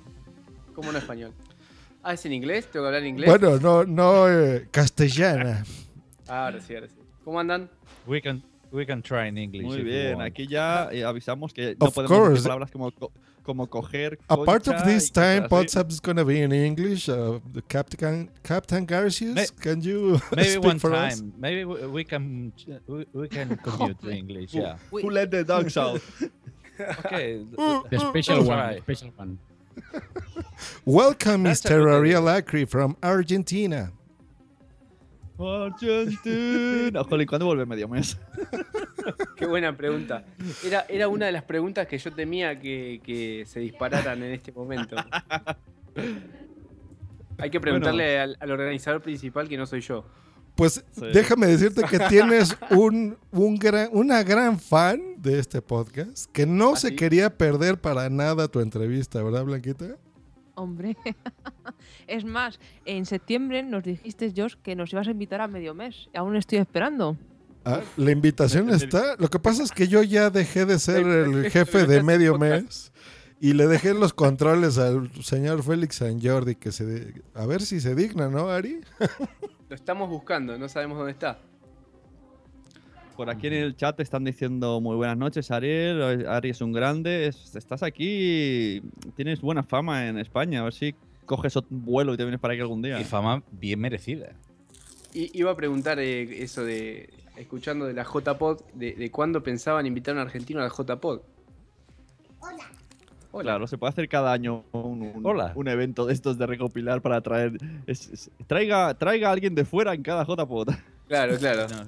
¿Cómo 0.75 0.91
no 0.91 0.99
español? 0.99 1.33
Ah, 2.03 2.15
¿es 2.15 2.27
en 2.27 2.33
inglés? 2.33 2.67
¿Tengo 2.73 2.83
que 2.85 2.89
hablar 2.89 3.03
en 3.03 3.09
inglés? 3.11 3.31
Bueno, 3.31 3.59
no, 3.61 3.85
no 3.85 4.29
eh, 4.29 4.67
castellana. 4.73 5.65
Ah, 6.27 6.47
ahora 6.47 6.61
sí, 6.61 6.75
ahora 6.75 6.89
sí. 6.89 6.97
¿Cómo 7.25 7.39
andan? 7.39 7.71
We 8.07 8.21
can, 8.21 8.43
we 8.71 8.85
can 8.87 9.03
try 9.03 9.27
in 9.29 9.39
English. 9.39 9.65
Muy 9.65 9.83
bien, 9.83 10.21
aquí 10.21 10.47
ya 10.49 10.89
eh, 10.93 11.05
avisamos 11.05 11.53
que 11.53 11.77
no 11.79 11.87
Of 11.87 11.95
podemos 11.95 12.29
decir 12.31 12.43
palabras 12.45 12.71
como, 12.71 12.91
co- 12.91 13.13
como 13.43 13.67
coger. 13.69 14.19
A 14.29 14.37
part 14.37 14.67
of 14.69 14.85
this 14.85 15.09
y 15.09 15.13
time, 15.13 15.49
cosas 15.49 15.53
así. 15.53 15.77
WhatsApp 15.79 15.91
is 15.91 16.01
going 16.01 16.17
to 16.17 16.25
be 16.25 16.43
in 16.43 16.53
English. 16.53 17.09
Uh, 17.09 17.39
the 17.53 17.63
Captain, 17.63 18.29
Captain 18.43 18.85
Garcius, 18.87 19.35
May- 19.35 19.47
can 19.61 19.81
you 19.83 20.21
Maybe 20.37 20.49
speak 20.51 20.65
one 20.65 20.79
for 20.79 20.91
time. 20.91 21.13
us? 21.13 21.23
Maybe 21.39 21.65
we, 21.65 21.87
we 21.87 22.05
can 22.05 22.53
we, 22.89 23.07
we 23.13 23.29
can 23.29 23.57
commute 23.65 24.01
to 24.01 24.11
English. 24.11 24.53
Yeah. 24.55 24.77
Who 24.91 25.11
let 25.11 25.31
the 25.31 25.45
dogs 25.45 25.77
out? 25.77 26.01
Okay. 26.81 27.45
The 27.91 27.99
special 28.11 28.39
one, 28.39 28.47
try. 28.47 28.79
special 28.81 29.11
one. 29.17 29.39
Welcome, 30.85 31.45
That's 31.45 31.65
a 31.65 31.69
Mr. 31.69 31.85
good 31.85 31.89
Ariel 31.95 32.29
Acri 32.29 32.65
from 32.65 32.97
Argentina. 33.03 33.93
Argentina. 35.39 37.03
Jolín, 37.09 37.27
¿cuándo 37.27 37.47
vuelve 37.47 37.67
medio 37.67 37.89
mes? 37.89 38.19
Qué 39.37 39.47
buena 39.47 39.77
pregunta. 39.77 40.25
Era, 40.65 40.85
era 40.89 41.09
una 41.09 41.27
de 41.27 41.33
las 41.33 41.43
preguntas 41.45 41.87
que 41.87 41.99
yo 41.99 42.13
temía 42.13 42.59
que, 42.61 43.01
que 43.05 43.45
se 43.47 43.61
dispararan 43.61 44.23
en 44.23 44.33
este 44.33 44.53
momento. 44.53 44.97
Hay 47.39 47.51
que 47.51 47.61
preguntarle 47.61 48.21
al, 48.21 48.37
al 48.39 48.51
organizador 48.51 49.03
principal 49.03 49.49
que 49.49 49.57
no 49.57 49.67
soy 49.67 49.81
yo. 49.81 50.05
Pues 50.55 50.85
Sí. 50.93 51.07
déjame 51.15 51.47
decirte 51.47 51.83
que 51.85 51.99
tienes 52.11 52.57
un, 52.71 53.17
un 53.31 53.57
gran, 53.57 53.89
una 53.93 54.23
gran 54.23 54.61
fan 54.61 55.01
de 55.17 55.39
este 55.39 55.63
podcast 55.63 56.31
que 56.31 56.45
no 56.47 56.75
¿Ah, 56.75 56.77
se 56.77 56.89
sí? 56.91 56.97
quería 56.97 57.37
perder 57.37 57.81
para 57.81 58.09
nada 58.11 58.49
tu 58.49 58.61
entrevista, 58.61 59.23
¿verdad, 59.23 59.45
Blanquita? 59.45 59.97
Hombre. 60.55 60.95
Es 62.15 62.25
más, 62.25 62.59
en 62.85 63.07
septiembre 63.07 63.63
nos 63.63 63.83
dijiste, 63.85 64.33
Josh, 64.37 64.55
que 64.63 64.75
nos 64.77 64.93
ibas 64.93 65.09
a 65.09 65.11
invitar 65.11 65.41
a 65.41 65.49
medio 65.49 65.75
mes. 65.75 66.09
Aún 66.15 66.37
estoy 66.37 66.59
esperando. 66.59 67.17
Ah, 67.65 67.81
la 67.97 68.11
invitación 68.11 68.71
está. 68.71 69.17
Lo 69.19 69.29
que 69.29 69.39
pasa 69.39 69.63
es 69.63 69.71
que 69.71 69.87
yo 69.89 70.03
ya 70.03 70.31
dejé 70.31 70.67
de 70.67 70.79
ser 70.79 71.07
el 71.07 71.51
jefe 71.51 71.87
de 71.87 72.03
medio 72.03 72.37
mes 72.39 72.93
y 73.41 73.53
le 73.55 73.67
dejé 73.67 73.95
los 73.95 74.13
controles 74.13 74.79
al 74.79 75.11
señor 75.23 75.63
Félix 75.63 75.97
San 75.97 76.21
Jordi 76.21 76.55
que 76.57 76.73
se 76.73 76.85
de- 76.85 77.23
a 77.35 77.47
ver 77.47 77.63
si 77.63 77.81
se 77.81 77.95
digna, 77.95 78.29
¿no, 78.29 78.49
Ari? 78.49 78.81
Lo 79.69 79.75
estamos 79.77 80.09
buscando, 80.09 80.59
no 80.59 80.69
sabemos 80.69 80.99
dónde 80.99 81.13
está. 81.13 81.39
Por 83.17 83.29
aquí 83.31 83.47
en 83.47 83.53
el 83.55 83.77
chat 83.77 83.97
te 83.97 84.03
están 84.03 84.25
diciendo 84.25 84.81
muy 84.81 84.97
buenas 84.97 85.17
noches, 85.19 85.51
Ariel. 85.51 86.27
Ari 86.27 86.51
es 86.51 86.61
un 86.63 86.73
grande. 86.73 87.27
Es- 87.27 87.55
estás 87.55 87.83
aquí, 87.83 88.83
tienes 89.17 89.41
buena 89.41 89.63
fama 89.63 90.09
en 90.09 90.19
España. 90.19 90.61
A 90.61 90.65
ver 90.65 90.73
si 90.73 90.95
coges 91.27 91.57
otro 91.57 91.69
vuelo 91.71 92.15
y 92.15 92.17
te 92.17 92.25
vienes 92.25 92.41
para 92.41 92.55
aquí 92.55 92.61
algún 92.61 92.83
día. 92.83 93.01
Y 93.01 93.05
fama 93.05 93.43
bien 93.51 93.81
merecida. 93.81 94.31
I- 95.15 95.31
iba 95.35 95.51
a 95.51 95.57
preguntar 95.57 95.99
eh, 95.99 96.43
eso 96.43 96.65
de, 96.65 97.11
escuchando 97.37 97.85
de 97.87 97.95
la 97.95 98.05
JPod, 98.05 98.61
de, 98.75 98.95
de 98.95 99.11
cuándo 99.11 99.43
pensaban 99.43 99.87
invitar 99.87 100.15
a 100.17 100.21
un 100.23 100.27
argentino 100.27 100.61
a 100.61 100.65
la 100.65 100.71
JPod. 100.71 101.21
Claro, 103.41 103.67
se 103.67 103.79
puede 103.79 103.91
hacer 103.93 104.09
cada 104.11 104.31
año 104.33 104.63
un, 104.73 105.03
un- 105.15 105.21
Hola. 105.27 105.53
un 105.55 105.67
evento 105.67 106.05
de 106.05 106.13
estos 106.13 106.37
de 106.37 106.47
recopilar 106.47 107.01
para 107.01 107.21
traer. 107.23 107.53
es- 107.87 108.11
es- 108.11 108.31
traiga, 108.47 108.93
traiga 108.95 109.29
a 109.31 109.33
alguien 109.33 109.55
de 109.55 109.65
fuera 109.65 109.95
en 109.95 110.03
cada 110.03 110.25
JPod. 110.25 110.69
Claro, 111.09 111.37
claro. 111.37 111.67
No. 111.69 111.85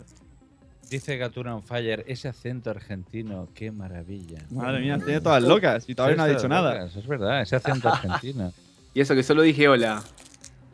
Dice 0.91 1.17
Gatuna 1.17 1.57
on 1.57 1.63
Fire, 1.63 2.05
ese 2.07 2.29
acento 2.29 2.69
argentino, 2.69 3.49
qué 3.55 3.71
maravilla. 3.71 4.39
Madre 4.51 4.81
mía, 4.81 4.99
tiene 4.99 5.23
todas 5.23 5.43
locas 5.43 5.89
y 5.89 5.95
todavía 5.95 6.17
no 6.19 6.23
ha 6.25 6.29
dicho 6.29 6.47
nada. 6.47 6.75
locas, 6.75 6.97
Es 6.97 7.07
verdad, 7.07 7.41
ese 7.41 7.57
acento 7.57 7.89
argentino. 7.93 8.53
Y 8.95 9.01
eso 9.01 9.17
que 9.17 9.25
solo 9.25 9.43
dije 9.43 9.67
hola. 9.69 10.05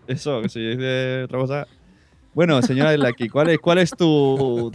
Eso, 0.07 0.43
que 0.43 0.51
si 0.51 0.61
dice 0.61 1.25
otra 1.25 1.39
cosa. 1.39 1.67
Bueno, 2.35 2.61
señora 2.61 2.95
Laki, 2.95 3.31
¿cuál 3.31 3.49
es, 3.49 3.59
cuál 3.59 3.79
es 3.79 3.91
tu. 3.93 4.71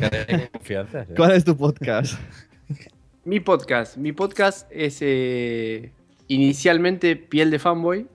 Confianza. 0.52 1.06
¿Cuál 1.16 1.34
es 1.34 1.46
tu 1.46 1.56
podcast? 1.56 2.20
Mi 3.24 3.40
podcast. 3.40 3.98
Mi 3.98 4.14
podcast 4.14 4.68
es 4.72 4.98
eh, 5.02 5.92
inicialmente 6.28 7.16
Piel 7.16 7.52
de 7.52 7.60
Fanboy. 7.60 8.08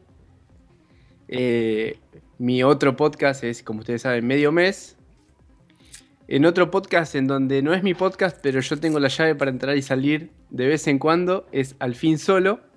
Eh, 1.29 1.97
mi 2.39 2.65
otro 2.65 2.97
podcast 2.97 3.45
es, 3.45 3.63
como 3.63 3.81
ustedes 3.81 4.03
saben, 4.03 4.27
Medio 4.27 4.51
Mes. 4.51 4.97
En 6.27 6.45
otro 6.45 6.73
podcast 6.73 7.15
en 7.15 7.29
donde 7.29 7.63
no 7.63 7.73
es 7.73 7.85
mi 7.85 7.95
podcast, 7.95 8.37
pero 8.43 8.59
yo 8.59 8.77
tengo 8.79 8.99
la 8.99 9.09
llave 9.09 9.37
para 9.37 9.53
entrar 9.53 9.77
y 9.77 9.83
salir 9.83 10.33
de 10.51 10.67
vez 10.67 10.89
en 10.89 10.99
cuando, 10.99 11.47
es 11.53 11.77
Al 11.79 11.95
fin 11.95 12.19
Solo. 12.19 12.69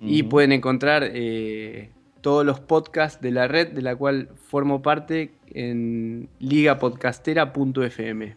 Y 0.00 0.22
pueden 0.24 0.52
encontrar 0.52 1.02
eh, 1.12 1.90
todos 2.20 2.44
los 2.44 2.60
podcasts 2.60 3.20
de 3.22 3.30
la 3.30 3.48
red 3.48 3.72
de 3.72 3.80
la 3.82 3.96
cual 3.96 4.28
formo 4.48 4.82
parte 4.82 5.32
en 5.48 6.28
ligapodcastera.fm. 6.38 8.36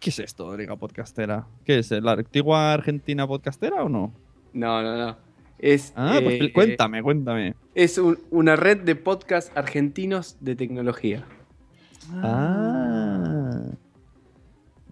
¿Qué 0.00 0.10
es 0.10 0.18
esto, 0.18 0.56
Liga 0.56 0.76
Podcastera? 0.76 1.46
¿Qué 1.64 1.78
es? 1.78 1.90
¿La 1.90 2.12
antigua 2.12 2.72
Argentina 2.72 3.26
Podcastera 3.26 3.82
o 3.82 3.88
no? 3.88 4.12
No, 4.52 4.82
no, 4.82 4.96
no. 4.96 5.16
Es, 5.58 5.92
Ah, 5.96 6.20
pues 6.22 6.40
eh, 6.40 6.52
cuéntame, 6.52 7.02
cuéntame. 7.02 7.54
Es 7.74 7.98
un- 7.98 8.18
una 8.30 8.54
red 8.54 8.78
de 8.82 8.94
podcasts 8.94 9.50
argentinos 9.56 10.36
de 10.40 10.54
tecnología. 10.54 11.24
Ah. 12.14 13.70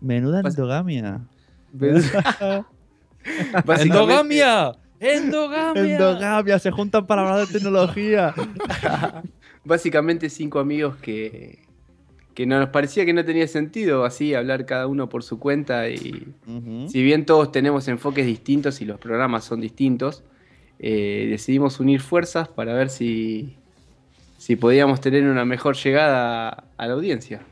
Menuda 0.00 0.40
endogamia. 0.40 1.20
¡Endogamia! 3.80 4.72
¡Endogamia! 5.00 5.82
Endogamia, 5.96 6.58
se 6.58 6.70
juntan 6.70 7.06
para 7.06 7.22
hablar 7.22 7.46
de 7.46 7.52
tecnología. 7.52 8.34
Básicamente 9.64 10.30
cinco 10.30 10.58
amigos 10.60 10.96
que, 10.96 11.58
que 12.34 12.46
no 12.46 12.58
nos 12.60 12.68
parecía 12.70 13.04
que 13.04 13.12
no 13.12 13.24
tenía 13.24 13.48
sentido 13.48 14.04
así 14.04 14.34
hablar 14.34 14.64
cada 14.64 14.86
uno 14.86 15.08
por 15.08 15.22
su 15.24 15.38
cuenta 15.38 15.88
y 15.88 16.28
si 16.88 17.02
bien 17.02 17.26
todos 17.26 17.50
tenemos 17.52 17.88
enfoques 17.88 18.26
distintos 18.26 18.80
y 18.80 18.84
los 18.84 18.98
programas 19.00 19.44
son 19.44 19.60
distintos, 19.60 20.22
eh, 20.78 21.26
decidimos 21.30 21.80
unir 21.80 22.00
fuerzas 22.00 22.48
para 22.48 22.74
ver 22.74 22.90
si, 22.90 23.56
si 24.38 24.54
podíamos 24.56 25.00
tener 25.00 25.24
una 25.24 25.44
mejor 25.44 25.74
llegada 25.76 26.64
a 26.76 26.86
la 26.86 26.92
audiencia. 26.94 27.42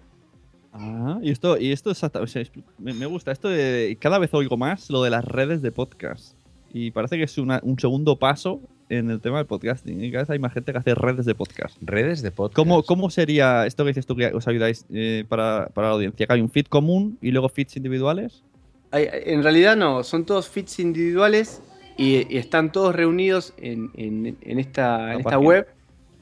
Ah, 0.73 1.19
y 1.23 1.31
esto, 1.31 1.57
y 1.59 1.73
esto 1.73 1.91
exacta- 1.91 2.21
o 2.21 2.27
sea, 2.27 2.43
es- 2.43 2.53
me, 2.79 2.93
me 2.95 3.07
gusta. 3.07 3.31
Esto 3.33 3.49
de, 3.49 3.97
cada 4.01 4.19
vez 4.19 4.33
oigo 4.35 4.57
más 4.57 4.91
lo 4.91 5.03
de 5.03 5.11
las 5.11 5.25
redes 5.25 5.63
de 5.63 5.71
podcast. 5.73 6.35
Y 6.77 6.91
parece 6.91 7.17
que 7.17 7.23
es 7.23 7.39
una- 7.39 7.61
un 7.63 7.79
segundo 7.79 8.17
paso 8.19 8.61
en 8.89 9.09
el 9.09 9.21
tema 9.21 9.39
del 9.39 9.47
podcasting. 9.47 10.03
Y 10.03 10.11
cada 10.11 10.25
vez 10.25 10.31
hay 10.31 10.39
más 10.41 10.53
gente 10.53 10.73
que 10.73 10.79
hace 10.79 10.95
redes 10.95 11.25
de 11.25 11.35
podcast. 11.37 11.77
Redes 11.81 12.21
de 12.21 12.33
podcast. 12.33 12.57
¿Cómo, 12.57 12.83
cómo 12.83 13.11
sería 13.11 13.65
esto 13.65 13.85
que 13.85 13.91
dices 13.91 14.07
tú 14.07 14.17
que 14.17 14.27
os 14.27 14.49
ayudáis 14.49 14.85
eh, 14.93 15.25
para, 15.29 15.69
para 15.73 15.87
la 15.89 15.95
audiencia? 15.95 16.27
¿Que 16.27 16.33
hay 16.33 16.41
un 16.41 16.51
feed 16.51 16.67
común 16.67 17.17
y 17.23 17.31
luego 17.31 17.49
feeds 17.49 17.77
individuales? 17.77 18.43
Hay- 18.91 19.07
en 19.13 19.45
realidad 19.45 19.77
no, 19.77 20.03
son 20.03 20.25
todos 20.27 20.49
feeds 20.49 20.81
individuales 20.81 21.63
y, 21.97 22.27
y 22.29 22.39
están 22.39 22.73
todos 22.73 22.93
reunidos 22.95 23.55
en, 23.57 23.91
en- 23.95 24.37
en 24.41 24.59
esta, 24.59 25.15
en 25.15 25.21
esta 25.21 25.39
web. 25.39 25.69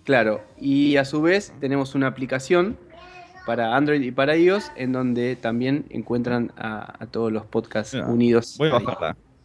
Claro, 0.05 0.43
y 0.61 0.97
a 0.97 1.07
su 1.07 1.23
vez 1.23 1.55
tenemos 1.61 1.95
una 1.95 2.09
aplicación 2.09 2.77
para 3.47 3.75
Android 3.75 4.03
y 4.03 4.11
para 4.11 4.37
iOS 4.37 4.71
en 4.77 4.93
donde 4.93 5.35
también 5.37 5.87
encuentran 5.91 6.53
a, 6.59 7.03
a 7.03 7.07
todos 7.07 7.33
los 7.33 7.47
podcasts 7.47 7.95
Mira, 7.95 8.07
unidos. 8.07 8.57
Voy 8.59 8.69
a 8.71 8.77
ahí. 8.77 8.85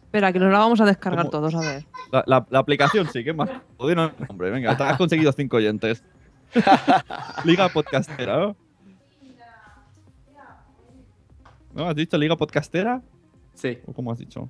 Espera, 0.08 0.32
que 0.32 0.38
nos 0.38 0.50
la 0.50 0.58
vamos 0.60 0.80
a 0.80 0.86
descargar 0.86 1.26
¿Cómo? 1.26 1.30
todos, 1.30 1.54
a 1.54 1.60
ver. 1.60 1.84
La, 2.10 2.24
la- 2.26 2.46
la 2.48 2.58
aplicación 2.60 3.06
sí, 3.12 3.22
¿qué 3.22 3.34
más? 3.34 3.50
Joder, 3.76 3.98
hombre, 4.26 4.50
venga, 4.50 4.70
has 4.72 4.96
conseguido 4.96 5.30
cinco 5.32 5.58
oyentes. 5.58 6.02
Liga 7.44 7.68
Podcastera, 7.68 8.38
¿no? 8.38 8.56
¿No? 11.74 11.88
¿Has 11.88 11.94
dicho 11.94 12.16
Liga 12.16 12.34
Podcastera? 12.36 13.02
Sí. 13.52 13.78
¿O 13.86 13.92
cómo 13.92 14.10
has 14.10 14.18
dicho? 14.18 14.48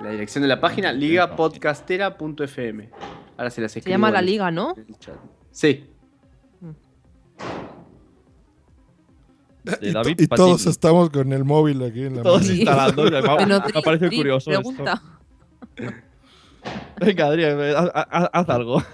La 0.00 0.10
dirección 0.10 0.40
de 0.40 0.48
la 0.48 0.58
página 0.58 0.90
ligapodcastera.fm. 0.92 2.88
Ahora 3.36 3.50
se 3.50 3.60
las 3.60 3.72
Se 3.72 3.80
escribo. 3.80 3.92
llama 3.94 4.10
La 4.10 4.22
Liga, 4.22 4.50
¿no? 4.50 4.74
Sí. 5.50 5.86
De 9.64 9.88
Y, 9.88 9.92
David 9.92 10.16
to- 10.16 10.22
y 10.22 10.26
todos 10.28 10.66
estamos 10.66 11.10
con 11.10 11.32
el 11.32 11.44
móvil 11.44 11.82
aquí 11.82 12.04
en 12.04 12.16
la 12.16 12.22
Todos 12.22 12.42
mano. 12.42 12.54
instalando. 12.54 13.04
Me 13.04 13.10
Tri, 14.08 14.16
curioso 14.16 14.50
esto. 14.50 14.62
pregunta. 14.70 15.02
Venga, 17.00 17.26
Adrián, 17.26 17.58
eh, 17.60 17.74
haz, 17.74 18.48
algo. 18.48 18.82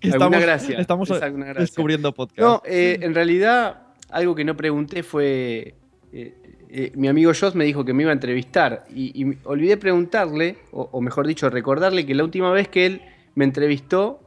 Que 0.00 0.10
Alguna 0.10 0.38
gracia, 0.40 0.78
Estamos 0.80 1.10
es 1.10 1.20
alguna 1.22 1.46
gracia. 1.46 1.60
descubriendo 1.60 2.12
podcast. 2.14 2.40
No, 2.40 2.62
eh, 2.64 2.98
en 3.02 3.14
realidad, 3.14 3.82
algo 4.10 4.34
que 4.34 4.44
no 4.44 4.56
pregunté 4.56 5.02
fue. 5.02 5.74
eh, 6.12 6.34
eh, 6.70 6.92
mi 6.94 7.08
amigo 7.08 7.32
Joss 7.38 7.54
me 7.54 7.64
dijo 7.64 7.84
que 7.84 7.92
me 7.92 8.02
iba 8.02 8.10
a 8.10 8.14
entrevistar 8.14 8.86
y, 8.94 9.36
olvidé 9.44 9.76
preguntarle, 9.76 10.58
o, 10.72 10.88
o 10.92 11.00
mejor 11.00 11.26
dicho, 11.26 11.48
recordarle 11.50 12.04
que 12.06 12.14
la 12.14 12.24
última 12.24 12.50
vez 12.50 12.68
que 12.68 12.86
él 12.86 13.02
me 13.34 13.44
entrevistó, 13.44 14.20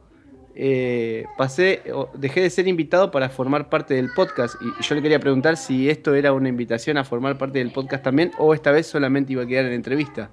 eh, 0.54 1.24
pasé, 1.38 1.82
o 1.94 2.08
dejé 2.14 2.40
de 2.42 2.50
ser 2.50 2.66
invitado 2.68 3.10
para 3.10 3.28
formar 3.30 3.68
parte 3.68 3.94
del 3.94 4.10
podcast. 4.14 4.56
Y, 4.60 4.82
yo 4.82 4.94
le 4.94 5.02
quería 5.02 5.20
preguntar 5.20 5.56
si 5.56 5.88
esto 5.90 6.14
era 6.14 6.32
una 6.32 6.48
invitación 6.48 6.96
a 6.96 7.04
formar 7.04 7.38
parte 7.38 7.58
del 7.58 7.70
podcast 7.72 8.02
también, 8.04 8.32
o 8.38 8.54
esta 8.54 8.70
vez 8.70 8.86
solamente 8.86 9.32
iba 9.32 9.42
a 9.42 9.46
quedar 9.46 9.66
en 9.66 9.72
entrevista. 9.72 10.30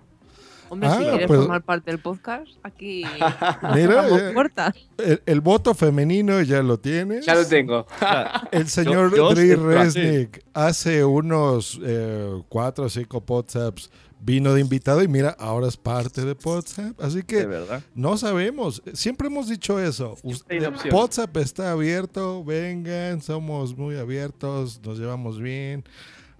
Hombre, 0.69 0.89
si 0.89 0.95
Ah, 0.95 1.09
quieres 1.11 1.27
pues- 1.27 1.39
formar 1.39 1.61
parte 1.63 1.91
del 1.91 1.99
podcast, 2.01 2.47
aquí 2.61 3.05
Mira, 3.73 4.05
eh, 4.09 4.31
puertas. 4.33 4.75
el, 4.97 5.21
el 5.25 5.39
voto 5.39 5.73
femenino 5.73 6.41
ya 6.41 6.61
lo 6.61 6.77
tienes. 6.77 7.25
Ya 7.25 7.35
lo 7.35 7.45
tengo. 7.47 7.85
El 8.51 8.67
señor 8.67 9.11
Yo- 9.11 9.29
yo 9.29 9.33
Dri. 9.33 9.55
Resnick 9.55 10.43
hace 10.53 11.05
unos 11.05 11.79
eh, 11.81 12.41
cuatro 12.49 12.83
o 12.85 12.89
cinco 12.89 13.23
WhatsApps 13.25 13.89
vino 14.19 14.53
de 14.53 14.61
invitado 14.61 15.03
y 15.03 15.07
mira, 15.07 15.35
ahora 15.39 15.67
es 15.67 15.77
parte 15.77 16.25
de 16.25 16.35
WhatsApp. 16.43 16.99
Así 17.01 17.23
que 17.23 17.45
verdad. 17.45 17.81
no 17.95 18.17
sabemos. 18.17 18.81
Siempre 18.93 19.27
hemos 19.27 19.47
dicho 19.49 19.79
eso. 19.79 20.17
WhatsApp 20.91 21.35
está 21.37 21.71
abierto, 21.71 22.43
vengan, 22.43 23.21
somos 23.21 23.77
muy 23.77 23.95
abiertos, 23.97 24.79
nos 24.83 24.97
llevamos 24.99 25.39
bien. 25.39 25.83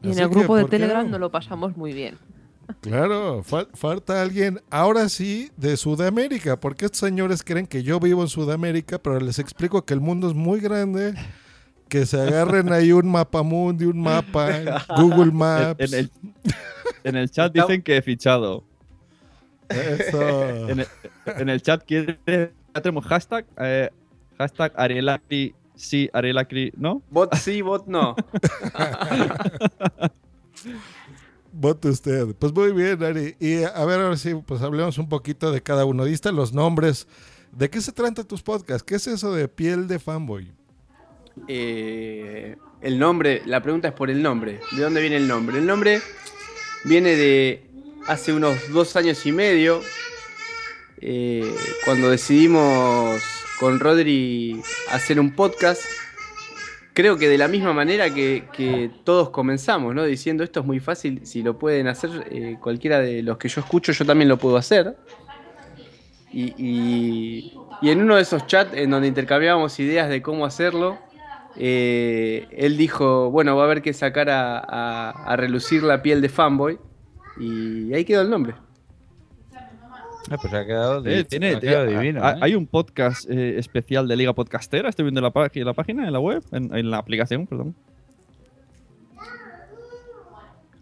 Y 0.02 0.12
en 0.12 0.20
el 0.20 0.30
que, 0.30 0.36
grupo 0.36 0.56
de 0.56 0.62
¿por 0.64 0.70
qué 0.70 0.78
Telegram 0.78 1.06
no? 1.06 1.12
nos 1.12 1.20
lo 1.20 1.32
pasamos 1.32 1.76
muy 1.78 1.94
bien. 1.94 2.18
Claro, 2.82 3.44
fal- 3.46 3.70
falta 3.76 4.22
alguien, 4.22 4.60
ahora 4.70 5.08
sí, 5.08 5.50
de 5.56 5.78
Sudamérica, 5.78 6.60
porque 6.60 6.86
estos 6.86 7.00
señores 7.00 7.42
creen 7.42 7.66
que 7.66 7.82
yo 7.82 7.98
vivo 8.00 8.22
en 8.22 8.28
Sudamérica, 8.28 9.00
pero 9.00 9.20
les 9.22 9.40
explico 9.40 9.86
que 9.86 9.94
el 9.94 10.02
mundo 10.02 10.28
es 10.28 10.34
muy 10.34 10.60
grande, 10.60 11.14
que 11.88 12.06
se 12.06 12.20
agarren 12.20 12.74
ahí 12.74 12.92
un 12.92 13.10
mapa 13.10 13.42
mundi, 13.42 13.86
un 13.86 14.02
mapa, 14.02 14.50
Google 14.98 15.32
En, 15.32 15.36
Maps. 15.38 15.80
en 15.80 15.94
el, 15.98 16.12
en 17.04 17.16
el 17.16 17.30
chat 17.30 17.54
dicen 17.54 17.82
que 17.82 17.98
he 17.98 18.02
fichado. 18.02 18.64
Eso. 19.70 20.48
En 20.70 20.80
el, 20.80 20.88
en 21.26 21.50
el 21.50 21.62
chat 21.62 21.84
quiere, 21.86 22.20
ya 22.26 22.82
tenemos 22.82 23.06
hashtag, 23.06 23.46
eh, 23.58 23.90
hashtag 24.38 24.72
Arielacri, 24.76 25.54
sí, 25.76 26.10
Arielacri, 26.14 26.74
¿no? 26.78 27.02
Bot 27.10 27.36
sí, 27.36 27.62
bot 27.62 27.86
no. 27.88 28.16
Vote 31.52 31.90
usted. 31.90 32.36
Pues 32.38 32.54
muy 32.54 32.72
bien, 32.72 33.04
Ari. 33.04 33.36
Y 33.40 33.64
a 33.64 33.84
ver, 33.86 34.00
ahora 34.00 34.16
sí, 34.18 34.36
pues 34.46 34.62
hablemos 34.62 34.98
un 35.00 35.10
poquito 35.10 35.52
de 35.52 35.62
cada 35.64 35.86
uno. 35.86 36.06
Diste 36.06 36.32
los 36.32 36.54
nombres. 36.54 37.08
¿De 37.52 37.70
qué 37.70 37.82
se 37.82 37.92
trata 37.92 38.24
tus 38.24 38.44
podcasts? 38.44 38.84
¿Qué 38.84 38.96
es 38.96 39.08
eso 39.08 39.34
de 39.34 39.48
piel 39.48 39.88
de 39.88 39.98
fanboy? 39.98 40.52
Eh, 41.48 42.56
El 42.82 43.00
nombre, 43.00 43.42
la 43.46 43.62
pregunta 43.64 43.88
es 43.88 43.94
por 43.96 44.12
el 44.12 44.22
nombre. 44.22 44.60
¿De 44.76 44.84
dónde 44.84 45.02
viene 45.02 45.18
el 45.18 45.28
nombre? 45.28 45.58
El 45.58 45.66
nombre 45.66 46.00
viene 46.88 47.16
de 47.16 47.62
hace 48.08 48.34
unos 48.34 48.72
dos 48.72 48.96
años 48.96 49.26
y 49.26 49.32
medio, 49.32 49.82
eh, 51.02 51.54
cuando 51.86 52.10
decidimos 52.10 53.22
con 53.60 53.80
Rodri 53.80 54.62
hacer 54.92 55.20
un 55.20 55.36
podcast. 55.36 55.84
Creo 56.94 57.18
que 57.18 57.30
de 57.30 57.38
la 57.38 57.48
misma 57.48 57.74
manera 57.74 58.12
que, 58.12 58.90
todos 59.04 59.30
comenzamos, 59.30 59.94
¿no? 59.94 60.04
Diciendo 60.04 60.44
esto 60.44 60.62
es 60.62 60.66
muy 60.66 60.80
fácil, 60.80 61.22
si 61.26 61.44
lo 61.44 61.60
pueden 61.60 61.88
hacer 61.88 62.28
eh, 62.32 62.58
cualquiera 62.60 63.00
de 63.00 63.22
los 63.22 63.38
que 63.38 63.50
yo 63.50 63.62
escucho, 63.62 63.92
yo 63.92 64.06
también 64.06 64.30
lo 64.30 64.38
puedo 64.38 64.58
hacer. 64.58 64.96
Y 66.32 67.54
en 67.82 68.02
uno 68.02 68.16
de 68.16 68.22
esos 68.22 68.46
chats 68.48 68.76
en 68.76 68.90
donde 68.90 69.08
intercambiábamos 69.08 69.80
ideas 69.80 70.10
de 70.10 70.22
cómo 70.22 70.46
hacerlo, 70.46 70.98
eh, 71.60 72.48
él 72.52 72.78
dijo, 72.78 73.30
bueno, 73.32 73.56
va 73.56 73.64
a 73.64 73.66
haber 73.66 73.82
que 73.82 73.94
sacar 73.94 74.30
a, 74.30 74.58
a- 74.60 75.10
a 75.12 75.36
relucir 75.36 75.84
la 75.84 76.02
piel 76.02 76.22
de 76.22 76.30
fanboy. 76.30 76.78
Y 77.40 77.94
ahí 77.94 78.04
quedó 78.06 78.22
el 78.22 78.30
nombre. 78.30 78.54
Ah, 80.30 80.36
pues 80.42 80.54
ha 80.54 80.66
quedado, 80.66 81.06
Eh, 81.06 81.24
tiene- 81.24 81.56
ha 81.56 81.60
quedado 81.60 81.86
eh, 81.86 81.98
divino. 82.00 82.28
¿eh? 82.30 82.36
Hay 82.42 82.54
un 82.56 82.68
podcast 82.68 83.30
eh, 83.30 83.58
especial 83.58 84.08
de 84.08 84.16
Liga 84.18 84.34
Podcastera. 84.34 84.90
Estoy 84.90 85.04
viendo 85.04 85.22
la, 85.22 85.32
la 85.54 85.74
página, 85.74 86.06
en 86.06 86.12
la 86.14 86.20
web, 86.20 86.44
en, 86.52 86.76
en 86.76 86.92
la 86.92 86.98
aplicación, 86.98 87.48
perdón. 87.48 87.74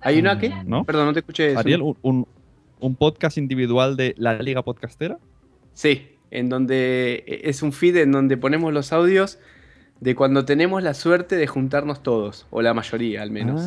¿Hay 0.02 0.20
una 0.20 0.38
que? 0.40 0.50
¿No? 0.66 0.84
Perdón, 0.84 1.08
no 1.08 1.14
te 1.14 1.20
escuché. 1.20 1.52
eso. 1.52 1.60
Ariel, 1.60 1.82
un, 1.82 1.98
un- 2.02 2.28
un 2.80 2.96
podcast 2.96 3.38
individual 3.38 3.96
de 3.98 4.14
la 4.18 4.34
Liga 4.42 4.62
Podcastera. 4.62 5.18
Sí, 5.74 6.10
en 6.32 6.50
donde 6.50 7.24
es 7.44 7.64
un 7.64 7.72
feed 7.72 7.98
en 7.98 8.12
donde 8.12 8.38
ponemos 8.38 8.74
los 8.74 8.94
audios 8.94 9.40
de 10.00 10.16
cuando 10.16 10.46
tenemos 10.46 10.84
la 10.84 10.94
suerte 10.94 11.36
de 11.36 11.48
juntarnos 11.48 12.04
todos, 12.04 12.48
o 12.52 12.62
la 12.62 12.74
mayoría 12.74 13.22
al 13.22 13.32
menos. 13.32 13.62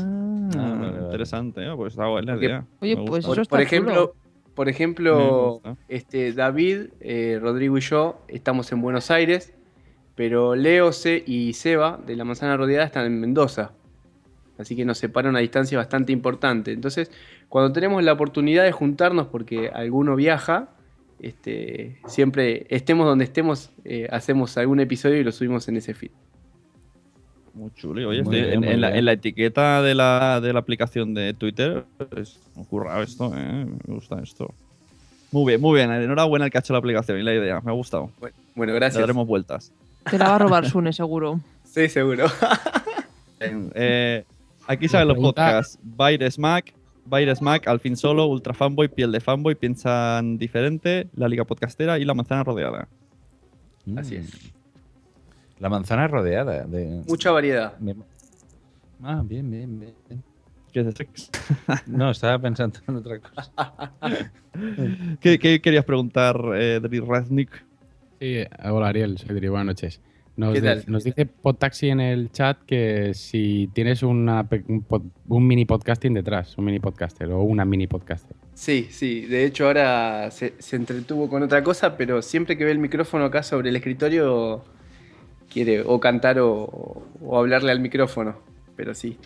Ah, 0.56 0.92
interesante, 1.04 1.62
¿eh? 1.66 1.72
pues 1.76 1.94
está 1.94 2.06
buena 2.06 2.26
la 2.26 2.32
Porque- 2.34 2.46
idea. 2.46 2.64
Oye, 2.80 2.96
pues 3.06 3.48
por 3.48 3.60
ejemplo, 3.60 4.14
por 4.54 4.68
ejemplo, 4.68 5.60
este, 5.88 6.32
David, 6.32 6.88
eh, 7.00 7.38
Rodrigo 7.40 7.78
y 7.78 7.80
yo 7.80 8.20
estamos 8.28 8.70
en 8.72 8.80
Buenos 8.82 9.10
Aires, 9.10 9.54
pero 10.14 10.54
Leo 10.56 10.92
C 10.92 11.22
y 11.26 11.52
Seba 11.52 11.98
de 12.04 12.16
la 12.16 12.24
Manzana 12.24 12.56
Rodeada 12.56 12.84
están 12.84 13.06
en 13.06 13.20
Mendoza. 13.20 13.72
Así 14.58 14.74
que 14.74 14.84
nos 14.84 14.98
separa 14.98 15.28
una 15.30 15.38
distancia 15.38 15.78
bastante 15.78 16.12
importante. 16.12 16.72
Entonces, 16.72 17.12
cuando 17.48 17.72
tenemos 17.72 18.02
la 18.02 18.12
oportunidad 18.14 18.64
de 18.64 18.72
juntarnos 18.72 19.28
porque 19.28 19.68
alguno 19.72 20.16
viaja, 20.16 20.70
este, 21.20 21.98
siempre 22.06 22.66
estemos 22.68 23.06
donde 23.06 23.24
estemos, 23.24 23.70
eh, 23.84 24.08
hacemos 24.10 24.56
algún 24.58 24.80
episodio 24.80 25.18
y 25.18 25.24
lo 25.24 25.32
subimos 25.32 25.68
en 25.68 25.76
ese 25.76 25.94
feed. 25.94 26.10
Muy 27.54 27.70
chulo. 27.74 28.08
Oye, 28.08 28.22
Muy 28.22 28.40
bien, 28.40 28.62
en, 28.64 28.80
la, 28.80 28.96
en 28.96 29.04
la 29.04 29.12
etiqueta 29.12 29.82
de 29.82 29.94
la, 29.94 30.40
de 30.40 30.52
la 30.52 30.60
aplicación 30.60 31.12
de 31.14 31.34
Twitter 31.34 31.84
es 32.16 32.38
ocurra 32.54 33.02
esto, 33.02 33.32
¿eh? 33.36 33.66
Me 33.86 33.94
gusta 33.94 34.20
esto. 34.22 34.54
Muy 35.32 35.46
bien, 35.46 35.60
muy 35.60 35.74
bien. 35.76 35.90
Enhorabuena 35.90 36.44
el 36.46 36.50
que 36.50 36.58
ha 36.58 36.60
hecho 36.60 36.72
la 36.72 36.78
aplicación 36.78 37.18
y 37.18 37.22
la 37.22 37.34
idea. 37.34 37.60
Me 37.60 37.70
ha 37.70 37.74
gustado. 37.74 38.10
Bueno, 38.54 38.72
Le 38.72 38.78
gracias. 38.78 39.00
daremos 39.00 39.26
vueltas. 39.26 39.72
Te 40.08 40.18
la 40.18 40.28
va 40.28 40.36
a 40.36 40.38
robar 40.38 40.68
Sune, 40.68 40.92
seguro. 40.92 41.40
Sí, 41.64 41.88
seguro. 41.88 42.26
Eh, 43.40 44.24
aquí 44.66 44.88
salen 44.88 45.06
los 45.06 45.18
podcasts. 45.18 45.78
Baires 45.80 46.40
Mac, 46.40 46.74
Baires 47.08 47.42
Mac, 47.42 47.66
Al 47.66 47.80
fin 47.80 47.96
solo, 47.96 48.26
Ultra 48.26 48.54
Fanboy, 48.54 48.88
Piel 48.88 49.12
de 49.12 49.20
Fanboy, 49.20 49.54
Piensan 49.54 50.38
Diferente, 50.38 51.08
La 51.14 51.28
Liga 51.28 51.44
Podcastera 51.44 51.98
y 51.98 52.04
La 52.04 52.14
Manzana 52.14 52.44
Rodeada. 52.44 52.88
Así 53.96 54.16
es. 54.16 54.52
La 55.58 55.68
manzana 55.68 56.06
rodeada 56.06 56.64
de. 56.64 57.02
Mucha 57.08 57.30
variedad. 57.30 57.74
Ah, 59.02 59.22
bien, 59.24 59.50
bien, 59.50 59.78
bien. 59.78 59.94
¿Qué 60.72 60.80
es? 60.80 61.30
No, 61.86 62.10
estaba 62.10 62.38
pensando 62.38 62.78
en 62.86 62.96
otra 62.96 63.18
cosa. 63.18 63.92
¿Qué, 65.20 65.38
qué 65.38 65.60
querías 65.60 65.84
preguntar, 65.84 66.36
eh, 66.54 66.78
Dri 66.80 67.00
Raznik? 67.00 67.64
Sí, 68.20 68.44
hola 68.64 68.88
Ariel, 68.88 69.18
soy 69.18 69.34
Dri, 69.36 69.48
buenas 69.48 69.66
noches. 69.66 70.00
Nos, 70.38 70.54
¿Qué 70.54 70.60
de- 70.60 70.68
tal? 70.76 70.84
nos 70.86 71.02
dice 71.02 71.26
Podtaxi 71.26 71.88
en 71.88 71.98
el 71.98 72.30
chat 72.30 72.58
que 72.64 73.12
si 73.12 73.68
tienes 73.74 74.04
una 74.04 74.48
un, 74.68 74.86
un 75.26 75.46
mini 75.46 75.64
podcasting 75.64 76.14
detrás, 76.14 76.56
un 76.56 76.64
mini 76.66 76.78
podcaster 76.78 77.28
o 77.32 77.42
una 77.42 77.64
mini 77.64 77.88
podcaster. 77.88 78.36
Sí, 78.54 78.86
sí. 78.88 79.22
De 79.26 79.44
hecho, 79.44 79.66
ahora 79.66 80.30
se, 80.30 80.54
se 80.60 80.76
entretuvo 80.76 81.28
con 81.28 81.42
otra 81.42 81.64
cosa, 81.64 81.96
pero 81.96 82.22
siempre 82.22 82.56
que 82.56 82.64
ve 82.64 82.70
el 82.70 82.78
micrófono 82.78 83.24
acá 83.24 83.42
sobre 83.42 83.70
el 83.70 83.76
escritorio, 83.76 84.62
quiere 85.52 85.80
o 85.80 85.98
cantar 85.98 86.38
o, 86.38 87.02
o 87.20 87.36
hablarle 87.36 87.72
al 87.72 87.80
micrófono. 87.80 88.36
Pero 88.76 88.94
sí. 88.94 89.16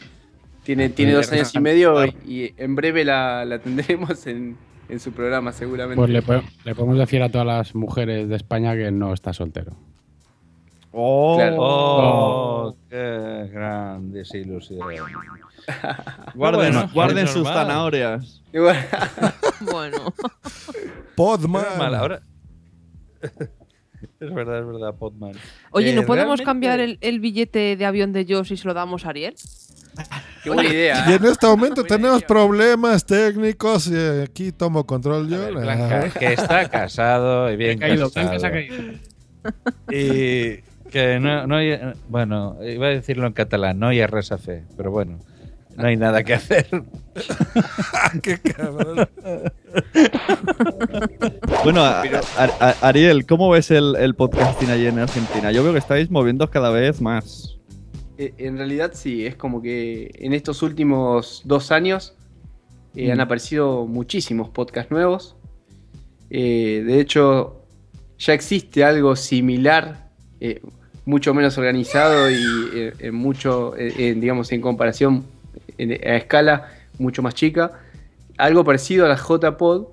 Tiene, 0.64 0.89
tiene 0.89 1.12
dos 1.12 1.30
años 1.30 1.55
y 1.55 1.60
medio 1.60 2.06
y, 2.06 2.14
y 2.26 2.55
en 2.56 2.74
breve 2.74 3.05
la, 3.05 3.44
la 3.44 3.59
tendremos 3.59 4.26
en, 4.26 4.56
en 4.89 4.98
su 4.98 5.12
programa, 5.12 5.52
seguramente. 5.52 5.97
Pues 5.97 6.09
le, 6.09 6.22
le 6.64 6.74
podemos 6.74 6.97
decir 6.97 7.20
a 7.22 7.28
todas 7.28 7.47
las 7.47 7.74
mujeres 7.74 8.30
de 8.30 8.36
España 8.36 8.74
que 8.76 8.90
no 8.90 9.12
está 9.12 9.34
soltero. 9.34 9.72
¡Oh! 10.93 11.36
Claro. 11.36 11.56
¡Oh! 11.59 12.77
¡Qué 12.90 13.48
gran 13.52 14.12
desilusión! 14.12 14.81
Guarden, 16.35 16.73
Bueno, 16.73 16.90
guarden 16.93 17.27
sus 17.28 17.44
normal. 17.44 17.55
zanahorias. 17.66 18.43
Bueno. 19.60 20.12
Podman. 21.16 21.94
Ahora. 21.94 22.20
es 23.23 24.35
verdad, 24.35 24.59
es 24.60 24.66
verdad, 24.66 24.94
Podman. 24.98 25.32
Oye, 25.70 25.90
Eh, 25.90 25.94
¿no 25.94 26.02
podemos 26.02 26.39
realmente- 26.39 26.44
cambiar 26.44 26.81
el, 26.81 26.98
el 27.01 27.20
billete 27.20 27.77
de 27.77 27.85
avión 27.86 28.12
de 28.12 28.27
Josh 28.28 28.52
y 28.52 28.56
se 28.56 28.66
lo 28.66 28.74
damos 28.74 29.06
a 29.06 29.10
Ariel? 29.10 29.35
qué 30.43 30.51
buena 30.51 30.69
idea. 30.70 31.05
Y 31.09 31.12
en 31.12 31.24
este 31.27 31.47
momento 31.47 31.85
tenemos 31.85 32.19
idea. 32.19 32.27
problemas 32.27 33.05
técnicos 33.06 33.86
y 33.89 33.97
aquí 34.23 34.51
tomo 34.52 34.85
control 34.86 35.28
yo. 35.28 35.36
A 35.36 35.44
ver, 35.47 35.55
Blanca, 35.55 36.10
que 36.19 36.32
está 36.32 36.69
casado 36.69 37.51
y 37.52 37.56
bien 37.56 37.78
caído, 37.78 38.10
casado. 38.10 38.31
Blanca 38.31 38.40
se 38.40 38.47
ha 38.47 38.51
caído. 38.51 38.77
Y 39.90 40.60
que 40.93 41.19
no, 41.19 41.47
no 41.47 41.56
hay, 41.56 41.78
bueno, 42.09 42.56
iba 42.64 42.86
a 42.86 42.90
decirlo 42.90 43.27
en 43.27 43.32
catalán, 43.32 43.78
no 43.78 43.89
hay 43.89 44.05
res 44.06 44.31
a 44.32 44.39
fe, 44.39 44.64
pero 44.77 44.90
bueno, 44.90 45.19
no 45.77 45.86
hay 45.86 45.97
nada 45.97 46.23
que 46.23 46.35
hacer. 46.35 46.66
Qué 48.23 48.39
cabrón. 48.39 49.09
Bueno, 51.64 51.82
a- 51.82 52.02
a- 52.02 52.51
a- 52.60 52.89
Ariel, 52.89 53.27
¿cómo 53.27 53.48
ves 53.51 53.70
el, 53.70 53.97
el 53.97 54.14
podcasting 54.14 54.70
allí 54.70 54.86
en 54.86 54.98
Argentina? 54.98 55.51
Yo 55.52 55.62
veo 55.62 55.73
que 55.73 55.78
estáis 55.78 56.10
moviendo 56.10 56.51
cada 56.51 56.70
vez 56.70 57.01
más. 57.01 57.59
Eh, 58.19 58.35
En 58.39 58.56
realidad 58.59 58.93
sí, 58.94 59.27
es 59.27 59.36
como 59.36 59.62
que 59.62 60.10
en 60.14 60.32
estos 60.32 60.62
últimos 60.62 61.43
dos 61.44 61.73
años 61.73 62.14
eh, 62.94 63.10
han 63.10 63.19
Mm. 63.19 63.23
aparecido 63.23 63.86
muchísimos 63.86 64.51
podcasts 64.51 64.90
nuevos. 64.90 65.36
Eh, 66.31 66.82
de 66.86 67.01
hecho, 67.01 67.64
ya 68.19 68.35
existe 68.35 68.85
algo 68.85 69.16
similar, 69.16 70.10
eh, 70.40 70.60
mucho 71.04 71.34
menos 71.34 71.58
organizado 71.58 72.30
y 72.30 72.36
eh, 72.74 72.92
en 73.00 73.14
mucho, 73.14 73.76
eh, 73.76 73.92
en, 74.10 74.20
digamos, 74.20 74.52
en 74.52 74.60
comparación 74.60 75.24
en- 75.78 75.92
a 75.92 76.16
escala 76.16 76.68
mucho 76.98 77.22
más 77.22 77.34
chica. 77.34 77.72
Algo 78.38 78.64
parecido 78.64 79.04
a 79.06 79.08
la 79.08 79.16
JPod, 79.16 79.86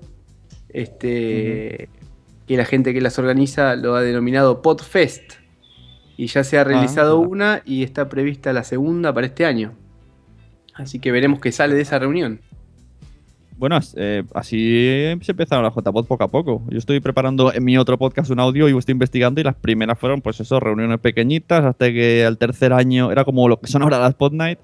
este, 0.68 1.88
que 2.46 2.56
la 2.56 2.64
gente 2.64 2.92
que 2.94 3.00
las 3.00 3.18
organiza 3.18 3.76
lo 3.76 3.94
ha 3.96 4.02
denominado 4.02 4.62
Podfest. 4.62 5.34
Y 6.16 6.26
ya 6.26 6.44
se 6.44 6.58
ha 6.58 6.64
realizado 6.64 7.18
mira. 7.18 7.28
una 7.28 7.62
y 7.64 7.82
está 7.82 8.08
prevista 8.08 8.52
la 8.52 8.62
segunda 8.64 9.12
para 9.14 9.26
este 9.26 9.46
año. 9.46 9.72
Así 10.74 10.98
que 10.98 11.10
veremos 11.12 11.40
qué 11.40 11.50
sale 11.50 11.74
de 11.74 11.82
esa 11.82 11.98
reunión. 11.98 12.40
Bueno, 13.60 13.78
eh, 13.96 14.24
así 14.34 15.18
se 15.20 15.32
empezaron 15.32 15.62
las 15.62 15.74
JPod 15.74 16.06
poco 16.06 16.24
a 16.24 16.28
poco. 16.28 16.62
Yo 16.70 16.78
estoy 16.78 16.98
preparando 17.00 17.52
en 17.52 17.62
mi 17.62 17.76
otro 17.76 17.98
podcast 17.98 18.30
un 18.30 18.40
audio 18.40 18.70
y 18.70 18.76
estoy 18.78 18.92
investigando 18.94 19.38
y 19.38 19.44
las 19.44 19.54
primeras 19.54 19.98
fueron, 19.98 20.22
pues 20.22 20.40
eso, 20.40 20.58
reuniones 20.60 20.98
pequeñitas 20.98 21.62
hasta 21.66 21.92
que 21.92 22.24
al 22.24 22.38
tercer 22.38 22.72
año 22.72 23.12
era 23.12 23.26
como 23.26 23.48
lo 23.50 23.60
que 23.60 23.66
son 23.66 23.82
ahora 23.82 23.98
las 23.98 24.14
Pod 24.14 24.32
Night. 24.32 24.58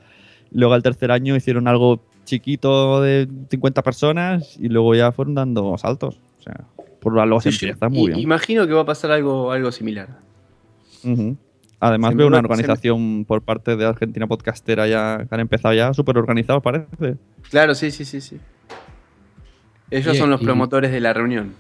Luego 0.51 0.73
al 0.73 0.83
tercer 0.83 1.11
año 1.13 1.37
hicieron 1.37 1.69
algo 1.69 2.01
chiquito 2.25 3.03
de 3.03 3.29
50 3.51 3.83
personas 3.83 4.57
y 4.59 4.71
luego 4.71 4.95
ya 4.95 5.13
fueron 5.13 5.35
dando 5.35 5.77
saltos. 5.77 6.19
O 6.39 6.43
sea, 6.43 6.65
por 7.01 7.19
algo 7.21 7.39
se 7.43 7.53
Sí, 7.53 7.59
yo 7.67 7.67
empieza 7.73 7.91
muy 7.91 8.07
bien. 8.09 8.19
Imagino 8.21 8.67
que 8.67 8.73
va 8.73 8.81
a 8.81 8.87
pasar 8.87 9.11
algo, 9.11 9.53
algo 9.53 9.71
similar. 9.73 10.09
Además 11.81 12.13
Se 12.13 12.17
veo 12.17 12.29
una 12.29 12.39
se 12.39 12.43
me- 12.43 12.49
organización 12.49 13.25
por 13.27 13.43
parte 13.43 13.77
de 13.77 13.85
Argentina 13.85 14.27
Podcastera 14.27 14.87
ya 14.89 15.27
que 15.29 15.35
han 15.35 15.41
empezado 15.41 15.75
ya 15.75 15.93
súper 15.93 16.17
organizados, 16.17 16.63
parece. 16.63 17.17
Claro, 17.51 17.75
sí, 17.75 17.91
sí, 17.91 18.07
sí, 18.07 18.23
sí. 18.23 18.39
Ellos 19.91 20.17
son 20.17 20.31
los 20.31 20.41
promotores 20.41 20.91
de 20.93 21.01
la 21.01 21.13
reunión. 21.13 21.55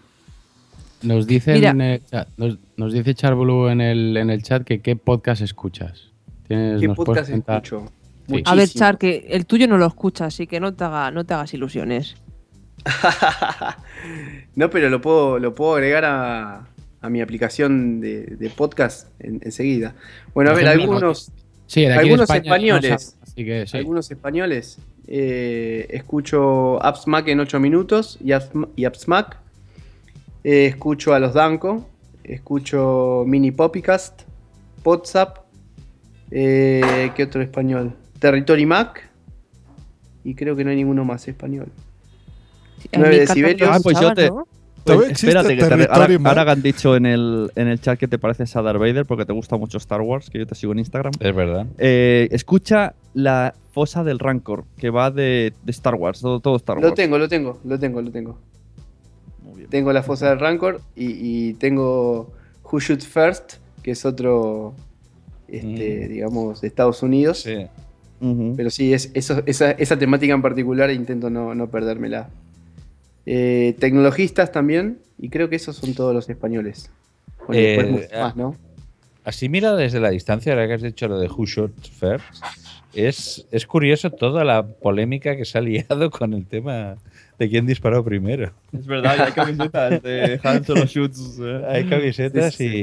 Nos 1.03 1.27
dicen 1.27 1.55
Mira. 1.55 1.71
en 1.71 1.81
el 1.81 2.05
chat- 2.05 2.29
nos, 2.37 2.59
nos 2.77 2.93
dice 2.93 3.15
Charblu 3.15 3.69
en 3.69 3.81
el, 3.81 4.17
en 4.17 4.31
el 4.31 4.43
chat 4.43 4.65
que 4.65 4.81
qué 4.81 4.97
podcast 4.97 5.43
escuchas. 5.43 6.11
¿Tienes- 6.49 6.81
¿Qué 6.81 6.89
podcast 6.89 7.29
escucho? 7.31 7.93
Sí. 8.29 8.43
A 8.45 8.55
ver. 8.55 8.69
Char, 8.69 8.99
que 8.99 9.27
el 9.31 9.47
tuyo 9.47 9.69
no 9.69 9.79
lo 9.79 9.87
escucha, 9.87 10.25
así 10.27 10.47
que 10.47 10.59
no 10.59 10.75
te, 10.75 10.83
haga, 10.85 11.11
no 11.11 11.25
te 11.25 11.35
hagas 11.35 11.53
ilusiones. 11.55 12.17
no, 14.55 14.71
pero 14.71 14.89
lo 14.91 15.01
puedo, 15.01 15.39
lo 15.39 15.55
puedo 15.55 15.75
agregar 15.75 16.05
a, 16.05 16.67
a 17.01 17.09
mi 17.11 17.21
aplicación 17.21 18.01
de, 18.01 18.23
de 18.37 18.51
podcast 18.51 19.09
en- 19.21 19.41
enseguida. 19.45 19.95
Bueno, 20.35 20.51
a 20.51 20.55
ver, 20.55 20.67
algunos. 20.69 21.31
Sí, 21.67 21.81
de 21.83 21.87
aquí 21.89 21.95
de 21.95 22.01
Algunos 22.01 22.23
España 22.31 22.43
no 22.43 22.55
españoles. 22.57 23.03
sabe, 23.03 23.23
así 23.23 23.45
que 23.45 23.67
sí. 23.67 23.77
Algunos 23.77 24.11
españoles. 24.11 24.79
Eh, 25.09 25.87
escucho 25.91 26.83
AppSmack 26.85 27.29
en 27.29 27.41
8 27.41 27.61
minutos 27.61 28.19
y, 28.23 28.29
Apps- 28.31 28.69
y 28.77 28.85
AppSmack. 28.85 29.39
Eh, 30.45 30.67
escucho 30.67 31.15
a 31.15 31.19
los 31.19 31.35
Danco. 31.35 31.89
Escucho 32.25 33.25
Mini 33.27 33.51
Poppycast. 33.53 34.23
WhatsApp. 34.85 35.39
Eh, 36.31 37.11
¿Qué 37.15 37.23
otro 37.25 37.43
español? 37.43 37.93
Territory 38.19 38.67
Mac. 38.67 39.09
Y 40.25 40.35
creo 40.35 40.57
que 40.57 40.65
no 40.65 40.71
hay 40.71 40.77
ninguno 40.77 41.05
más 41.05 41.27
español. 41.29 41.69
en 42.93 43.01
9 43.01 43.15
mi 43.15 43.21
casa 43.21 43.35
decibelios. 43.35 43.71
Ah, 43.73 43.79
pues 43.83 44.01
yo 44.01 44.13
te. 44.15 44.29
¿no? 44.29 44.47
Pues 44.87 44.97
¿Todavía 44.97 45.11
existe 45.13 45.27
espérate, 45.39 45.57
que 45.57 45.87
te, 45.87 45.93
ahora, 45.93 46.17
ahora 46.31 46.45
que 46.45 46.51
han 46.53 46.63
dicho 46.63 46.97
en 46.97 47.07
el, 47.07 47.51
en 47.57 47.69
el 47.69 47.81
chat 47.81 47.99
que 47.99 48.09
te 48.09 48.19
pareces 48.19 48.55
a 48.57 48.63
Darth 48.63 48.79
Vader 48.79 49.05
porque 49.05 49.25
te 49.27 49.33
gusta 49.33 49.57
mucho 49.57 49.79
Star 49.79 50.01
Wars, 50.01 50.31
que 50.31 50.39
yo 50.39 50.47
te 50.47 50.55
sigo 50.55 50.73
en 50.73 50.79
Instagram. 50.79 51.13
Es 51.21 51.35
verdad. 51.35 51.67
Eh, 51.79 52.29
escucha 52.31 52.95
la 53.13 53.55
fosa 53.73 54.05
del 54.05 54.19
Rancor, 54.19 54.65
que 54.79 54.91
va 54.91 55.11
de, 55.11 55.53
de 55.65 55.71
Star 55.71 55.95
Wars, 55.97 56.21
todo, 56.21 56.41
todo 56.41 56.57
Star 56.57 56.77
Wars. 56.79 56.89
Lo 56.89 56.95
tengo, 56.95 57.19
lo 57.19 57.29
tengo, 57.29 57.59
lo 57.65 57.79
tengo, 57.79 58.01
lo 58.01 58.11
tengo. 58.11 58.39
Tengo 59.69 59.93
la 59.93 60.03
fosa 60.03 60.31
del 60.31 60.39
Rancor 60.39 60.81
y, 60.95 61.49
y 61.51 61.55
tengo 61.55 62.33
Who 62.71 62.79
Shoots 62.81 63.07
First, 63.07 63.55
que 63.83 63.91
es 63.91 64.05
otro, 64.05 64.75
este, 65.49 66.09
digamos, 66.09 66.61
de 66.61 66.69
Estados 66.69 67.03
Unidos. 67.03 67.41
Sí. 67.43 67.67
Pero 68.57 68.71
sí, 68.71 68.95
es, 68.95 69.11
eso- 69.15 69.43
esa, 69.45 69.73
esa 69.73 69.99
temática 69.99 70.33
en 70.33 70.41
particular 70.43 70.91
intento 70.91 71.29
no, 71.31 71.55
no 71.55 71.69
perdérmela. 71.69 72.29
Eh, 73.27 73.75
tecnologistas 73.81 74.53
también, 74.53 74.99
y 75.19 75.29
creo 75.29 75.49
que 75.51 75.57
esos 75.57 75.77
son 75.77 75.95
todos 75.95 76.15
los 76.15 76.29
españoles. 76.29 76.91
Bueno, 77.47 77.99
Eh, 77.99 78.09
ah, 78.15 78.21
más, 78.23 78.37
¿no? 78.37 78.57
Así 79.25 79.49
mira 79.49 79.75
desde 79.75 79.99
la 79.99 80.11
distancia, 80.11 80.53
ahora 80.53 80.69
que 80.69 80.75
has 80.75 80.83
dicho 80.83 81.09
lo 81.09 81.19
de 81.19 81.29
Who 81.29 81.47
Shot 81.47 81.73
First, 81.99 82.25
es, 82.95 83.45
es 83.51 83.67
curioso 83.67 84.11
toda 84.11 84.45
la 84.45 84.65
polémica 84.67 85.37
que 85.37 85.45
se 85.45 85.59
ha 85.59 85.61
liado 85.61 86.11
con 86.11 86.33
el 86.33 86.47
tema 86.47 86.97
de 87.39 87.49
quién 87.51 87.67
disparó 87.67 88.05
primero. 88.05 88.53
Es 88.73 88.87
verdad, 88.87 89.21
hay 89.21 89.33
camisetas 89.33 90.01
de 90.03 90.41
Han 90.45 90.65
Solo 90.65 90.85
Shoots. 90.87 91.39
eh. 91.43 91.63
Hay 91.69 91.85
camisetas 91.89 92.55
Sí, 92.55 92.69
sí. 92.69 92.77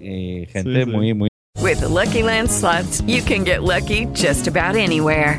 y, 0.00 0.08
y 0.42 0.46
gente 0.46 0.80
Sí, 0.80 0.84
sí. 0.84 0.90
muy, 0.90 1.14
muy... 1.14 1.28
With 1.62 1.78
the 1.78 1.88
Lucky 1.88 2.22
Land 2.22 2.48
slots, 2.50 3.02
you 3.06 3.22
can 3.24 3.44
get 3.44 3.60
lucky 3.62 4.06
just 4.14 4.46
about 4.48 4.76
anywhere. 4.76 5.38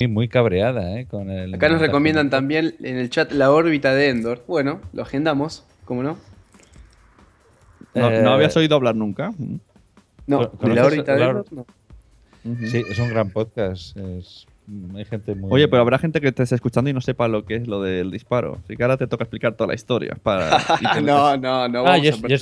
Muy, 0.00 0.08
muy 0.08 0.28
cabreada, 0.28 0.98
¿eh? 0.98 1.06
Con 1.06 1.30
el, 1.30 1.54
Acá 1.54 1.68
nos 1.68 1.80
recomiendan 1.80 2.28
también 2.30 2.74
en 2.82 2.96
el 2.96 3.10
chat 3.10 3.30
la 3.32 3.52
órbita 3.52 3.94
de 3.94 4.08
Endor. 4.08 4.42
Bueno, 4.48 4.80
lo 4.92 5.02
agendamos, 5.02 5.64
¿cómo 5.84 6.02
no? 6.02 6.18
No, 7.94 8.10
Eh, 8.10 8.22
no 8.22 8.30
habías 8.32 8.56
oído 8.56 8.74
hablar 8.74 8.96
nunca. 8.96 9.32
No, 10.26 10.50
¿Con- 10.50 10.70
de 10.70 10.74
la 10.74 10.86
órbita 10.86 11.14
de 11.14 11.20
la- 11.20 11.26
Endor, 11.26 11.46
no. 11.52 11.66
Sí, 12.66 12.82
es 12.90 12.98
un 12.98 13.08
gran 13.08 13.30
podcast. 13.30 13.96
es- 13.96 14.46
hay 14.96 15.04
gente 15.04 15.34
muy... 15.34 15.50
Oye, 15.52 15.68
pero 15.68 15.82
habrá 15.82 15.98
gente 15.98 16.20
que 16.20 16.32
te 16.32 16.42
esté 16.42 16.54
escuchando 16.56 16.88
y 16.90 16.92
no 16.92 17.00
sepa 17.00 17.28
lo 17.28 17.44
que 17.44 17.56
es 17.56 17.68
lo 17.68 17.80
del 17.82 18.10
disparo. 18.10 18.58
Así 18.64 18.76
que 18.76 18.82
ahora 18.82 18.96
te 18.96 19.06
toca 19.06 19.24
explicar 19.24 19.54
toda 19.54 19.68
la 19.68 19.74
historia. 19.74 20.16
Para, 20.22 20.58
no, 21.04 21.36
no, 21.36 21.68
no. 21.68 21.80
Ah, 21.80 21.82
vamos 21.98 22.02
yo, 22.02 22.14
a 22.14 22.28
yo 22.28 22.36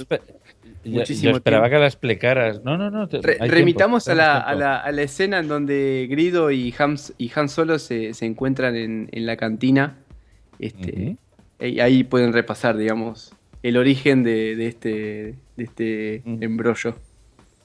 yo- 0.84 0.90
muchísimo 0.92 1.30
yo 1.32 1.36
esperaba 1.36 1.64
tiempo. 1.64 1.76
que 1.76 1.80
la 1.80 1.86
explicaras. 1.86 2.62
No, 2.64 2.76
no, 2.76 2.90
no. 2.90 3.09
te- 3.09 3.18
Re- 3.22 3.32
hay 3.34 3.38
tiempo, 3.38 3.54
remitamos 3.54 4.09
a, 4.09 4.14
la, 4.14 4.38
a, 4.38 4.54
la, 4.54 4.76
a 4.78 4.92
la 4.92 5.02
escena 5.02 5.38
en 5.38 5.48
donde 5.48 6.06
Grido 6.10 6.50
y 6.50 6.74
Han, 6.78 6.96
y 7.18 7.30
Han 7.34 7.48
Solo 7.48 7.78
se, 7.78 8.14
se 8.14 8.26
encuentran 8.26 8.74
en, 8.76 9.09
en 9.12 9.26
la 9.26 9.36
cantina. 9.36 9.98
Este, 10.59 11.16
y 11.60 11.80
ahí 11.80 12.04
pueden 12.04 12.32
repasar, 12.32 12.76
digamos, 12.76 13.34
el 13.62 13.76
origen 13.76 14.22
de, 14.22 14.56
de 14.56 14.66
este, 14.66 14.90
de 15.56 15.64
este 15.64 16.22
embrollo. 16.40 16.96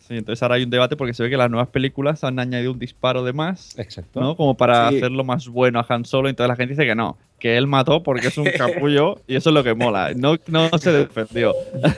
Sí, 0.08 0.16
entonces 0.16 0.42
ahora 0.42 0.56
hay 0.56 0.64
un 0.64 0.70
debate 0.70 0.96
porque 0.96 1.14
se 1.14 1.22
ve 1.24 1.30
que 1.30 1.36
las 1.38 1.50
nuevas 1.50 1.68
películas 1.68 2.24
han 2.24 2.40
añadido 2.40 2.72
un 2.72 2.80
disparo 2.80 3.24
de 3.26 3.34
más. 3.34 3.78
Exacto. 3.78 4.22
¿no? 4.22 4.38
Como 4.38 4.56
para 4.56 4.90
Sí. 4.90 4.98
hacerlo 4.98 5.24
más 5.26 5.48
bueno 5.50 5.80
a 5.80 5.86
Han 5.90 6.06
Solo. 6.06 6.30
Entonces 6.30 6.48
la 6.48 6.56
gente 6.56 6.74
dice 6.74 6.86
que 6.86 6.96
no, 6.96 7.18
que 7.40 7.58
él 7.58 7.68
mató 7.68 8.04
porque 8.04 8.28
es 8.30 8.38
un 8.38 8.46
capullo 8.58 9.20
y 9.28 9.36
eso 9.36 9.50
es 9.50 9.54
lo 9.54 9.64
que 9.64 9.74
mola. 9.74 10.14
No, 10.16 10.38
no 10.48 10.70
se 10.78 10.92
defendió. 10.94 11.54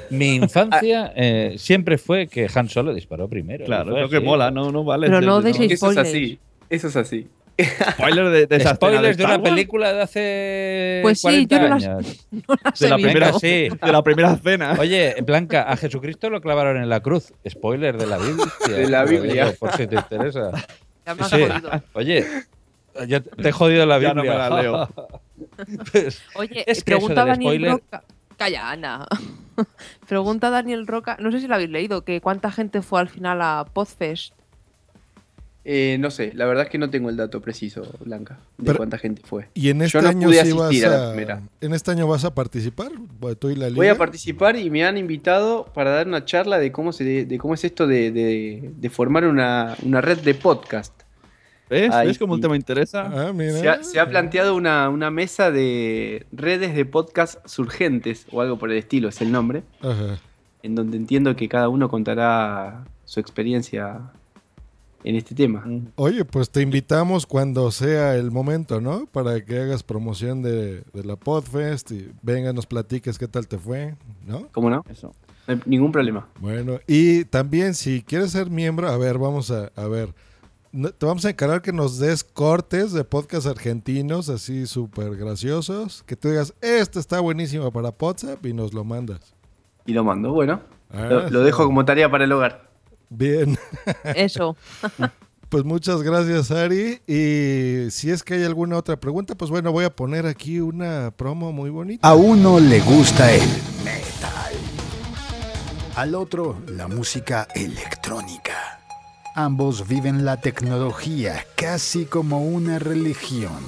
Mi 0.09 0.35
infancia 0.35 1.13
eh, 1.15 1.53
siempre 1.57 1.97
fue 1.99 2.27
que 2.27 2.47
Han 2.53 2.67
Solo 2.67 2.93
disparó 2.93 3.27
primero. 3.27 3.65
Claro, 3.65 3.95
es 3.95 4.01
lo 4.01 4.09
que 4.09 4.19
mola, 4.19 4.49
no, 4.49 4.71
no 4.71 4.83
vale. 4.83 5.07
Pero 5.07 5.21
no 5.21 5.41
deis 5.41 5.59
Eso 5.59 5.91
es 5.91 5.97
así. 5.97 6.39
Eso 6.69 6.87
es 6.87 6.95
así. 6.95 7.27
Spoiler 7.91 8.25
de, 8.29 8.47
de 8.47 8.55
esa 8.55 8.55
escena 8.71 8.75
Spoilers 8.75 9.17
de 9.17 9.23
una 9.25 9.33
Wars. 9.37 9.49
película 9.49 9.93
de 9.93 10.01
hace 10.01 10.99
Pues 11.01 11.17
sí, 11.19 11.23
40 11.23 11.55
yo 11.55 11.61
no 11.61 11.67
las- 11.75 11.83
años. 11.87 12.27
No 12.31 12.55
las 12.63 12.79
De 12.79 12.85
he 12.85 12.89
la 12.89 12.95
visto. 12.97 13.11
primera, 13.11 13.33
sí. 13.33 13.47
de 13.69 13.91
la 13.91 14.03
primera 14.03 14.35
cena. 14.37 14.75
Oye, 14.79 15.15
Blanca, 15.25 15.63
a 15.63 15.75
Jesucristo 15.77 16.29
lo 16.29 16.41
clavaron 16.41 16.77
en 16.77 16.89
la 16.89 16.99
cruz. 17.01 17.33
Spoiler 17.47 17.97
de 17.97 18.07
la 18.07 18.17
Biblia. 18.17 18.45
De 18.67 18.87
la 18.89 19.03
Biblia. 19.05 19.45
digo, 19.45 19.55
por 19.57 19.71
si 19.75 19.87
te 19.87 19.95
interesa. 19.95 20.51
Ya 21.05 21.15
me 21.15 21.21
has 21.23 21.29
Sí. 21.29 21.43
Oye, 21.93 22.25
ya 23.07 23.19
te 23.21 23.49
he 23.49 23.51
jodido 23.51 23.85
la 23.85 23.99
Ya 23.99 24.13
no 24.13 24.21
Biblia. 24.23 24.49
me 24.49 24.49
la 24.55 24.61
leo. 24.61 24.89
Pues, 25.91 26.21
Oye, 26.35 26.63
Es 26.67 26.83
que 26.83 26.91
pregunta 26.95 27.23
eso 27.23 27.41
spoiler- 27.41 27.71
Roca. 27.71 28.03
Calla, 28.37 28.69
Ana. 28.71 29.05
pregunta 30.07 30.49
Daniel 30.49 30.87
Roca. 30.87 31.17
No 31.19 31.31
sé 31.31 31.41
si 31.41 31.47
lo 31.47 31.55
habéis 31.55 31.69
leído, 31.69 32.03
que 32.03 32.21
cuánta 32.21 32.51
gente 32.51 32.81
fue 32.81 33.01
al 33.01 33.09
final 33.09 33.41
a 33.41 33.65
Podfest. 33.73 34.33
Eh, 35.71 35.97
no 35.99 36.09
sé, 36.09 36.31
la 36.33 36.47
verdad 36.47 36.63
es 36.63 36.71
que 36.71 36.79
no 36.79 36.89
tengo 36.89 37.09
el 37.11 37.15
dato 37.17 37.41
preciso, 37.41 37.83
Blanca, 38.03 38.39
de 38.57 38.63
Pero- 38.65 38.77
cuánta 38.77 38.97
gente 38.97 39.21
fue. 39.23 39.49
Y 39.53 39.69
en 39.69 39.83
este 39.83 39.99
Yo 39.99 40.01
no 40.01 40.09
año 40.09 40.27
pude 40.27 40.43
sí 40.43 40.51
vas 40.53 40.61
asistir 40.69 40.87
a 40.87 40.89
la 40.89 41.03
a, 41.05 41.13
primera. 41.13 41.41
en 41.61 41.73
este 41.75 41.91
año 41.91 42.07
vas 42.07 42.25
a 42.25 42.33
participar, 42.33 42.91
la. 43.21 43.69
Voy 43.69 43.85
a 43.87 43.95
participar 43.95 44.55
y 44.55 44.71
me 44.71 44.83
han 44.83 44.97
invitado 44.97 45.65
para 45.71 45.91
dar 45.91 46.07
una 46.07 46.25
charla 46.25 46.57
de 46.57 46.71
cómo, 46.71 46.91
se, 46.91 47.25
de 47.25 47.37
cómo 47.37 47.53
es 47.53 47.63
esto 47.65 47.85
de, 47.85 48.11
de- 48.11 48.71
de 48.77 48.89
formar 48.89 49.25
una, 49.25 49.75
una 49.83 50.01
red 50.01 50.17
de 50.17 50.33
podcast. 50.33 51.03
¿Ves? 51.69 51.91
Ay, 51.93 52.07
¿Ves 52.07 52.17
cómo 52.17 52.33
el 52.33 52.41
tema 52.41 52.55
interesa? 52.55 53.03
Ah, 53.27 53.31
mira. 53.31 53.53
Se 53.59 53.69
ha, 53.69 53.83
se 53.83 53.99
ha 53.99 54.09
planteado 54.09 54.55
una, 54.55 54.89
una 54.89 55.11
mesa 55.11 55.51
de 55.51 56.25
redes 56.31 56.73
de 56.73 56.83
podcast 56.85 57.45
surgentes 57.47 58.25
o 58.31 58.41
algo 58.41 58.57
por 58.57 58.71
el 58.71 58.77
estilo, 58.79 59.09
es 59.09 59.21
el 59.21 59.31
nombre, 59.31 59.61
Ajá. 59.81 60.17
en 60.63 60.73
donde 60.73 60.97
entiendo 60.97 61.35
que 61.35 61.47
cada 61.47 61.69
uno 61.69 61.87
contará 61.87 62.85
su 63.05 63.19
experiencia 63.19 63.99
en 65.03 65.15
este 65.15 65.35
tema. 65.35 65.63
Oye, 65.95 66.25
pues 66.25 66.49
te 66.49 66.61
invitamos 66.61 67.25
cuando 67.25 67.71
sea 67.71 68.15
el 68.15 68.31
momento, 68.31 68.81
¿no? 68.81 69.05
Para 69.05 69.43
que 69.43 69.59
hagas 69.59 69.83
promoción 69.83 70.41
de, 70.41 70.81
de 70.93 71.03
la 71.03 71.15
Podfest 71.15 71.91
y 71.91 72.11
venga, 72.21 72.53
nos 72.53 72.65
platiques 72.65 73.17
qué 73.17 73.27
tal 73.27 73.47
te 73.47 73.57
fue, 73.57 73.95
¿no? 74.25 74.47
¿Cómo 74.51 74.69
no? 74.69 74.83
Eso. 74.89 75.13
No 75.47 75.53
hay 75.53 75.61
ningún 75.65 75.91
problema. 75.91 76.27
Bueno, 76.39 76.79
y 76.87 77.25
también 77.25 77.73
si 77.73 78.01
quieres 78.03 78.31
ser 78.31 78.49
miembro, 78.49 78.89
a 78.89 78.97
ver, 78.97 79.17
vamos 79.17 79.51
a, 79.51 79.71
a 79.75 79.87
ver. 79.87 80.13
Te 80.71 81.05
vamos 81.05 81.25
a 81.25 81.31
encargar 81.31 81.63
que 81.63 81.73
nos 81.73 81.97
des 81.97 82.23
cortes 82.23 82.93
de 82.93 83.03
podcast 83.03 83.47
argentinos 83.47 84.29
así 84.29 84.67
súper 84.67 85.15
graciosos. 85.15 86.03
Que 86.05 86.15
tú 86.15 86.29
digas, 86.29 86.53
este 86.61 86.99
está 86.99 87.19
buenísimo 87.19 87.71
para 87.71 87.91
WhatsApp 87.99 88.45
y 88.45 88.53
nos 88.53 88.71
lo 88.75 88.83
mandas. 88.83 89.33
Y 89.87 89.93
lo 89.93 90.03
mando, 90.03 90.31
bueno. 90.31 90.61
Ah, 90.91 91.05
lo, 91.05 91.29
lo 91.31 91.39
dejo 91.41 91.65
como 91.65 91.85
tarea 91.85 92.11
para 92.11 92.25
el 92.25 92.31
hogar. 92.31 92.68
Bien. 93.09 93.57
Eso. 94.15 94.55
Pues 95.49 95.65
muchas 95.65 96.03
gracias, 96.03 96.51
Ari. 96.51 97.01
Y 97.07 97.89
si 97.89 98.11
es 98.11 98.21
que 98.21 98.35
hay 98.35 98.43
alguna 98.43 98.77
otra 98.77 98.99
pregunta, 98.99 99.33
pues 99.33 99.49
bueno, 99.49 99.71
voy 99.71 99.83
a 99.83 99.89
poner 99.95 100.27
aquí 100.27 100.59
una 100.59 101.09
promo 101.09 101.51
muy 101.51 101.71
bonita. 101.71 102.07
A 102.07 102.13
uno 102.13 102.59
le 102.59 102.79
gusta 102.81 103.33
el 103.33 103.49
metal. 103.83 104.53
Al 105.95 106.13
otro 106.13 106.61
la 106.67 106.87
música 106.87 107.47
electrónica. 107.55 108.79
Ambos 109.33 109.87
viven 109.87 110.23
la 110.23 110.39
tecnología 110.39 111.43
casi 111.55 112.05
como 112.05 112.43
una 112.43 112.77
religión. 112.77 113.63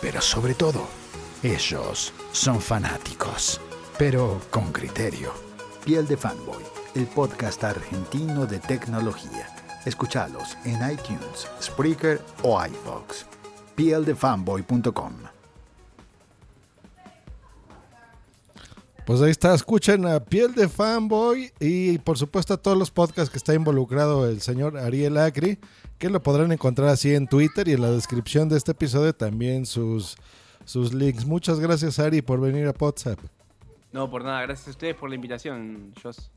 Pero 0.00 0.22
sobre 0.22 0.54
todo, 0.54 0.86
ellos 1.42 2.14
son 2.32 2.58
fanáticos. 2.58 3.60
Pero 3.98 4.40
con 4.48 4.72
criterio. 4.72 5.32
Piel 5.84 6.06
de 6.06 6.16
Fanboy, 6.16 6.62
el 6.94 7.06
podcast 7.06 7.62
argentino 7.64 8.46
de 8.46 8.58
tecnología. 8.58 9.48
Escuchalos 9.84 10.56
en 10.64 10.76
iTunes, 10.90 11.46
Spreaker 11.62 12.20
o 12.42 12.60
iVoox. 12.64 13.24
pieldefanboy.com 13.76 15.12
Pues 19.08 19.22
ahí 19.22 19.30
está, 19.30 19.54
escuchen 19.54 20.04
a 20.04 20.20
Piel 20.20 20.54
de 20.54 20.68
Fanboy 20.68 21.50
y 21.60 21.96
por 21.96 22.18
supuesto 22.18 22.52
a 22.52 22.56
todos 22.58 22.76
los 22.76 22.90
podcasts 22.90 23.30
que 23.30 23.38
está 23.38 23.54
involucrado 23.54 24.28
el 24.28 24.42
señor 24.42 24.76
Ariel 24.76 25.16
Acri. 25.16 25.58
que 25.96 26.10
lo 26.10 26.22
podrán 26.22 26.52
encontrar 26.52 26.90
así 26.90 27.14
en 27.14 27.26
Twitter 27.26 27.68
y 27.68 27.72
en 27.72 27.80
la 27.80 27.90
descripción 27.90 28.50
de 28.50 28.58
este 28.58 28.72
episodio 28.72 29.14
también 29.14 29.64
sus, 29.64 30.16
sus 30.66 30.92
links. 30.92 31.24
Muchas 31.24 31.58
gracias, 31.58 31.98
Ari, 31.98 32.20
por 32.20 32.38
venir 32.38 32.66
a 32.66 32.74
WhatsApp. 32.78 33.18
No, 33.92 34.10
por 34.10 34.24
nada, 34.24 34.42
gracias 34.42 34.68
a 34.68 34.70
ustedes 34.72 34.94
por 34.94 35.08
la 35.08 35.14
invitación, 35.14 35.94
Jos. 36.02 36.30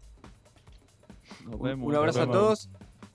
Un, 1.45 1.61
vemos, 1.61 1.87
un 1.87 1.95
abrazo 1.95 2.19
nos 2.19 2.27
a 2.27 2.31
todos. 2.31 2.69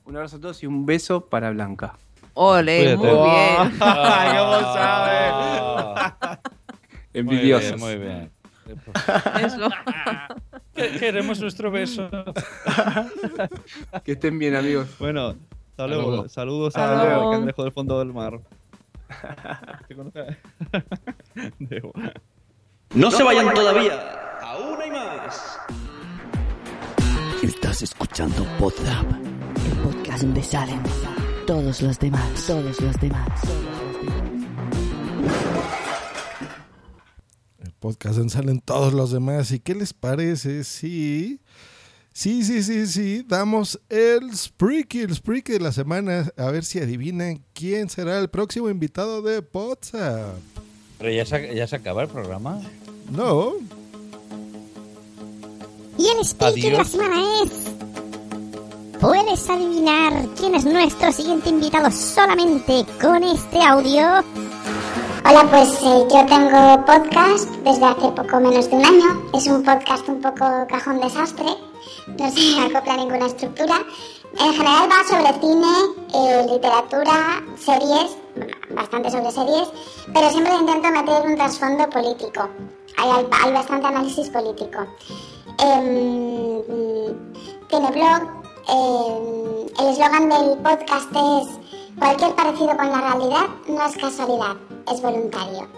Un 0.05 0.17
abrazo 0.17 0.37
a 0.37 0.41
todos 0.41 0.63
y 0.63 0.67
un 0.67 0.87
beso 0.87 1.27
para 1.27 1.51
Blanca. 1.51 1.97
Ole, 2.35 2.97
muy 2.97 3.07
bien. 3.07 3.79
¿Cómo 3.79 4.61
sabe? 4.75 6.39
Envidiosos. 7.15 7.81
Muy 7.81 7.97
bien, 7.97 8.31
muy 8.67 8.77
bien. 8.77 9.45
Eso. 9.45 9.69
Que- 10.75 10.99
Queremos 10.99 11.41
nuestro 11.41 11.71
beso. 11.71 12.11
Que 14.05 14.13
estén 14.13 14.39
bien, 14.39 14.55
amigos. 14.55 14.89
Bueno, 14.99 15.35
hasta 15.71 15.87
luego. 15.87 16.09
luego. 16.11 16.29
Saludos 16.29 16.77
Hasta 16.77 17.01
a 17.01 17.05
luego. 17.17 17.31
Cangrejo 17.33 17.63
del 17.65 17.73
fondo 17.73 17.99
del 18.01 18.13
mar. 18.13 18.39
¿Te 19.89 19.95
conoce? 19.95 20.37
Debo. 21.59 21.93
No 22.95 23.11
se 23.11 23.23
vayan 23.23 23.55
todavía. 23.55 24.39
Aún 24.43 24.81
hay 24.83 24.91
más. 24.91 25.59
Estás 27.47 27.81
escuchando 27.81 28.45
Podzap, 28.59 29.07
el 29.07 29.79
podcast 29.79 30.23
donde 30.25 30.43
salen 30.43 30.83
todos 31.47 31.81
los 31.81 31.97
demás, 31.97 32.45
todos 32.45 32.81
los 32.81 33.01
demás. 33.01 33.41
El 37.61 37.71
podcast 37.79 38.19
en 38.19 38.31
salen 38.31 38.61
todos 38.61 38.93
los 38.93 39.13
demás. 39.13 39.53
¿Y 39.53 39.61
qué 39.61 39.77
les 39.77 39.93
parece 39.95 40.65
si... 40.65 41.41
Sí, 42.13 42.43
sí, 42.43 42.65
sí, 42.65 42.85
sí, 42.89 43.25
damos 43.29 43.81
el 43.91 44.37
Spreaky, 44.37 45.03
el 45.03 45.15
Spreaky 45.15 45.53
de 45.53 45.61
la 45.61 45.71
semana. 45.71 46.33
A 46.37 46.51
ver 46.51 46.65
si 46.65 46.81
adivinan 46.81 47.45
quién 47.53 47.89
será 47.89 48.19
el 48.19 48.29
próximo 48.29 48.69
invitado 48.71 49.23
de 49.23 49.41
WhatsApp. 49.53 50.35
Pero 50.99 51.13
ya 51.13 51.25
se, 51.25 51.55
ya 51.55 51.69
se 51.69 51.77
acaba 51.77 52.03
el 52.03 52.09
programa. 52.09 52.61
No, 53.13 53.53
Y 55.99 56.09
el 56.09 56.25
speaker 56.25 56.73
de 56.73 56.79
la 56.79 56.85
semana 56.85 57.17
es. 57.43 57.51
¿Puedes 59.01 59.49
adivinar 59.49 60.13
quién 60.39 60.55
es 60.55 60.65
nuestro 60.65 61.13
siguiente 61.13 61.49
invitado 61.49 61.91
solamente 61.91 62.85
con 63.01 63.23
este 63.23 63.63
audio? 63.63 64.25
Hola, 65.29 65.47
pues 65.51 65.69
eh, 65.83 66.07
yo 66.11 66.27
tengo 66.27 66.85
podcast 66.87 67.49
desde 67.65 67.85
hace 67.85 68.09
poco 68.13 68.41
menos 68.41 68.71
de 68.71 68.77
un 68.77 68.85
año. 68.85 69.23
Es 69.35 69.47
un 69.47 69.63
podcast 69.63 70.09
un 70.09 70.21
poco 70.21 70.67
cajón 70.69 71.01
desastre, 71.01 71.49
no 72.19 72.31
se 72.31 72.61
acopla 72.77 72.97
ninguna 72.97 73.27
estructura. 73.27 73.77
En 74.39 74.53
general 74.53 74.89
va 74.91 75.09
sobre 75.09 75.41
cine, 75.41 75.67
eh, 76.15 76.47
literatura, 76.53 77.43
series, 77.57 78.17
bueno, 78.35 78.53
bastante 78.75 79.11
sobre 79.11 79.33
series, 79.33 79.69
pero 80.13 80.31
siempre 80.31 80.55
intento 80.55 80.91
meter 80.91 81.27
un 81.27 81.37
trasfondo 81.37 81.89
político. 81.89 82.49
Hay, 82.99 83.27
hay- 83.31 83.53
bastante 83.53 83.87
análisis 83.87 84.29
político. 84.31 84.79
Em, 85.59 86.63
tiene 87.69 87.91
blog. 87.91 88.23
em, 88.69 89.67
el 89.79 89.87
eslogan 89.93 90.29
del 90.29 90.59
podcast 90.59 91.09
es 91.13 91.59
cualquier 91.99 92.35
parecido 92.35 92.77
con 92.77 92.91
la 92.91 93.01
realidad 93.01 93.47
no 93.69 93.87
es 93.87 93.97
casualidad, 93.97 94.57
es 94.93 95.01
voluntario. 95.03 95.69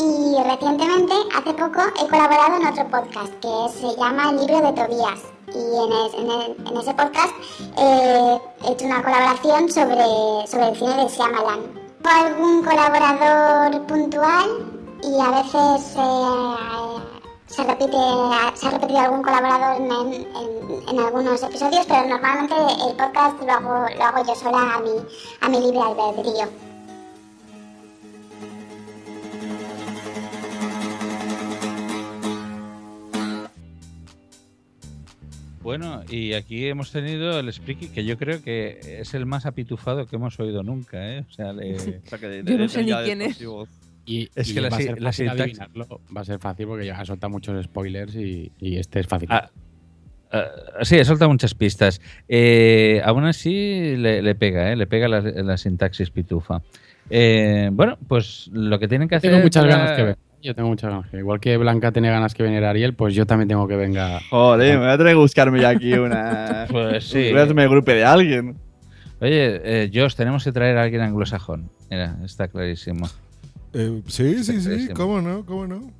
Y 0.00 0.36
recientemente, 0.42 1.14
hace 1.36 1.52
poco, 1.54 1.80
he 2.00 2.08
colaborado 2.08 2.56
en 2.60 2.66
otro 2.68 2.88
podcast 2.88 3.32
que 3.40 3.78
se 3.80 3.96
llama 3.96 4.30
El 4.30 4.36
libro 4.46 4.60
de 4.60 4.72
Tobías. 4.72 5.20
Y 5.48 5.58
en, 5.58 5.92
es- 5.92 6.14
en 6.14 6.30
el- 6.30 6.56
en 6.68 6.76
ese 6.76 6.94
podcast 6.94 7.34
eh, 7.78 8.38
he 8.64 8.72
hecho 8.72 8.84
una 8.86 9.02
colaboración 9.02 9.68
sobre, 9.70 10.46
sobre 10.46 10.68
el 10.68 10.76
cine 10.76 10.96
de 11.04 11.08
Shyamalan. 11.08 11.88
Algún 12.04 12.62
colaborador 12.64 13.86
puntual 13.86 14.77
y 15.02 15.20
a 15.20 15.30
veces 15.42 15.94
eh, 15.96 17.20
se, 17.46 17.64
repite, 17.64 17.96
se 18.54 18.66
ha 18.66 18.70
repetido 18.70 18.98
algún 19.00 19.22
colaborador 19.22 19.76
en, 19.80 19.90
en- 19.92 20.88
en 20.88 20.98
algunos 20.98 21.42
episodios, 21.42 21.86
pero 21.86 22.08
normalmente 22.08 22.54
el 22.88 22.96
podcast 22.96 23.40
lo 23.42 23.52
hago, 23.52 23.86
lo 23.96 24.04
hago 24.04 24.24
yo 24.26 24.34
sola 24.34 24.74
a 24.74 24.80
mi, 24.80 24.90
a 25.40 25.48
mi 25.48 25.60
libre 25.60 25.80
albedrío. 25.80 26.48
Bueno, 35.62 36.02
y 36.08 36.32
aquí 36.34 36.66
hemos 36.66 36.92
tenido 36.92 37.38
el 37.38 37.52
Spreaky, 37.52 37.88
que 37.88 38.04
yo 38.04 38.16
creo 38.16 38.42
que 38.42 38.78
es 39.00 39.12
el 39.14 39.26
más 39.26 39.44
apitufado 39.44 40.06
que 40.06 40.16
hemos 40.16 40.38
oído 40.40 40.62
nunca, 40.62 41.14
¿eh? 41.16 41.24
O 41.28 41.32
sea, 41.32 41.52
le- 41.52 42.00
Yo 42.44 42.58
no 42.58 42.68
sé 42.68 42.84
ni 42.84 42.92
quién 43.04 43.22
es. 43.22 43.38
Y, 44.08 44.28
Es 44.34 44.50
y 44.50 44.54
que 44.54 44.60
la 44.62 44.70
va, 44.70 44.76
a 44.76 44.80
ser 44.80 45.00
la 45.00 45.08
fácil 45.10 45.28
sintaxis- 45.28 45.40
adivinarlo. 45.42 46.00
Va 46.16 46.20
a 46.22 46.24
ser 46.24 46.38
fácil 46.38 46.66
porque 46.66 46.86
ya 46.86 46.98
ha 46.98 47.04
soltado 47.04 47.30
muchos 47.30 47.62
spoilers 47.64 48.14
y, 48.16 48.50
y 48.58 48.76
este 48.78 49.00
es 49.00 49.06
fácil. 49.06 49.28
Ah, 49.30 49.50
ah, 50.32 50.44
sí, 50.82 50.96
he 50.96 51.04
soltado 51.04 51.30
muchas 51.30 51.54
pistas. 51.54 52.00
Eh, 52.28 53.02
aún 53.04 53.24
así 53.26 53.96
le, 53.96 54.22
le 54.22 54.34
pega, 54.34 54.72
¿eh? 54.72 54.76
Le 54.76 54.86
pega 54.86 55.08
la, 55.08 55.20
la 55.20 55.56
sintaxis 55.58 56.10
pitufa. 56.10 56.62
Eh, 57.10 57.68
bueno, 57.72 57.98
pues 58.08 58.48
lo 58.52 58.78
que 58.78 58.88
tienen 58.88 59.08
que 59.08 59.16
hacer... 59.16 59.30
tengo 59.30 59.42
muchas 59.42 59.64
para- 59.64 59.76
ganas 59.76 59.92
que 59.96 60.02
venga. 60.02 60.18
Yo 60.40 60.54
tengo 60.54 60.68
muchas 60.68 60.88
ganas 60.90 61.10
que 61.10 61.16
Igual 61.18 61.40
que 61.40 61.56
Blanca 61.56 61.90
tiene 61.90 62.10
ganas 62.10 62.32
que 62.32 62.44
venga 62.44 62.70
Ariel, 62.70 62.94
pues 62.94 63.12
yo 63.14 63.26
también 63.26 63.48
tengo 63.48 63.66
que 63.66 63.74
venga. 63.74 64.20
Joder, 64.30 64.74
me 64.78 64.84
voy 64.84 64.88
a 64.94 64.96
tener 64.96 65.14
que 65.14 65.18
buscarme 65.18 65.60
ya 65.60 65.70
aquí 65.70 65.92
una. 65.94 66.66
Pues 66.70 67.04
sí. 67.08 67.30
Voy 67.32 67.40
a 67.40 67.42
hacerme 67.42 67.66
grupo 67.66 67.90
de 67.90 68.04
alguien. 68.04 68.56
Oye, 69.20 69.60
eh, 69.64 69.90
Josh, 69.92 70.14
tenemos 70.14 70.44
que 70.44 70.52
traer 70.52 70.78
a 70.78 70.84
alguien 70.84 71.02
anglosajón. 71.02 71.70
Mira, 71.90 72.16
está 72.24 72.46
clarísimo. 72.46 73.08
Eh, 73.80 74.02
sí, 74.08 74.42
sí, 74.42 74.60
sí, 74.60 74.88
cómo 74.92 75.20
no, 75.20 75.46
cómo 75.46 75.66
no. 75.68 75.92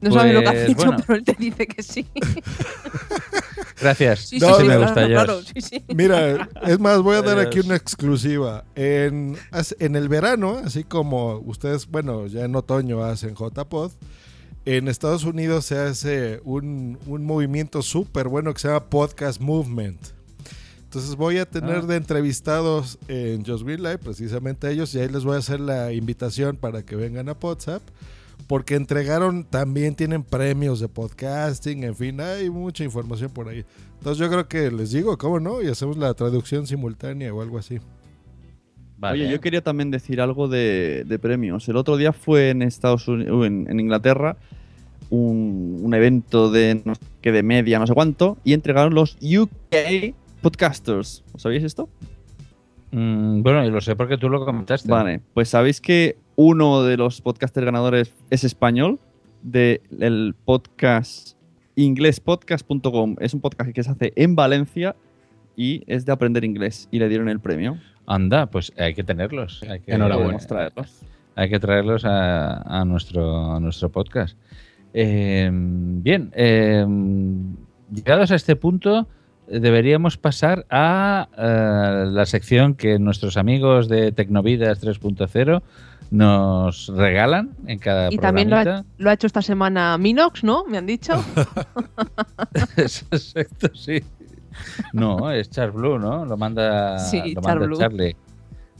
No 0.00 0.12
sabe 0.12 0.32
lo 0.32 0.40
que 0.40 0.48
has 0.48 0.54
Pues, 0.54 0.66
dicho, 0.66 0.86
bueno. 0.86 1.04
pero 1.06 1.18
él 1.18 1.24
te 1.24 1.34
dice 1.38 1.66
que 1.68 1.82
sí. 1.82 2.06
Gracias. 3.80 4.20
Sí, 4.28 4.38
me 4.66 4.76
gusta, 4.76 5.06
claro, 5.06 5.34
Josh. 5.36 5.52
sí, 5.54 5.60
sí. 5.60 5.84
Mira, 5.94 6.48
es 6.66 6.78
más, 6.78 7.00
voy 7.00 7.16
a 7.16 7.22
dar 7.22 7.38
aquí 7.38 7.60
una 7.60 7.76
exclusiva. 7.76 8.64
En, 8.74 9.36
en 9.78 9.96
el 9.96 10.08
verano, 10.08 10.60
así 10.64 10.84
como 10.84 11.38
ustedes, 11.38 11.86
bueno, 11.86 12.26
ya 12.26 12.44
en 12.44 12.54
otoño 12.56 13.02
hacen 13.04 13.34
JPod, 13.34 13.92
en 14.64 14.88
Estados 14.88 15.24
Unidos 15.24 15.66
se 15.66 15.78
hace 15.78 16.40
un, 16.44 16.98
un 17.06 17.24
movimiento 17.24 17.82
súper 17.82 18.28
bueno 18.28 18.52
que 18.52 18.60
se 18.60 18.68
llama 18.68 18.84
Podcast 18.86 19.40
Movement. 19.40 19.98
Entonces 20.94 21.16
voy 21.16 21.38
a 21.38 21.44
tener 21.44 21.78
Ah. 21.78 21.86
de 21.86 21.96
entrevistados 21.96 22.98
en 23.08 23.44
Just 23.44 23.64
Green 23.64 23.82
Live, 23.82 23.98
precisamente 23.98 24.68
a 24.68 24.70
ellos, 24.70 24.94
y 24.94 25.00
ahí 25.00 25.08
les 25.08 25.24
voy 25.24 25.34
a 25.34 25.38
hacer 25.38 25.58
la 25.58 25.92
invitación 25.92 26.56
para 26.56 26.84
que 26.84 26.94
vengan 26.94 27.28
a 27.28 27.32
WhatsApp. 27.32 27.82
Porque 28.46 28.76
entregaron, 28.76 29.42
también 29.44 29.96
tienen 29.96 30.22
premios 30.22 30.78
de 30.78 30.86
podcasting, 30.86 31.82
en 31.82 31.96
fin, 31.96 32.20
hay 32.20 32.48
mucha 32.48 32.84
información 32.84 33.30
por 33.30 33.48
ahí. 33.48 33.64
Entonces 33.98 34.18
yo 34.18 34.30
creo 34.30 34.46
que 34.46 34.70
les 34.70 34.92
digo, 34.92 35.18
¿cómo 35.18 35.40
no? 35.40 35.62
Y 35.62 35.66
hacemos 35.66 35.96
la 35.96 36.14
traducción 36.14 36.66
simultánea 36.68 37.34
o 37.34 37.42
algo 37.42 37.58
así. 37.58 37.78
Oye, 39.02 39.28
yo 39.32 39.40
quería 39.40 39.62
también 39.62 39.90
decir 39.90 40.20
algo 40.20 40.46
de, 40.46 41.04
de 41.06 41.18
premios. 41.18 41.68
El 41.68 41.76
otro 41.76 41.96
día 41.96 42.12
fue 42.12 42.50
en 42.50 42.62
Estados 42.62 43.08
Unidos, 43.08 43.44
en, 43.46 43.66
en 43.68 43.80
Inglaterra, 43.80 44.36
un, 45.10 45.80
un 45.82 45.92
evento 45.94 46.50
de 46.50 46.80
no 46.84 46.94
sé 46.94 47.00
qué 47.20 47.32
de 47.32 47.42
media, 47.42 47.78
no 47.80 47.86
sé 47.86 47.94
cuánto, 47.94 48.38
y 48.44 48.52
entregaron 48.52 48.94
los 48.94 49.16
UK 49.20 50.14
Podcasters. 50.44 51.24
¿Os 51.32 51.40
sabéis 51.40 51.64
esto? 51.64 51.88
Mm, 52.90 53.42
bueno, 53.42 53.64
y 53.64 53.70
lo 53.70 53.80
sé 53.80 53.96
porque 53.96 54.18
tú 54.18 54.28
lo 54.28 54.44
comentaste. 54.44 54.90
Vale, 54.90 55.22
pues 55.32 55.48
sabéis 55.48 55.80
que 55.80 56.18
uno 56.36 56.82
de 56.82 56.98
los 56.98 57.22
podcasters 57.22 57.64
ganadores 57.64 58.12
es 58.28 58.44
español, 58.44 59.00
del 59.40 60.34
podcast 60.44 61.38
inglespodcast.com. 61.76 63.16
Es 63.20 63.32
un 63.32 63.40
podcast 63.40 63.72
que 63.72 63.82
se 63.82 63.90
hace 63.90 64.12
en 64.16 64.36
Valencia 64.36 64.94
y 65.56 65.82
es 65.86 66.04
de 66.04 66.12
aprender 66.12 66.44
inglés 66.44 66.88
y 66.90 66.98
le 66.98 67.08
dieron 67.08 67.30
el 67.30 67.40
premio. 67.40 67.78
Anda, 68.06 68.44
pues 68.44 68.70
hay 68.76 68.92
que 68.92 69.02
tenerlos. 69.02 69.62
Hay 69.62 69.80
que, 69.80 69.94
Enhorabuena. 69.94 70.36
Traerlos. 70.40 71.00
Hay 71.36 71.48
que 71.48 71.58
traerlos 71.58 72.04
a, 72.04 72.80
a 72.80 72.84
nuestro, 72.84 73.54
a 73.54 73.60
nuestro 73.60 73.88
podcast. 73.88 74.36
Eh, 74.92 75.48
bien, 75.50 76.30
eh, 76.34 76.84
llegados 77.90 78.30
a 78.30 78.34
este 78.34 78.56
punto, 78.56 79.08
deberíamos 79.48 80.16
pasar 80.16 80.66
a 80.70 81.28
eh, 81.36 82.06
la 82.10 82.26
sección 82.26 82.74
que 82.74 82.98
nuestros 82.98 83.36
amigos 83.36 83.88
de 83.88 84.12
Tecnovidas 84.12 84.82
3.0 84.82 85.62
nos 86.10 86.88
regalan 86.88 87.50
en 87.66 87.78
cada 87.78 88.12
Y 88.12 88.18
también 88.18 88.50
lo 88.50 88.56
ha, 88.56 88.84
lo 88.98 89.10
ha 89.10 89.12
hecho 89.12 89.26
esta 89.26 89.42
semana 89.42 89.98
Minox, 89.98 90.44
¿no? 90.44 90.64
Me 90.64 90.78
han 90.78 90.86
dicho. 90.86 91.12
Exacto, 92.76 93.68
sí. 93.74 94.02
No, 94.92 95.30
es 95.30 95.50
Char 95.50 95.72
Blue, 95.72 95.98
¿no? 95.98 96.24
Lo 96.24 96.36
manda, 96.36 96.98
Sí, 96.98 97.34
lo 97.34 97.42
Char 97.42 97.54
manda 97.56 97.66
Blue. 97.66 97.78
Charlie. 97.78 98.16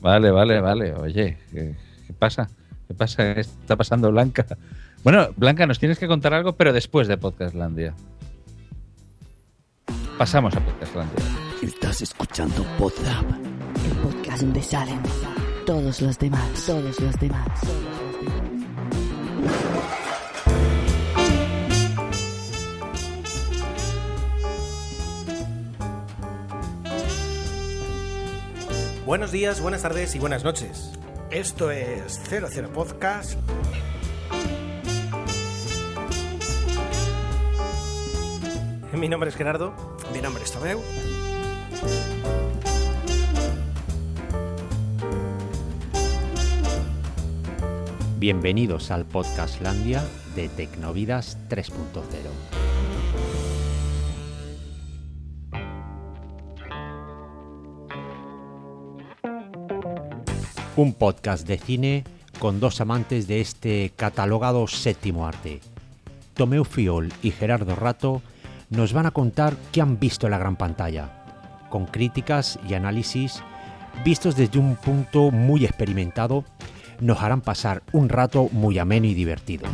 Vale, 0.01 0.31
vale, 0.31 0.61
vale. 0.61 0.95
Oye, 0.95 1.39
¿qué, 1.51 1.75
qué 2.07 2.13
pasa? 2.13 2.49
¿Qué 2.87 2.95
pasa? 2.95 3.35
¿Qué 3.35 3.41
está 3.41 3.77
pasando, 3.77 4.11
Blanca? 4.13 4.47
Bueno, 5.03 5.29
Blanca, 5.37 5.67
nos 5.67 5.79
tienes 5.79 5.99
que 5.99 6.07
contar 6.07 6.35
algo, 6.35 6.53
pero 6.53 6.73
después 6.73 7.09
de 7.09 7.17
Podcastlandia. 7.17 7.95
Pasamos 10.19 10.55
a 10.55 10.61
Podcastlandia. 10.61 11.25
Estás 11.61 12.01
escuchando 12.03 12.65
Podzap, 12.79 13.25
el 13.85 13.99
podcast 13.99 14.43
donde 14.43 14.63
salen 14.63 15.01
todos 15.67 16.01
los 16.01 16.17
demás, 16.21 16.65
todos 16.65 17.01
los 17.01 17.19
demás. 17.19 17.49
Buenos 29.05 29.33
días, 29.33 29.61
buenas 29.61 29.83
tardes 29.83 30.15
y 30.15 30.21
buenas 30.21 30.45
noches. 30.45 30.93
Esto 31.33 31.73
es 31.73 32.21
00 32.29 32.69
Podcast. 32.73 33.37
Mi 38.93 39.09
nombre 39.09 39.29
es 39.29 39.37
Gerardo. 39.37 39.94
Mi 40.15 40.23
nombre 40.23 40.45
es 40.45 40.53
Tomeu. 40.53 40.81
Bienvenidos 48.21 48.93
al 48.93 49.07
podcast 49.07 49.61
Landia 49.61 50.05
de 50.37 50.49
Tecnovidas 50.49 51.37
3.0. 51.49 51.73
Un 60.77 60.95
podcast 60.95 61.45
de 61.49 61.59
cine 61.59 62.05
con 62.39 62.61
dos 62.61 62.81
amantes 62.81 63.27
de 63.27 63.41
este 63.41 63.91
catalogado 63.97 64.69
séptimo 64.69 65.27
arte. 65.27 65.61
Tomeu 66.35 66.63
Fiol 66.63 67.13
y 67.21 67.33
Gerardo 67.33 67.75
Rato 67.75 68.23
nos 68.71 68.93
van 68.93 69.07
a 69.07 69.11
contar 69.11 69.57
qué 69.73 69.81
han 69.81 69.99
visto 69.99 70.27
en 70.27 70.33
la 70.33 70.39
gran 70.39 70.57
pantalla, 70.57 71.25
con 71.71 71.87
críticas 71.87 72.59
y 72.69 72.75
análisis 72.75 73.43
vistos 74.03 74.35
desde 74.37 74.59
un 74.59 74.77
punto 74.77 75.31
muy 75.31 75.65
experimentado, 75.65 76.45
nos 77.01 77.23
harán 77.23 77.41
pasar 77.41 77.83
un 77.93 78.09
rato 78.09 78.49
muy 78.53 78.79
ameno 78.79 79.07
y 79.07 79.15
divertido. 79.15 79.69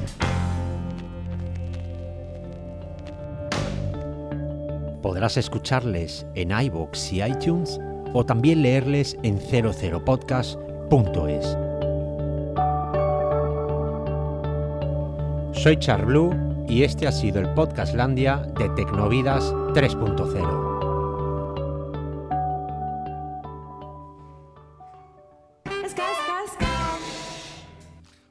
Podrás 5.02 5.38
escucharles 5.38 6.26
en 6.34 6.50
iVoox 6.50 7.12
y 7.12 7.22
iTunes 7.22 7.80
o 8.12 8.26
también 8.26 8.62
leerles 8.62 9.16
en 9.22 9.38
00podcast.es. 9.38 11.56
Soy 15.52 15.76
Charblue 15.78 16.49
y 16.70 16.84
este 16.84 17.08
ha 17.08 17.12
sido 17.12 17.40
el 17.40 17.52
Podcast 17.54 17.96
Landia 17.96 18.36
de 18.56 18.68
Tecnovidas 18.70 19.42
3.0. 19.74 20.70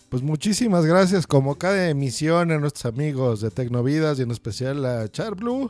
Pues 0.08 0.24
muchísimas 0.24 0.86
gracias, 0.86 1.28
como 1.28 1.56
cada 1.56 1.90
emisión, 1.90 2.52
a 2.52 2.58
nuestros 2.58 2.86
amigos 2.86 3.42
de 3.42 3.52
Tecnovidas 3.52 4.20
y 4.20 4.22
en 4.22 4.32
especial 4.32 4.86
a 4.86 5.10
Charblue 5.10 5.70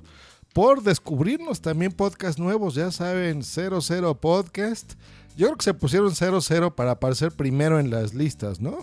por 0.53 0.83
descubrirnos 0.83 1.61
también 1.61 1.91
podcasts 1.91 2.39
nuevos. 2.39 2.75
Ya 2.75 2.91
saben, 2.91 3.41
00 3.41 4.15
Podcast. 4.21 4.93
Yo 5.35 5.47
creo 5.47 5.57
que 5.57 5.63
se 5.63 5.73
pusieron 5.73 6.13
00 6.13 6.75
para 6.75 6.91
aparecer 6.91 7.31
primero 7.31 7.79
en 7.79 7.89
las 7.89 8.13
listas, 8.13 8.61
¿no? 8.61 8.77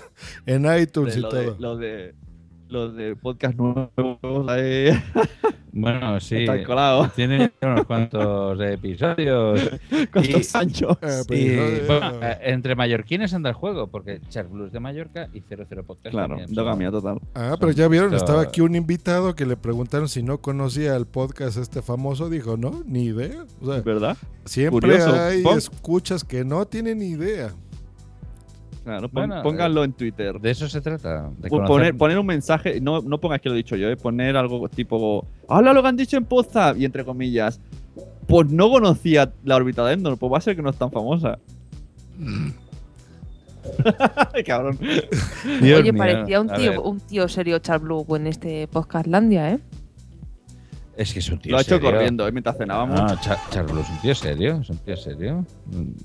en 0.46 0.66
iTunes 0.76 1.16
y 1.16 1.20
lo 1.20 1.28
todo. 1.28 1.40
De, 1.40 1.60
lo 1.60 1.76
de 1.76 2.14
lo 2.68 2.92
de 2.92 3.16
podcast 3.16 3.56
nuevos 3.56 4.48
ahí. 4.48 4.90
Bueno, 5.72 6.18
sí. 6.20 6.36
Está 6.38 6.62
colado. 6.64 7.10
Tiene 7.14 7.52
unos 7.62 7.84
cuantos 7.86 8.60
episodios. 8.60 9.60
¿Cuántos 10.12 10.46
Sancho? 10.46 10.98
y, 11.30 11.56
bueno, 11.86 12.22
eh, 12.22 12.38
entre 12.42 12.74
mallorquines 12.74 13.32
anda 13.34 13.50
el 13.50 13.54
juego, 13.54 13.86
porque 13.86 14.20
Char 14.28 14.48
Blues 14.48 14.72
de 14.72 14.80
Mallorca 14.80 15.28
y 15.32 15.40
00 15.40 15.84
Podcast. 15.84 16.10
Claro, 16.10 16.36
dogamia 16.48 16.90
total. 16.90 17.20
Ah, 17.34 17.56
pero 17.58 17.72
ya 17.72 17.88
vieron, 17.88 18.14
estaba 18.14 18.42
aquí 18.42 18.60
un 18.60 18.74
invitado 18.74 19.34
que 19.34 19.46
le 19.46 19.56
preguntaron 19.56 20.08
si 20.08 20.22
no 20.22 20.38
conocía 20.38 20.96
el 20.96 21.06
podcast 21.06 21.58
este 21.58 21.82
famoso. 21.82 22.28
Dijo, 22.28 22.56
no, 22.56 22.82
ni 22.86 23.04
idea. 23.04 23.44
O 23.60 23.72
sea, 23.72 23.82
¿Verdad? 23.82 24.16
Siempre 24.44 24.80
Curioso. 24.80 25.14
hay 25.14 25.44
escuchas 25.56 26.24
que 26.24 26.44
no 26.44 26.66
tienen 26.66 26.98
ni 26.98 27.10
idea. 27.10 27.52
Claro, 28.88 29.08
pon- 29.10 29.28
Bueno, 29.28 29.42
pónganlo 29.42 29.84
en 29.84 29.92
Twitter. 29.92 30.40
De 30.40 30.50
eso 30.50 30.66
se 30.68 30.80
trata. 30.80 31.30
De 31.38 31.48
Pon- 31.50 31.60
conocer- 31.60 31.66
Poner, 31.68 31.96
poner 31.96 32.18
un 32.18 32.26
mensaje, 32.26 32.80
no, 32.80 33.02
no 33.02 33.18
pongas 33.18 33.40
que 33.40 33.48
lo 33.50 33.54
he 33.54 33.58
dicho 33.58 33.76
yo, 33.76 33.88
eh, 33.90 33.96
poner 33.96 34.36
algo 34.36 34.66
tipo, 34.68 35.26
¡Hala 35.48 35.72
lo 35.74 35.82
que 35.82 35.88
han 35.88 35.96
dicho 35.96 36.16
en 36.16 36.24
Podzap! 36.24 36.76
Y 36.78 36.84
entre 36.86 37.04
comillas, 37.04 37.60
pues 38.26 38.48
no 38.50 38.70
conocía 38.70 39.30
la 39.44 39.56
órbita 39.56 39.84
de 39.86 39.92
Endor, 39.94 40.16
pues 40.18 40.32
va 40.32 40.38
a 40.38 40.40
ser 40.40 40.56
que 40.56 40.62
no 40.62 40.70
es 40.70 40.76
tan 40.76 40.90
famosa. 40.90 41.38
Cabrón. 44.46 44.78
Dios 45.60 45.80
Oye, 45.80 45.92
mío. 45.92 45.98
parecía 45.98 46.40
un 46.40 46.48
tío, 46.48 46.82
un 46.82 47.00
tío 47.00 47.28
serio 47.28 47.58
Charblue 47.58 48.04
en 48.16 48.26
este 48.26 48.66
Podcastlandia, 48.68 49.52
¿eh? 49.52 49.58
Es 50.98 51.12
que 51.12 51.20
es 51.20 51.30
un 51.30 51.38
tío 51.38 51.52
Lo 51.52 51.58
ha 51.58 51.60
hecho 51.60 51.76
serio. 51.76 51.92
corriendo, 51.92 52.26
eh, 52.26 52.32
mientras 52.32 52.58
cenábamos. 52.58 53.00
No, 53.00 53.20
Char, 53.20 53.38
Char 53.50 53.64
Blues 53.66 53.86
es 53.86 53.90
un 53.90 53.98
tío 54.00 54.14
serio. 54.16 54.58
Es 54.62 54.68
un 54.70 54.78
tío 54.78 54.96
serio. 54.96 55.46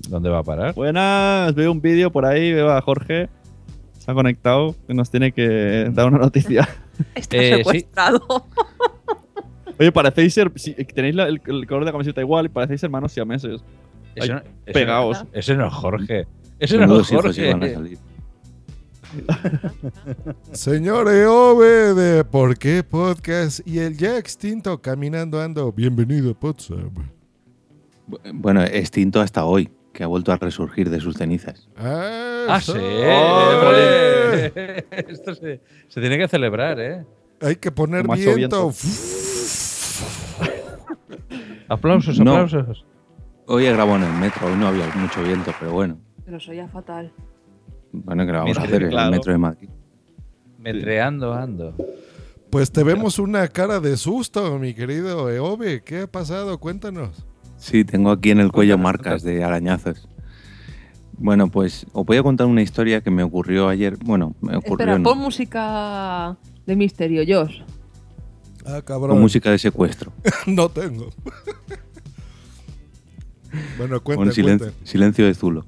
¿Dónde 0.08 0.28
va 0.30 0.38
a 0.38 0.42
parar? 0.44 0.72
Buenas, 0.74 1.52
veo 1.54 1.72
un 1.72 1.80
vídeo 1.82 2.12
por 2.12 2.24
ahí, 2.24 2.52
veo 2.52 2.70
a 2.70 2.80
Jorge. 2.80 3.28
Se 3.98 4.10
ha 4.10 4.14
conectado, 4.14 4.76
nos 4.86 5.10
tiene 5.10 5.32
que 5.32 5.90
dar 5.92 6.06
una 6.06 6.18
noticia. 6.18 6.68
Está 7.16 7.36
Eh, 7.38 7.50
sí. 7.50 7.56
secuestrado. 7.64 8.22
Oye, 9.80 9.90
parecéis 9.90 10.32
ser. 10.32 10.52
si- 10.54 10.74
tenéis 10.74 11.16
la- 11.16 11.24
el, 11.26 11.40
el 11.44 11.66
color 11.66 11.80
de 11.82 11.86
la 11.86 11.92
camiseta 11.92 12.20
igual 12.20 12.46
y 12.46 12.48
parecéis 12.50 12.82
hermanos 12.84 13.10
siameses. 13.12 13.62
Eso 14.14 14.22
Ay, 14.22 14.28
no- 14.28 14.36
eso 14.38 14.72
pegaos. 14.72 15.24
no- 15.24 15.30
Ese 15.32 15.56
no 15.56 15.66
es 15.66 15.72
Jorge. 15.74 16.26
Ese 16.60 16.78
no 16.78 17.00
es 17.00 17.08
Jorge. 17.08 17.98
Señor 20.52 21.08
Eove 21.08 21.94
de 21.94 22.24
¿Por 22.24 22.56
qué 22.58 22.82
Podcast? 22.82 23.60
Y 23.66 23.78
el 23.80 23.96
ya 23.96 24.18
extinto 24.18 24.80
Caminando 24.80 25.40
Ando. 25.40 25.72
Bienvenido 25.72 26.30
a 26.30 26.36
Bueno, 28.32 28.62
extinto 28.64 29.20
hasta 29.20 29.44
hoy, 29.44 29.70
que 29.92 30.04
ha 30.04 30.06
vuelto 30.06 30.32
a 30.32 30.36
resurgir 30.36 30.90
de 30.90 31.00
sus 31.00 31.16
cenizas. 31.16 31.68
Ah, 31.76 32.60
sí. 32.62 32.72
¡Ole! 32.72 34.46
hombre. 34.48 34.86
Esto 35.08 35.34
se, 35.34 35.60
se 35.88 36.00
tiene 36.00 36.18
que 36.18 36.28
celebrar, 36.28 36.78
¿eh? 36.80 37.04
Hay 37.40 37.56
que 37.56 37.70
poner 37.72 38.02
Demasiado 38.02 38.36
viento. 38.36 38.72
Aplausos, 41.68 42.20
No. 42.20 42.32
aplausos. 42.36 42.84
Hoy 43.46 43.66
he 43.66 43.72
grabado 43.72 43.96
en 43.96 44.04
el 44.04 44.12
metro, 44.20 44.46
hoy 44.46 44.54
no 44.56 44.68
había 44.68 44.86
mucho 44.94 45.22
viento, 45.22 45.52
pero 45.58 45.72
bueno. 45.72 45.98
Pero 46.24 46.38
soy 46.40 46.56
ya 46.56 46.68
fatal. 46.68 47.12
Bueno, 48.02 48.26
¿qué 48.26 48.32
le 48.32 48.38
vamos 48.38 48.58
a 48.58 48.62
hacer? 48.62 48.82
En 48.82 48.90
claro. 48.90 49.06
el 49.06 49.12
metro 49.12 49.32
de 49.32 49.38
Madrid. 49.38 49.68
Metreando 50.58 51.32
ando. 51.32 51.74
Pues 52.50 52.72
te 52.72 52.82
vemos 52.82 53.18
una 53.18 53.48
cara 53.48 53.80
de 53.80 53.96
susto, 53.96 54.58
mi 54.58 54.74
querido 54.74 55.30
Eove. 55.30 55.82
¿Qué 55.82 56.00
ha 56.00 56.06
pasado? 56.06 56.58
Cuéntanos. 56.58 57.24
Sí, 57.56 57.84
tengo 57.84 58.10
aquí 58.10 58.30
en 58.30 58.40
el 58.40 58.52
cuello 58.52 58.78
marcas 58.78 59.22
de 59.22 59.44
arañazos. 59.44 60.08
Bueno, 61.16 61.48
pues 61.48 61.86
os 61.92 62.04
voy 62.04 62.16
a 62.16 62.22
contar 62.22 62.46
una 62.46 62.62
historia 62.62 63.00
que 63.00 63.10
me 63.10 63.22
ocurrió 63.22 63.68
ayer. 63.68 63.96
Bueno, 64.04 64.34
me 64.40 64.56
ocurrió 64.56 64.86
Espera, 64.86 64.98
no, 64.98 65.04
pon 65.04 65.18
música 65.18 66.36
de 66.66 66.76
misterio, 66.76 67.22
Josh. 67.26 67.60
Ah, 68.66 68.82
con 68.82 68.82
cabrón. 68.82 69.20
música 69.20 69.50
de 69.50 69.58
secuestro. 69.58 70.12
no 70.46 70.68
tengo. 70.68 71.10
bueno, 73.78 74.02
cuenta, 74.02 74.24
con 74.24 74.42
cuenta. 74.42 74.72
silencio 74.82 75.26
de 75.26 75.34
Zulo. 75.34 75.64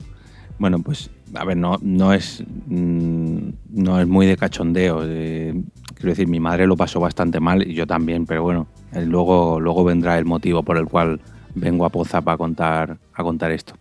Bueno, 0.59 0.81
pues, 0.81 1.11
a 1.35 1.45
ver, 1.45 1.57
no, 1.57 1.79
no 1.83 2.13
es 2.13 2.43
mm, 2.67 3.49
no 3.71 4.01
es 4.01 4.07
muy 4.07 4.27
de 4.27 4.37
cachondeo. 4.37 5.01
quiero 5.01 6.11
decir, 6.11 6.29
mi 6.29 6.41
madre 6.41 6.67
lo 6.67 6.77
pasó 6.77 7.01
bastante 7.01 7.41
mal 7.41 7.67
y 7.67 7.75
yo 7.75 7.87
también, 7.87 8.27
pero 8.27 8.43
bueno, 8.43 8.67
eh, 8.93 9.05
luego, 9.05 9.61
luego 9.61 9.85
vendrá 9.85 10.19
el 10.19 10.25
motivo 10.25 10.63
por 10.63 10.77
el 10.77 10.87
cual 10.87 11.21
vengo 11.55 11.85
a 11.85 11.91
Pozap 11.91 12.29
a 12.29 12.37
contar, 12.37 12.99
a 13.13 13.23
contar 13.23 13.51
esto. 13.51 13.75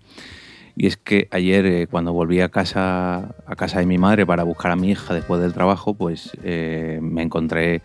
Y 0.77 0.87
es 0.87 0.97
que 0.97 1.29
ayer, 1.31 1.65
eh, 1.65 1.87
cuando 1.87 2.11
volví 2.11 2.41
a 2.41 2.49
casa, 2.49 3.35
a 3.45 3.55
casa 3.55 3.79
de 3.79 3.85
mi 3.85 3.97
madre 3.97 4.25
para 4.25 4.43
buscar 4.43 4.71
a 4.71 4.75
mi 4.75 4.91
hija 4.91 5.13
después 5.13 5.41
del 5.41 5.53
trabajo, 5.53 5.93
pues 5.93 6.37
eh, 6.43 6.99
me 7.01 7.21
encontré, 7.21 7.81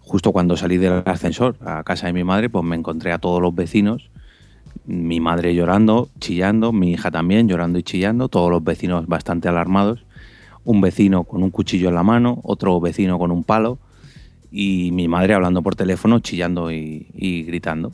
justo 0.00 0.32
cuando 0.32 0.56
salí 0.56 0.76
del 0.76 1.02
ascensor 1.04 1.56
a 1.60 1.82
casa 1.82 2.06
de 2.06 2.12
mi 2.12 2.22
madre, 2.22 2.48
pues 2.48 2.64
me 2.64 2.76
encontré 2.76 3.12
a 3.12 3.18
todos 3.18 3.42
los 3.42 3.54
vecinos 3.54 4.10
mi 4.84 5.20
madre 5.20 5.54
llorando, 5.54 6.08
chillando, 6.20 6.72
mi 6.72 6.92
hija 6.92 7.10
también 7.10 7.48
llorando 7.48 7.78
y 7.78 7.82
chillando, 7.82 8.28
todos 8.28 8.50
los 8.50 8.62
vecinos 8.62 9.06
bastante 9.06 9.48
alarmados, 9.48 10.04
un 10.64 10.80
vecino 10.80 11.24
con 11.24 11.42
un 11.42 11.50
cuchillo 11.50 11.88
en 11.88 11.94
la 11.94 12.02
mano, 12.02 12.40
otro 12.42 12.80
vecino 12.80 13.18
con 13.18 13.30
un 13.30 13.44
palo 13.44 13.78
y 14.50 14.90
mi 14.92 15.08
madre 15.08 15.34
hablando 15.34 15.62
por 15.62 15.74
teléfono, 15.74 16.20
chillando 16.20 16.70
y, 16.70 17.06
y 17.14 17.42
gritando. 17.44 17.92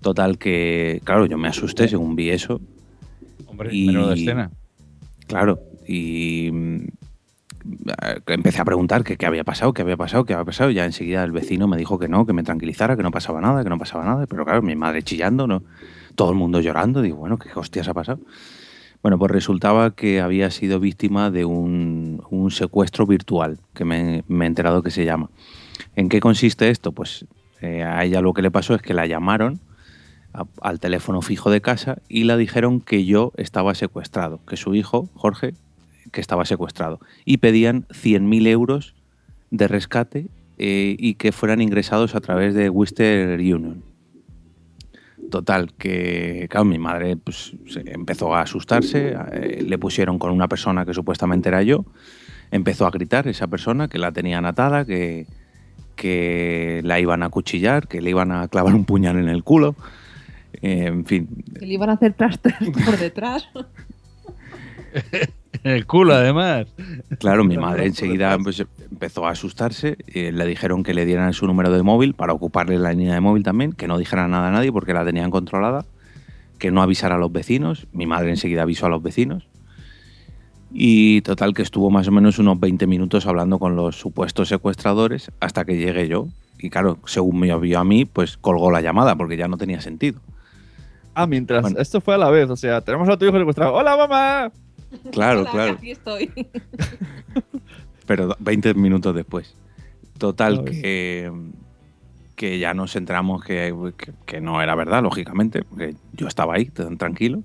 Total 0.00 0.38
que, 0.38 1.00
claro, 1.04 1.26
yo 1.26 1.38
me 1.38 1.48
asusté 1.48 1.88
según 1.88 2.14
vi 2.14 2.30
eso. 2.30 2.60
Hombre, 3.46 3.70
menuda 3.70 4.14
escena. 4.14 4.50
Claro, 5.26 5.60
y 5.86 6.50
mm, 6.52 6.76
eh, 8.02 8.20
empecé 8.28 8.60
a 8.60 8.64
preguntar 8.64 9.02
qué 9.02 9.26
había 9.26 9.44
pasado, 9.44 9.72
qué 9.72 9.82
había 9.82 9.96
pasado, 9.96 10.24
qué 10.24 10.34
había 10.34 10.44
pasado. 10.44 10.70
Ya 10.70 10.84
enseguida 10.84 11.24
el 11.24 11.32
vecino 11.32 11.66
me 11.66 11.76
dijo 11.76 11.98
que 11.98 12.08
no, 12.08 12.26
que 12.26 12.32
me 12.32 12.42
tranquilizara, 12.42 12.96
que 12.96 13.02
no 13.02 13.10
pasaba 13.10 13.40
nada, 13.40 13.64
que 13.64 13.70
no 13.70 13.78
pasaba 13.78 14.04
nada. 14.04 14.26
Pero 14.26 14.44
claro, 14.44 14.62
mi 14.62 14.76
madre 14.76 15.02
chillando, 15.02 15.46
no. 15.46 15.62
Todo 16.18 16.30
el 16.30 16.36
mundo 16.36 16.60
llorando. 16.60 17.00
Digo, 17.00 17.16
bueno, 17.16 17.38
¿qué 17.38 17.48
hostias 17.54 17.86
ha 17.86 17.94
pasado? 17.94 18.18
Bueno, 19.02 19.20
pues 19.20 19.30
resultaba 19.30 19.92
que 19.92 20.20
había 20.20 20.50
sido 20.50 20.80
víctima 20.80 21.30
de 21.30 21.44
un, 21.44 22.20
secuestro 22.50 23.06
virtual, 23.06 23.60
que 23.72 23.84
me, 23.84 24.24
he 24.28 24.46
enterado 24.46 24.82
que 24.82 24.90
se 24.90 25.04
llama. 25.04 25.30
¿En 25.94 26.08
qué 26.08 26.18
consiste 26.18 26.70
esto? 26.70 26.90
Pues 26.90 27.24
eh, 27.60 27.84
a 27.84 28.04
ella 28.04 28.20
lo 28.20 28.34
que 28.34 28.42
le 28.42 28.50
pasó 28.50 28.74
es 28.74 28.82
que 28.82 28.94
la 28.94 29.06
llamaron 29.06 29.60
al 30.60 30.80
teléfono 30.80 31.22
fijo 31.22 31.50
de 31.50 31.60
casa 31.60 31.98
y 32.08 32.24
la 32.24 32.36
dijeron 32.36 32.80
que 32.80 33.04
yo 33.04 33.32
estaba 33.36 33.76
secuestrado, 33.76 34.40
que 34.44 34.56
su 34.56 34.74
hijo, 34.74 35.08
Jorge, 35.14 35.54
que 36.10 36.20
estaba 36.20 36.44
secuestrado. 36.44 36.98
Y 37.24 37.36
pedían 37.36 37.86
100.000 37.90 38.48
euros 38.48 38.94
de 39.50 39.68
rescate 39.68 40.26
eh, 40.58 40.96
y 40.98 41.14
que 41.14 41.30
fueran 41.30 41.62
ingresados 41.62 42.16
a 42.16 42.20
través 42.20 42.54
de 42.54 42.70
Western 42.70 43.40
Union. 43.40 43.87
Total, 45.30 45.72
que 45.74 46.46
claro, 46.48 46.64
mi 46.64 46.78
madre 46.78 47.16
pues, 47.16 47.52
empezó 47.84 48.34
a 48.34 48.42
asustarse, 48.42 49.14
eh, 49.32 49.64
le 49.66 49.78
pusieron 49.78 50.18
con 50.18 50.32
una 50.32 50.48
persona 50.48 50.86
que 50.86 50.94
supuestamente 50.94 51.48
era 51.48 51.62
yo, 51.62 51.84
empezó 52.50 52.86
a 52.86 52.90
gritar 52.90 53.28
esa 53.28 53.46
persona 53.46 53.88
que 53.88 53.98
la 53.98 54.10
tenían 54.12 54.46
atada, 54.46 54.86
que, 54.86 55.26
que 55.96 56.80
la 56.84 56.98
iban 56.98 57.22
a 57.22 57.28
cuchillar, 57.28 57.88
que 57.88 58.00
le 58.00 58.10
iban 58.10 58.32
a 58.32 58.48
clavar 58.48 58.74
un 58.74 58.84
puñal 58.84 59.18
en 59.18 59.28
el 59.28 59.44
culo, 59.44 59.76
eh, 60.62 60.86
en 60.86 61.04
fin, 61.04 61.28
Que 61.58 61.66
le 61.66 61.74
iban 61.74 61.90
a 61.90 61.94
hacer 61.94 62.14
trastos 62.14 62.52
por 62.84 62.96
detrás. 62.96 63.46
En 65.62 65.72
el 65.72 65.86
culo, 65.86 66.14
además. 66.14 66.66
Claro, 67.18 67.44
mi 67.44 67.58
madre 67.58 67.86
enseguida 67.86 68.38
pues, 68.38 68.64
empezó 68.90 69.26
a 69.26 69.30
asustarse. 69.30 69.96
eh, 70.08 70.32
le 70.32 70.46
dijeron 70.46 70.82
que 70.82 70.94
le 70.94 71.04
dieran 71.06 71.32
su 71.32 71.46
número 71.46 71.70
de 71.70 71.82
móvil 71.82 72.14
para 72.14 72.32
ocuparle 72.32 72.78
la 72.78 72.92
línea 72.92 73.14
de 73.14 73.20
móvil 73.20 73.42
también, 73.42 73.72
que 73.72 73.88
no 73.88 73.98
dijera 73.98 74.28
nada 74.28 74.48
a 74.48 74.50
nadie 74.50 74.72
porque 74.72 74.94
la 74.94 75.04
tenían 75.04 75.30
controlada, 75.30 75.84
que 76.58 76.70
no 76.70 76.82
avisara 76.82 77.16
a 77.16 77.18
los 77.18 77.32
vecinos. 77.32 77.86
Mi 77.92 78.06
madre 78.06 78.30
enseguida 78.30 78.62
avisó 78.62 78.86
a 78.86 78.88
los 78.88 79.02
vecinos. 79.02 79.48
Y 80.70 81.22
total 81.22 81.54
que 81.54 81.62
estuvo 81.62 81.90
más 81.90 82.08
o 82.08 82.12
menos 82.12 82.38
unos 82.38 82.60
20 82.60 82.86
minutos 82.86 83.26
hablando 83.26 83.58
con 83.58 83.74
los 83.74 83.96
supuestos 83.96 84.48
secuestradores 84.48 85.30
hasta 85.40 85.64
que 85.64 85.76
llegué 85.76 86.08
yo. 86.08 86.28
Y 86.58 86.70
claro, 86.70 86.98
según 87.06 87.38
me 87.38 87.56
vio 87.58 87.78
a 87.78 87.84
mí, 87.84 88.04
pues 88.04 88.36
colgó 88.36 88.70
la 88.70 88.80
llamada 88.80 89.16
porque 89.16 89.36
ya 89.36 89.48
no 89.48 89.56
tenía 89.56 89.80
sentido. 89.80 90.20
Ah, 91.14 91.26
mientras. 91.26 91.74
Esto 91.76 92.00
fue 92.00 92.14
a 92.14 92.18
la 92.18 92.30
vez. 92.30 92.50
O 92.50 92.56
sea, 92.56 92.80
tenemos 92.80 93.08
a 93.08 93.16
tu 93.16 93.24
hijo 93.24 93.38
secuestrado. 93.38 93.74
¡Hola, 93.74 93.96
mamá! 93.96 94.52
Claro, 95.10 95.40
Hola, 95.40 95.50
claro. 95.50 95.72
Aquí 95.74 95.90
estoy. 95.90 96.30
pero 98.08 98.34
20 98.40 98.74
minutos 98.74 99.14
después. 99.14 99.54
Total, 100.18 100.64
que, 100.64 101.30
que 102.34 102.58
ya 102.58 102.74
nos 102.74 102.96
enteramos 102.96 103.44
que, 103.44 103.74
que- 103.96 104.12
que 104.26 104.40
no 104.40 104.60
era 104.62 104.74
verdad, 104.74 105.02
lógicamente, 105.02 105.62
porque 105.62 105.94
yo 106.12 106.26
estaba 106.28 106.54
ahí, 106.54 106.66
tan 106.66 106.96
tranquilo. 106.98 107.42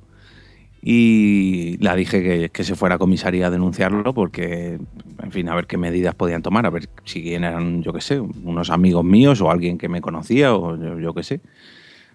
Y 0.85 1.77
la 1.79 1.95
dije 1.95 2.21
que, 2.21 2.49
que 2.49 2.63
se 2.65 2.75
fuera 2.75 2.95
a 2.95 2.97
comisaría 2.97 3.47
a 3.47 3.49
denunciarlo 3.49 4.13
porque, 4.13 4.79
en 5.23 5.31
fin, 5.31 5.47
a 5.49 5.55
ver 5.55 5.65
qué 5.65 5.77
medidas 5.77 6.13
podían 6.15 6.41
tomar, 6.41 6.65
a 6.65 6.69
ver 6.71 6.89
si 7.05 7.33
eran, 7.33 7.83
yo 7.83 7.93
qué 7.93 8.01
sé, 8.01 8.19
unos 8.19 8.69
amigos 8.69 9.05
míos 9.05 9.39
o 9.41 9.49
alguien 9.49 9.77
que 9.77 9.87
me 9.87 10.01
conocía 10.01 10.53
o 10.55 10.75
yo, 10.75 10.99
yo 10.99 11.13
qué 11.13 11.23
sé. 11.23 11.41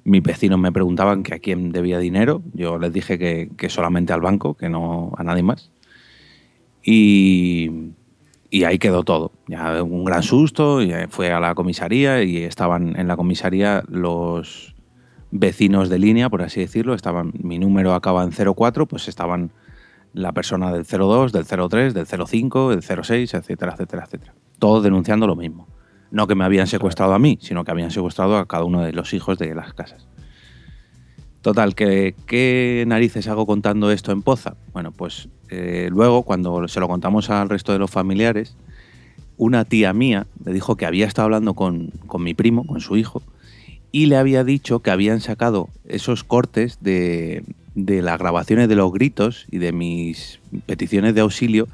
Mis 0.05 0.23
vecinos 0.23 0.59
me 0.59 0.73
preguntaban 0.73 1.23
que 1.23 1.35
a 1.35 1.39
quién 1.39 1.73
debía 1.73 1.99
dinero. 1.99 2.43
Yo 2.55 2.79
les 2.79 2.93
dije 2.93 3.19
que, 3.19 3.51
que 3.57 3.71
solamente 3.71 4.13
al 4.13 4.21
banco, 4.21 4.55
que 4.55 4.69
no 4.69 5.13
a 5.17 5.25
nadie 5.25 5.43
más. 5.43 5.71
Y, 6.83 7.71
y 8.51 8.65
ahí 8.65 8.79
quedó 8.79 9.05
todo. 9.05 9.33
Ya 9.47 9.83
un 9.83 10.05
gran 10.05 10.23
susto, 10.23 10.83
y 10.83 10.93
fue 11.09 11.33
a 11.33 11.41
la 11.41 11.55
comisaría 11.55 12.23
y 12.23 12.39
estaban 12.39 12.99
en 12.99 13.09
la 13.09 13.17
comisaría 13.17 13.83
los 13.89 14.75
vecinos 15.31 15.89
de 15.89 15.99
línea, 15.99 16.31
por 16.31 16.43
así 16.43 16.61
decirlo. 16.61 16.95
Estaban, 16.95 17.33
mi 17.35 17.59
número 17.59 17.95
acaba 17.95 18.25
en 18.25 18.31
04, 18.33 18.87
pues 18.87 19.09
estaban 19.09 19.53
la 20.15 20.33
persona 20.33 20.73
del 20.73 20.85
02, 20.85 21.33
del 21.33 21.47
03, 21.47 21.95
del 21.95 22.07
05, 22.07 22.71
del 22.71 22.83
06, 22.83 23.35
etcétera, 23.35 23.73
etcétera, 23.73 24.05
etcétera. 24.05 24.35
Todos 24.59 24.83
denunciando 24.83 25.27
lo 25.27 25.37
mismo. 25.37 25.69
No 26.11 26.27
que 26.27 26.35
me 26.35 26.45
habían 26.45 26.67
secuestrado 26.67 27.13
a 27.13 27.19
mí, 27.19 27.39
sino 27.43 27.65
que 27.65 27.71
habían 27.71 27.91
secuestrado 27.91 28.39
a 28.39 28.47
cada 28.47 28.65
uno 28.65 28.81
de 28.81 28.93
los 28.93 29.13
hijos 29.13 29.39
de 29.39 29.55
las 29.55 29.75
casas. 29.75 30.09
Total, 31.43 31.75
que, 31.75 32.17
¿qué 32.27 32.85
narices 32.87 33.29
hago 33.29 33.47
contando 33.47 33.91
esto 33.91 34.11
en 34.11 34.23
Poza? 34.23 34.57
Bueno, 34.73 34.91
pues 34.91 35.29
eh, 35.51 35.89
luego, 35.91 36.23
cuando 36.23 36.67
se 36.69 36.81
lo 36.81 36.89
contamos 36.89 37.31
al 37.31 37.49
resto 37.49 37.73
de 37.73 37.79
los 37.79 37.91
familiares, 37.91 38.57
una 39.37 39.65
tía 39.65 39.93
mía 39.93 40.27
le 40.45 40.53
dijo 40.53 40.77
que 40.77 40.87
había 40.87 41.07
estado 41.07 41.27
hablando 41.27 41.55
con, 41.55 41.91
con 42.07 42.23
mi 42.23 42.35
primo, 42.35 42.65
con 42.67 42.81
su 42.81 42.97
hijo, 42.97 43.23
y 43.93 44.07
le 44.07 44.17
había 44.17 44.45
dicho 44.45 44.81
que 44.81 44.91
habían 44.91 45.21
sacado 45.21 45.69
esos 45.89 46.25
cortes 46.25 46.77
de, 46.81 47.43
de 47.75 48.03
las 48.03 48.19
grabaciones 48.19 48.69
de 48.69 48.77
los 48.77 48.93
gritos 48.93 49.47
y 49.51 49.59
de 49.59 49.73
mis 49.73 50.41
peticiones 50.67 51.15
de 51.15 51.23
auxilio 51.23 51.69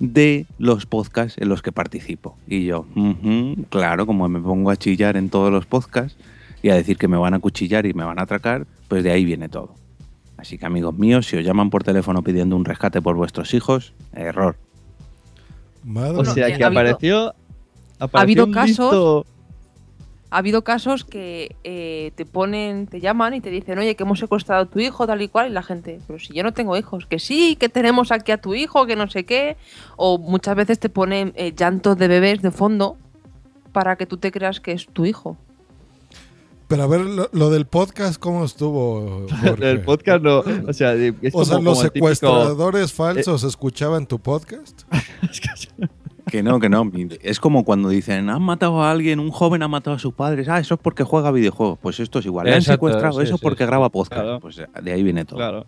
de 0.00 0.46
los 0.58 0.86
podcasts 0.86 1.40
en 1.40 1.48
los 1.48 1.62
que 1.62 1.72
participo. 1.72 2.38
Y 2.48 2.64
yo, 2.64 2.86
"Ujú, 2.96 3.66
claro, 3.68 4.06
como 4.06 4.28
me 4.28 4.40
pongo 4.40 4.70
a 4.70 4.76
chillar 4.76 5.16
en 5.16 5.28
todos 5.28 5.52
los 5.52 5.66
podcasts 5.66 6.16
y 6.62 6.70
a 6.70 6.74
decir 6.74 6.96
que 6.96 7.08
me 7.08 7.18
van 7.18 7.34
a 7.34 7.38
cuchillar 7.38 7.86
y 7.86 7.92
me 7.94 8.04
van 8.04 8.18
a 8.18 8.22
atracar, 8.22 8.66
pues 8.88 9.04
de 9.04 9.10
ahí 9.12 9.24
viene 9.24 9.48
todo. 9.48 9.79
Así 10.40 10.56
que 10.56 10.64
amigos 10.64 10.94
míos, 10.96 11.26
si 11.26 11.36
os 11.36 11.44
llaman 11.44 11.68
por 11.68 11.84
teléfono 11.84 12.22
pidiendo 12.22 12.56
un 12.56 12.64
rescate 12.64 13.02
por 13.02 13.14
vuestros 13.14 13.52
hijos, 13.52 13.92
error. 14.14 14.56
Madre 15.84 16.18
O 16.18 16.24
sea, 16.24 16.56
que 16.56 16.64
ha 16.64 16.68
apareció. 16.68 17.34
ha 18.00 18.20
habido 18.20 18.46
un 18.46 18.52
casos- 18.52 18.68
listo- 18.70 19.26
Ha 20.32 20.38
habido 20.38 20.62
casos 20.62 21.04
que 21.04 21.56
eh, 21.64 22.12
te 22.14 22.24
ponen, 22.24 22.86
te 22.86 23.00
llaman 23.00 23.34
y 23.34 23.40
te 23.40 23.50
dicen, 23.50 23.80
oye, 23.80 23.96
que 23.96 24.04
hemos 24.04 24.20
secuestrado 24.20 24.62
a 24.62 24.66
tu 24.66 24.78
hijo, 24.78 25.04
tal 25.04 25.20
y 25.22 25.26
cual, 25.28 25.50
y 25.50 25.52
la 25.52 25.62
gente, 25.64 25.98
pero 26.06 26.20
si 26.20 26.32
yo 26.32 26.44
no 26.44 26.52
tengo 26.52 26.76
hijos, 26.76 27.04
que 27.06 27.18
sí, 27.18 27.56
que 27.56 27.68
tenemos 27.68 28.12
aquí 28.12 28.30
a 28.30 28.40
tu 28.40 28.54
hijo, 28.54 28.86
que 28.86 28.94
no 28.94 29.10
sé 29.10 29.24
qué. 29.24 29.56
O 29.96 30.18
muchas 30.18 30.54
veces 30.54 30.78
te 30.78 30.88
ponen 30.88 31.32
eh, 31.34 31.52
llantos 31.54 31.98
de 31.98 32.06
bebés 32.06 32.42
de 32.42 32.52
fondo 32.52 32.96
para 33.72 33.96
que 33.96 34.06
tú 34.06 34.18
te 34.18 34.30
creas 34.30 34.60
que 34.60 34.70
es 34.70 34.86
tu 34.86 35.04
hijo. 35.04 35.36
Pero 36.70 36.84
a 36.84 36.86
ver, 36.86 37.00
lo, 37.00 37.28
lo 37.32 37.50
del 37.50 37.66
podcast, 37.66 38.20
¿cómo 38.20 38.44
estuvo? 38.44 39.26
El 39.60 39.80
podcast 39.82 40.22
no. 40.22 40.44
O 40.68 40.72
sea, 40.72 40.94
es 40.94 41.34
o 41.34 41.44
sea, 41.44 41.56
como- 41.56 41.64
los 41.70 41.78
como 41.78 41.82
el 41.82 41.90
típico- 41.90 42.08
Eh, 42.10 42.14
secuestradores 42.14 42.92
falsos 42.92 43.42
escuchaban 43.44 44.06
tu 44.06 44.18
podcast. 44.20 44.82
Que 46.30 46.44
no, 46.44 46.60
que 46.60 46.68
no. 46.68 46.88
Es 47.22 47.40
como 47.40 47.64
cuando 47.64 47.88
dicen, 47.88 48.30
han 48.30 48.42
matado 48.42 48.84
a 48.84 48.92
alguien, 48.92 49.18
un 49.18 49.32
joven 49.32 49.64
ha 49.64 49.68
matado 49.68 49.96
a 49.96 49.98
sus 49.98 50.14
padres. 50.14 50.48
Ah, 50.48 50.60
eso 50.60 50.74
es 50.74 50.80
porque 50.80 51.02
juega 51.02 51.32
videojuegos. 51.32 51.76
Pues 51.82 51.98
esto 51.98 52.20
es 52.20 52.26
igual. 52.26 52.46
Le 52.46 52.54
han 52.54 52.62
secuestrado, 52.62 53.14
sí, 53.18 53.24
eso 53.24 53.34
es 53.34 53.40
sí, 53.40 53.42
porque 53.42 53.64
sí. 53.64 53.66
graba 53.66 53.88
podcast. 53.88 54.22
Claro. 54.22 54.38
Pues 54.38 54.54
de 54.56 54.92
ahí 54.92 55.02
viene 55.02 55.24
todo. 55.24 55.38
Claro. 55.38 55.66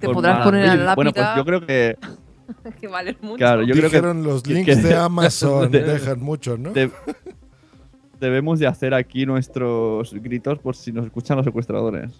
Te 0.00 0.06
Pues 0.06 0.14
podrás 0.14 0.34
nada, 0.38 0.44
poner 0.46 0.68
a 0.70 0.74
la 0.76 0.94
Bueno, 0.94 1.12
pues 1.12 1.26
yo 1.36 1.44
creo 1.44 1.66
que. 1.66 1.98
que 2.80 2.88
valen 2.88 3.18
mucho. 3.20 3.36
Claro, 3.36 3.62
yo 3.64 3.74
creo 3.74 3.90
que. 3.90 3.96
Dijeron 3.96 4.22
los 4.22 4.46
links 4.46 4.76
que- 4.76 4.82
de 4.82 4.94
Amazon 4.96 5.70
de- 5.70 5.82
dejan 5.82 6.20
mucho, 6.22 6.56
¿no? 6.56 6.70
de- 6.72 6.90
debemos 8.22 8.58
de 8.58 8.66
hacer 8.66 8.94
aquí 8.94 9.26
nuestros 9.26 10.14
gritos 10.14 10.58
por 10.60 10.74
si 10.76 10.92
nos 10.92 11.04
escuchan 11.04 11.36
los 11.36 11.44
secuestradores. 11.44 12.10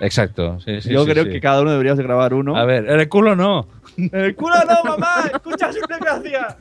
Exacto. 0.00 0.60
sí, 0.60 0.80
sí, 0.82 0.90
Yo 0.90 1.04
sí, 1.04 1.10
creo 1.12 1.24
sí. 1.24 1.30
que 1.30 1.40
cada 1.40 1.62
uno 1.62 1.70
deberíamos 1.70 1.96
de 1.98 2.04
grabar 2.04 2.34
uno. 2.34 2.56
A 2.56 2.64
ver, 2.66 2.88
en 2.90 3.00
el 3.00 3.08
culo 3.08 3.34
no. 3.36 3.66
¡En 3.96 4.10
el 4.14 4.34
culo 4.36 4.56
no, 4.68 4.84
mamá! 4.90 5.30
¡Escucha 5.32 5.72
su 5.72 5.80
desgracia! 5.88 6.58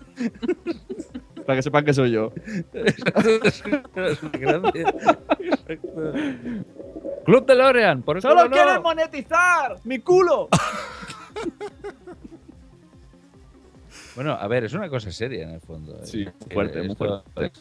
Para 1.45 1.57
que 1.57 1.63
sepan 1.63 1.83
que 1.83 1.93
soy 1.93 2.11
yo. 2.11 2.31
Club 7.25 7.45
de 7.45 7.55
Lorean, 7.55 8.01
por 8.03 8.17
eso 8.17 8.29
¡Solo 8.29 8.45
no. 8.45 8.51
quieren 8.51 8.81
monetizar! 8.81 9.77
¡Mi 9.83 9.99
culo! 9.99 10.49
Bueno, 14.15 14.33
a 14.33 14.47
ver, 14.47 14.63
es 14.65 14.73
una 14.73 14.89
cosa 14.89 15.11
seria 15.11 15.43
en 15.43 15.49
el 15.55 15.61
fondo. 15.61 15.95
eh. 15.95 16.05
Sí, 16.05 16.25
fuerte, 16.51 16.83
muy 16.83 16.95
fuerte. 16.95 17.51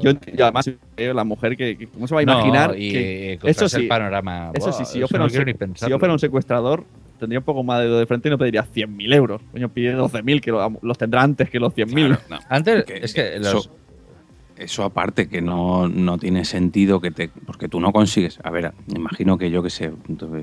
Yo, 0.00 0.10
y 0.10 0.40
además, 0.42 0.70
eh, 0.96 1.12
la 1.14 1.24
mujer 1.24 1.56
que, 1.56 1.76
que- 1.76 1.86
¿cómo 1.86 2.06
se 2.06 2.14
va 2.14 2.20
a 2.20 2.24
No, 2.24 2.32
imaginar? 2.32 2.74
y, 2.78 2.92
que, 2.92 3.32
eh, 3.32 3.38
contraste 3.38 3.64
eso 3.64 3.76
sí, 3.76 3.82
el 3.82 3.88
panorama. 3.88 4.50
Eso 4.54 4.72
sí, 4.72 4.84
si 4.84 4.98
yo, 4.98 5.08
fuera 5.08 5.24
no 5.24 5.26
un 5.26 5.76
si 5.76 5.88
yo 5.90 5.98
fuera 5.98 6.18
secuestrador, 6.18 6.84
tendría 7.18 7.38
un 7.38 7.44
poco 7.44 7.62
más 7.62 7.80
de 7.80 7.88
de 7.88 8.06
frente 8.06 8.28
y 8.28 8.30
no 8.30 8.38
pediría 8.38 8.62
100.000 8.64 9.12
euros. 9.12 9.40
Coño, 9.52 9.68
pide 9.68 9.92
12.000, 9.94 10.40
que 10.40 10.50
lo- 10.50 10.78
los 10.82 10.98
tendrá 10.98 11.22
antes 11.22 11.48
que 11.50 11.58
los 11.58 11.72
100.000. 11.74 12.08
Claro, 12.08 12.22
no. 12.28 12.38
Antes, 12.48 12.84
Que 12.84 12.98
es 12.98 13.14
que 13.14 13.36
eso, 13.36 13.54
los- 13.54 13.70
eso 14.56 14.84
aparte 14.84 15.28
que 15.28 15.42
no, 15.42 15.86
no 15.88 16.16
tiene 16.18 16.44
sentido 16.44 17.00
que 17.00 17.10
te 17.10 17.28
porque 17.28 17.68
tú 17.68 17.78
no 17.78 17.92
consigues 17.92 18.38
a 18.42 18.50
ver 18.50 18.72
me 18.86 18.98
imagino 18.98 19.36
que 19.36 19.50
yo 19.50 19.62
que 19.62 19.68
sé 19.68 19.92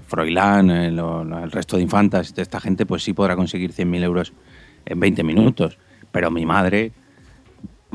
Froilán 0.06 0.70
eh, 0.70 0.92
lo- 0.92 1.24
lo- 1.24 1.44
el 1.44 1.52
resto 1.52 1.78
de 1.78 1.82
infantas 1.84 2.36
de 2.36 2.44
esta 2.44 2.60
gente 2.60 2.86
pues 2.86 3.02
sí 3.04 3.14
podrá 3.14 3.36
conseguir 3.36 3.72
100.000 3.74 4.04
euros 4.04 4.32
en 4.86 5.00
20 5.00 5.24
minutos 5.24 5.80
pero 6.12 6.30
mi 6.30 6.46
madre 6.46 6.92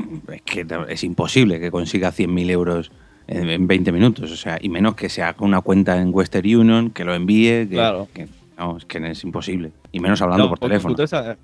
es 0.31 0.41
que 0.43 0.65
es 0.89 1.03
imposible 1.03 1.59
que 1.59 1.71
consiga 1.71 2.11
100.000 2.11 2.49
euros 2.49 2.91
en, 3.27 3.49
en 3.49 3.67
20 3.67 3.91
minutos 3.91 4.31
o 4.31 4.35
sea 4.35 4.57
y 4.61 4.69
menos 4.69 4.95
que 4.95 5.09
se 5.09 5.21
haga 5.23 5.37
una 5.45 5.61
cuenta 5.61 5.99
en 6.01 6.09
Western 6.13 6.45
Union 6.55 6.89
que 6.91 7.03
lo 7.05 7.13
envíe 7.13 7.67
que, 7.67 7.75
Claro. 7.75 8.07
que- 8.13 8.27
no 8.57 8.77
es 8.77 8.85
que 8.85 8.97
es 9.09 9.23
imposible 9.23 9.71
y 9.91 9.99
menos 9.99 10.21
hablando 10.21 10.43
No, 10.45 10.49
por 10.49 10.59
teléfono 10.59 10.95
tú 10.95 11.01
te 11.03 11.07
sa- 11.07 11.37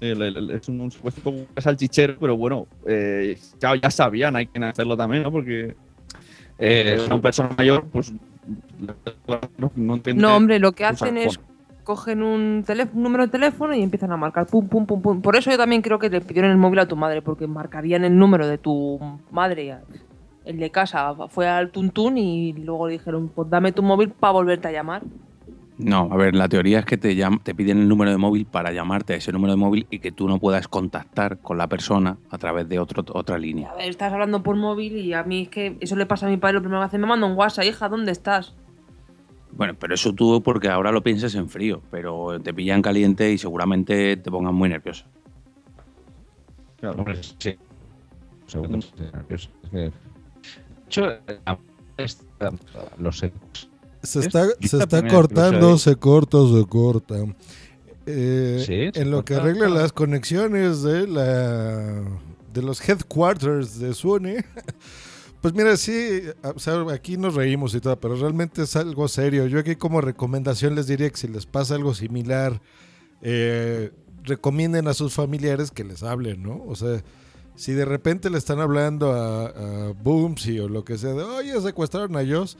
sí, 0.00 0.06
es 0.52 0.68
un, 0.68 0.80
un 0.80 0.90
supuesto 0.90 1.30
un 1.30 1.44
poco 1.46 1.60
salchichero, 1.60 2.16
pero 2.18 2.36
bueno, 2.36 2.66
eh, 2.86 3.36
ya, 3.60 3.74
ya 3.76 3.90
sabían, 3.90 4.36
hay 4.36 4.46
que 4.46 4.62
hacerlo 4.64 4.96
también, 4.96 5.22
¿no? 5.22 5.30
Porque 5.32 5.74
eh, 6.58 6.98
una 7.06 7.20
persona 7.20 7.50
mayor, 7.56 7.84
pues 7.92 8.12
No, 9.58 9.94
entiende- 9.94 10.20
No, 10.22 10.36
hombre, 10.36 10.58
lo 10.58 10.72
que 10.72 10.84
hacen 10.84 11.16
es 11.16 11.38
cogen 11.86 12.24
un, 12.24 12.64
un 12.66 13.02
número 13.02 13.26
de 13.26 13.30
teléfono 13.30 13.72
y 13.72 13.80
empiezan 13.80 14.10
a 14.10 14.16
marcar 14.16 14.46
pum, 14.46 14.68
pum, 14.68 14.86
pum, 14.86 15.00
pum. 15.00 15.22
Por 15.22 15.36
eso 15.36 15.52
yo 15.52 15.56
también 15.56 15.82
creo 15.82 16.00
que 16.00 16.10
le 16.10 16.20
pidieron 16.20 16.50
el 16.50 16.56
móvil 16.56 16.80
a 16.80 16.88
tu 16.88 16.96
madre, 16.96 17.22
porque 17.22 17.46
marcarían 17.46 18.04
el 18.04 18.18
número 18.18 18.48
de 18.48 18.58
tu 18.58 18.98
madre, 19.30 19.76
el 20.44 20.58
de 20.58 20.70
casa, 20.70 21.14
fue 21.28 21.48
al 21.48 21.70
tuntún 21.70 22.18
y 22.18 22.52
luego 22.54 22.88
le 22.88 22.94
dijeron, 22.94 23.30
pues 23.32 23.48
dame 23.48 23.70
tu 23.70 23.84
móvil 23.84 24.10
para 24.10 24.32
volverte 24.32 24.66
a 24.66 24.72
llamar. 24.72 25.02
No, 25.78 26.08
a 26.10 26.16
ver, 26.16 26.34
la 26.34 26.48
teoría 26.48 26.80
es 26.80 26.86
que 26.86 26.96
te, 26.96 27.16
te 27.44 27.54
piden 27.54 27.78
el 27.78 27.88
número 27.88 28.10
de 28.10 28.16
móvil 28.16 28.46
para 28.46 28.72
llamarte 28.72 29.12
a 29.12 29.16
ese 29.16 29.30
número 29.30 29.52
de 29.52 29.58
móvil 29.58 29.86
y 29.88 30.00
que 30.00 30.10
tú 30.10 30.26
no 30.26 30.40
puedas 30.40 30.66
contactar 30.66 31.38
con 31.38 31.56
la 31.56 31.68
persona 31.68 32.16
a 32.30 32.38
través 32.38 32.68
de 32.68 32.80
otro, 32.80 33.04
otra 33.12 33.38
línea. 33.38 33.70
A 33.70 33.76
ver, 33.76 33.90
estás 33.90 34.12
hablando 34.12 34.42
por 34.42 34.56
móvil 34.56 34.96
y 34.96 35.12
a 35.12 35.22
mí 35.22 35.42
es 35.42 35.48
que 35.50 35.76
eso 35.80 35.94
le 35.94 36.06
pasa 36.06 36.26
a 36.26 36.30
mi 36.30 36.36
padre, 36.36 36.54
lo 36.54 36.60
primero 36.62 36.80
que 36.80 36.86
hace, 36.86 36.98
me 36.98 37.06
manda 37.06 37.26
un 37.26 37.36
WhatsApp, 37.36 37.66
hija, 37.66 37.88
¿dónde 37.88 38.10
estás? 38.10 38.56
Bueno, 39.56 39.74
pero 39.78 39.94
eso 39.94 40.12
tú 40.12 40.42
porque 40.42 40.68
ahora 40.68 40.92
lo 40.92 41.02
piensas 41.02 41.34
en 41.34 41.48
frío, 41.48 41.80
pero 41.90 42.38
te 42.42 42.52
pillan 42.52 42.82
caliente 42.82 43.32
y 43.32 43.38
seguramente 43.38 44.16
te 44.18 44.30
pongan 44.30 44.54
muy 44.54 44.68
nervioso. 44.68 45.04
Claro, 46.78 46.98
hombre, 46.98 47.18
sí. 47.38 47.56
Seguro, 48.46 48.78
nervioso. 49.12 49.48
De 49.72 49.90
hecho, 50.86 51.06
los. 52.98 53.24
Se 54.02 54.20
está, 54.20 54.44
Es- 54.60 54.70
se 54.70 54.78
está 54.78 55.06
cortando, 55.08 55.78
se 55.78 55.96
corta, 55.96 56.38
se 56.46 56.64
corta. 56.66 57.14
Eh, 58.04 58.58
Sí, 58.64 58.90
se 58.94 59.02
en 59.02 59.10
lo 59.10 59.24
que 59.24 59.34
arregla 59.34 59.68
las 59.68 59.92
conexiones 59.92 60.82
de 60.82 61.08
la 61.08 62.02
de 62.52 62.62
los 62.62 62.86
headquarters 62.88 63.78
de 63.80 63.94
Sony. 63.94 64.36
Pues 65.46 65.54
mira, 65.54 65.76
sí, 65.76 66.22
o 66.42 66.58
sea, 66.58 66.84
aquí 66.92 67.16
nos 67.16 67.36
reímos 67.36 67.72
y 67.76 67.80
todo, 67.80 67.94
pero 68.00 68.16
realmente 68.16 68.62
es 68.62 68.74
algo 68.74 69.06
serio. 69.06 69.46
Yo 69.46 69.60
aquí 69.60 69.76
como 69.76 70.00
recomendación 70.00 70.74
les 70.74 70.88
diría 70.88 71.08
que 71.08 71.16
si 71.16 71.28
les 71.28 71.46
pasa 71.46 71.76
algo 71.76 71.94
similar, 71.94 72.60
eh, 73.22 73.92
recomienden 74.24 74.88
a 74.88 74.92
sus 74.92 75.14
familiares 75.14 75.70
que 75.70 75.84
les 75.84 76.02
hablen, 76.02 76.42
¿no? 76.42 76.64
O 76.66 76.74
sea, 76.74 77.00
si 77.54 77.74
de 77.74 77.84
repente 77.84 78.28
le 78.28 78.38
están 78.38 78.58
hablando 78.58 79.12
a, 79.12 79.46
a 79.46 79.92
Boomsy 79.92 80.58
o 80.58 80.68
lo 80.68 80.84
que 80.84 80.98
sea, 80.98 81.12
de, 81.12 81.22
oye, 81.22 81.60
secuestraron 81.60 82.16
a 82.16 82.26
Joss, 82.26 82.58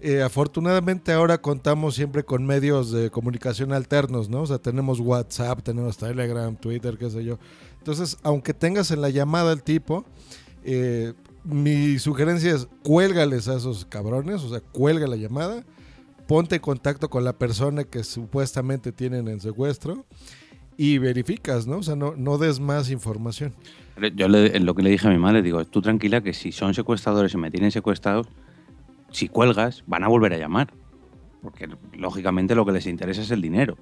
eh, 0.00 0.20
afortunadamente 0.20 1.12
ahora 1.12 1.38
contamos 1.38 1.94
siempre 1.94 2.24
con 2.24 2.44
medios 2.44 2.90
de 2.90 3.08
comunicación 3.08 3.72
alternos, 3.72 4.28
¿no? 4.28 4.42
O 4.42 4.46
sea, 4.46 4.58
tenemos 4.58 4.98
WhatsApp, 4.98 5.62
tenemos 5.62 5.96
Telegram, 5.96 6.56
Twitter, 6.56 6.98
qué 6.98 7.08
sé 7.08 7.22
yo. 7.22 7.38
Entonces, 7.78 8.18
aunque 8.24 8.52
tengas 8.52 8.90
en 8.90 9.00
la 9.00 9.10
llamada 9.10 9.52
al 9.52 9.62
tipo, 9.62 10.04
eh, 10.64 11.12
mi 11.46 11.98
sugerencia 11.98 12.54
es 12.54 12.68
cuélgales 12.82 13.48
a 13.48 13.56
esos 13.56 13.84
cabrones, 13.84 14.42
o 14.42 14.48
sea, 14.48 14.60
cuelga 14.60 15.06
la 15.06 15.16
llamada, 15.16 15.64
ponte 16.26 16.56
en 16.56 16.60
contacto 16.60 17.08
con 17.08 17.24
la 17.24 17.32
persona 17.38 17.84
que 17.84 18.02
supuestamente 18.04 18.92
tienen 18.92 19.28
en 19.28 19.40
secuestro 19.40 20.04
y 20.76 20.98
verificas, 20.98 21.66
¿no? 21.66 21.78
O 21.78 21.82
sea, 21.82 21.96
no, 21.96 22.14
no 22.16 22.36
des 22.38 22.60
más 22.60 22.90
información. 22.90 23.54
Yo 24.14 24.28
le- 24.28 24.58
lo 24.60 24.74
que 24.74 24.82
le 24.82 24.90
dije 24.90 25.06
a 25.08 25.10
mi 25.10 25.18
madre, 25.18 25.40
digo, 25.42 25.64
tú 25.64 25.80
tranquila 25.80 26.20
que 26.20 26.34
si 26.34 26.52
son 26.52 26.74
secuestradores 26.74 27.32
y 27.32 27.38
me 27.38 27.50
tienen 27.50 27.70
secuestrados, 27.70 28.26
si 29.10 29.28
cuelgas, 29.28 29.84
van 29.86 30.04
a 30.04 30.08
volver 30.08 30.34
a 30.34 30.38
llamar. 30.38 30.72
Porque 31.42 31.68
lógicamente 31.96 32.54
lo 32.54 32.66
que 32.66 32.72
les 32.72 32.86
interesa 32.86 33.22
es 33.22 33.30
el 33.30 33.40
dinero. 33.40 33.76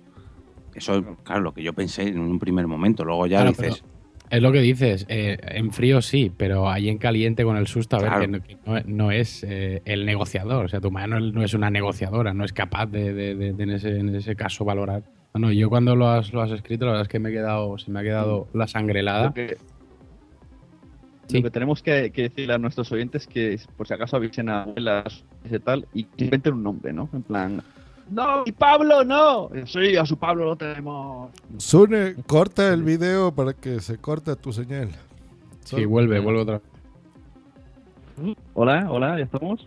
Eso 0.74 0.96
es, 0.98 1.04
claro, 1.24 1.40
lo 1.40 1.54
que 1.54 1.62
yo 1.62 1.72
pensé 1.72 2.02
en 2.02 2.20
un 2.20 2.38
primer 2.38 2.66
momento. 2.66 3.04
Luego 3.04 3.26
ya 3.26 3.38
Claro, 3.38 3.50
dices, 3.50 3.80
pero 3.82 3.93
Es 4.30 4.42
lo 4.42 4.50
que 4.52 4.60
dices, 4.60 5.06
eh, 5.08 5.36
en 5.42 5.70
frío 5.70 6.00
sí, 6.02 6.32
pero 6.36 6.68
ahí 6.68 6.88
en 6.88 6.98
caliente 6.98 7.44
con 7.44 7.56
el 7.56 7.66
susto, 7.66 7.96
a 7.96 8.00
ver, 8.02 8.20
que 8.20 8.26
no, 8.28 8.42
que 8.42 8.56
no- 8.66 8.80
no 8.86 9.10
es 9.10 9.44
eh, 9.44 9.82
el 9.84 10.06
negociador. 10.06 10.64
O 10.64 10.68
sea, 10.68 10.80
tu 10.80 10.90
madre 10.90 11.08
no, 11.08 11.20
no 11.20 11.42
es 11.44 11.54
una 11.54 11.70
negociadora, 11.70 12.32
no 12.34 12.44
es 12.44 12.52
capaz 12.52 12.86
de, 12.86 13.12
de- 13.12 13.34
de- 13.34 13.52
de 13.52 13.62
en, 13.62 13.70
ese, 13.70 13.98
en 13.98 14.14
ese 14.14 14.34
caso 14.34 14.64
valorar. 14.64 15.02
No, 15.34 15.40
no, 15.40 15.52
yo 15.52 15.68
cuando 15.68 15.94
lo 15.94 16.08
has, 16.08 16.32
lo 16.32 16.40
has 16.42 16.50
escrito, 16.52 16.84
la 16.86 16.92
verdad 16.92 17.02
es 17.06 17.08
que 17.08 17.18
me 17.18 17.28
he 17.28 17.32
quedado, 17.32 17.76
se 17.78 17.90
me 17.90 18.00
ha 18.00 18.02
quedado 18.02 18.48
la 18.54 18.66
sangre 18.66 19.00
helada. 19.00 19.26
Lo 19.26 19.34
que, 19.34 19.56
Sí. 21.26 21.38
lo 21.38 21.44
que 21.44 21.50
tenemos 21.50 21.82
que, 21.82 22.10
que 22.12 22.22
decirle 22.22 22.52
a 22.54 22.58
nuestros 22.58 22.92
oyentes 22.92 23.26
que 23.26 23.58
por 23.78 23.86
si 23.88 23.94
acaso 23.94 24.16
avisen 24.16 24.50
a 24.50 24.64
abuelas 24.64 25.24
y 25.50 25.58
tal 25.58 25.86
y 25.94 26.06
inventen 26.18 26.52
un 26.54 26.62
nombre, 26.62 26.92
¿no? 26.92 27.08
En 27.14 27.22
plan, 27.22 27.62
no, 28.10 28.44
mi 28.44 28.52
Pablo 28.52 29.04
no. 29.04 29.50
Sí, 29.66 29.96
a 29.96 30.04
su 30.04 30.16
Pablo 30.16 30.44
lo 30.44 30.56
tenemos. 30.56 31.30
Sune, 31.58 32.14
corta 32.26 32.72
el 32.72 32.82
video 32.82 33.32
para 33.32 33.52
que 33.52 33.80
se 33.80 33.98
corte 33.98 34.34
tu 34.36 34.52
señal. 34.52 34.90
Sí, 35.64 35.84
vuelve, 35.84 36.20
vuelve 36.20 36.42
otra 36.42 36.58
vez. 36.58 38.36
Hola, 38.54 38.86
hola, 38.90 39.18
ya 39.18 39.24
estamos. 39.24 39.66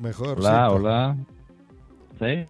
Mejor. 0.00 0.38
Hola, 0.38 0.70
hola. 0.70 1.16
¿Sí? 2.18 2.46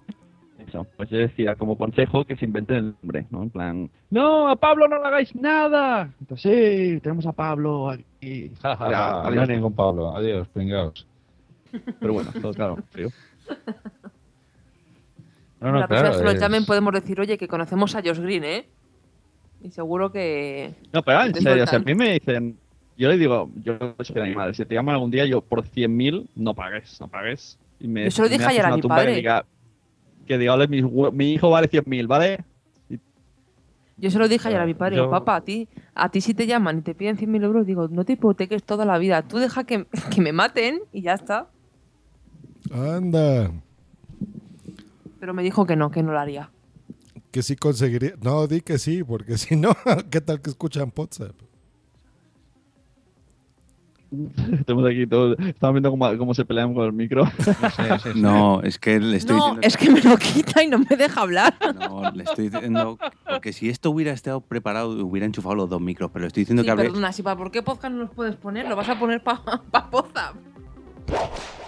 Eso, 0.66 0.86
pues 0.96 1.08
yo 1.10 1.18
decía 1.18 1.54
como 1.56 1.76
consejo 1.76 2.24
que 2.24 2.36
se 2.36 2.44
inventen 2.44 2.76
el 2.76 2.94
nombre, 3.00 3.26
¿no? 3.30 3.42
En 3.42 3.50
plan, 3.50 3.90
no, 4.10 4.48
a 4.48 4.56
Pablo 4.56 4.88
no 4.88 4.98
le 4.98 5.06
hagáis 5.06 5.34
nada. 5.34 6.10
Entonces, 6.20 6.94
sí, 6.94 7.00
tenemos 7.00 7.26
a 7.26 7.32
Pablo 7.32 7.90
aquí. 7.90 8.52
Ya, 8.62 8.76
no 8.76 8.84
adiós. 8.84 9.48
hay 9.48 9.56
ningún 9.56 9.72
Pablo. 9.72 10.14
Adiós, 10.16 10.48
pringaos. 10.48 11.06
Pero 12.00 12.12
bueno, 12.12 12.30
todo 12.40 12.52
claro, 12.52 12.78
frío. 12.90 13.08
No, 15.60 15.72
no, 15.72 15.80
la 15.80 15.88
persona 15.88 16.10
que 16.16 16.22
nos 16.24 16.34
es- 16.34 16.40
llamen 16.40 16.64
podemos 16.66 16.92
decir, 16.94 17.20
oye, 17.20 17.36
que 17.38 17.48
conocemos 17.48 17.94
a 17.94 18.02
Josh 18.02 18.20
Green, 18.20 18.44
¿eh? 18.44 18.66
Y 19.62 19.70
seguro 19.70 20.12
que... 20.12 20.74
No, 20.92 21.02
pero 21.02 21.22
en 21.24 21.34
serio, 21.34 21.64
o 21.64 21.66
sea, 21.66 21.78
a 21.78 21.82
mí 21.82 21.94
me 21.94 22.12
dicen, 22.12 22.56
yo 22.96 23.08
le 23.08 23.16
digo, 23.18 23.50
yo 23.62 23.76
soy 24.02 24.22
a 24.22 24.24
mi 24.24 24.34
madre, 24.34 24.54
si 24.54 24.64
te 24.64 24.74
llaman 24.74 24.94
algún 24.94 25.10
día, 25.10 25.24
yo 25.26 25.40
por 25.40 25.64
100.000 25.64 26.28
no 26.36 26.54
pagues, 26.54 27.00
no 27.00 27.08
pagues. 27.08 27.58
Y 27.80 27.88
me, 27.88 28.04
Yo 28.04 28.10
se 28.12 28.22
lo 28.22 28.28
dije 28.28 28.44
ayer 28.44 28.64
a 28.66 28.74
mi 28.76 28.82
padre. 28.82 29.06
Que 29.12 29.16
diga, 29.16 29.44
que 30.26 30.38
diga, 30.38 30.54
"Ole, 30.54 30.68
mi, 30.68 31.32
hijo 31.32 31.50
vale 31.50 31.68
100.000, 31.68 32.06
¿vale? 32.06 32.44
Yo 34.00 34.10
se 34.12 34.18
lo 34.20 34.28
dije 34.28 34.46
ayer 34.46 34.60
a 34.60 34.66
mi 34.66 34.74
padre, 34.74 34.96
Yo- 34.96 35.10
papá, 35.10 35.36
a 35.36 35.40
ti, 35.40 35.68
a 35.94 36.08
ti 36.08 36.20
si 36.20 36.32
te 36.34 36.46
llaman 36.46 36.78
y 36.78 36.82
te 36.82 36.94
piden 36.94 37.16
100.000 37.16 37.42
euros, 37.42 37.66
digo, 37.66 37.88
no 37.88 38.04
te 38.04 38.12
hipoteques 38.12 38.62
toda 38.62 38.84
la 38.84 38.96
vida, 38.98 39.22
tú 39.22 39.38
deja 39.38 39.64
que, 39.64 39.86
que 40.14 40.20
me 40.20 40.32
maten 40.32 40.80
y 40.92 41.02
ya 41.02 41.14
está. 41.14 41.48
Anda. 42.72 43.50
Pero 45.20 45.34
me 45.34 45.42
dijo 45.42 45.66
que 45.66 45.76
no, 45.76 45.90
que 45.90 46.02
no 46.02 46.12
lo 46.12 46.18
haría. 46.20 46.50
Que 47.30 47.42
sí 47.42 47.56
conseguiría. 47.56 48.12
No, 48.22 48.46
di 48.46 48.60
que 48.60 48.78
sí, 48.78 49.02
porque 49.04 49.36
si 49.38 49.56
no, 49.56 49.70
¿qué 50.10 50.20
tal 50.20 50.40
que 50.40 50.50
escuchan 50.50 50.92
WhatsApp? 50.96 51.34
Estamos 54.58 54.86
aquí 54.86 55.06
todos, 55.06 55.36
estamos 55.38 55.74
viendo 55.74 55.90
cómo, 55.90 56.16
cómo 56.16 56.32
se 56.32 56.46
pelean 56.46 56.72
con 56.72 56.86
el 56.86 56.94
micro. 56.94 57.24
no, 58.14 58.62
es 58.62 58.78
que 58.78 58.98
le 58.98 59.18
estoy 59.18 59.36
No, 59.36 59.42
diciendo... 59.56 59.60
es 59.66 59.76
que 59.76 59.90
me 59.90 60.00
lo 60.00 60.16
quita 60.16 60.62
y 60.62 60.68
no 60.68 60.78
me 60.78 60.96
deja 60.96 61.20
hablar. 61.20 61.54
No, 61.78 62.10
le 62.12 62.22
estoy 62.24 62.48
diciendo... 62.48 62.98
Porque 63.28 63.52
si 63.52 63.68
esto 63.68 63.90
hubiera 63.90 64.12
estado 64.12 64.40
preparado, 64.40 65.04
hubiera 65.04 65.26
enchufado 65.26 65.56
los 65.56 65.68
dos 65.68 65.82
micros, 65.82 66.10
pero 66.10 66.22
le 66.22 66.28
estoy 66.28 66.44
diciendo 66.44 66.62
Sí, 66.62 66.66
que 66.66 66.70
hable, 66.70 66.84
perdona, 66.84 67.12
si 67.12 67.22
para 67.22 67.36
por 67.36 67.50
qué 67.50 67.62
podcast 67.62 67.92
no 67.92 68.00
los 68.00 68.10
puedes 68.10 68.34
poner, 68.36 68.66
lo 68.66 68.76
vas 68.76 68.88
a 68.88 68.98
poner 68.98 69.22
para 69.22 69.42
pa 69.70 69.90
WhatsApp. 69.92 70.36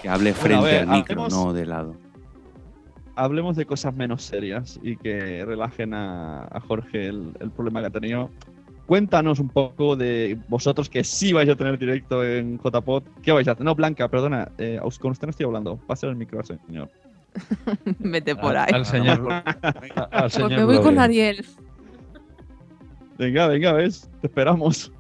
que 0.01 0.09
hable 0.09 0.33
frente 0.33 0.65
ver, 0.65 0.89
al 0.89 0.97
micro, 0.97 1.29
no 1.29 1.53
de 1.53 1.67
lado. 1.67 1.95
Hablemos 3.21 3.55
de 3.57 3.67
cosas 3.67 3.95
menos 3.95 4.23
serias 4.23 4.81
y 4.83 4.97
que 4.97 5.45
relajen 5.45 5.93
a, 5.93 6.45
a 6.51 6.61
Jorge 6.61 7.07
el, 7.09 7.33
el 7.41 7.51
problema 7.51 7.81
que 7.81 7.87
ha 7.89 7.91
tenido. 7.91 8.31
Cuéntanos 8.87 9.39
un 9.39 9.49
poco 9.51 9.95
de 9.95 10.39
vosotros 10.49 10.89
que 10.89 11.05
sí 11.05 11.33
vais 11.35 11.49
a 11.49 11.55
tener 11.55 11.79
directo 11.79 12.25
en 12.25 12.59
JPod. 12.59 13.03
¿Qué 13.23 13.31
vais 13.31 13.47
a 13.47 13.53
hacer? 13.53 13.65
No, 13.65 13.75
Blanca, 13.75 14.09
perdona, 14.09 14.51
eh, 14.59 14.81
con 15.01 15.13
usted 15.13 15.27
no 15.27 15.31
estoy 15.31 15.45
hablando. 15.47 15.77
Pasa 15.87 16.07
el 16.07 16.17
micro 16.17 16.41
al 16.41 16.47
señor. 16.47 16.89
Vete 17.99 18.35
por 18.35 18.57
Al- 18.57 18.65
ahí. 18.67 18.73
al 18.75 18.85
señor- 18.87 19.21
Pues 20.21 20.39
me 20.51 20.65
voy 20.65 20.81
con 20.81 20.99
Ariel. 20.99 21.45
Venga, 23.19 23.49
venga, 23.49 23.73
ves, 23.75 24.09
te 24.23 24.29
esperamos. 24.29 24.91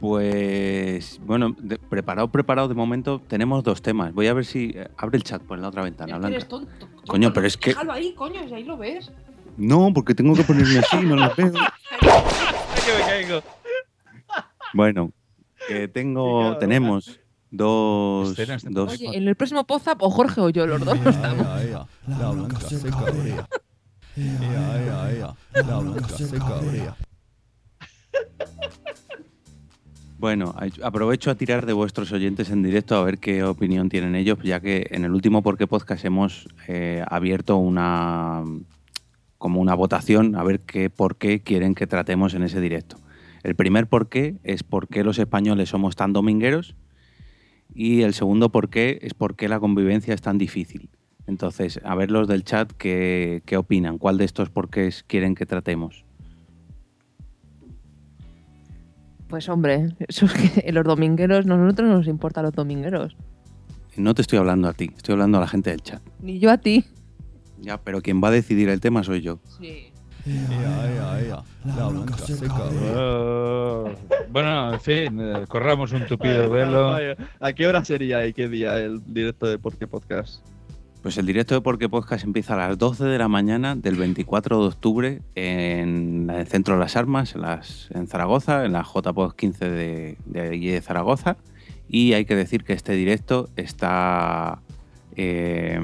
Pues 0.00 1.20
bueno, 1.24 1.54
de- 1.58 1.76
preparado, 1.78 2.28
preparado 2.28 2.68
de 2.68 2.74
momento. 2.74 3.20
Tenemos 3.28 3.62
dos 3.62 3.82
temas. 3.82 4.14
Voy 4.14 4.26
a 4.28 4.34
ver 4.34 4.46
si 4.46 4.72
eh, 4.74 4.88
abre 4.96 5.18
el 5.18 5.22
chat 5.24 5.42
por 5.42 5.58
la 5.58 5.68
otra 5.68 5.82
ventana. 5.82 6.16
Eres 6.26 6.48
tonto. 6.48 6.88
Coño, 7.06 7.32
pero 7.34 7.46
es 7.46 7.56
que 7.58 7.70
Déjalo 7.70 7.92
ahí, 7.92 8.14
coño, 8.14 8.46
si 8.48 8.54
ahí 8.54 8.64
lo 8.64 8.76
ves. 8.78 9.12
no, 9.58 9.92
porque 9.92 10.14
tengo 10.14 10.34
que 10.34 10.42
ponerme 10.42 10.78
así, 10.78 10.96
no 11.02 11.16
lo 11.16 11.34
veo. 11.36 11.52
que 12.00 12.92
me 12.98 13.00
caigo. 13.06 13.42
Bueno, 14.72 15.12
que 15.68 15.88
tengo, 15.88 16.56
tenemos 16.58 17.20
dos, 17.50 18.34
dos. 18.70 18.92
Oye, 18.92 19.16
en 19.18 19.28
el 19.28 19.34
próximo 19.36 19.66
WhatsApp 19.68 20.00
o 20.02 20.10
Jorge 20.10 20.40
o 20.40 20.48
yo, 20.48 20.66
los 20.66 20.82
dos 20.82 20.98
no 20.98 21.10
estamos. 21.10 21.46
La 22.06 22.30
blanca 22.30 22.60
se 22.60 22.88
cabrea. 22.90 23.48
Ea, 24.16 24.82
ea, 24.82 25.12
ea. 25.12 25.34
La 25.62 25.78
blanca 25.78 26.08
se 26.08 26.38
cabrea. 26.38 26.96
Bueno, 30.20 30.54
aprovecho 30.82 31.30
a 31.30 31.34
tirar 31.34 31.64
de 31.64 31.72
vuestros 31.72 32.12
oyentes 32.12 32.50
en 32.50 32.62
directo 32.62 32.94
a 32.94 33.02
ver 33.02 33.16
qué 33.16 33.42
opinión 33.42 33.88
tienen 33.88 34.14
ellos, 34.14 34.38
ya 34.42 34.60
que 34.60 34.86
en 34.90 35.06
el 35.06 35.12
último 35.12 35.40
Por 35.40 35.56
qué 35.56 35.66
Podcast 35.66 36.04
hemos 36.04 36.46
eh, 36.68 37.02
abierto 37.08 37.56
una 37.56 38.44
como 39.38 39.62
una 39.62 39.74
votación 39.74 40.36
a 40.36 40.44
ver 40.44 40.60
qué 40.60 40.90
por 40.90 41.16
qué 41.16 41.40
quieren 41.40 41.74
que 41.74 41.86
tratemos 41.86 42.34
en 42.34 42.42
ese 42.42 42.60
directo. 42.60 42.98
El 43.42 43.54
primer 43.54 43.86
por 43.86 44.10
qué 44.10 44.36
es 44.44 44.62
por 44.62 44.88
qué 44.88 45.04
los 45.04 45.18
españoles 45.18 45.70
somos 45.70 45.96
tan 45.96 46.12
domingueros 46.12 46.76
Y 47.74 48.02
el 48.02 48.12
segundo 48.12 48.50
por 48.52 48.68
qué 48.68 48.98
es 49.00 49.14
por 49.14 49.36
qué 49.36 49.48
la 49.48 49.58
convivencia 49.58 50.12
es 50.12 50.20
tan 50.20 50.36
difícil. 50.36 50.90
Entonces, 51.26 51.80
a 51.82 51.94
ver 51.94 52.10
los 52.10 52.28
del 52.28 52.44
chat 52.44 52.70
qué, 52.72 53.42
qué 53.46 53.56
opinan, 53.56 53.96
cuál 53.96 54.18
de 54.18 54.26
estos 54.26 54.50
porqués 54.50 55.02
quieren 55.02 55.34
que 55.34 55.46
tratemos. 55.46 56.04
Pues 59.30 59.48
hombre, 59.48 59.94
eso 60.08 60.26
es 60.26 60.32
que 60.32 60.72
los 60.72 60.84
domingueros, 60.84 61.46
nosotros 61.46 61.88
no 61.88 61.96
nos 61.98 62.08
importan 62.08 62.44
los 62.44 62.52
domingueros. 62.52 63.16
No 63.96 64.12
te 64.12 64.22
estoy 64.22 64.38
hablando 64.38 64.68
a 64.68 64.72
ti, 64.72 64.90
estoy 64.96 65.12
hablando 65.12 65.38
a 65.38 65.42
la 65.42 65.46
gente 65.46 65.70
del 65.70 65.82
chat. 65.82 66.02
Ni 66.20 66.40
yo 66.40 66.50
a 66.50 66.58
ti. 66.58 66.84
Ya, 67.60 67.78
pero 67.78 68.00
quien 68.02 68.20
va 68.22 68.28
a 68.28 68.32
decidir 68.32 68.68
el 68.68 68.80
tema 68.80 69.04
soy 69.04 69.20
yo. 69.20 69.38
Sí. 69.60 69.92
La 71.64 71.88
blanca 71.88 72.16
seca. 72.18 72.54
Oh, 72.96 73.90
bueno, 74.30 74.74
en 74.74 74.80
fin, 74.80 75.20
eh, 75.20 75.44
corramos 75.48 75.92
un 75.92 76.06
tupido 76.06 76.50
velo. 76.50 76.96
¿A 77.40 77.52
qué 77.52 77.66
hora 77.66 77.84
sería 77.84 78.26
y 78.26 78.32
qué 78.32 78.48
día 78.48 78.78
el 78.78 79.00
directo 79.06 79.46
de 79.46 79.58
Por 79.58 79.76
qué 79.76 79.86
Podcast? 79.86 80.44
Pues 81.02 81.16
el 81.16 81.24
directo 81.24 81.54
de 81.54 81.62
Porque 81.62 81.88
Podcast 81.88 82.24
empieza 82.24 82.54
a 82.54 82.68
las 82.68 82.76
12 82.76 83.04
de 83.04 83.16
la 83.16 83.28
mañana 83.28 83.74
del 83.74 83.96
24 83.96 84.60
de 84.60 84.66
octubre 84.68 85.22
en 85.34 86.28
el 86.28 86.46
Centro 86.46 86.74
de 86.74 86.80
las 86.80 86.94
Armas, 86.94 87.34
en, 87.34 87.40
las, 87.40 87.88
en 87.92 88.06
Zaragoza, 88.06 88.66
en 88.66 88.72
la 88.72 88.82
JPOD 88.82 89.34
15 89.34 89.70
de, 89.70 90.18
de 90.26 90.40
allí 90.40 90.68
de 90.68 90.82
Zaragoza. 90.82 91.38
Y 91.88 92.12
hay 92.12 92.26
que 92.26 92.36
decir 92.36 92.64
que 92.64 92.74
este 92.74 92.92
directo 92.92 93.48
está 93.56 94.60
eh, 95.16 95.80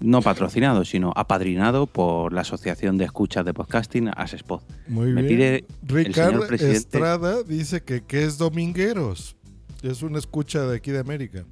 no 0.00 0.22
patrocinado, 0.22 0.86
sino 0.86 1.12
apadrinado 1.14 1.86
por 1.86 2.32
la 2.32 2.40
Asociación 2.40 2.96
de 2.96 3.04
Escuchas 3.04 3.44
de 3.44 3.52
Podcasting, 3.52 4.10
ASESPOD. 4.16 4.62
Muy 4.88 5.12
Me 5.12 5.22
bien. 5.22 5.28
pide 5.28 5.56
el 5.56 5.66
Ricardo 6.06 6.30
señor 6.32 6.46
presidente... 6.48 6.78
Estrada 6.78 7.42
dice 7.42 7.82
que, 7.82 8.02
que 8.02 8.24
es 8.24 8.38
domingueros. 8.38 9.36
Es 9.82 10.02
una 10.02 10.18
escucha 10.18 10.66
de 10.66 10.76
aquí 10.76 10.90
de 10.90 11.00
América. 11.00 11.44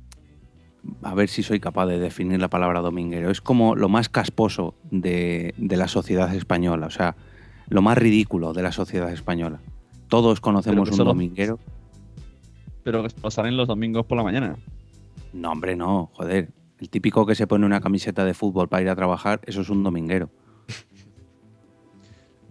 A 1.03 1.15
ver 1.15 1.29
si 1.29 1.43
soy 1.43 1.61
capaz 1.61 1.87
de 1.87 1.99
definir 1.99 2.41
la 2.41 2.49
palabra 2.49 2.81
dominguero. 2.81 3.31
Es 3.31 3.41
como 3.41 3.75
lo 3.77 3.89
más 3.89 4.09
casposo 4.09 4.75
de, 4.91 5.55
de 5.57 5.77
la 5.77 5.89
sociedad 5.89 6.35
española, 6.35 6.87
o 6.87 6.91
sea, 6.91 7.17
lo 7.69 7.83
más 7.83 7.99
ridículo 7.99 8.53
de 8.53 8.63
la 8.63 8.73
sociedad 8.73 9.11
española. 9.13 9.61
Todos 10.09 10.41
conocemos 10.41 10.91
un 10.91 10.97
solo- 10.97 11.11
dominguero. 11.11 11.59
Pero 12.85 13.03
que 13.03 13.11
salen 13.31 13.57
los 13.57 13.69
domingos 13.69 14.07
por 14.07 14.17
la 14.17 14.25
mañana. 14.25 14.57
No, 15.35 15.53
hombre, 15.53 15.77
no, 15.77 16.11
joder. 16.15 16.49
El 16.81 16.89
típico 16.89 17.27
que 17.27 17.35
se 17.35 17.47
pone 17.47 17.67
una 17.67 17.81
camiseta 17.81 18.25
de 18.25 18.33
fútbol 18.35 18.69
para 18.69 18.83
ir 18.83 18.89
a 18.89 18.97
trabajar, 18.97 19.41
eso 19.47 19.61
es 19.61 19.69
un 19.69 19.83
dominguero. 19.83 20.31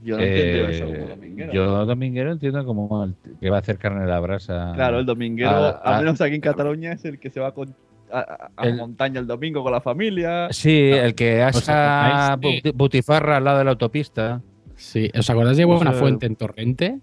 Yo 0.03 0.15
no 0.17 0.23
Eh, 0.23 0.61
entiendo 0.67 0.69
eso 0.69 0.85
como 0.99 1.09
dominguero. 1.15 1.53
Yo 1.53 1.85
dominguero 1.85 2.31
entiendo 2.31 2.65
como 2.65 3.03
el 3.03 3.15
que 3.39 3.49
va 3.49 3.57
a 3.57 3.59
hacer 3.59 3.77
carne 3.77 4.01
de 4.01 4.07
la 4.07 4.19
brasa. 4.19 4.71
Claro, 4.75 4.99
el 4.99 5.05
dominguero, 5.05 5.49
a- 5.49 5.69
a- 5.69 5.97
al 5.97 6.03
menos 6.05 6.21
aquí 6.21 6.35
en 6.35 6.41
Cataluña, 6.41 6.91
es 6.93 7.03
el 7.05 7.19
que 7.19 7.29
se 7.29 7.39
va 7.39 7.53
con- 7.53 7.73
a, 8.11 8.19
a- 8.19 8.51
a 8.55 8.67
El- 8.67 8.75
montaña 8.77 9.19
el 9.19 9.27
domingo 9.27 9.63
con 9.63 9.71
la 9.71 9.81
familia. 9.81 10.47
Sí, 10.51 10.89
el 10.91 11.13
que 11.15 11.43
¿Os 11.43 11.55
asa 11.69 12.37
de- 12.39 12.71
butifarra 12.75 13.37
al 13.37 13.43
lado 13.43 13.59
de 13.59 13.63
la 13.65 13.71
autopista. 13.71 14.41
Sí, 14.75 15.09
¿os 15.17 15.29
acordáis 15.29 15.57
de 15.57 15.63
Eso- 15.63 15.73
Buena 15.75 15.91
Fuente 15.93 16.25
en 16.25 16.35
Torrente? 16.35 16.99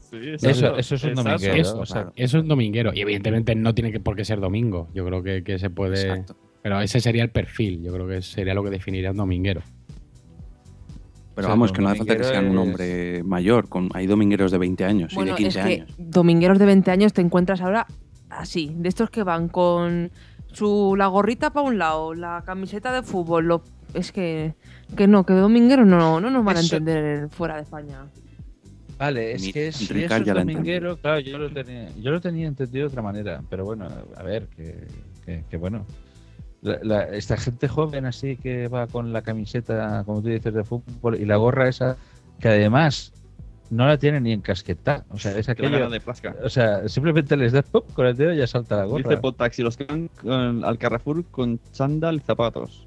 Sí, 0.00 0.18
Eso, 0.42 0.76
eso 0.76 0.94
es 0.96 1.04
un 1.04 1.14
dominguero. 1.14 1.54
Eso, 1.54 1.78
o 1.80 1.86
sea, 1.86 2.10
eso 2.16 2.38
es 2.38 2.46
dominguero. 2.46 2.90
Y 2.92 3.00
evidentemente 3.00 3.54
no 3.54 3.74
tiene 3.74 3.92
que, 3.92 4.00
por 4.00 4.16
qué 4.16 4.24
ser 4.24 4.40
domingo. 4.40 4.88
Yo 4.92 5.06
creo 5.06 5.22
que, 5.22 5.44
que 5.44 5.58
se 5.58 5.70
puede. 5.70 6.00
Exacto. 6.02 6.34
Pero 6.62 6.80
ese 6.80 7.00
sería 7.00 7.22
el 7.22 7.30
perfil. 7.30 7.82
Yo 7.82 7.92
creo 7.92 8.06
que 8.08 8.20
sería 8.20 8.52
lo 8.52 8.62
que 8.64 8.70
definiría 8.70 9.12
un 9.12 9.16
dominguero. 9.18 9.62
Pero 11.34 11.46
O 11.46 11.48
sea, 11.48 11.48
vamos, 11.50 11.72
que 11.72 11.80
no 11.80 11.88
hace 11.88 11.98
falta 11.98 12.16
que 12.16 12.24
sean 12.24 12.46
un 12.48 12.52
es- 12.52 12.58
hombre 12.58 13.22
mayor. 13.22 13.68
Con, 13.68 13.88
hay 13.94 14.06
domingueros 14.06 14.50
de 14.50 14.58
20 14.58 14.84
años 14.84 15.12
y 15.12 15.14
Bueno, 15.14 15.36
de 15.36 15.42
es 15.46 15.54
15 15.54 15.68
que 15.68 15.74
años. 15.82 15.94
domingueros 15.96 16.58
de 16.58 16.66
20 16.66 16.90
años 16.90 17.12
te 17.12 17.20
encuentras 17.22 17.60
ahora 17.60 17.86
así, 18.30 18.72
de 18.76 18.88
estos 18.88 19.10
que 19.10 19.22
van 19.22 19.48
con 19.48 20.10
su 20.52 20.94
la 20.96 21.06
gorrita 21.06 21.50
para 21.50 21.66
un 21.66 21.78
lado, 21.78 22.14
la 22.14 22.42
camiseta 22.44 22.92
de 22.92 23.02
fútbol, 23.02 23.46
lo- 23.46 23.62
es 23.94 24.12
que 24.12 24.54
que 24.96 25.06
no, 25.06 25.24
que 25.24 25.32
domingueros 25.34 25.86
no, 25.86 26.20
no 26.20 26.30
nos 26.30 26.44
van 26.44 26.56
a 26.56 26.60
entender 26.60 27.28
fuera 27.28 27.56
de 27.56 27.62
España. 27.62 28.06
Vale, 28.98 29.32
es 29.32 29.42
Mi- 29.42 29.52
que 29.52 29.72
si 29.72 29.86
Ricard 29.86 30.22
eso 30.22 30.32
es 30.32 30.36
dominguero, 30.46 30.96
claro, 30.98 31.20
yo 31.20 31.38
lo, 31.38 31.50
tenía, 31.50 31.88
yo 31.96 32.10
lo 32.10 32.20
tenía 32.20 32.46
entendido 32.48 32.82
de 32.86 32.88
otra 32.88 33.02
manera, 33.02 33.40
pero 33.48 33.64
bueno, 33.64 33.88
a 34.16 34.22
ver, 34.22 34.46
que, 34.48 34.86
que- 35.24 35.44
que 35.48 35.56
bueno. 35.56 35.86
La- 36.62 36.78
la- 36.82 37.04
esta 37.16 37.38
gente 37.38 37.68
joven 37.68 38.04
así 38.04 38.36
que 38.36 38.68
va 38.68 38.86
con 38.86 39.14
la 39.14 39.22
camiseta, 39.22 40.02
como 40.04 40.20
tú 40.20 40.28
dices, 40.28 40.52
de 40.52 40.62
fútbol 40.64 41.18
y 41.18 41.24
la 41.24 41.36
gorra 41.36 41.68
esa, 41.68 41.96
que 42.38 42.48
además 42.48 43.14
no 43.70 43.86
la 43.86 43.96
tienen 43.98 44.24
ni 44.24 44.32
encasquetada. 44.32 45.04
O 45.10 45.18
sea, 45.18 45.38
es 45.38 45.48
aquello. 45.48 45.88
de 45.88 46.00
plasca. 46.00 46.34
O 46.44 46.48
sea, 46.48 46.88
simplemente 46.88 47.36
les 47.36 47.52
das 47.52 47.64
pop 47.64 47.90
con 47.94 48.06
el 48.06 48.16
dedo 48.16 48.32
y 48.34 48.38
ya 48.38 48.46
salta 48.46 48.76
la 48.76 48.84
gorra. 48.84 49.08
Dice 49.08 49.16
Potaxi, 49.20 49.62
los 49.62 49.76
que 49.76 49.84
van 49.84 50.08
con- 50.20 50.64
al 50.64 50.76
Carrefour 50.78 51.24
con 51.30 51.58
chándal 51.72 52.16
y 52.16 52.20
zapatos. 52.20 52.84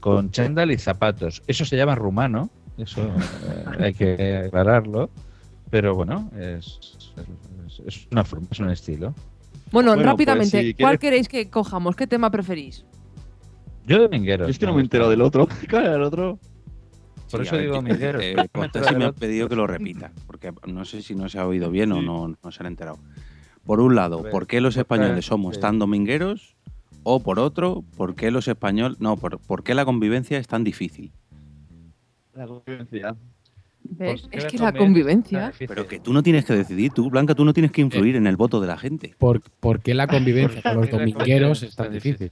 con 0.00 0.30
chándal 0.30 0.70
y 0.70 0.78
zapatos. 0.78 1.42
Eso 1.48 1.64
se 1.64 1.76
llama 1.76 1.96
rumano, 1.96 2.48
eso 2.76 3.02
eh, 3.02 3.64
hay 3.80 3.94
que 3.94 4.36
aclararlo, 4.46 5.10
pero 5.70 5.94
bueno, 5.96 6.30
es, 6.38 6.78
es- 7.66 7.80
es 7.84 8.06
una 8.12 8.24
forma, 8.24 8.46
es 8.52 8.60
un 8.60 8.70
estilo. 8.70 9.12
Bueno, 9.72 9.94
Bueno, 9.94 10.10
rápidamente, 10.10 10.50
pues, 10.58 10.66
si 10.66 10.74
¿cuál 10.74 10.98
quieres- 10.98 11.26
queréis 11.26 11.28
que 11.28 11.50
cojamos? 11.50 11.96
¿Qué 11.96 12.06
tema 12.06 12.30
preferís? 12.30 12.84
Yo 13.86 13.98
dominguero. 14.02 14.44
Yo 14.44 14.50
es 14.50 14.58
que 14.58 14.66
no 14.66 14.74
me 14.74 14.82
entero 14.82 15.08
del 15.10 15.20
otro. 15.22 15.48
¿Cuál 15.70 15.84
era 15.86 15.96
el 15.96 16.02
otro? 16.02 16.38
Por 17.30 17.40
Sí, 17.42 17.46
eso 17.46 17.56
digo 17.58 17.74
dominguero. 17.76 18.20
eh, 18.20 18.34
No 18.34 18.42
me 18.42 18.48
Potaxi 18.48 18.66
entero 18.78 18.86
me 18.86 18.94
del 18.94 19.02
ha 19.02 19.08
otro. 19.10 19.20
pedido 19.20 19.48
que 19.48 19.56
lo 19.56 19.66
repita, 19.66 20.12
porque 20.26 20.52
no 20.66 20.84
sé 20.84 21.02
si 21.02 21.14
no 21.14 21.28
se 21.28 21.38
ha 21.38 21.46
oído 21.46 21.70
bien 21.70 21.92
o 21.92 22.00
no, 22.02 22.34
no 22.42 22.50
se 22.52 22.62
han 22.62 22.66
enterado. 22.68 22.98
Por 23.64 23.80
un 23.80 23.94
lado, 23.94 24.22
ver, 24.22 24.32
¿por 24.32 24.46
qué 24.46 24.60
los 24.60 24.76
españoles 24.76 25.26
somos 25.26 25.60
tan 25.60 25.78
domingueros? 25.78 26.56
O 27.02 27.20
por 27.20 27.38
otro, 27.38 27.84
¿por 27.96 28.14
qué 28.14 28.30
los 28.30 28.48
españoles... 28.48 28.98
No, 29.00 29.16
por, 29.16 29.38
¿por 29.38 29.62
qué 29.62 29.74
la 29.74 29.84
convivencia 29.84 30.38
es 30.38 30.46
tan 30.46 30.64
difícil? 30.64 31.12
La 32.34 32.46
convivencia. 32.46 33.16
¿Ves? 33.90 34.22
¿Por 34.22 34.30
qué 34.30 34.38
Es 34.38 34.44
que 34.46 34.58
la 34.58 34.72
convivencia? 34.72 35.52
Pero 35.66 35.86
que 35.86 36.00
tú 36.00 36.12
no 36.12 36.22
tienes 36.22 36.44
que 36.44 36.54
decidir, 36.54 36.92
tú, 36.92 37.08
Blanca, 37.10 37.34
tú 37.34 37.44
no 37.44 37.52
tienes 37.54 37.72
que 37.72 37.80
influir 37.80 38.16
en 38.16 38.26
el 38.26 38.36
voto 38.36 38.60
de 38.60 38.66
la 38.66 38.76
gente. 38.76 39.14
¿Por, 39.18 39.40
por 39.40 39.80
qué 39.80 39.94
la 39.94 40.06
convivencia 40.06 40.60
con 40.62 40.74
los 40.76 40.88
¿Por 40.88 40.90
qué 40.90 40.96
la 40.96 41.12
domingueros 41.12 41.62
es 41.62 41.74
tan 41.76 41.92
difícil? 41.92 42.30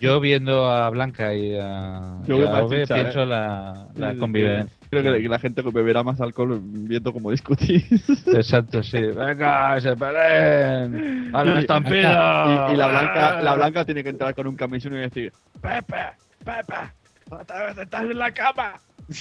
Yo 0.00 0.20
viendo 0.20 0.70
a 0.70 0.88
Blanca 0.90 1.34
y 1.34 1.56
a, 1.60 2.18
Yo 2.26 2.38
y 2.40 2.44
a 2.46 2.62
Ove, 2.64 2.82
chicha, 2.82 2.94
pienso 2.94 3.22
¿eh? 3.22 3.26
la, 3.26 3.88
la 3.96 4.14
convivencia. 4.16 4.72
Creo 4.90 5.02
que, 5.02 5.20
que 5.22 5.28
la 5.28 5.38
gente 5.38 5.60
beberá 5.62 6.02
más 6.02 6.20
alcohol 6.20 6.60
viendo 6.62 7.12
cómo 7.12 7.30
discutís. 7.30 7.84
Exacto, 8.28 8.82
sí. 8.82 9.00
Venga, 9.00 9.78
se 9.80 9.94
peleen. 9.96 11.30
A 11.34 11.44
la 11.44 11.54
Y- 11.56 11.58
estampida. 11.58 12.68
Y, 12.70 12.74
y 12.74 12.76
la 12.76 12.86
blanca, 12.88 13.42
la 13.42 13.54
blanca 13.54 13.84
tiene 13.84 14.02
que 14.02 14.10
entrar 14.10 14.34
con 14.34 14.46
un 14.46 14.56
camisón 14.56 14.94
y 14.94 14.98
decir, 14.98 15.32
Pepe, 15.60 15.96
Pepe, 16.44 16.74
otra 17.30 17.66
vez 17.66 17.78
estás 17.78 18.02
en 18.02 18.18
la 18.18 18.30
cama. 18.32 18.74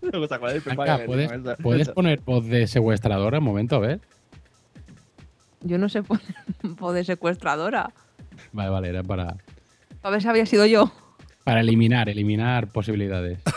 ¿puedes, 0.00 0.62
tenía 0.64 1.34
esa- 1.34 1.56
¿puedes 1.56 1.82
esa- 1.82 1.94
poner 1.94 2.20
voz 2.20 2.46
de 2.46 2.66
secuestradora 2.66 3.38
un 3.38 3.44
momento? 3.44 3.76
A 3.76 3.80
ver. 3.80 4.00
Yo 5.62 5.78
no 5.78 5.88
sé 5.88 6.02
poner 6.04 6.24
voz 6.62 6.94
de 6.94 7.04
secuestradora. 7.04 7.90
Vale, 8.52 8.70
vale, 8.70 8.88
era 8.88 9.02
para, 9.02 9.36
A 10.04 10.10
ver 10.10 10.22
si 10.22 10.28
había 10.28 10.46
sido 10.46 10.66
yo. 10.66 10.92
para 11.44 11.60
eliminar, 11.60 12.08
eliminar 12.08 12.68
posibilidades. 12.68 13.40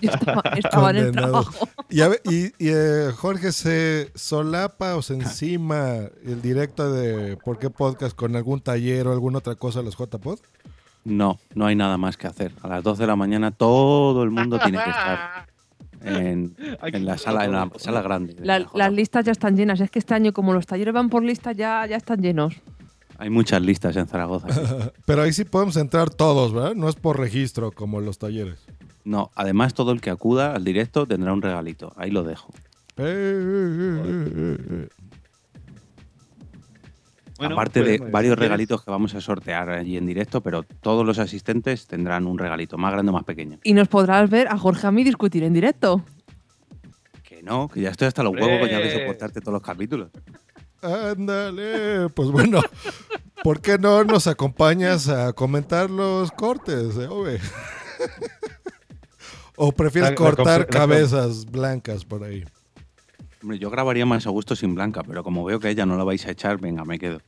Yo 0.00 0.10
estaba, 0.10 0.42
estaba 0.56 0.90
en 0.90 0.96
el 0.96 1.12
trabajo. 1.12 1.68
Y, 1.90 2.00
a 2.00 2.08
ver, 2.08 2.20
y- 2.24 2.46
y, 2.58 2.70
eh, 2.70 3.10
Jorge, 3.14 3.52
¿se 3.52 4.10
solapa 4.14 4.96
o 4.96 5.02
se 5.02 5.14
encima 5.14 5.96
el 6.24 6.40
directo 6.40 6.90
de 6.90 7.36
¿Por 7.36 7.58
qué 7.58 7.68
podcast 7.68 8.16
con 8.16 8.34
algún 8.34 8.60
taller 8.60 9.06
o 9.06 9.12
alguna 9.12 9.38
otra 9.38 9.54
cosa 9.54 9.80
de 9.80 9.84
los 9.86 9.96
JPod? 9.98 10.38
No, 11.04 11.38
no 11.54 11.66
hay 11.66 11.76
nada 11.76 11.98
más 11.98 12.16
que 12.16 12.26
hacer. 12.26 12.52
A 12.62 12.68
las 12.68 12.82
12 12.82 13.02
de 13.02 13.06
la 13.06 13.16
mañana 13.16 13.50
todo 13.50 14.22
el 14.22 14.30
mundo 14.30 14.58
tiene 14.58 14.78
que 14.82 14.90
estar 14.90 15.46
en, 16.02 16.56
en 16.82 17.04
la 17.06 17.18
sala, 17.18 17.44
en 17.44 17.52
la 17.52 17.70
sala 17.76 18.00
grande. 18.02 18.36
La- 18.40 18.58
la 18.60 18.66
las 18.74 18.92
listas 18.92 19.24
ya 19.26 19.32
están 19.32 19.54
llenas. 19.56 19.80
Es 19.80 19.90
que 19.90 19.98
este 19.98 20.14
año, 20.14 20.32
como 20.32 20.54
los 20.54 20.66
talleres 20.66 20.94
van 20.94 21.10
por 21.10 21.22
lista, 21.22 21.52
ya, 21.52 21.84
ya 21.86 21.96
están 21.96 22.22
llenos. 22.22 22.54
Hay 23.18 23.30
muchas 23.30 23.62
listas 23.62 23.96
en 23.96 24.06
Zaragoza. 24.06 24.48
sí. 24.52 24.60
Pero 25.06 25.22
ahí 25.22 25.32
sí 25.32 25.44
podemos 25.44 25.76
entrar 25.76 26.10
todos, 26.10 26.52
¿verdad? 26.52 26.74
No 26.74 26.88
es 26.88 26.96
por 26.96 27.18
registro 27.18 27.72
como 27.72 28.00
los 28.00 28.18
talleres. 28.18 28.58
No, 29.04 29.30
además 29.34 29.74
todo 29.74 29.92
el 29.92 30.00
que 30.00 30.10
acuda 30.10 30.54
al 30.54 30.64
directo 30.64 31.06
tendrá 31.06 31.32
un 31.32 31.40
regalito. 31.42 31.92
Ahí 31.96 32.10
lo 32.10 32.24
dejo. 32.24 32.52
Eh, 32.98 33.02
eh, 33.04 34.58
eh. 34.70 34.88
Bueno, 37.38 37.54
Aparte 37.54 37.80
pues, 37.80 37.92
de 37.92 37.98
pues, 37.98 38.10
varios 38.12 38.32
si 38.32 38.36
quieres- 38.36 38.48
regalitos 38.48 38.82
que 38.84 38.90
vamos 38.90 39.14
a 39.14 39.20
sortear 39.20 39.68
allí 39.68 39.96
en 39.98 40.06
directo, 40.06 40.40
pero 40.40 40.62
todos 40.62 41.04
los 41.04 41.18
asistentes 41.18 41.86
tendrán 41.86 42.26
un 42.26 42.38
regalito, 42.38 42.78
más 42.78 42.92
grande 42.92 43.10
o 43.10 43.12
más 43.12 43.24
pequeño. 43.24 43.58
Y 43.62 43.74
nos 43.74 43.88
podrás 43.88 44.30
ver 44.30 44.48
a 44.48 44.56
Jorge 44.56 44.86
a 44.86 44.90
mí 44.90 45.04
discutir 45.04 45.42
en 45.44 45.52
directo. 45.52 46.02
Que 47.22 47.42
no, 47.42 47.68
que 47.68 47.82
ya 47.82 47.90
estoy 47.90 48.08
hasta 48.08 48.22
los 48.22 48.32
huevos 48.32 48.70
ya 48.70 48.78
de 48.78 48.90
soportarte 48.90 49.40
todos 49.40 49.52
los 49.52 49.62
capítulos. 49.62 50.08
Ándale, 50.82 52.08
pues 52.10 52.30
bueno, 52.30 52.60
¿por 53.42 53.60
qué 53.60 53.78
no 53.78 54.04
nos 54.04 54.26
acompañas 54.26 55.08
a 55.08 55.32
comentar 55.32 55.90
los 55.90 56.30
cortes, 56.32 56.96
eh, 56.96 57.06
Ove? 57.08 57.40
¿O 59.56 59.72
prefieres 59.72 60.10
La- 60.10 60.16
cortar 60.16 60.60
la 60.60 60.66
cabezas 60.66 61.46
blancas 61.46 62.04
por 62.04 62.24
ahí? 62.24 62.44
Hombre, 63.42 63.58
yo 63.58 63.70
grabaría 63.70 64.04
más 64.06 64.26
a 64.26 64.30
gusto 64.30 64.56
sin 64.56 64.74
Blanca, 64.74 65.02
pero 65.02 65.22
como 65.22 65.44
veo 65.44 65.60
que 65.60 65.68
ella 65.70 65.86
no 65.86 65.96
la 65.96 66.04
vais 66.04 66.24
a 66.26 66.30
echar, 66.30 66.58
venga, 66.58 66.84
me 66.84 66.98
quedo. 66.98 67.20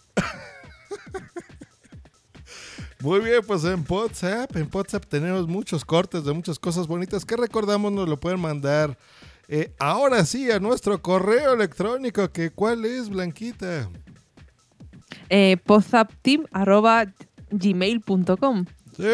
Muy 3.00 3.20
bien, 3.20 3.40
pues 3.46 3.62
en 3.64 3.84
WhatsApp, 3.88 4.56
en 4.56 4.68
WhatsApp 4.72 5.04
tenemos 5.06 5.46
muchos 5.46 5.84
cortes 5.84 6.24
de 6.24 6.32
muchas 6.32 6.58
cosas 6.58 6.88
bonitas 6.88 7.24
que 7.24 7.36
recordamos 7.36 7.92
nos 7.92 8.08
lo 8.08 8.18
pueden 8.18 8.40
mandar 8.40 8.98
eh, 9.48 9.74
ahora 9.78 10.24
sí 10.24 10.50
a 10.50 10.60
nuestro 10.60 11.00
correo 11.00 11.54
electrónico, 11.54 12.30
que 12.30 12.50
¿cuál 12.50 12.84
es, 12.84 13.08
Blanquita? 13.08 13.88
Eh, 15.30 15.56
podzapteam.gmail.com 15.64 18.64
Sí, 18.98 19.04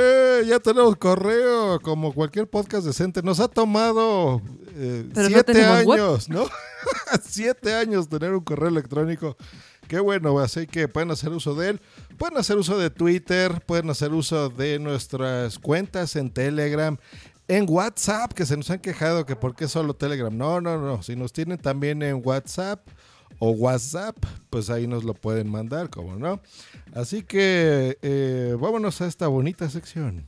ya 0.46 0.58
tenemos 0.60 0.96
correo, 0.96 1.78
como 1.80 2.14
cualquier 2.14 2.48
podcast 2.48 2.86
decente. 2.86 3.22
Nos 3.22 3.38
ha 3.38 3.48
tomado 3.48 4.40
eh, 4.74 5.06
no 5.14 5.28
siete 5.28 5.84
web. 5.84 6.00
años, 6.00 6.30
¿no? 6.30 6.46
siete 7.22 7.74
años 7.74 8.08
tener 8.08 8.32
un 8.32 8.40
correo 8.40 8.70
electrónico. 8.70 9.36
Qué 9.86 10.00
bueno, 10.00 10.38
así 10.38 10.66
que 10.66 10.88
pueden 10.88 11.10
hacer 11.10 11.32
uso 11.32 11.54
de 11.54 11.68
él. 11.68 11.80
Pueden 12.16 12.38
hacer 12.38 12.56
uso 12.56 12.78
de 12.78 12.88
Twitter, 12.88 13.60
pueden 13.66 13.90
hacer 13.90 14.14
uso 14.14 14.48
de 14.48 14.78
nuestras 14.78 15.58
cuentas 15.58 16.16
en 16.16 16.30
Telegram, 16.30 16.96
en 17.48 17.66
WhatsApp, 17.68 18.32
que 18.32 18.46
se 18.46 18.56
nos 18.56 18.70
han 18.70 18.78
quejado 18.78 19.26
que 19.26 19.36
por 19.36 19.54
qué 19.54 19.68
solo 19.68 19.94
Telegram. 19.94 20.36
No, 20.36 20.60
no, 20.60 20.78
no. 20.78 21.02
Si 21.02 21.16
nos 21.16 21.32
tienen 21.32 21.58
también 21.58 22.02
en 22.02 22.20
WhatsApp 22.24 22.86
o 23.38 23.50
WhatsApp, 23.50 24.16
pues 24.50 24.70
ahí 24.70 24.86
nos 24.86 25.04
lo 25.04 25.14
pueden 25.14 25.50
mandar, 25.50 25.90
como 25.90 26.16
no. 26.16 26.40
Así 26.94 27.22
que 27.22 27.98
eh, 28.02 28.56
vámonos 28.58 29.00
a 29.00 29.06
esta 29.06 29.28
bonita 29.28 29.68
sección. 29.68 30.26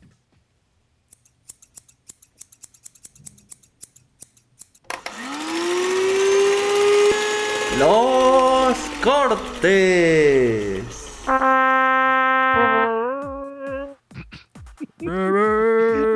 Los 7.78 8.76
cortes. 9.02 10.84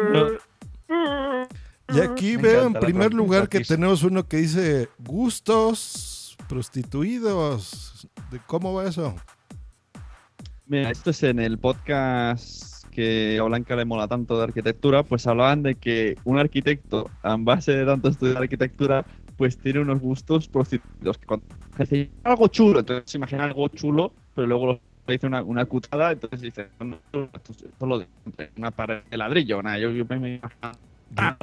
Y 1.95 2.01
aquí 2.01 2.37
Me 2.37 2.43
veo 2.43 2.67
en 2.67 2.75
primer 2.75 3.13
lugar 3.13 3.49
que 3.49 3.61
tenemos 3.61 4.03
uno 4.03 4.27
que 4.27 4.39
dice 4.39 4.89
gustos 4.99 6.37
prostituidos. 6.49 8.09
¿De 8.31 8.39
¿Cómo 8.47 8.75
va 8.75 8.89
eso? 8.89 9.15
Mira, 10.67 10.91
esto 10.91 11.11
es 11.11 11.23
en 11.23 11.41
el 11.41 11.59
podcast 11.59 12.85
que 12.91 13.39
a 13.41 13.45
Blanca 13.45 13.77
le 13.77 13.85
mola 13.85 14.09
tanto 14.09 14.37
de 14.37 14.45
arquitectura, 14.45 15.03
pues 15.03 15.27
hablaban 15.27 15.63
de 15.63 15.75
que 15.75 16.17
un 16.25 16.39
arquitecto, 16.39 17.11
en 17.25 17.45
base 17.45 17.73
de 17.73 17.85
tanto 17.85 18.09
estudiar 18.09 18.39
arquitectura, 18.39 19.05
pues 19.37 19.59
tiene 19.59 19.81
unos 19.81 20.01
gustos 20.01 20.49
prostituidos. 20.49 21.19
Que 21.19 21.27
cuando 21.27 21.47
dice 21.79 22.11
algo 22.25 22.49
chulo, 22.49 22.81
entonces 22.81 23.11
se 23.11 23.19
imagina 23.19 23.45
algo 23.45 23.69
chulo, 23.69 24.13
pero 24.35 24.47
luego 24.47 24.67
lo 24.67 24.81
le 25.07 25.15
dice 25.15 25.27
una, 25.27 25.43
una 25.43 25.65
cutada, 25.65 26.13
entonces 26.13 26.41
dice, 26.41 26.69
no, 26.79 26.99
no, 27.13 27.29
esto 27.35 27.53
es 27.53 27.65
solo 27.79 27.99
de 27.99 28.07
una 28.57 28.71
pared 28.71 29.03
de 29.11 29.17
ladrillo, 29.17 29.63
nada, 29.63 29.79
yo, 29.79 29.91
me 29.91 30.17
imagino. 30.17 30.73
Ah. 31.17 31.37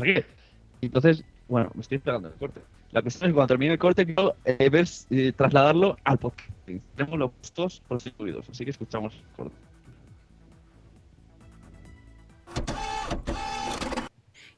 Entonces, 0.81 1.23
bueno, 1.47 1.71
me 1.73 1.81
estoy 1.81 1.97
esperando 1.97 2.27
el 2.27 2.35
corte. 2.35 2.61
La 2.91 3.01
cuestión 3.01 3.27
es 3.27 3.31
que 3.31 3.35
cuando 3.35 3.47
termine 3.47 3.73
el 3.73 3.79
corte, 3.79 4.05
quiero 4.05 4.35
eh, 4.45 4.69
ver, 4.69 4.87
eh, 5.09 5.33
trasladarlo 5.35 5.97
al 6.03 6.17
podcast. 6.17 6.49
Tenemos 6.95 7.19
los 7.19 7.31
gustos 7.39 7.81
prostituidos, 7.87 8.49
así 8.49 8.63
que 8.63 8.71
escuchamos 8.71 9.13
el 9.13 9.35
corte. 9.35 9.55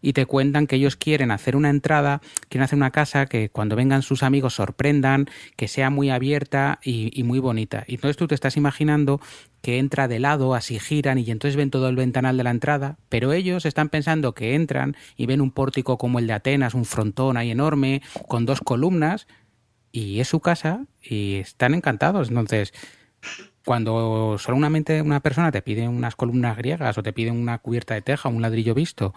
Y 0.02 0.14
te 0.14 0.26
cuentan 0.26 0.68
que 0.68 0.78
ellos 0.78 0.96
quieren 0.96 1.32
hacer 1.32 1.56
una 1.56 1.70
entrada, 1.70 2.22
quieren 2.48 2.64
hacer 2.64 2.78
una 2.78 2.92
casa 2.92 3.26
que 3.26 3.50
cuando 3.50 3.76
vengan 3.76 4.02
sus 4.02 4.24
amigos 4.24 4.56
sorprendan, 4.56 5.30
que 5.56 5.68
sea 5.68 5.90
muy 5.90 6.10
abierta 6.10 6.80
y, 6.84 7.24
muy 7.24 7.40
bonita. 7.40 7.84
Y 7.88 7.96
entonces 7.96 8.18
tú 8.18 8.28
te 8.28 8.36
estás 8.36 8.58
imaginando 8.58 9.20
que 9.62 9.78
entra 9.78 10.08
de 10.08 10.20
lado, 10.20 10.56
así 10.56 10.80
giran 10.80 11.18
y 11.18 11.30
entonces 11.30 11.58
ven 11.58 11.70
todo 11.70 11.90
el 11.90 11.96
ventanal 11.96 12.38
de 12.38 12.44
la 12.44 12.52
entrada, 12.52 12.98
pero 13.10 13.34
ellos 13.34 13.66
están 13.66 13.90
pensando 13.90 14.34
que 14.34 14.56
entran 14.56 14.96
y 15.18 15.26
ven 15.26 15.42
un 15.42 15.52
pórtico 15.52 15.98
como 15.98 16.20
el 16.20 16.28
de 16.28 16.34
Atenas, 16.34 16.74
un 16.74 16.86
frontón 16.86 17.36
ahí 17.36 17.52
enorme, 17.52 18.02
con 18.28 18.46
dos 18.46 18.62
columnas, 18.62 19.28
y 19.92 20.20
es 20.20 20.28
su 20.28 20.40
casa 20.40 20.86
y 21.02 21.36
están 21.36 21.74
encantados. 21.74 22.30
Entonces, 22.30 22.74
cuando 23.66 24.38
solamente 24.40 25.02
una 25.02 25.20
persona 25.20 25.52
te 25.52 25.62
pide 25.62 25.88
unas 25.88 26.16
columnas 26.16 26.58
griegas 26.58 26.98
o 26.98 27.04
te 27.04 27.14
pide 27.14 27.32
una 27.32 27.60
cubierta 27.60 27.94
de 27.94 28.02
teja, 28.02 28.30
un 28.30 28.42
ladrillo 28.42 28.74
visto, 28.74 29.14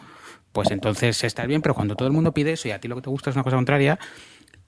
pues 0.53 0.71
entonces 0.71 1.25
está 1.25 1.47
bien, 1.47 1.63
pero 1.63 1.75
cuando 1.75 1.97
todo 1.97 2.09
el 2.09 2.15
mundo 2.15 2.33
pide 2.33 2.53
eso 2.53 2.69
y 2.69 2.73
a 2.73 2.81
ti 2.81 2.89
lo 2.89 2.97
que 2.97 3.03
te 3.03 3.11
gusta 3.11 3.31
es 3.31 3.37
una 3.37 3.45
cosa 3.45 3.57
contraria, 3.57 3.99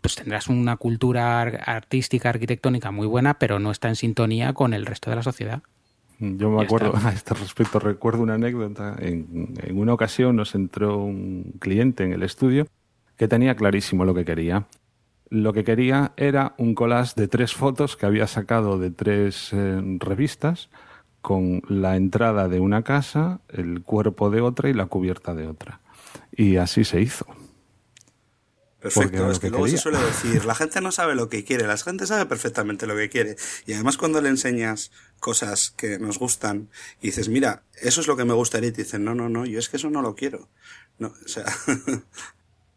pues 0.01 0.17
tendrás 0.17 0.49
una 0.49 0.77
cultura 0.77 1.41
ar- 1.43 1.63
artística, 1.67 2.31
arquitectónica 2.31 2.91
muy 2.91 3.07
buena, 3.07 3.39
pero 3.39 3.59
no 3.59 3.71
está 3.71 3.89
en 3.89 3.97
sintonía 3.97 4.53
con 4.55 4.75
el 4.75 4.87
resto 4.87 5.11
de 5.11 5.17
la 5.17 5.23
sociedad. 5.23 5.63
Yo 6.19 6.51
me 6.51 6.61
Ya 6.61 6.65
acuerdo, 6.65 6.93
está. 6.93 7.09
a 7.09 7.13
este 7.13 7.35
respecto, 7.35 7.79
recuerdo 7.81 8.23
una 8.23 8.35
anécdota. 8.35 8.97
En, 8.99 9.55
en 9.63 9.79
una 9.79 9.95
ocasión 9.95 10.37
nos 10.37 10.55
entró 10.55 10.99
un 10.99 11.55
cliente 11.61 12.05
en 12.05 12.13
el 12.13 12.23
estudio 12.23 12.67
que 13.17 13.29
tenía 13.29 13.57
clarísimo 13.57 14.05
lo 14.05 14.15
que 14.15 14.25
quería. 14.25 14.67
Lo 15.31 15.53
que 15.53 15.65
quería 15.65 16.13
era 16.17 16.55
un 16.59 16.75
collage 16.75 17.15
de 17.17 17.29
tres 17.29 17.55
fotos 17.55 17.97
que 17.97 18.07
había 18.07 18.27
sacado 18.27 18.79
de 18.79 18.91
tres 18.91 19.53
eh, 19.53 19.81
revistas 20.01 20.71
con 21.25 21.63
la 21.71 21.97
entrada 21.97 22.49
de 22.49 22.61
una 22.61 22.83
casa, 22.83 23.41
el 23.49 23.83
cuerpo 23.83 24.29
de 24.29 24.43
otra 24.43 24.69
y 24.69 24.75
la 24.75 24.85
cubierta 24.85 25.35
de 25.35 25.49
otra. 25.49 25.81
Y 26.31 26.57
así 26.57 26.85
se 26.85 27.01
hizo. 27.01 27.25
Perfecto, 28.79 29.31
es 29.31 29.39
que 29.39 29.47
que 29.47 29.51
luego 29.51 29.67
se 29.67 29.79
suele 29.79 29.97
decir, 30.01 30.45
la 30.45 30.55
gente 30.55 30.83
no 30.83 30.93
sabe 30.93 31.15
lo 31.15 31.31
que 31.31 31.43
quiere, 31.43 31.67
la 31.67 31.79
gente 31.79 32.07
sabe 32.07 32.27
perfectamente 32.27 32.87
lo 32.87 32.95
que 32.95 33.09
quiere. 33.09 33.37
Y 33.65 33.73
además 33.73 33.97
cuando 33.97 34.21
le 34.21 34.29
enseñas 34.29 34.93
cosas 35.19 35.71
que 35.71 35.99
nos 35.99 36.19
gustan 36.19 36.69
y 37.01 37.07
dices, 37.07 37.31
mira, 37.31 37.63
eso 37.81 38.03
es 38.03 38.07
lo 38.07 38.19
que 38.19 38.27
me 38.27 38.35
gustaría, 38.35 38.69
y 38.69 38.73
te 38.73 38.83
dicen, 38.83 39.03
no, 39.03 39.15
no, 39.15 39.31
no, 39.31 39.47
yo 39.47 39.59
es 39.59 39.71
que 39.71 39.79
eso 39.79 39.89
no 39.89 40.03
lo 40.03 40.15
quiero. 40.15 40.51
No, 40.99 41.15
o 41.25 41.29
sea, 41.29 41.47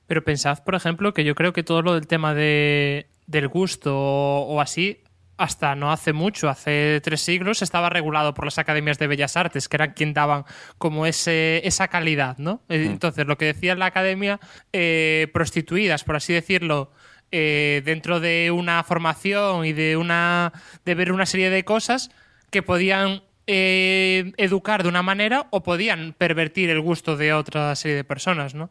Pero 0.07 0.23
pensad, 0.23 0.63
por 0.63 0.75
ejemplo, 0.75 1.13
que 1.13 1.25
yo 1.25 1.35
creo 1.35 1.51
que 1.51 1.63
todo 1.63 1.81
lo 1.81 1.95
del 1.95 2.07
tema 2.07 2.33
de, 2.33 3.07
del 3.25 3.49
gusto 3.49 3.93
o, 3.93 4.55
o 4.55 4.61
así, 4.61 5.01
hasta 5.37 5.75
no 5.75 5.91
hace 5.91 6.13
mucho, 6.13 6.49
hace 6.49 6.99
tres 7.03 7.21
siglos, 7.21 7.61
estaba 7.61 7.89
regulado 7.89 8.33
por 8.33 8.45
las 8.45 8.57
academias 8.57 8.97
de 8.97 9.07
bellas 9.07 9.37
artes, 9.37 9.69
que 9.69 9.77
eran 9.77 9.93
quien 9.93 10.13
daban 10.13 10.45
como 10.77 11.05
ese, 11.05 11.61
esa 11.65 11.87
calidad, 11.87 12.37
¿no? 12.37 12.61
Eh, 12.69 12.87
Mm. 12.87 12.91
Entonces, 12.91 13.25
lo 13.25 13.37
que 13.37 13.45
decía 13.45 13.75
la 13.75 13.85
academia, 13.87 14.39
eh, 14.73 15.27
prostituidas, 15.33 16.03
por 16.03 16.15
así 16.15 16.33
decirlo, 16.33 16.91
eh, 17.31 17.81
dentro 17.85 18.19
de 18.19 18.51
una 18.51 18.83
formación 18.83 19.65
y 19.65 19.73
de 19.73 19.97
una 19.97 20.53
de 20.85 20.95
ver 20.95 21.11
una 21.11 21.25
serie 21.25 21.49
de 21.49 21.65
cosas 21.65 22.09
que 22.51 22.63
podían 22.63 23.23
eh, 23.47 24.31
educar 24.37 24.83
de 24.83 24.89
una 24.89 25.03
manera 25.03 25.47
o 25.51 25.61
podían 25.61 26.13
pervertir 26.17 26.69
el 26.69 26.79
gusto 26.79 27.17
de 27.17 27.33
otra 27.33 27.75
serie 27.75 27.97
de 27.97 28.03
personas, 28.03 28.55
¿no? 28.55 28.69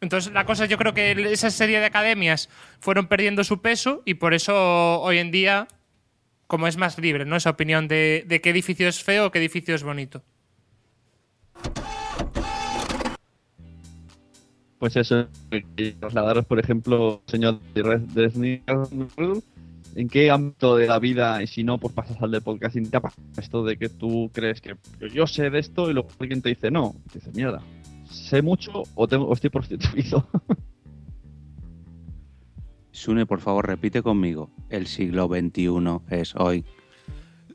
Entonces, 0.00 0.32
la 0.32 0.44
cosa, 0.46 0.66
yo 0.66 0.78
creo 0.78 0.94
que 0.94 1.12
esa 1.32 1.50
serie 1.50 1.78
de 1.78 1.86
academias 1.86 2.48
fueron 2.80 3.06
perdiendo 3.06 3.44
su 3.44 3.62
peso 3.62 4.02
y 4.04 4.14
por 4.14 4.34
eso 4.34 5.00
hoy 5.00 5.18
en 5.18 5.30
día, 5.30 5.68
como 6.52 6.66
es 6.66 6.76
más 6.76 6.98
libre, 6.98 7.24
¿no? 7.24 7.36
Esa 7.36 7.48
opinión 7.48 7.88
de, 7.88 8.40
qué 8.42 8.50
edificio 8.50 8.86
es 8.86 9.02
feo 9.02 9.28
o 9.28 9.30
qué 9.30 9.38
edificio 9.38 9.74
es 9.74 9.82
bonito. 9.82 10.20
Pues 14.78 14.94
eso, 14.96 15.28
trasladaros, 15.98 16.44
por 16.44 16.58
ejemplo, 16.58 17.22
señor 17.26 17.58
Desni, 17.72 18.60
en 19.94 20.08
qué 20.10 20.30
ámbito 20.30 20.76
de 20.76 20.88
la 20.88 20.98
vida, 20.98 21.42
y 21.42 21.46
si 21.46 21.64
no, 21.64 21.78
pues 21.78 21.94
pasas 21.94 22.20
al 22.20 22.30
de 22.30 22.42
podcasting, 22.42 22.90
te 22.90 22.98
ha 22.98 23.00
pasado 23.00 23.22
esto 23.38 23.64
de 23.64 23.78
que 23.78 23.88
tú 23.88 24.30
crees 24.34 24.60
que 24.60 24.76
yo 25.10 25.26
sé 25.26 25.48
de 25.48 25.58
esto 25.58 25.90
y 25.90 25.94
luego 25.94 26.10
alguien 26.18 26.42
te 26.42 26.50
dice 26.50 26.70
no, 26.70 26.94
y 27.06 27.14
dices, 27.14 27.34
mierda, 27.34 27.62
sé 28.10 28.42
mucho 28.42 28.82
o, 28.94 29.08
tengo, 29.08 29.24
o 29.24 29.32
estoy 29.32 29.48
prostituido. 29.48 30.28
Sune, 32.92 33.26
por 33.26 33.40
favor, 33.40 33.66
repite 33.66 34.02
conmigo. 34.02 34.50
El 34.68 34.86
siglo 34.86 35.26
XXI 35.28 35.98
es 36.10 36.34
hoy. 36.36 36.64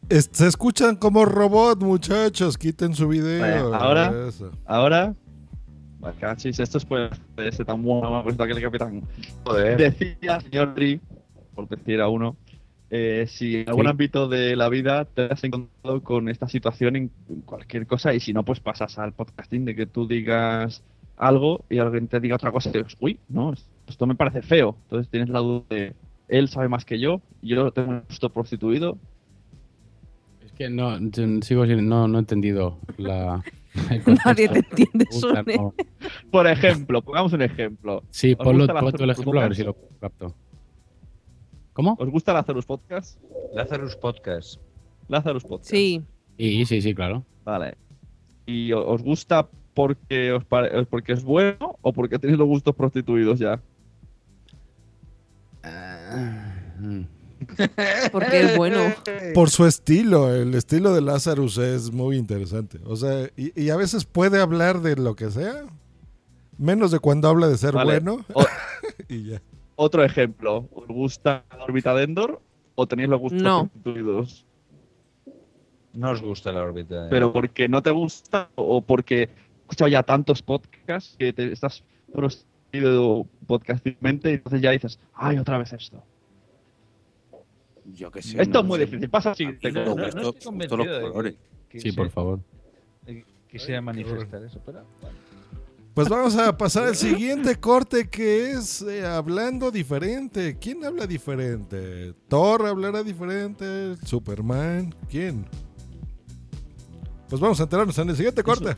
Es- 0.09 0.29
Se 0.31 0.47
escuchan 0.47 0.95
como 0.95 1.25
robot, 1.25 1.81
muchachos. 1.81 2.57
Quiten 2.57 2.93
su 2.95 3.07
video. 3.07 3.69
Vale, 3.69 3.83
ahora, 3.83 4.27
Eso. 4.27 4.51
ahora, 4.65 5.13
cachis, 6.19 6.59
esto 6.59 6.77
es 6.77 6.85
pues 6.85 7.11
ese 7.37 7.65
tan 7.65 7.81
bueno 7.83 8.21
pues, 8.23 8.37
de 8.37 8.43
aquel 8.43 8.61
capitán. 8.61 9.03
Decía, 9.77 10.39
señor 10.41 10.73
Tri, 10.73 10.99
por 11.53 11.67
decir 11.67 11.99
a 12.01 12.07
uno, 12.07 12.35
eh, 12.89 13.25
si 13.27 13.57
en 13.57 13.69
algún 13.69 13.85
Sí. 13.85 13.89
ámbito 13.91 14.27
de 14.29 14.55
la 14.55 14.69
vida 14.69 15.05
te 15.05 15.23
has 15.25 15.43
encontrado 15.43 16.01
con 16.01 16.29
esta 16.29 16.47
situación 16.47 16.95
en 16.95 17.11
en 17.29 17.41
cualquier 17.41 17.85
cosa 17.85 18.13
y 18.13 18.19
si 18.21 18.31
no, 18.33 18.43
pues 18.43 18.59
pasas 18.61 18.97
al 18.97 19.11
podcasting 19.13 19.65
de 19.65 19.75
que 19.75 19.85
tú 19.85 20.07
digas 20.07 20.81
algo 21.17 21.65
y 21.69 21.79
alguien 21.79 22.07
te 22.07 22.19
diga 22.21 22.35
otra 22.35 22.51
cosa 22.51 22.69
y 22.69 22.77
dices, 22.77 22.95
uy, 23.01 23.19
no, 23.27 23.53
esto 23.87 24.05
me 24.05 24.15
parece 24.15 24.41
feo. 24.41 24.77
Entonces 24.83 25.09
tienes 25.09 25.29
la 25.29 25.39
duda 25.39 25.63
de, 25.69 25.95
él 26.27 26.49
sabe 26.49 26.69
más 26.69 26.85
que 26.85 26.99
yo, 26.99 27.21
yo 27.41 27.71
tengo 27.71 27.89
un 27.91 28.03
gusto 28.07 28.29
prostituido, 28.29 28.97
Es 30.43 30.51
que 30.53 30.69
no, 30.69 30.97
sigo 31.41 31.65
sin, 31.65 31.87
no, 31.87 32.07
no 32.07 32.17
he 32.17 32.19
entendido 32.19 32.77
la. 32.97 33.43
Nadie 34.25 34.49
te 34.49 34.59
entiende, 34.59 35.05
Me 35.05 35.05
gusta, 35.11 35.43
no. 35.43 35.73
Por 36.31 36.47
ejemplo, 36.47 37.01
pongamos 37.01 37.33
un 37.33 37.43
ejemplo. 37.43 38.03
Sí, 38.09 38.31
¿Os 38.31 38.37
ponlo, 38.43 38.63
el 38.63 39.09
ejemplo 39.09 39.39
a 39.39 39.43
ver 39.43 39.55
si 39.55 39.63
lo 39.63 39.75
capto. 39.99 40.35
¿Cómo? 41.73 41.95
¿Os 41.99 42.09
gusta 42.09 42.33
Lazarus 42.33 42.65
Podcast? 42.65 43.21
Lazarus 43.53 43.95
Podcast. 43.95 44.59
Lazarus 45.07 45.43
Podcast. 45.43 45.69
Sí. 45.69 46.01
Sí, 46.37 46.65
sí, 46.65 46.81
sí, 46.81 46.95
claro. 46.95 47.23
Vale. 47.45 47.75
¿Y 48.47 48.71
os 48.73 49.03
gusta 49.03 49.47
porque, 49.75 50.31
os 50.31 50.43
pare- 50.43 50.85
porque 50.87 51.13
es 51.13 51.23
bueno 51.23 51.77
o 51.81 51.93
porque 51.93 52.17
tenéis 52.17 52.39
los 52.39 52.47
gustos 52.47 52.73
prostituidos 52.75 53.37
ya? 53.37 53.61
Porque 58.11 58.41
es 58.41 58.57
bueno. 58.57 58.79
Por 59.33 59.49
su 59.49 59.65
estilo, 59.65 60.33
el 60.33 60.53
estilo 60.55 60.93
de 60.93 61.01
Lazarus 61.01 61.57
es 61.57 61.91
muy 61.91 62.17
interesante. 62.17 62.79
O 62.85 62.95
sea, 62.95 63.29
y, 63.35 63.59
y 63.61 63.69
a 63.69 63.75
veces 63.75 64.05
puede 64.05 64.39
hablar 64.41 64.81
de 64.81 64.95
lo 64.95 65.15
que 65.15 65.29
sea, 65.31 65.65
menos 66.57 66.91
de 66.91 66.99
cuando 66.99 67.27
habla 67.29 67.47
de 67.47 67.57
ser 67.57 67.73
Vale. 67.73 67.99
bueno. 67.99 68.25
O- 68.33 68.45
y 69.07 69.23
ya. 69.31 69.41
Otro 69.75 70.03
ejemplo. 70.03 70.67
¿Os 70.73 70.87
gusta 70.87 71.43
la 71.55 71.63
órbita 71.63 71.93
de 71.93 72.03
Endor 72.03 72.41
o 72.75 72.87
tenéis 72.87 73.09
los 73.09 73.19
gustos 73.19 73.41
No. 73.43 73.67
prostituidos? 73.67 74.45
No 75.93 76.11
os 76.11 76.21
gusta 76.21 76.51
la 76.51 76.61
órbita. 76.63 77.03
de- 77.03 77.09
Pero 77.09 77.31
porque 77.33 77.67
no 77.69 77.81
te 77.83 77.91
gusta 77.91 78.49
o 78.55 78.81
porque 78.81 79.23
has 79.23 79.61
escuchado 79.61 79.89
ya 79.89 80.03
tantos 80.03 80.41
podcasts 80.41 81.15
que 81.19 81.33
te 81.33 81.51
estás 81.51 81.83
podcastilmente 83.45 84.31
y 84.31 84.33
entonces 84.35 84.61
ya 84.61 84.71
dices, 84.71 84.99
ay, 85.13 85.37
otra 85.37 85.57
vez 85.57 85.73
esto. 85.73 86.03
Yo 87.93 88.11
que 88.11 88.21
sé. 88.21 88.41
Esto 88.41 88.53
no 88.55 88.59
es 88.59 88.65
muy 88.65 88.79
difícil. 88.79 89.09
Pasa 89.09 89.31
así. 89.31 89.45
No, 89.45 89.51
no, 89.53 89.95
no 89.95 90.05
esto- 90.05 90.07
estoy 90.19 90.29
esto 90.37 90.49
convencido 90.49 90.77
los 90.77 90.87
de 90.87 90.93
que- 90.93 91.01
colores. 91.01 91.35
que 91.69 91.79
Sí, 91.79 91.91
por 91.93 92.09
favor. 92.09 92.39
eh, 93.05 93.23
Quisiera 93.49 93.81
manifestar 93.81 94.43
eso, 94.43 94.59
pero. 94.65 94.83
Pues 95.93 96.09
vamos 96.09 96.35
a 96.35 96.55
pasar 96.55 96.83
al 96.83 96.95
siguiente 96.95 97.55
corte 97.55 98.07
que 98.07 98.51
es 98.51 98.81
eh, 98.83 99.03
hablando 99.05 99.71
diferente. 99.71 100.57
¿Quién 100.59 100.83
habla 100.85 101.07
diferente? 101.07 102.13
¿Thor 102.27 102.67
hablará 102.67 103.01
diferente? 103.03 103.95
¿Superman? 104.05 104.93
¿Quién? 105.09 105.45
Pues 107.29 107.41
vamos 107.41 107.59
a 107.59 107.63
enterarnos 107.63 107.97
en 107.97 108.09
el 108.09 108.15
siguiente 108.15 108.43
corte. 108.43 108.75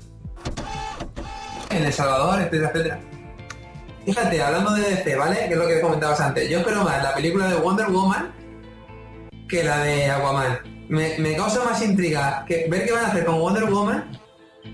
en 1.71 1.83
El 1.83 1.91
Salvador, 1.93 2.39
etcétera, 2.41 2.69
etcétera. 2.69 2.99
Fíjate, 4.13 4.41
hablando 4.41 4.71
de 4.73 4.81
DC, 4.81 5.15
¿vale? 5.15 5.35
Que 5.47 5.53
es 5.53 5.57
lo 5.57 5.67
que 5.67 5.81
comentabas 5.81 6.19
antes. 6.21 6.49
Yo 6.49 6.59
espero 6.59 6.83
más 6.83 7.01
la 7.03 7.13
película 7.13 7.47
de 7.47 7.55
Wonder 7.55 7.87
Woman 7.89 8.31
que 9.47 9.63
la 9.63 9.83
de 9.83 10.05
Aquaman. 10.11 10.59
Me, 10.89 11.17
me 11.19 11.35
causa 11.35 11.63
más 11.63 11.83
intriga 11.83 12.43
que 12.47 12.67
ver 12.69 12.85
qué 12.85 12.91
van 12.93 13.05
a 13.05 13.07
hacer 13.09 13.25
con 13.25 13.39
Wonder 13.39 13.65
Woman. 13.65 14.05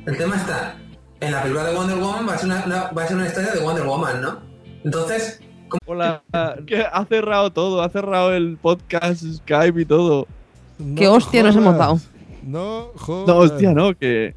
El 0.05 0.17
tema 0.17 0.35
está, 0.37 0.77
en 1.19 1.31
la 1.31 1.41
película 1.41 1.65
de 1.65 1.75
Wonder 1.75 1.97
Woman 1.97 2.27
va 2.27 2.33
a 2.33 2.37
ser 2.37 2.45
una, 2.47 2.63
una- 2.65 2.91
va 2.91 3.03
a 3.03 3.07
ser 3.07 3.17
una 3.17 3.27
historia 3.27 3.51
de 3.53 3.59
Wonder 3.61 3.85
Woman, 3.85 4.21
¿no? 4.21 4.39
Entonces, 4.83 5.39
Hola, 5.87 6.21
que 6.67 6.81
ha 6.89 7.05
cerrado 7.05 7.51
todo, 7.51 7.81
ha 7.81 7.89
cerrado 7.89 8.33
el 8.33 8.57
podcast, 8.61 9.23
Skype 9.23 9.81
y 9.81 9.85
todo. 9.85 10.27
Qué 10.95 11.07
hostia 11.07 11.41
nos 11.43 11.55
hemos 11.55 11.77
dado. 11.77 11.99
No, 12.43 12.91
joder. 12.95 13.27
No, 13.27 13.37
hostia, 13.37 13.73
no, 13.73 13.97
que, 13.97 14.35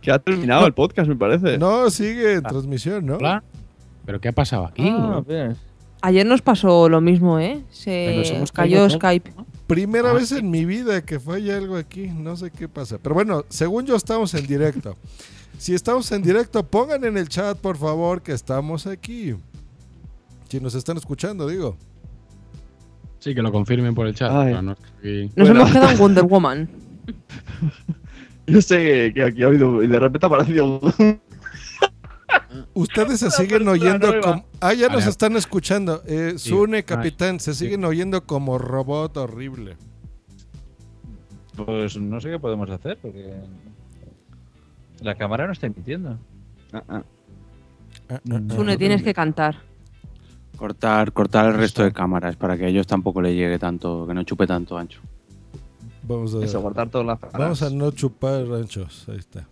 que 0.00 0.10
ha 0.10 0.18
terminado 0.18 0.66
el 0.66 0.72
podcast, 0.72 1.08
me 1.08 1.14
parece. 1.16 1.58
No, 1.58 1.90
sigue 1.90 2.34
en 2.34 2.42
transmisión, 2.42 3.04
¿no? 3.04 3.16
Hola. 3.16 3.42
¿Pero 4.04 4.20
qué 4.20 4.28
ha 4.28 4.32
pasado 4.32 4.66
aquí? 4.66 4.88
Ah. 4.88 5.22
Ayer 6.02 6.24
nos 6.26 6.40
pasó 6.42 6.88
lo 6.88 7.00
mismo, 7.00 7.38
¿eh? 7.38 7.62
Pero 7.84 8.24
Se 8.24 8.36
hemos 8.36 8.52
cayó 8.52 8.76
caído 8.78 8.90
Skype. 8.90 9.32
Primera 9.66 10.10
Ah, 10.10 10.14
vez 10.14 10.30
sí. 10.30 10.38
en 10.38 10.50
mi 10.50 10.64
vida 10.64 11.02
que 11.02 11.20
falla 11.20 11.56
algo 11.56 11.76
aquí, 11.76 12.06
no 12.08 12.36
sé 12.36 12.50
qué 12.50 12.68
pasa. 12.68 12.98
Pero 13.02 13.14
bueno, 13.14 13.44
según 13.48 13.84
yo 13.86 13.96
estamos 13.96 14.32
en 14.34 14.46
directo. 14.46 14.96
Si 15.58 15.74
estamos 15.74 16.10
en 16.12 16.22
directo, 16.22 16.64
pongan 16.64 17.04
en 17.04 17.18
el 17.18 17.28
chat, 17.28 17.58
por 17.58 17.76
favor, 17.76 18.22
que 18.22 18.32
estamos 18.32 18.86
aquí. 18.86 19.34
Si 20.48 20.58
nos 20.58 20.74
están 20.74 20.96
escuchando, 20.96 21.46
digo. 21.46 21.76
Sí, 23.18 23.34
que 23.34 23.42
lo 23.42 23.52
confirmen 23.52 23.94
por 23.94 24.06
el 24.06 24.14
chat. 24.14 24.32
No. 24.32 24.62
Nos 24.62 24.76
Bueno. 25.36 25.60
hemos 25.60 25.70
quedado 25.72 25.90
en 25.92 25.98
Wonder 25.98 26.24
Woman. 26.24 26.70
Yo 28.46 28.60
sé 28.62 29.12
que 29.14 29.22
aquí 29.22 29.42
ha 29.42 29.46
habido 29.46 29.82
y 29.82 29.86
de 29.86 29.98
repente 29.98 30.26
ha 30.26 30.28
aparecido. 30.28 30.80
Ustedes 32.74 33.20
se 33.20 33.30
siguen 33.30 33.66
oyendo 33.68 34.08
nueva. 34.08 34.22
como... 34.22 34.44
Ah, 34.60 34.74
ya 34.74 34.88
nos 34.88 35.06
están 35.06 35.36
escuchando. 35.36 36.02
Eh. 36.06 36.34
Sune, 36.36 36.78
Ah, 36.78 36.82
capitán, 36.82 37.40
se 37.40 37.54
siguen 37.54 37.84
oyendo 37.84 38.24
como 38.26 38.58
robot 38.58 39.16
horrible. 39.16 39.76
Pues 41.56 41.96
no 41.96 42.20
sé 42.20 42.30
qué 42.30 42.38
podemos 42.38 42.68
hacer 42.70 42.98
porque 43.00 43.34
la 45.00 45.14
cámara 45.14 45.46
no 45.46 45.52
está 45.52 45.66
emitiendo. 45.66 46.18
Ah, 46.72 46.82
ah. 46.88 47.02
Sune, 48.54 48.76
tienes 48.76 49.02
que 49.02 49.14
cantar. 49.14 49.58
Cortar, 50.56 51.12
cortar 51.12 51.46
el 51.46 51.54
resto 51.54 51.82
de 51.82 51.92
cámaras 51.92 52.36
para 52.36 52.56
que 52.58 52.64
a 52.64 52.68
ellos 52.68 52.86
tampoco 52.86 53.22
le 53.22 53.34
llegue 53.34 53.58
tanto, 53.58 54.06
que 54.06 54.12
no 54.14 54.22
chupe 54.24 54.46
tanto 54.46 54.76
ancho. 54.76 55.00
Vamos 56.02 56.34
a, 56.34 56.44
Eso, 56.44 56.60
guardar 56.60 56.88
todas 56.90 57.06
las 57.06 57.32
vamos 57.32 57.62
a 57.62 57.70
no 57.70 57.90
chupar 57.92 58.44
ranchos. 58.46 59.08
Ahí 59.08 59.18
está. 59.18 59.46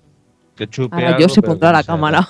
Que 0.56 0.66
chupe 0.68 0.96
Ahora 0.96 1.08
algo, 1.08 1.20
yo 1.20 1.28
se 1.28 1.40
pondrá 1.40 1.70
la 1.72 1.84
cámara. 1.84 2.28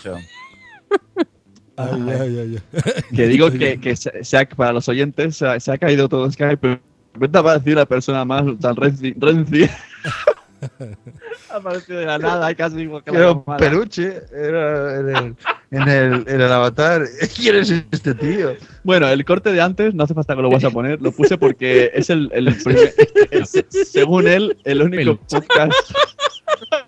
Tocho. 0.89 1.29
Ay, 1.77 2.03
ay, 2.11 2.39
ay, 2.39 2.63
ay. 2.75 3.03
Que 3.17 3.27
digo 3.29 3.51
que, 3.53 3.79
que 3.81 3.95
se, 3.97 4.25
se 4.25 4.37
ha- 4.37 4.49
para 4.49 4.73
los 4.73 4.89
oyentes 4.89 5.37
se 5.37 5.47
ha, 5.47 5.61
se 5.61 5.71
ha 5.73 5.79
caído 5.79 6.09
todo 6.09 6.31
Skype, 6.31 6.57
pero 6.57 6.75
de 6.75 6.81
repente 7.15 7.39
ha 7.39 7.41
aparecido 7.41 7.77
la 7.77 7.87
persona 7.87 8.25
más 8.25 8.45
tan 8.61 8.75
renci. 8.77 9.15
renci. 9.17 9.65
ha 11.51 11.55
aparecido 11.57 12.01
de 12.01 12.07
la 12.07 12.19
nada, 12.19 12.53
casi 12.55 12.81
igual 12.81 13.05
que 13.05 13.13
la 13.13 13.19
Era 13.19 13.33
un 13.33 13.43
cámara. 13.45 13.59
peluche, 13.71 14.23
era 14.35 14.99
en 14.99 15.09
el, 15.09 15.37
en 15.71 15.89
el, 15.89 16.15
en 16.29 16.41
el 16.41 16.53
avatar. 16.53 17.05
¿Quién 17.37 17.55
es 17.57 17.71
este 17.93 18.13
tío? 18.15 18.57
Bueno, 18.83 19.07
el 19.09 19.25
corte 19.25 19.53
de 19.53 19.61
antes, 19.61 19.95
no 19.95 20.03
hace 20.03 20.15
falta 20.15 20.35
que 20.35 20.43
lo 20.43 20.51
vas 20.51 20.65
a 20.65 20.71
poner, 20.71 21.01
lo 21.01 21.13
puse 21.13 21.39
porque 21.39 21.93
es 21.95 22.11
el, 22.11 22.29
el 22.33 22.53
primer, 22.57 22.93
es, 23.31 23.65
según 23.89 24.27
él, 24.27 24.57
el 24.65 24.83
único 24.83 25.17
podcast. 25.17 25.73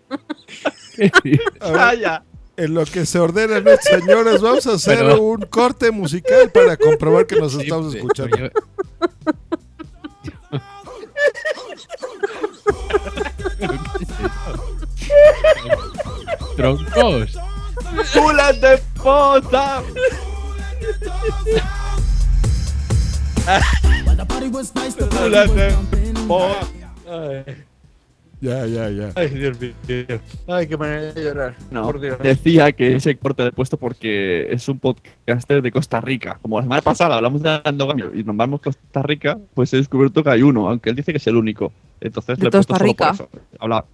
A 0.01 0.11
ver, 0.99 1.11
Calla. 1.61 2.25
En 2.61 2.75
lo 2.75 2.85
que 2.85 3.07
se 3.07 3.19
ordenan, 3.19 3.65
¿no, 3.65 3.71
señores, 3.81 4.41
vamos 4.43 4.67
a 4.67 4.75
hacer 4.75 4.99
Pero- 4.99 5.23
un 5.23 5.41
corte 5.43 5.91
musical 5.91 6.51
para 6.53 6.77
comprobar 6.77 7.27
que 7.27 7.37
nos 7.37 7.55
estamos 7.55 7.95
escuchando. 7.95 8.37
Troncos. 16.57 17.39
¡Culas 18.13 18.61
de 18.61 18.79
pota! 19.03 19.83
¡Culas 25.11 25.55
de 25.55 25.77
pota! 26.29 27.55
Ya, 28.41 28.65
ya, 28.67 28.89
ya. 28.89 29.11
Ay, 29.17 29.29
Dios 29.29 29.61
mío. 29.61 29.73
Ay, 30.47 30.67
qué 30.67 30.77
manera 30.77 31.13
de 31.13 31.23
llorar. 31.25 31.55
No, 31.71 31.83
Por 31.83 32.01
Dios. 32.01 32.19
decía 32.21 32.73
que 32.73 32.95
ese 32.97 33.15
corte 33.17 33.43
lo 33.43 33.49
he 33.49 33.53
puesto 33.53 33.77
porque 33.77 34.47
es 34.51 34.67
un 34.69 34.79
podcaster 34.79 35.61
de 35.61 35.71
Costa 35.71 36.01
Rica. 36.01 36.39
Como 36.41 36.57
la 36.59 36.63
semana 36.65 36.81
pasada 36.83 37.17
hablamos 37.17 37.43
de 37.43 37.61
endogamia 37.65 38.07
y 38.15 38.25
nos 38.25 38.35
vamos 38.37 38.61
a 38.61 38.65
Costa 38.65 39.03
Rica, 39.03 39.39
pues 39.53 39.73
he 39.75 39.77
descubierto 39.77 40.25
que 40.25 40.31
hay 40.31 40.43
uno, 40.43 40.69
aunque 40.71 40.89
él 40.91 40.97
dice 40.97 41.13
que 41.13 41.19
es 41.19 41.27
el 41.27 41.37
único. 41.37 41.71
Entonces 42.01 42.39
¿De 42.39 42.45
lo 42.45 42.49
he 42.49 42.51
puesto 42.51 42.73
Costa 42.73 42.79
solo 42.79 42.79
por 42.79 42.87
Rica? 42.89 43.11
eso. 43.13 43.29
Habla 43.59 43.85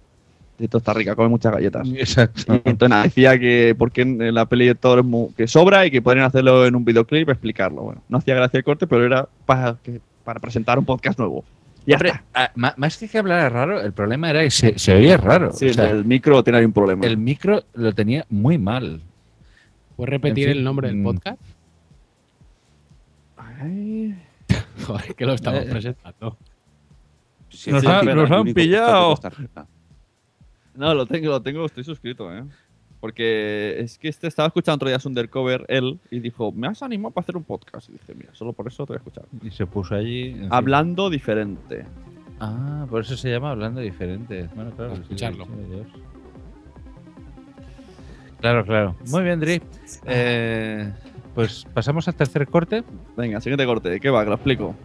de 0.57 0.69
Costa 0.69 0.93
Rica, 0.93 1.15
come 1.15 1.27
muchas 1.29 1.51
galletas. 1.51 1.87
Exacto. 1.95 2.53
Y 2.55 2.69
entonces 2.69 2.89
nada, 2.89 3.03
decía 3.03 3.37
que 3.37 3.75
porque 3.77 4.01
en 4.03 4.33
la 4.33 4.45
peli 4.45 4.65
de 4.67 4.75
Thor 4.75 4.99
es 4.99 5.05
mu- 5.05 5.33
que 5.35 5.45
sobra 5.47 5.85
y 5.85 5.91
que 5.91 6.01
podrían 6.01 6.25
hacerlo 6.25 6.65
en 6.65 6.73
un 6.75 6.85
videoclip 6.85 7.27
explicarlo. 7.29 7.81
Bueno, 7.81 8.01
no 8.07 8.17
hacía 8.19 8.33
gracia 8.35 8.57
el 8.59 8.63
corte, 8.63 8.87
pero 8.87 9.05
era 9.05 9.27
para, 9.45 9.75
que- 9.83 9.99
para 10.23 10.39
presentar 10.39 10.79
un 10.79 10.85
podcast 10.85 11.19
nuevo. 11.19 11.43
Ya 11.87 11.95
Hombre, 11.95 12.13
más 12.75 12.97
que 12.97 13.07
que 13.07 13.17
hablara 13.17 13.47
raro, 13.49 13.79
el 13.81 13.93
problema 13.93 14.29
era 14.29 14.43
que 14.43 14.51
se, 14.51 14.77
se 14.77 14.93
oía 14.93 15.15
raro. 15.17 15.53
Sí, 15.53 15.69
O 15.69 15.73
sea, 15.73 15.89
el 15.89 16.03
micro 16.03 16.43
tiene 16.43 16.59
ahí 16.59 16.65
un 16.65 16.73
problema. 16.73 17.05
el 17.05 17.17
micro 17.17 17.63
lo 17.73 17.93
tenía 17.93 18.25
muy 18.29 18.57
mal. 18.57 19.01
¿Puedes 19.95 20.11
repetir 20.11 20.47
En 20.49 20.51
fin, 20.51 20.57
el 20.59 20.63
nombre 20.65 20.87
del 20.89 20.97
mm. 20.97 21.03
podcast? 21.03 21.41
Ay. 23.37 24.15
Joder, 24.85 25.15
que 25.15 25.25
lo 25.25 25.33
estamos 25.33 25.63
Eh, 25.63 25.67
presentando. 25.69 26.37
Nos 27.67 27.83
nos 27.83 28.31
han 28.31 28.53
pillado. 28.53 29.15
No, 30.75 30.93
lo 30.93 31.05
tengo, 31.05 31.29
lo 31.29 31.41
tengo, 31.41 31.65
estoy 31.65 31.83
suscrito, 31.83 32.31
¿eh? 32.35 32.43
Porque 32.99 33.79
es 33.79 33.97
que 33.99 34.07
este 34.07 34.27
estaba 34.27 34.47
escuchando 34.47 34.75
otro 34.75 34.89
día 34.89 34.99
su 34.99 35.07
Undercover 35.07 35.65
él 35.67 35.99
y 36.09 36.19
dijo, 36.19 36.51
me 36.51 36.67
has 36.67 36.81
animado 36.81 37.13
para 37.13 37.23
hacer 37.23 37.37
un 37.37 37.43
podcast. 37.43 37.89
Y 37.89 37.93
dije, 37.93 38.15
mira, 38.15 38.33
solo 38.33 38.53
por 38.53 38.67
eso 38.67 38.85
te 38.85 38.93
voy 38.93 38.95
a 38.95 38.99
escuchar. 38.99 39.25
Y 39.43 39.51
se 39.51 39.65
puso 39.67 39.95
allí. 39.95 40.29
en 40.29 40.35
fin. 40.39 40.47
Hablando 40.51 41.09
diferente. 41.09 41.85
Ah, 42.39 42.85
por 42.89 43.01
eso 43.01 43.17
se 43.17 43.31
llama 43.31 43.51
Hablando 43.51 43.81
Diferente. 43.81 44.47
Bueno, 44.55 44.71
claro. 44.71 44.91
Para 44.91 45.01
escucharlo. 45.03 45.45
sí, 45.45 45.51
Dios. 45.69 45.87
Claro, 48.39 48.65
claro. 48.65 48.95
Muy 49.09 49.23
bien, 49.23 49.39
Dri. 49.39 49.61
Eh, 50.05 50.91
pues 51.33 51.65
pasamos 51.73 52.07
al 52.07 52.15
tercer 52.15 52.47
corte. 52.47 52.83
Venga, 53.15 53.41
siguiente 53.41 53.65
corte. 53.65 53.89
¿De 53.89 53.99
qué 53.99 54.09
va? 54.11 54.23
Que 54.23 54.29
lo 54.29 54.35
explico. 54.35 54.75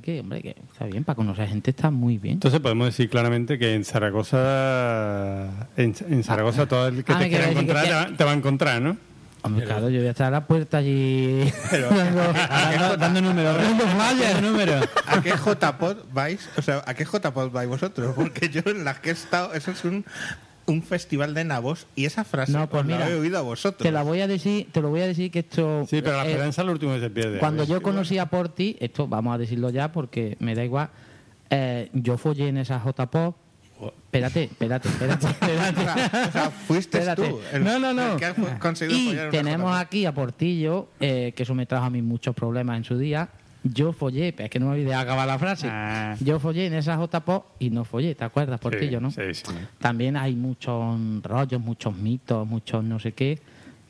Que, 0.00 0.20
hombre, 0.20 0.42
que 0.42 0.56
está 0.72 0.86
bien, 0.86 1.04
para 1.04 1.16
conocer 1.16 1.48
gente 1.48 1.70
está 1.70 1.90
muy 1.90 2.18
bien. 2.18 2.34
Entonces 2.34 2.60
podemos 2.60 2.86
decir 2.86 3.08
claramente 3.10 3.58
que 3.58 3.74
en 3.74 3.84
Zaragoza 3.84 5.68
En, 5.76 5.94
en 6.08 6.24
Zaragoza 6.24 6.66
todo 6.66 6.88
el 6.88 7.04
que 7.04 7.12
ah, 7.12 7.18
te 7.18 7.28
quiera 7.28 7.50
encontrar 7.50 7.82
que- 7.82 7.88
te 7.88 7.94
va, 7.94 8.06
te 8.16 8.24
va 8.24 8.30
a 8.30 8.34
encontrar, 8.34 8.82
¿no? 8.82 8.96
Hombre, 9.42 9.66
claro, 9.66 9.90
yo 9.90 9.98
voy 9.98 10.08
a 10.08 10.12
estar 10.12 10.28
a 10.28 10.30
la 10.30 10.46
puerta 10.46 10.78
allí 10.78 11.44
dando, 11.70 12.32
dando, 12.32 12.96
dando 12.96 13.20
números, 13.20 13.56
dando 13.56 13.84
flyers, 13.88 14.40
números. 14.42 14.88
¿A 15.06 15.20
qué 15.20 15.32
JPod 15.32 15.96
vais? 16.14 16.48
O 16.56 16.62
sea, 16.62 16.82
¿a 16.86 16.94
qué 16.94 17.04
JPod 17.04 17.50
vais 17.50 17.68
vosotros? 17.68 18.14
Porque 18.16 18.48
yo 18.48 18.62
en 18.64 18.84
las 18.84 19.00
que 19.00 19.10
he 19.10 19.12
estado, 19.12 19.52
eso 19.52 19.70
es 19.72 19.84
un, 19.84 20.06
un 20.66 20.82
festival 20.82 21.34
de 21.34 21.44
nabos 21.44 21.86
y 21.94 22.06
esa 22.06 22.24
frase 22.24 22.52
No, 22.52 22.68
pues 22.68 22.86
la 22.86 23.10
he 23.10 23.14
oído 23.14 23.38
a 23.38 23.42
vosotros. 23.42 23.82
Te 23.82 23.92
la 23.92 24.02
voy 24.02 24.20
a 24.20 24.26
decir, 24.26 24.68
te 24.72 24.80
lo 24.80 24.88
voy 24.90 25.02
a 25.02 25.06
decir 25.06 25.30
que 25.30 25.40
esto. 25.40 25.84
Sí, 25.88 26.00
pero 26.02 26.16
la 26.16 26.24
eh, 26.24 26.30
esperanza 26.30 26.62
es 26.62 26.66
lo 26.66 26.72
último 26.72 26.94
que 26.94 27.00
se 27.00 27.10
pierde. 27.10 27.38
Cuando 27.38 27.64
yo 27.64 27.82
conocí 27.82 28.18
a 28.18 28.26
Porti, 28.26 28.76
esto 28.80 29.06
vamos 29.06 29.34
a 29.34 29.38
decirlo 29.38 29.70
ya 29.70 29.92
porque 29.92 30.36
me 30.40 30.54
da 30.54 30.64
igual. 30.64 30.88
eh, 31.50 31.90
yo 31.92 32.16
follé 32.16 32.48
en 32.48 32.56
esa 32.58 32.80
J-Pop. 32.80 33.36
Espérate, 33.82 34.44
espérate, 34.44 34.88
espérate. 34.88 35.26
espérate. 35.30 35.82
O 36.28 36.32
sea, 36.32 36.50
fuiste 36.50 36.98
Espérate. 36.98 37.28
tú 37.28 37.40
el- 37.52 37.64
no, 37.64 37.78
no, 37.78 37.92
no. 37.92 38.12
el 38.12 38.18
que 38.18 38.24
ha 38.24 38.34
fu- 38.34 38.46
conseguido 38.58 39.26
y 39.26 39.30
tenemos 39.30 39.76
aquí 39.76 40.06
a 40.06 40.14
Portillo, 40.14 40.88
eh, 41.00 41.32
que 41.36 41.42
eso 41.42 41.54
me 41.54 41.66
trajo 41.66 41.84
a 41.84 41.90
mí 41.90 42.00
muchos 42.00 42.34
problemas 42.34 42.78
en 42.78 42.84
su 42.84 42.96
día. 42.96 43.28
Yo 43.64 43.92
follé, 43.92 44.32
pero 44.32 44.44
es 44.44 44.50
que 44.50 44.60
no 44.60 44.66
me 44.66 44.72
olvidé 44.72 44.88
de 44.88 44.94
acabar 44.94 45.26
la 45.26 45.38
frase. 45.38 45.70
Yo 46.20 46.38
follé 46.38 46.66
en 46.66 46.74
esa 46.74 46.96
J-Pop 46.96 47.46
y 47.58 47.70
no 47.70 47.84
follé, 47.84 48.14
¿te 48.14 48.24
acuerdas, 48.24 48.60
Portillo, 48.60 49.00
no? 49.00 49.10
Sí, 49.10 49.32
sí. 49.32 49.44
También 49.78 50.16
hay 50.16 50.36
muchos 50.36 50.98
rollos, 51.22 51.60
muchos 51.60 51.96
mitos, 51.96 52.46
muchos 52.46 52.84
no 52.84 52.98
sé 52.98 53.12
qué. 53.12 53.40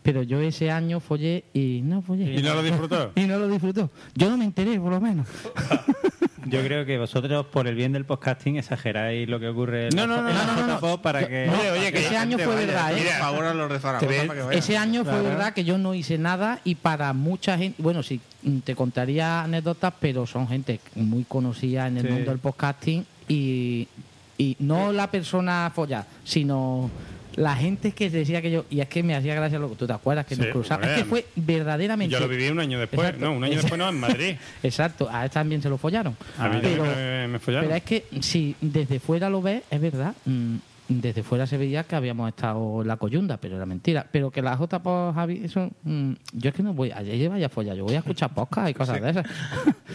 Pero 0.03 0.23
yo 0.23 0.39
ese 0.41 0.71
año 0.71 1.01
follé 1.01 1.45
y 1.55 1.81
no 1.83 2.03
follé. 2.03 2.39
¿Y 2.39 2.43
no 2.43 2.55
lo 2.55 2.63
disfrutó? 2.63 3.13
y 3.17 3.25
no 3.25 3.39
lo 3.39 3.49
disfrutó. 3.49 3.91
Yo 4.15 4.31
no 4.31 4.37
me 4.37 4.45
enteré, 4.45 4.79
por 4.79 4.93
lo 4.93 5.01
menos. 5.01 5.27
Yo 6.47 6.63
creo 6.63 6.85
que 6.85 6.99
vosotros, 6.99 7.47
por 7.47 7.67
el 7.67 7.75
bien 7.75 7.93
del 7.93 8.05
podcasting, 8.05 8.57
exageráis 8.57 9.29
lo 9.29 9.41
que 9.41 9.49
ocurre 9.49 9.89
en 9.89 9.97
No, 9.97 10.07
no, 10.07 10.23
no, 10.23 10.29
en 10.31 10.37
no, 10.37 10.81
no, 10.81 11.03
para 11.03 11.27
que... 11.27 11.47
no, 11.47 11.53
Oye, 11.59 11.71
oye, 11.71 11.93
que 11.93 11.99
ese 12.07 12.17
año 12.17 12.39
fue 12.39 12.55
verdad, 12.55 12.93
¿eh? 12.97 13.03
Por 13.05 13.13
favor, 13.19 13.45
a 13.45 13.55
los 13.55 13.71
de 13.71 13.79
Zaragoza. 13.81 14.53
Ese 14.53 14.77
año 14.77 15.05
fue 15.05 15.23
verdad 15.23 15.53
que 15.55 15.65
yo 15.65 15.79
no 15.79 15.95
hice 15.95 16.19
nada 16.19 16.61
y 16.65 16.75
para 16.75 17.13
mucha 17.13 17.57
gente, 17.59 17.83
bueno, 17.83 18.03
sí, 18.03 18.21
te 18.65 18.75
contaría 18.75 19.43
anécdotas, 19.43 19.95
pero 20.01 20.27
son 20.27 20.47
gente 20.49 20.81
muy 20.95 21.25
conocida 21.25 21.87
en 21.89 21.97
el 21.99 22.07
Sí. 22.07 22.13
mundo 22.13 22.31
del 22.31 22.41
podcasting 22.41 23.05
y, 23.29 23.89
y 24.37 24.57
no 24.59 24.93
la 24.93 25.11
persona 25.11 25.73
follada, 25.75 26.07
sino 26.25 26.91
la 27.37 27.57
gente 27.57 27.93
que 27.93 28.11
decía 28.11 28.41
que 28.43 28.51
yo, 28.51 28.65
y 28.71 28.81
es 28.81 28.89
que 28.89 29.03
me 29.03 29.15
hacía 29.15 29.35
gracia 29.35 29.59
lo 29.59 29.69
que 29.71 29.77
tú 29.77 29.87
te 29.87 29.93
acuerdas, 29.93 30.27
que 30.27 30.35
Sí, 30.37 30.41
nos 30.43 30.51
cruzamos, 30.51 30.87
es 30.87 30.99
que 30.99 31.05
fue 31.05 31.27
verdaderamente... 31.37 32.13
Yo 32.13 32.21
lo 32.21 32.29
viví 32.29 32.49
un 32.49 32.61
año 32.61 32.79
después. 32.79 33.01
Exacto. 33.09 33.27
No, 33.27 33.33
un 33.37 33.45
año 33.45 33.57
después 33.57 33.79
no, 33.79 33.89
en 33.89 34.01
Madrid. 34.01 34.37
Exacto, 34.63 35.09
a 35.11 35.25
él 35.25 35.31
también 35.31 35.63
se 35.63 35.69
lo 35.69 35.79
follaron. 35.79 36.17
A 36.39 36.49
mí 36.49 36.59
pero, 36.63 36.85
me, 36.85 37.29
me 37.29 37.39
follaron. 37.39 37.67
pero 37.69 37.77
es 37.77 37.83
que 37.85 38.05
si 38.21 38.55
desde 38.61 38.99
fuera 39.01 39.29
lo 39.31 39.41
ves, 39.43 39.63
es 39.71 39.81
verdad. 39.81 40.15
mm, 40.25 40.57
Desde 40.87 41.23
fuera 41.23 41.47
se 41.47 41.57
veía 41.57 41.85
que 41.85 41.97
habíamos 41.97 42.29
estado 42.29 42.83
en 42.83 42.89
la 42.89 42.99
coyunda, 42.99 43.39
pero 43.39 43.57
era 43.57 43.65
mentira. 43.65 44.07
Pero 44.13 44.31
que 44.31 44.43
la 44.43 44.55
J 44.57 44.83
por 44.83 45.15
Javi, 45.15 45.41
eso. 45.45 45.71
mm, 45.83 46.13
yo 46.35 46.51
es 46.51 46.55
que 46.55 46.63
no 46.63 46.75
voy. 46.75 46.91
Ayer 46.93 47.31
vaya 47.31 47.47
a 47.47 47.49
follar, 47.49 47.75
yo 47.75 47.85
voy 47.85 47.95
a 47.95 47.99
escuchar 48.01 48.35
podcast 48.35 48.69
y 48.69 48.75
cosas 48.75 48.97
Sí. 48.99 49.03
de 49.03 49.11
esas. 49.11 49.27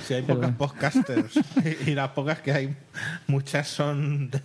Si 0.07 0.13
hay 0.15 0.21
Pero- 0.27 0.39
pocas 0.39 0.55
podcasters 0.55 1.39
y, 1.85 1.89
y 1.91 1.93
las 1.95 2.09
pocas 2.09 2.39
que 2.41 2.51
hay, 2.51 2.75
muchas 3.27 3.67
son. 3.67 4.31
de- 4.31 4.41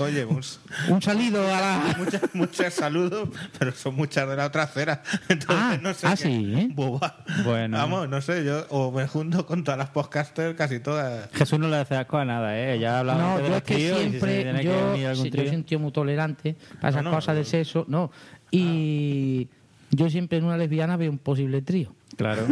Oye, 0.00 0.24
un, 0.24 0.40
Un 0.88 1.02
saludo 1.02 1.42
a 1.54 1.60
la. 1.60 1.94
Muchas, 1.98 2.22
muchas 2.34 2.74
saludos, 2.74 3.28
pero 3.58 3.72
son 3.72 3.94
muchas 3.94 4.28
de 4.28 4.36
la 4.36 4.46
otra 4.46 4.62
acera. 4.64 5.02
Entonces, 5.28 5.56
Ah, 5.58 5.78
no 5.80 5.94
sé. 5.94 6.06
ah, 6.06 6.10
qué- 6.16 6.22
sí, 6.22 6.52
¿eh? 6.56 6.68
Boba. 6.72 7.24
Bueno. 7.44 7.76
Vamos, 7.76 8.08
no 8.08 8.20
sé, 8.20 8.44
yo 8.44 8.64
o 8.70 8.90
me 8.90 9.06
junto 9.06 9.44
con 9.46 9.62
todas 9.64 9.78
las 9.78 9.90
podcasters, 9.90 10.56
casi 10.56 10.80
todas. 10.80 11.28
Jesús 11.32 11.58
no 11.58 11.68
le 11.68 11.76
hace 11.76 11.94
asco 11.96 12.16
a 12.18 12.24
nada, 12.24 12.58
¿eh? 12.58 12.78
Ya 12.78 12.96
ha 12.96 12.98
hablado 13.00 13.18
No, 13.20 13.30
antes 13.36 13.42
de 13.42 13.48
yo 13.48 13.50
los 13.50 13.58
es 13.58 13.62
que 13.64 13.74
tríos, 13.74 13.90
y 13.90 13.98
si 13.98 14.04
se 14.04 14.10
siempre. 14.10 14.42
tiene 14.42 14.58
que 14.60 14.64
Yo, 14.66 14.90
unir 14.92 15.06
algún 15.06 15.24
sí, 15.24 15.30
yo 15.30 15.36
trío. 15.36 15.46
soy 15.48 15.56
un 15.56 15.64
tío 15.64 15.78
muy 15.78 15.92
tolerante 15.92 16.56
para 16.80 16.88
esas 16.90 17.02
No, 17.04 17.10
no, 17.10 17.16
cosas 17.16 17.36
de 17.36 17.44
sexo. 17.44 17.84
No. 17.88 18.10
Y. 18.50 19.48
Yo 19.92 20.08
siempre 20.08 20.38
en 20.38 20.44
una 20.44 20.56
lesbiana 20.56 20.96
veo 20.96 21.10
un 21.10 21.18
posible 21.18 21.62
trío. 21.62 21.92
Claro. 22.16 22.42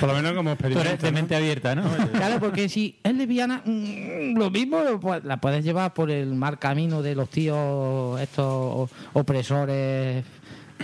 Por 0.00 0.08
lo 0.08 0.14
menos 0.14 0.32
como 0.32 0.50
experimento. 0.50 0.96
de 1.06 1.10
¿no? 1.12 1.14
mente 1.14 1.36
abierta, 1.36 1.74
¿no? 1.74 1.82
Claro, 2.12 2.40
porque 2.40 2.68
si 2.68 2.98
es 3.02 3.14
lesbiana, 3.14 3.62
mm, 3.64 4.36
lo 4.36 4.50
mismo 4.50 4.78
la 5.24 5.40
puedes 5.40 5.64
llevar 5.64 5.94
por 5.94 6.10
el 6.10 6.34
mal 6.34 6.58
camino 6.58 7.02
de 7.02 7.14
los 7.14 7.28
tíos 7.30 8.20
estos 8.20 8.90
opresores 9.12 10.24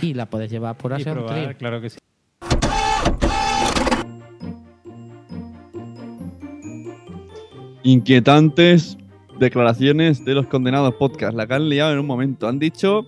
y 0.00 0.14
la 0.14 0.26
puedes 0.26 0.50
llevar 0.50 0.76
por 0.76 0.92
Y 0.92 0.94
hacer 0.94 1.18
un 1.18 1.24
probar, 1.26 1.44
trío. 1.44 1.56
claro 1.58 1.80
que 1.80 1.90
sí. 1.90 1.98
Inquietantes 7.82 8.96
declaraciones 9.38 10.24
de 10.24 10.34
los 10.34 10.46
condenados 10.46 10.94
podcast. 10.94 11.34
La 11.36 11.46
que 11.46 11.54
han 11.54 11.68
liado 11.68 11.92
en 11.92 11.98
un 11.98 12.06
momento. 12.06 12.48
Han 12.48 12.58
dicho 12.58 13.06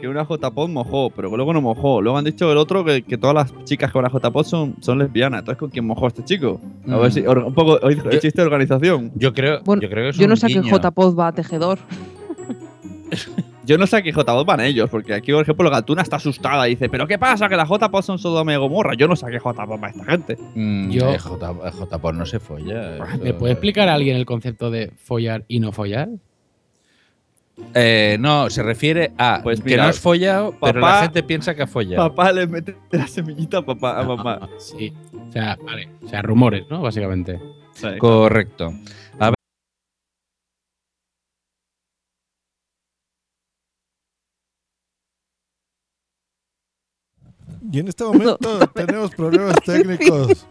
que 0.00 0.08
una 0.08 0.24
JPod 0.24 0.68
mojó, 0.68 1.10
pero 1.10 1.34
luego 1.36 1.52
no 1.52 1.60
mojó. 1.60 2.00
Luego 2.02 2.18
han 2.18 2.24
dicho 2.24 2.50
el 2.52 2.58
otro 2.58 2.84
que, 2.84 3.02
que 3.02 3.16
todas 3.18 3.34
las 3.34 3.64
chicas 3.64 3.90
que 3.92 3.98
van 3.98 4.06
a 4.06 4.10
JPod 4.10 4.44
son, 4.44 4.74
son 4.80 4.98
lesbianas. 4.98 5.40
Entonces, 5.40 5.58
¿con 5.58 5.70
quién 5.70 5.86
mojó 5.86 6.06
este 6.06 6.24
chico? 6.24 6.60
A 6.88 6.96
ver 6.96 7.08
Mm. 7.10 7.12
si. 7.12 7.26
or- 7.26 7.38
un 7.38 7.54
poco 7.54 7.80
el 7.88 8.00
chiste 8.20 8.40
de 8.40 8.42
organización. 8.46 9.12
Yo 9.14 9.32
creo, 9.32 9.60
Bueno, 9.64 9.82
yo 9.82 9.88
creo 9.90 10.04
que 10.04 10.10
es 10.10 10.16
yo 10.18 10.28
no 10.28 10.36
sé 10.36 10.46
a 10.46 10.48
qué. 10.48 10.62
JPod 10.62 11.18
va 11.18 11.28
a 11.28 11.32
tejedor. 11.32 11.78
Yo 13.64 13.78
no 13.78 13.86
sé 13.88 13.96
a 13.96 14.02
qué 14.02 14.12
JPod 14.12 14.44
van 14.44 14.60
ellos, 14.60 14.88
porque 14.88 15.12
aquí, 15.12 15.32
por 15.32 15.42
ejemplo, 15.42 15.68
Gatuna 15.68 16.02
está 16.02 16.16
asustada 16.16 16.68
y 16.68 16.72
dice: 16.72 16.88
¿Pero 16.88 17.06
qué 17.08 17.18
pasa? 17.18 17.48
Que 17.48 17.56
las 17.56 17.68
JPod 17.68 18.02
son 18.02 18.18
Sodoma 18.18 18.52
y 18.52 18.56
Gomorra. 18.56 18.94
Yo 18.94 19.08
no 19.08 19.16
sé 19.16 19.26
a 19.26 19.30
qué 19.30 19.38
JPod 19.38 19.82
va 19.82 19.88
esta 19.88 20.04
gente. 20.04 20.36
Mm, 20.54 20.90
Yo- 20.90 21.10
eh, 21.10 21.18
J, 21.18 21.50
eh, 21.50 21.70
JPod 21.90 22.12
no 22.14 22.26
se 22.26 22.38
folla. 22.38 22.98
¿Me 23.20 23.34
puede 23.34 23.54
explicar 23.54 23.88
a 23.88 23.94
alguien 23.94 24.16
el 24.16 24.24
concepto 24.26 24.70
de 24.70 24.92
follar 24.96 25.44
y 25.48 25.58
no 25.58 25.72
follar? 25.72 26.08
Eh, 27.74 28.16
no, 28.20 28.50
se 28.50 28.62
refiere 28.62 29.12
a 29.16 29.40
Pues 29.42 29.60
que 29.62 29.76
no 29.76 29.84
has 29.84 29.98
follado, 29.98 30.54
pero 30.60 30.80
papá- 30.80 30.96
la 30.96 31.02
gente 31.04 31.22
piensa 31.22 31.54
que 31.54 31.62
ha 31.62 31.66
follado. 31.66 32.08
Papá 32.10 32.32
le 32.32 32.46
mete 32.46 32.76
la 32.90 33.06
semillita 33.06 33.58
a 33.58 33.62
papá, 33.64 33.98
a 33.98 34.02
mamá. 34.04 34.48
Sí. 34.58 34.92
O 35.28 35.32
sea, 35.32 35.56
vale. 35.64 35.88
O 36.04 36.08
sea, 36.08 36.20
rumores, 36.22 36.66
¿no? 36.70 36.82
Básicamente. 36.82 37.40
Correcto. 37.98 38.72
A 39.18 39.30
ver, 39.30 39.34
Y 47.72 47.78
en 47.80 47.88
este 47.88 48.04
momento 48.04 48.38
tenemos 48.74 49.10
problemas 49.14 49.56
técnicos. 49.64 50.46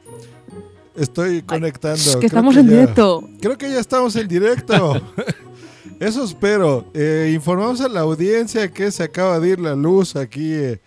Estoy 0.96 1.42
conectando. 1.42 2.02
que 2.04 2.12
creo 2.12 2.26
estamos 2.28 2.56
en 2.58 2.66
ya- 2.68 2.72
directo. 2.72 3.30
Creo 3.42 3.58
que 3.58 3.70
ya 3.72 3.80
estamos 3.80 4.16
en 4.16 4.28
directo. 4.28 5.02
Eso 6.00 6.24
espero. 6.24 6.86
Eh, 6.94 7.32
informamos 7.34 7.82
a 7.82 7.88
la 7.90 8.02
audiencia 8.02 8.70
que 8.72 8.92
se 8.92 9.04
acaba 9.04 9.40
de 9.40 9.50
ir 9.50 9.60
la 9.60 9.76
luz 9.76 10.16
aquí 10.16 10.52
eh, 10.54 10.80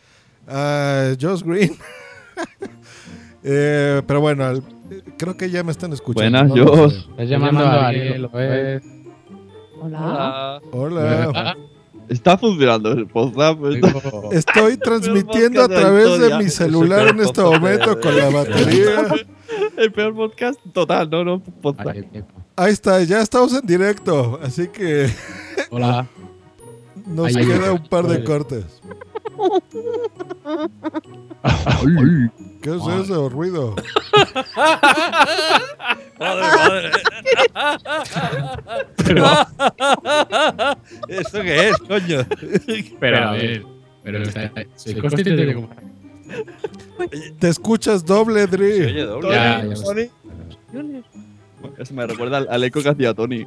a 0.47 1.15
Josh 1.21 1.43
Green. 1.43 1.77
Eh, 3.45 4.03
pero 4.07 4.21
bueno, 4.21 4.45
al- 4.45 4.63
creo 5.17 5.37
que 5.37 5.49
ya 5.49 5.63
me 5.63 5.71
están 5.73 5.93
escuchando. 5.93 6.39
Buenas, 6.39 6.57
no 6.57 6.77
Josh. 6.77 6.95
Estás 7.11 7.29
llamando 7.29 7.61
a 7.65 7.87
Ariel. 7.87 8.29
Hola. 9.81 10.61
Hola. 10.73 11.57
Está 12.09 12.37
funcionando 12.37 12.93
el 12.93 13.09
WhatsApp. 13.13 13.59
Estoy 14.33 14.77
transmitiendo 14.79 15.63
a 15.63 15.69
través 15.69 16.19
de 16.19 16.37
mi 16.39 16.49
celular 16.49 17.09
el 17.09 17.09
en 17.11 17.21
este 17.21 17.41
momento 17.43 18.01
con 18.01 18.17
la 18.17 18.29
batería. 18.31 19.09
El 19.79 19.93
peor 19.93 20.15
podcast 20.15 20.59
total, 20.73 21.09
no, 21.09 21.25
no, 21.25 21.41
podcast. 21.41 21.99
Ahí 22.57 22.73
está, 22.73 23.01
ya 23.05 23.21
estamos 23.23 23.53
en 23.55 23.65
directo, 23.67 24.39
así 24.43 24.67
que 24.69 25.09
Hola. 25.71 26.07
nos 27.07 27.35
Ahí 27.37 27.47
queda 27.47 27.73
un- 27.73 27.87
par 27.87 28.07
de 28.09 28.25
cortes. 28.25 28.65
¿Qué 32.61 32.71
es 32.75 32.83
eso, 33.05 33.29
ruido? 33.29 33.77
Madre, 36.19 36.43
madre. 36.57 36.91
¿Esto 41.09 41.43
qué 41.43 41.69
es, 41.69 41.77
coño? 41.79 42.27
Pero 42.99 43.17
a 43.19 43.31
ver. 43.33 43.65
Pero 44.03 44.23
está, 44.23 44.51
soy 44.75 44.95
consciente 44.97 45.37
de 45.37 45.55
cómo. 45.55 45.69
Te 47.39 47.49
escuchas 47.49 48.05
doble, 48.05 48.47
Dri. 48.47 48.65
Oye, 48.85 49.03
doble. 49.03 49.31
Ya, 49.31 49.65
ya 49.65 49.75
Tony. 49.83 51.03
Eso 51.77 51.93
me 51.95 52.07
recuerda 52.07 52.39
al, 52.39 52.47
al 52.51 52.65
eco 52.65 52.81
que 52.83 52.89
hacía 52.89 53.15
Tony. 53.15 53.45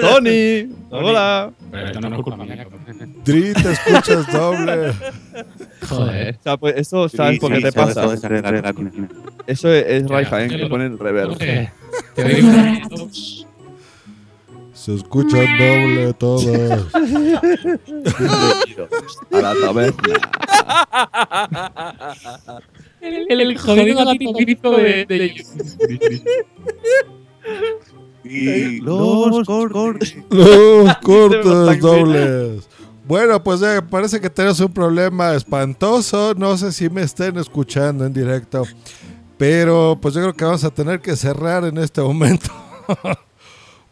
¡Tony! 0.00 0.72
¡Hola! 0.90 1.50
Pero 1.70 1.86
esto 1.86 2.00
no 2.00 2.08
es 2.16 2.22
culpa 2.22 2.36
mía. 2.44 2.66
Dri, 3.24 3.52
te 3.52 3.72
escuchas 3.72 4.32
doble. 4.32 4.92
Joder. 5.88 6.36
O 6.38 6.42
sea, 6.42 6.56
pues 6.56 6.74
eso, 6.76 7.08
¿sabes 7.08 7.38
por 7.38 7.52
qué 7.52 7.60
te 7.60 7.72
pasa? 7.72 8.04
Eso 9.46 9.72
es, 9.72 9.84
es 9.86 10.08
Rai 10.08 10.24
Jaén, 10.24 10.50
que 10.50 10.66
pone 10.66 10.86
el 10.86 10.98
reverb. 10.98 11.32
Joder. 11.34 11.70
Te 12.14 12.24
digo- 12.24 12.48
Se 14.80 14.94
escuchan 14.94 15.44
doble 15.58 16.14
todos. 16.14 16.46
A 19.30 19.40
la 19.42 19.54
taberna. 19.60 20.14
El, 23.02 23.40
el 23.42 23.58
jodido 23.58 24.06
gatito 24.06 24.32
grito 24.32 24.70
de, 24.70 25.04
de 25.04 25.44
Y 28.24 28.80
los 28.80 29.46
cortes. 29.46 30.16
Los 30.30 30.96
cortes 31.02 31.80
dobles. 31.82 32.66
Bueno, 33.06 33.42
pues 33.44 33.60
ya 33.60 33.86
parece 33.86 34.18
que 34.18 34.30
tenemos 34.30 34.60
un 34.60 34.72
problema 34.72 35.34
espantoso. 35.34 36.32
No 36.38 36.56
sé 36.56 36.72
si 36.72 36.88
me 36.88 37.02
estén 37.02 37.36
escuchando 37.36 38.06
en 38.06 38.14
directo. 38.14 38.62
Pero 39.36 39.98
pues 40.00 40.14
yo 40.14 40.22
creo 40.22 40.32
que 40.32 40.44
vamos 40.46 40.64
a 40.64 40.70
tener 40.70 41.02
que 41.02 41.16
cerrar 41.16 41.64
en 41.64 41.76
este 41.76 42.00
momento. 42.00 42.48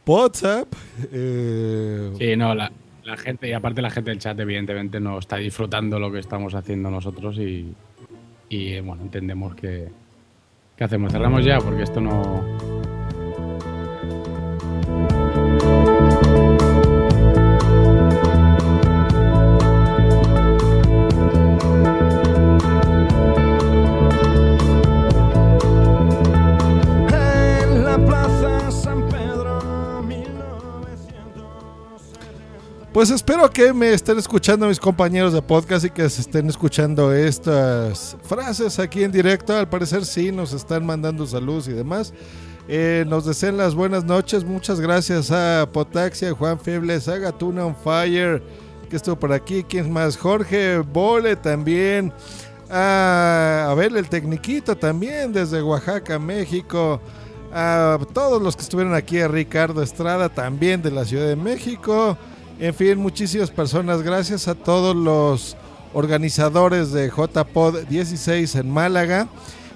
WhatsApp. 0.08 0.66
eh, 1.12 2.12
Sí, 2.18 2.36
no, 2.36 2.54
la, 2.54 2.72
la 3.04 3.16
gente, 3.16 3.48
y 3.48 3.52
aparte 3.52 3.82
la 3.82 3.90
gente 3.90 4.10
del 4.10 4.18
chat, 4.18 4.38
evidentemente, 4.40 5.00
no 5.00 5.18
está 5.18 5.36
disfrutando 5.36 5.98
lo 5.98 6.10
que 6.10 6.18
estamos 6.18 6.54
haciendo 6.54 6.90
nosotros 6.90 7.36
y, 7.38 7.72
y, 8.48 8.72
eh, 8.72 8.80
bueno, 8.80 9.02
entendemos 9.02 9.54
que. 9.54 9.88
¿Qué 10.76 10.84
hacemos? 10.84 11.12
Cerramos 11.12 11.44
ya 11.44 11.58
porque 11.58 11.82
esto 11.82 12.00
no. 12.00 12.77
Pues 32.98 33.10
espero 33.10 33.48
que 33.48 33.72
me 33.72 33.92
estén 33.92 34.18
escuchando 34.18 34.66
mis 34.66 34.80
compañeros 34.80 35.32
de 35.32 35.40
podcast 35.40 35.84
y 35.84 35.90
que 35.90 36.10
se 36.10 36.20
estén 36.20 36.48
escuchando 36.48 37.14
estas 37.14 38.16
frases 38.24 38.80
aquí 38.80 39.04
en 39.04 39.12
directo. 39.12 39.56
Al 39.56 39.68
parecer 39.68 40.04
sí, 40.04 40.32
nos 40.32 40.52
están 40.52 40.84
mandando 40.84 41.24
saludos 41.24 41.68
y 41.68 41.72
demás. 41.74 42.12
Eh, 42.66 43.04
nos 43.06 43.24
desean 43.24 43.56
las 43.56 43.76
buenas 43.76 44.02
noches. 44.02 44.42
Muchas 44.42 44.80
gracias 44.80 45.30
a 45.30 45.68
Potaxia, 45.72 46.32
Juan 46.32 46.58
Febles, 46.58 47.06
a 47.06 47.18
Gatuna 47.18 47.66
on 47.66 47.76
Fire, 47.76 48.42
que 48.90 48.96
estuvo 48.96 49.14
por 49.14 49.32
aquí. 49.32 49.62
¿Quién 49.62 49.92
más? 49.92 50.16
Jorge 50.16 50.78
Bole 50.78 51.36
también. 51.36 52.12
A, 52.68 53.68
a 53.70 53.74
ver, 53.74 53.96
el 53.96 54.08
Tecniquito 54.08 54.76
también 54.76 55.32
desde 55.32 55.62
Oaxaca, 55.62 56.18
México. 56.18 57.00
A 57.52 57.96
todos 58.12 58.42
los 58.42 58.56
que 58.56 58.62
estuvieron 58.62 58.92
aquí, 58.92 59.20
a 59.20 59.28
Ricardo 59.28 59.84
Estrada 59.84 60.28
también 60.28 60.82
de 60.82 60.90
la 60.90 61.04
Ciudad 61.04 61.28
de 61.28 61.36
México. 61.36 62.18
En 62.60 62.74
fin, 62.74 62.98
muchísimas 62.98 63.50
personas. 63.50 64.02
Gracias 64.02 64.48
a 64.48 64.54
todos 64.54 64.96
los 64.96 65.56
organizadores 65.94 66.90
de 66.92 67.08
JPod 67.08 67.84
16 67.88 68.54
en 68.56 68.70
Málaga. 68.70 69.28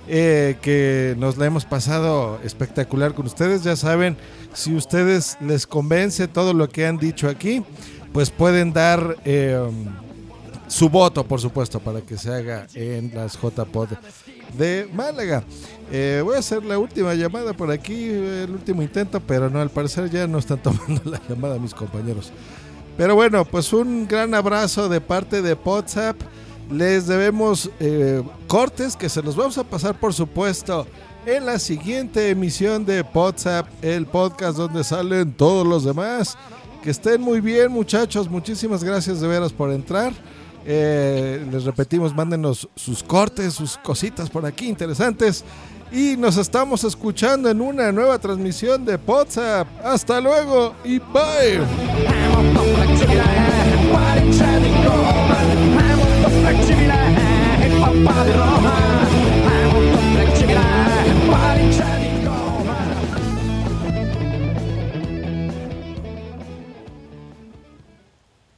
eh, 0.09 0.56
que 0.60 1.14
nos 1.16 1.36
la 1.38 1.46
hemos 1.46 1.64
pasado 1.64 2.40
espectacular 2.42 3.14
con 3.14 3.26
ustedes. 3.26 3.62
Ya 3.62 3.76
saben, 3.76 4.16
si 4.52 4.74
ustedes 4.74 5.36
les 5.40 5.64
convence 5.64 6.26
todo 6.26 6.54
lo 6.54 6.68
que 6.68 6.86
han 6.86 6.98
dicho 6.98 7.28
aquí, 7.28 7.62
pues 8.12 8.30
pueden 8.30 8.72
dar 8.72 9.16
eh, 9.24 9.60
su 10.66 10.88
voto, 10.88 11.24
por 11.24 11.40
supuesto, 11.40 11.78
para 11.78 12.00
que 12.00 12.16
se 12.18 12.34
haga 12.34 12.66
en 12.74 13.12
las 13.14 13.38
JPod 13.40 13.90
de 14.59 14.88
Málaga. 14.92 15.44
Eh, 15.92 16.20
voy 16.24 16.34
a 16.34 16.40
hacer 16.40 16.64
la 16.64 16.78
última 16.78 17.14
llamada 17.14 17.52
por 17.52 17.70
aquí, 17.70 18.06
el 18.06 18.50
último 18.50 18.82
intento, 18.82 19.20
pero 19.20 19.48
no, 19.50 19.60
al 19.60 19.70
parecer 19.70 20.10
ya 20.10 20.26
no 20.26 20.38
están 20.38 20.59
tomando 20.62 21.00
la 21.04 21.20
llamada 21.28 21.60
mis 21.60 21.74
compañeros. 21.74 22.32
Pero 23.02 23.16
bueno, 23.16 23.44
pues 23.44 23.72
un 23.72 24.06
gran 24.06 24.32
abrazo 24.32 24.88
de 24.88 25.00
parte 25.00 25.42
de 25.42 25.54
WhatsApp. 25.54 26.16
Les 26.70 27.08
debemos 27.08 27.68
eh, 27.80 28.22
cortes 28.46 28.94
que 28.94 29.08
se 29.08 29.20
los 29.20 29.34
vamos 29.34 29.58
a 29.58 29.64
pasar, 29.64 29.98
por 29.98 30.14
supuesto, 30.14 30.86
en 31.26 31.44
la 31.44 31.58
siguiente 31.58 32.30
emisión 32.30 32.84
de 32.84 33.04
WhatsApp, 33.12 33.66
el 33.82 34.06
podcast 34.06 34.56
donde 34.56 34.84
salen 34.84 35.32
todos 35.32 35.66
los 35.66 35.82
demás. 35.82 36.38
Que 36.80 36.90
estén 36.90 37.20
muy 37.20 37.40
bien, 37.40 37.72
muchachos. 37.72 38.30
Muchísimas 38.30 38.84
gracias 38.84 39.20
de 39.20 39.26
veras 39.26 39.52
por 39.52 39.72
entrar. 39.72 40.12
Eh, 40.64 41.44
les 41.50 41.64
repetimos, 41.64 42.14
mándenos 42.14 42.68
sus 42.76 43.02
cortes, 43.02 43.54
sus 43.54 43.78
cositas 43.78 44.30
por 44.30 44.46
aquí 44.46 44.68
interesantes 44.68 45.44
y 45.93 46.16
nos 46.16 46.36
estamos 46.39 46.85
escuchando 46.85 47.51
en 47.51 47.60
una 47.60 47.93
nueva 47.93 48.19
transmisión 48.19 48.85
de 48.85 48.97
WhatsApp. 48.97 49.69
Hasta 49.85 50.20
luego 50.20 50.74
y 50.85 50.98
bye. 50.98 51.60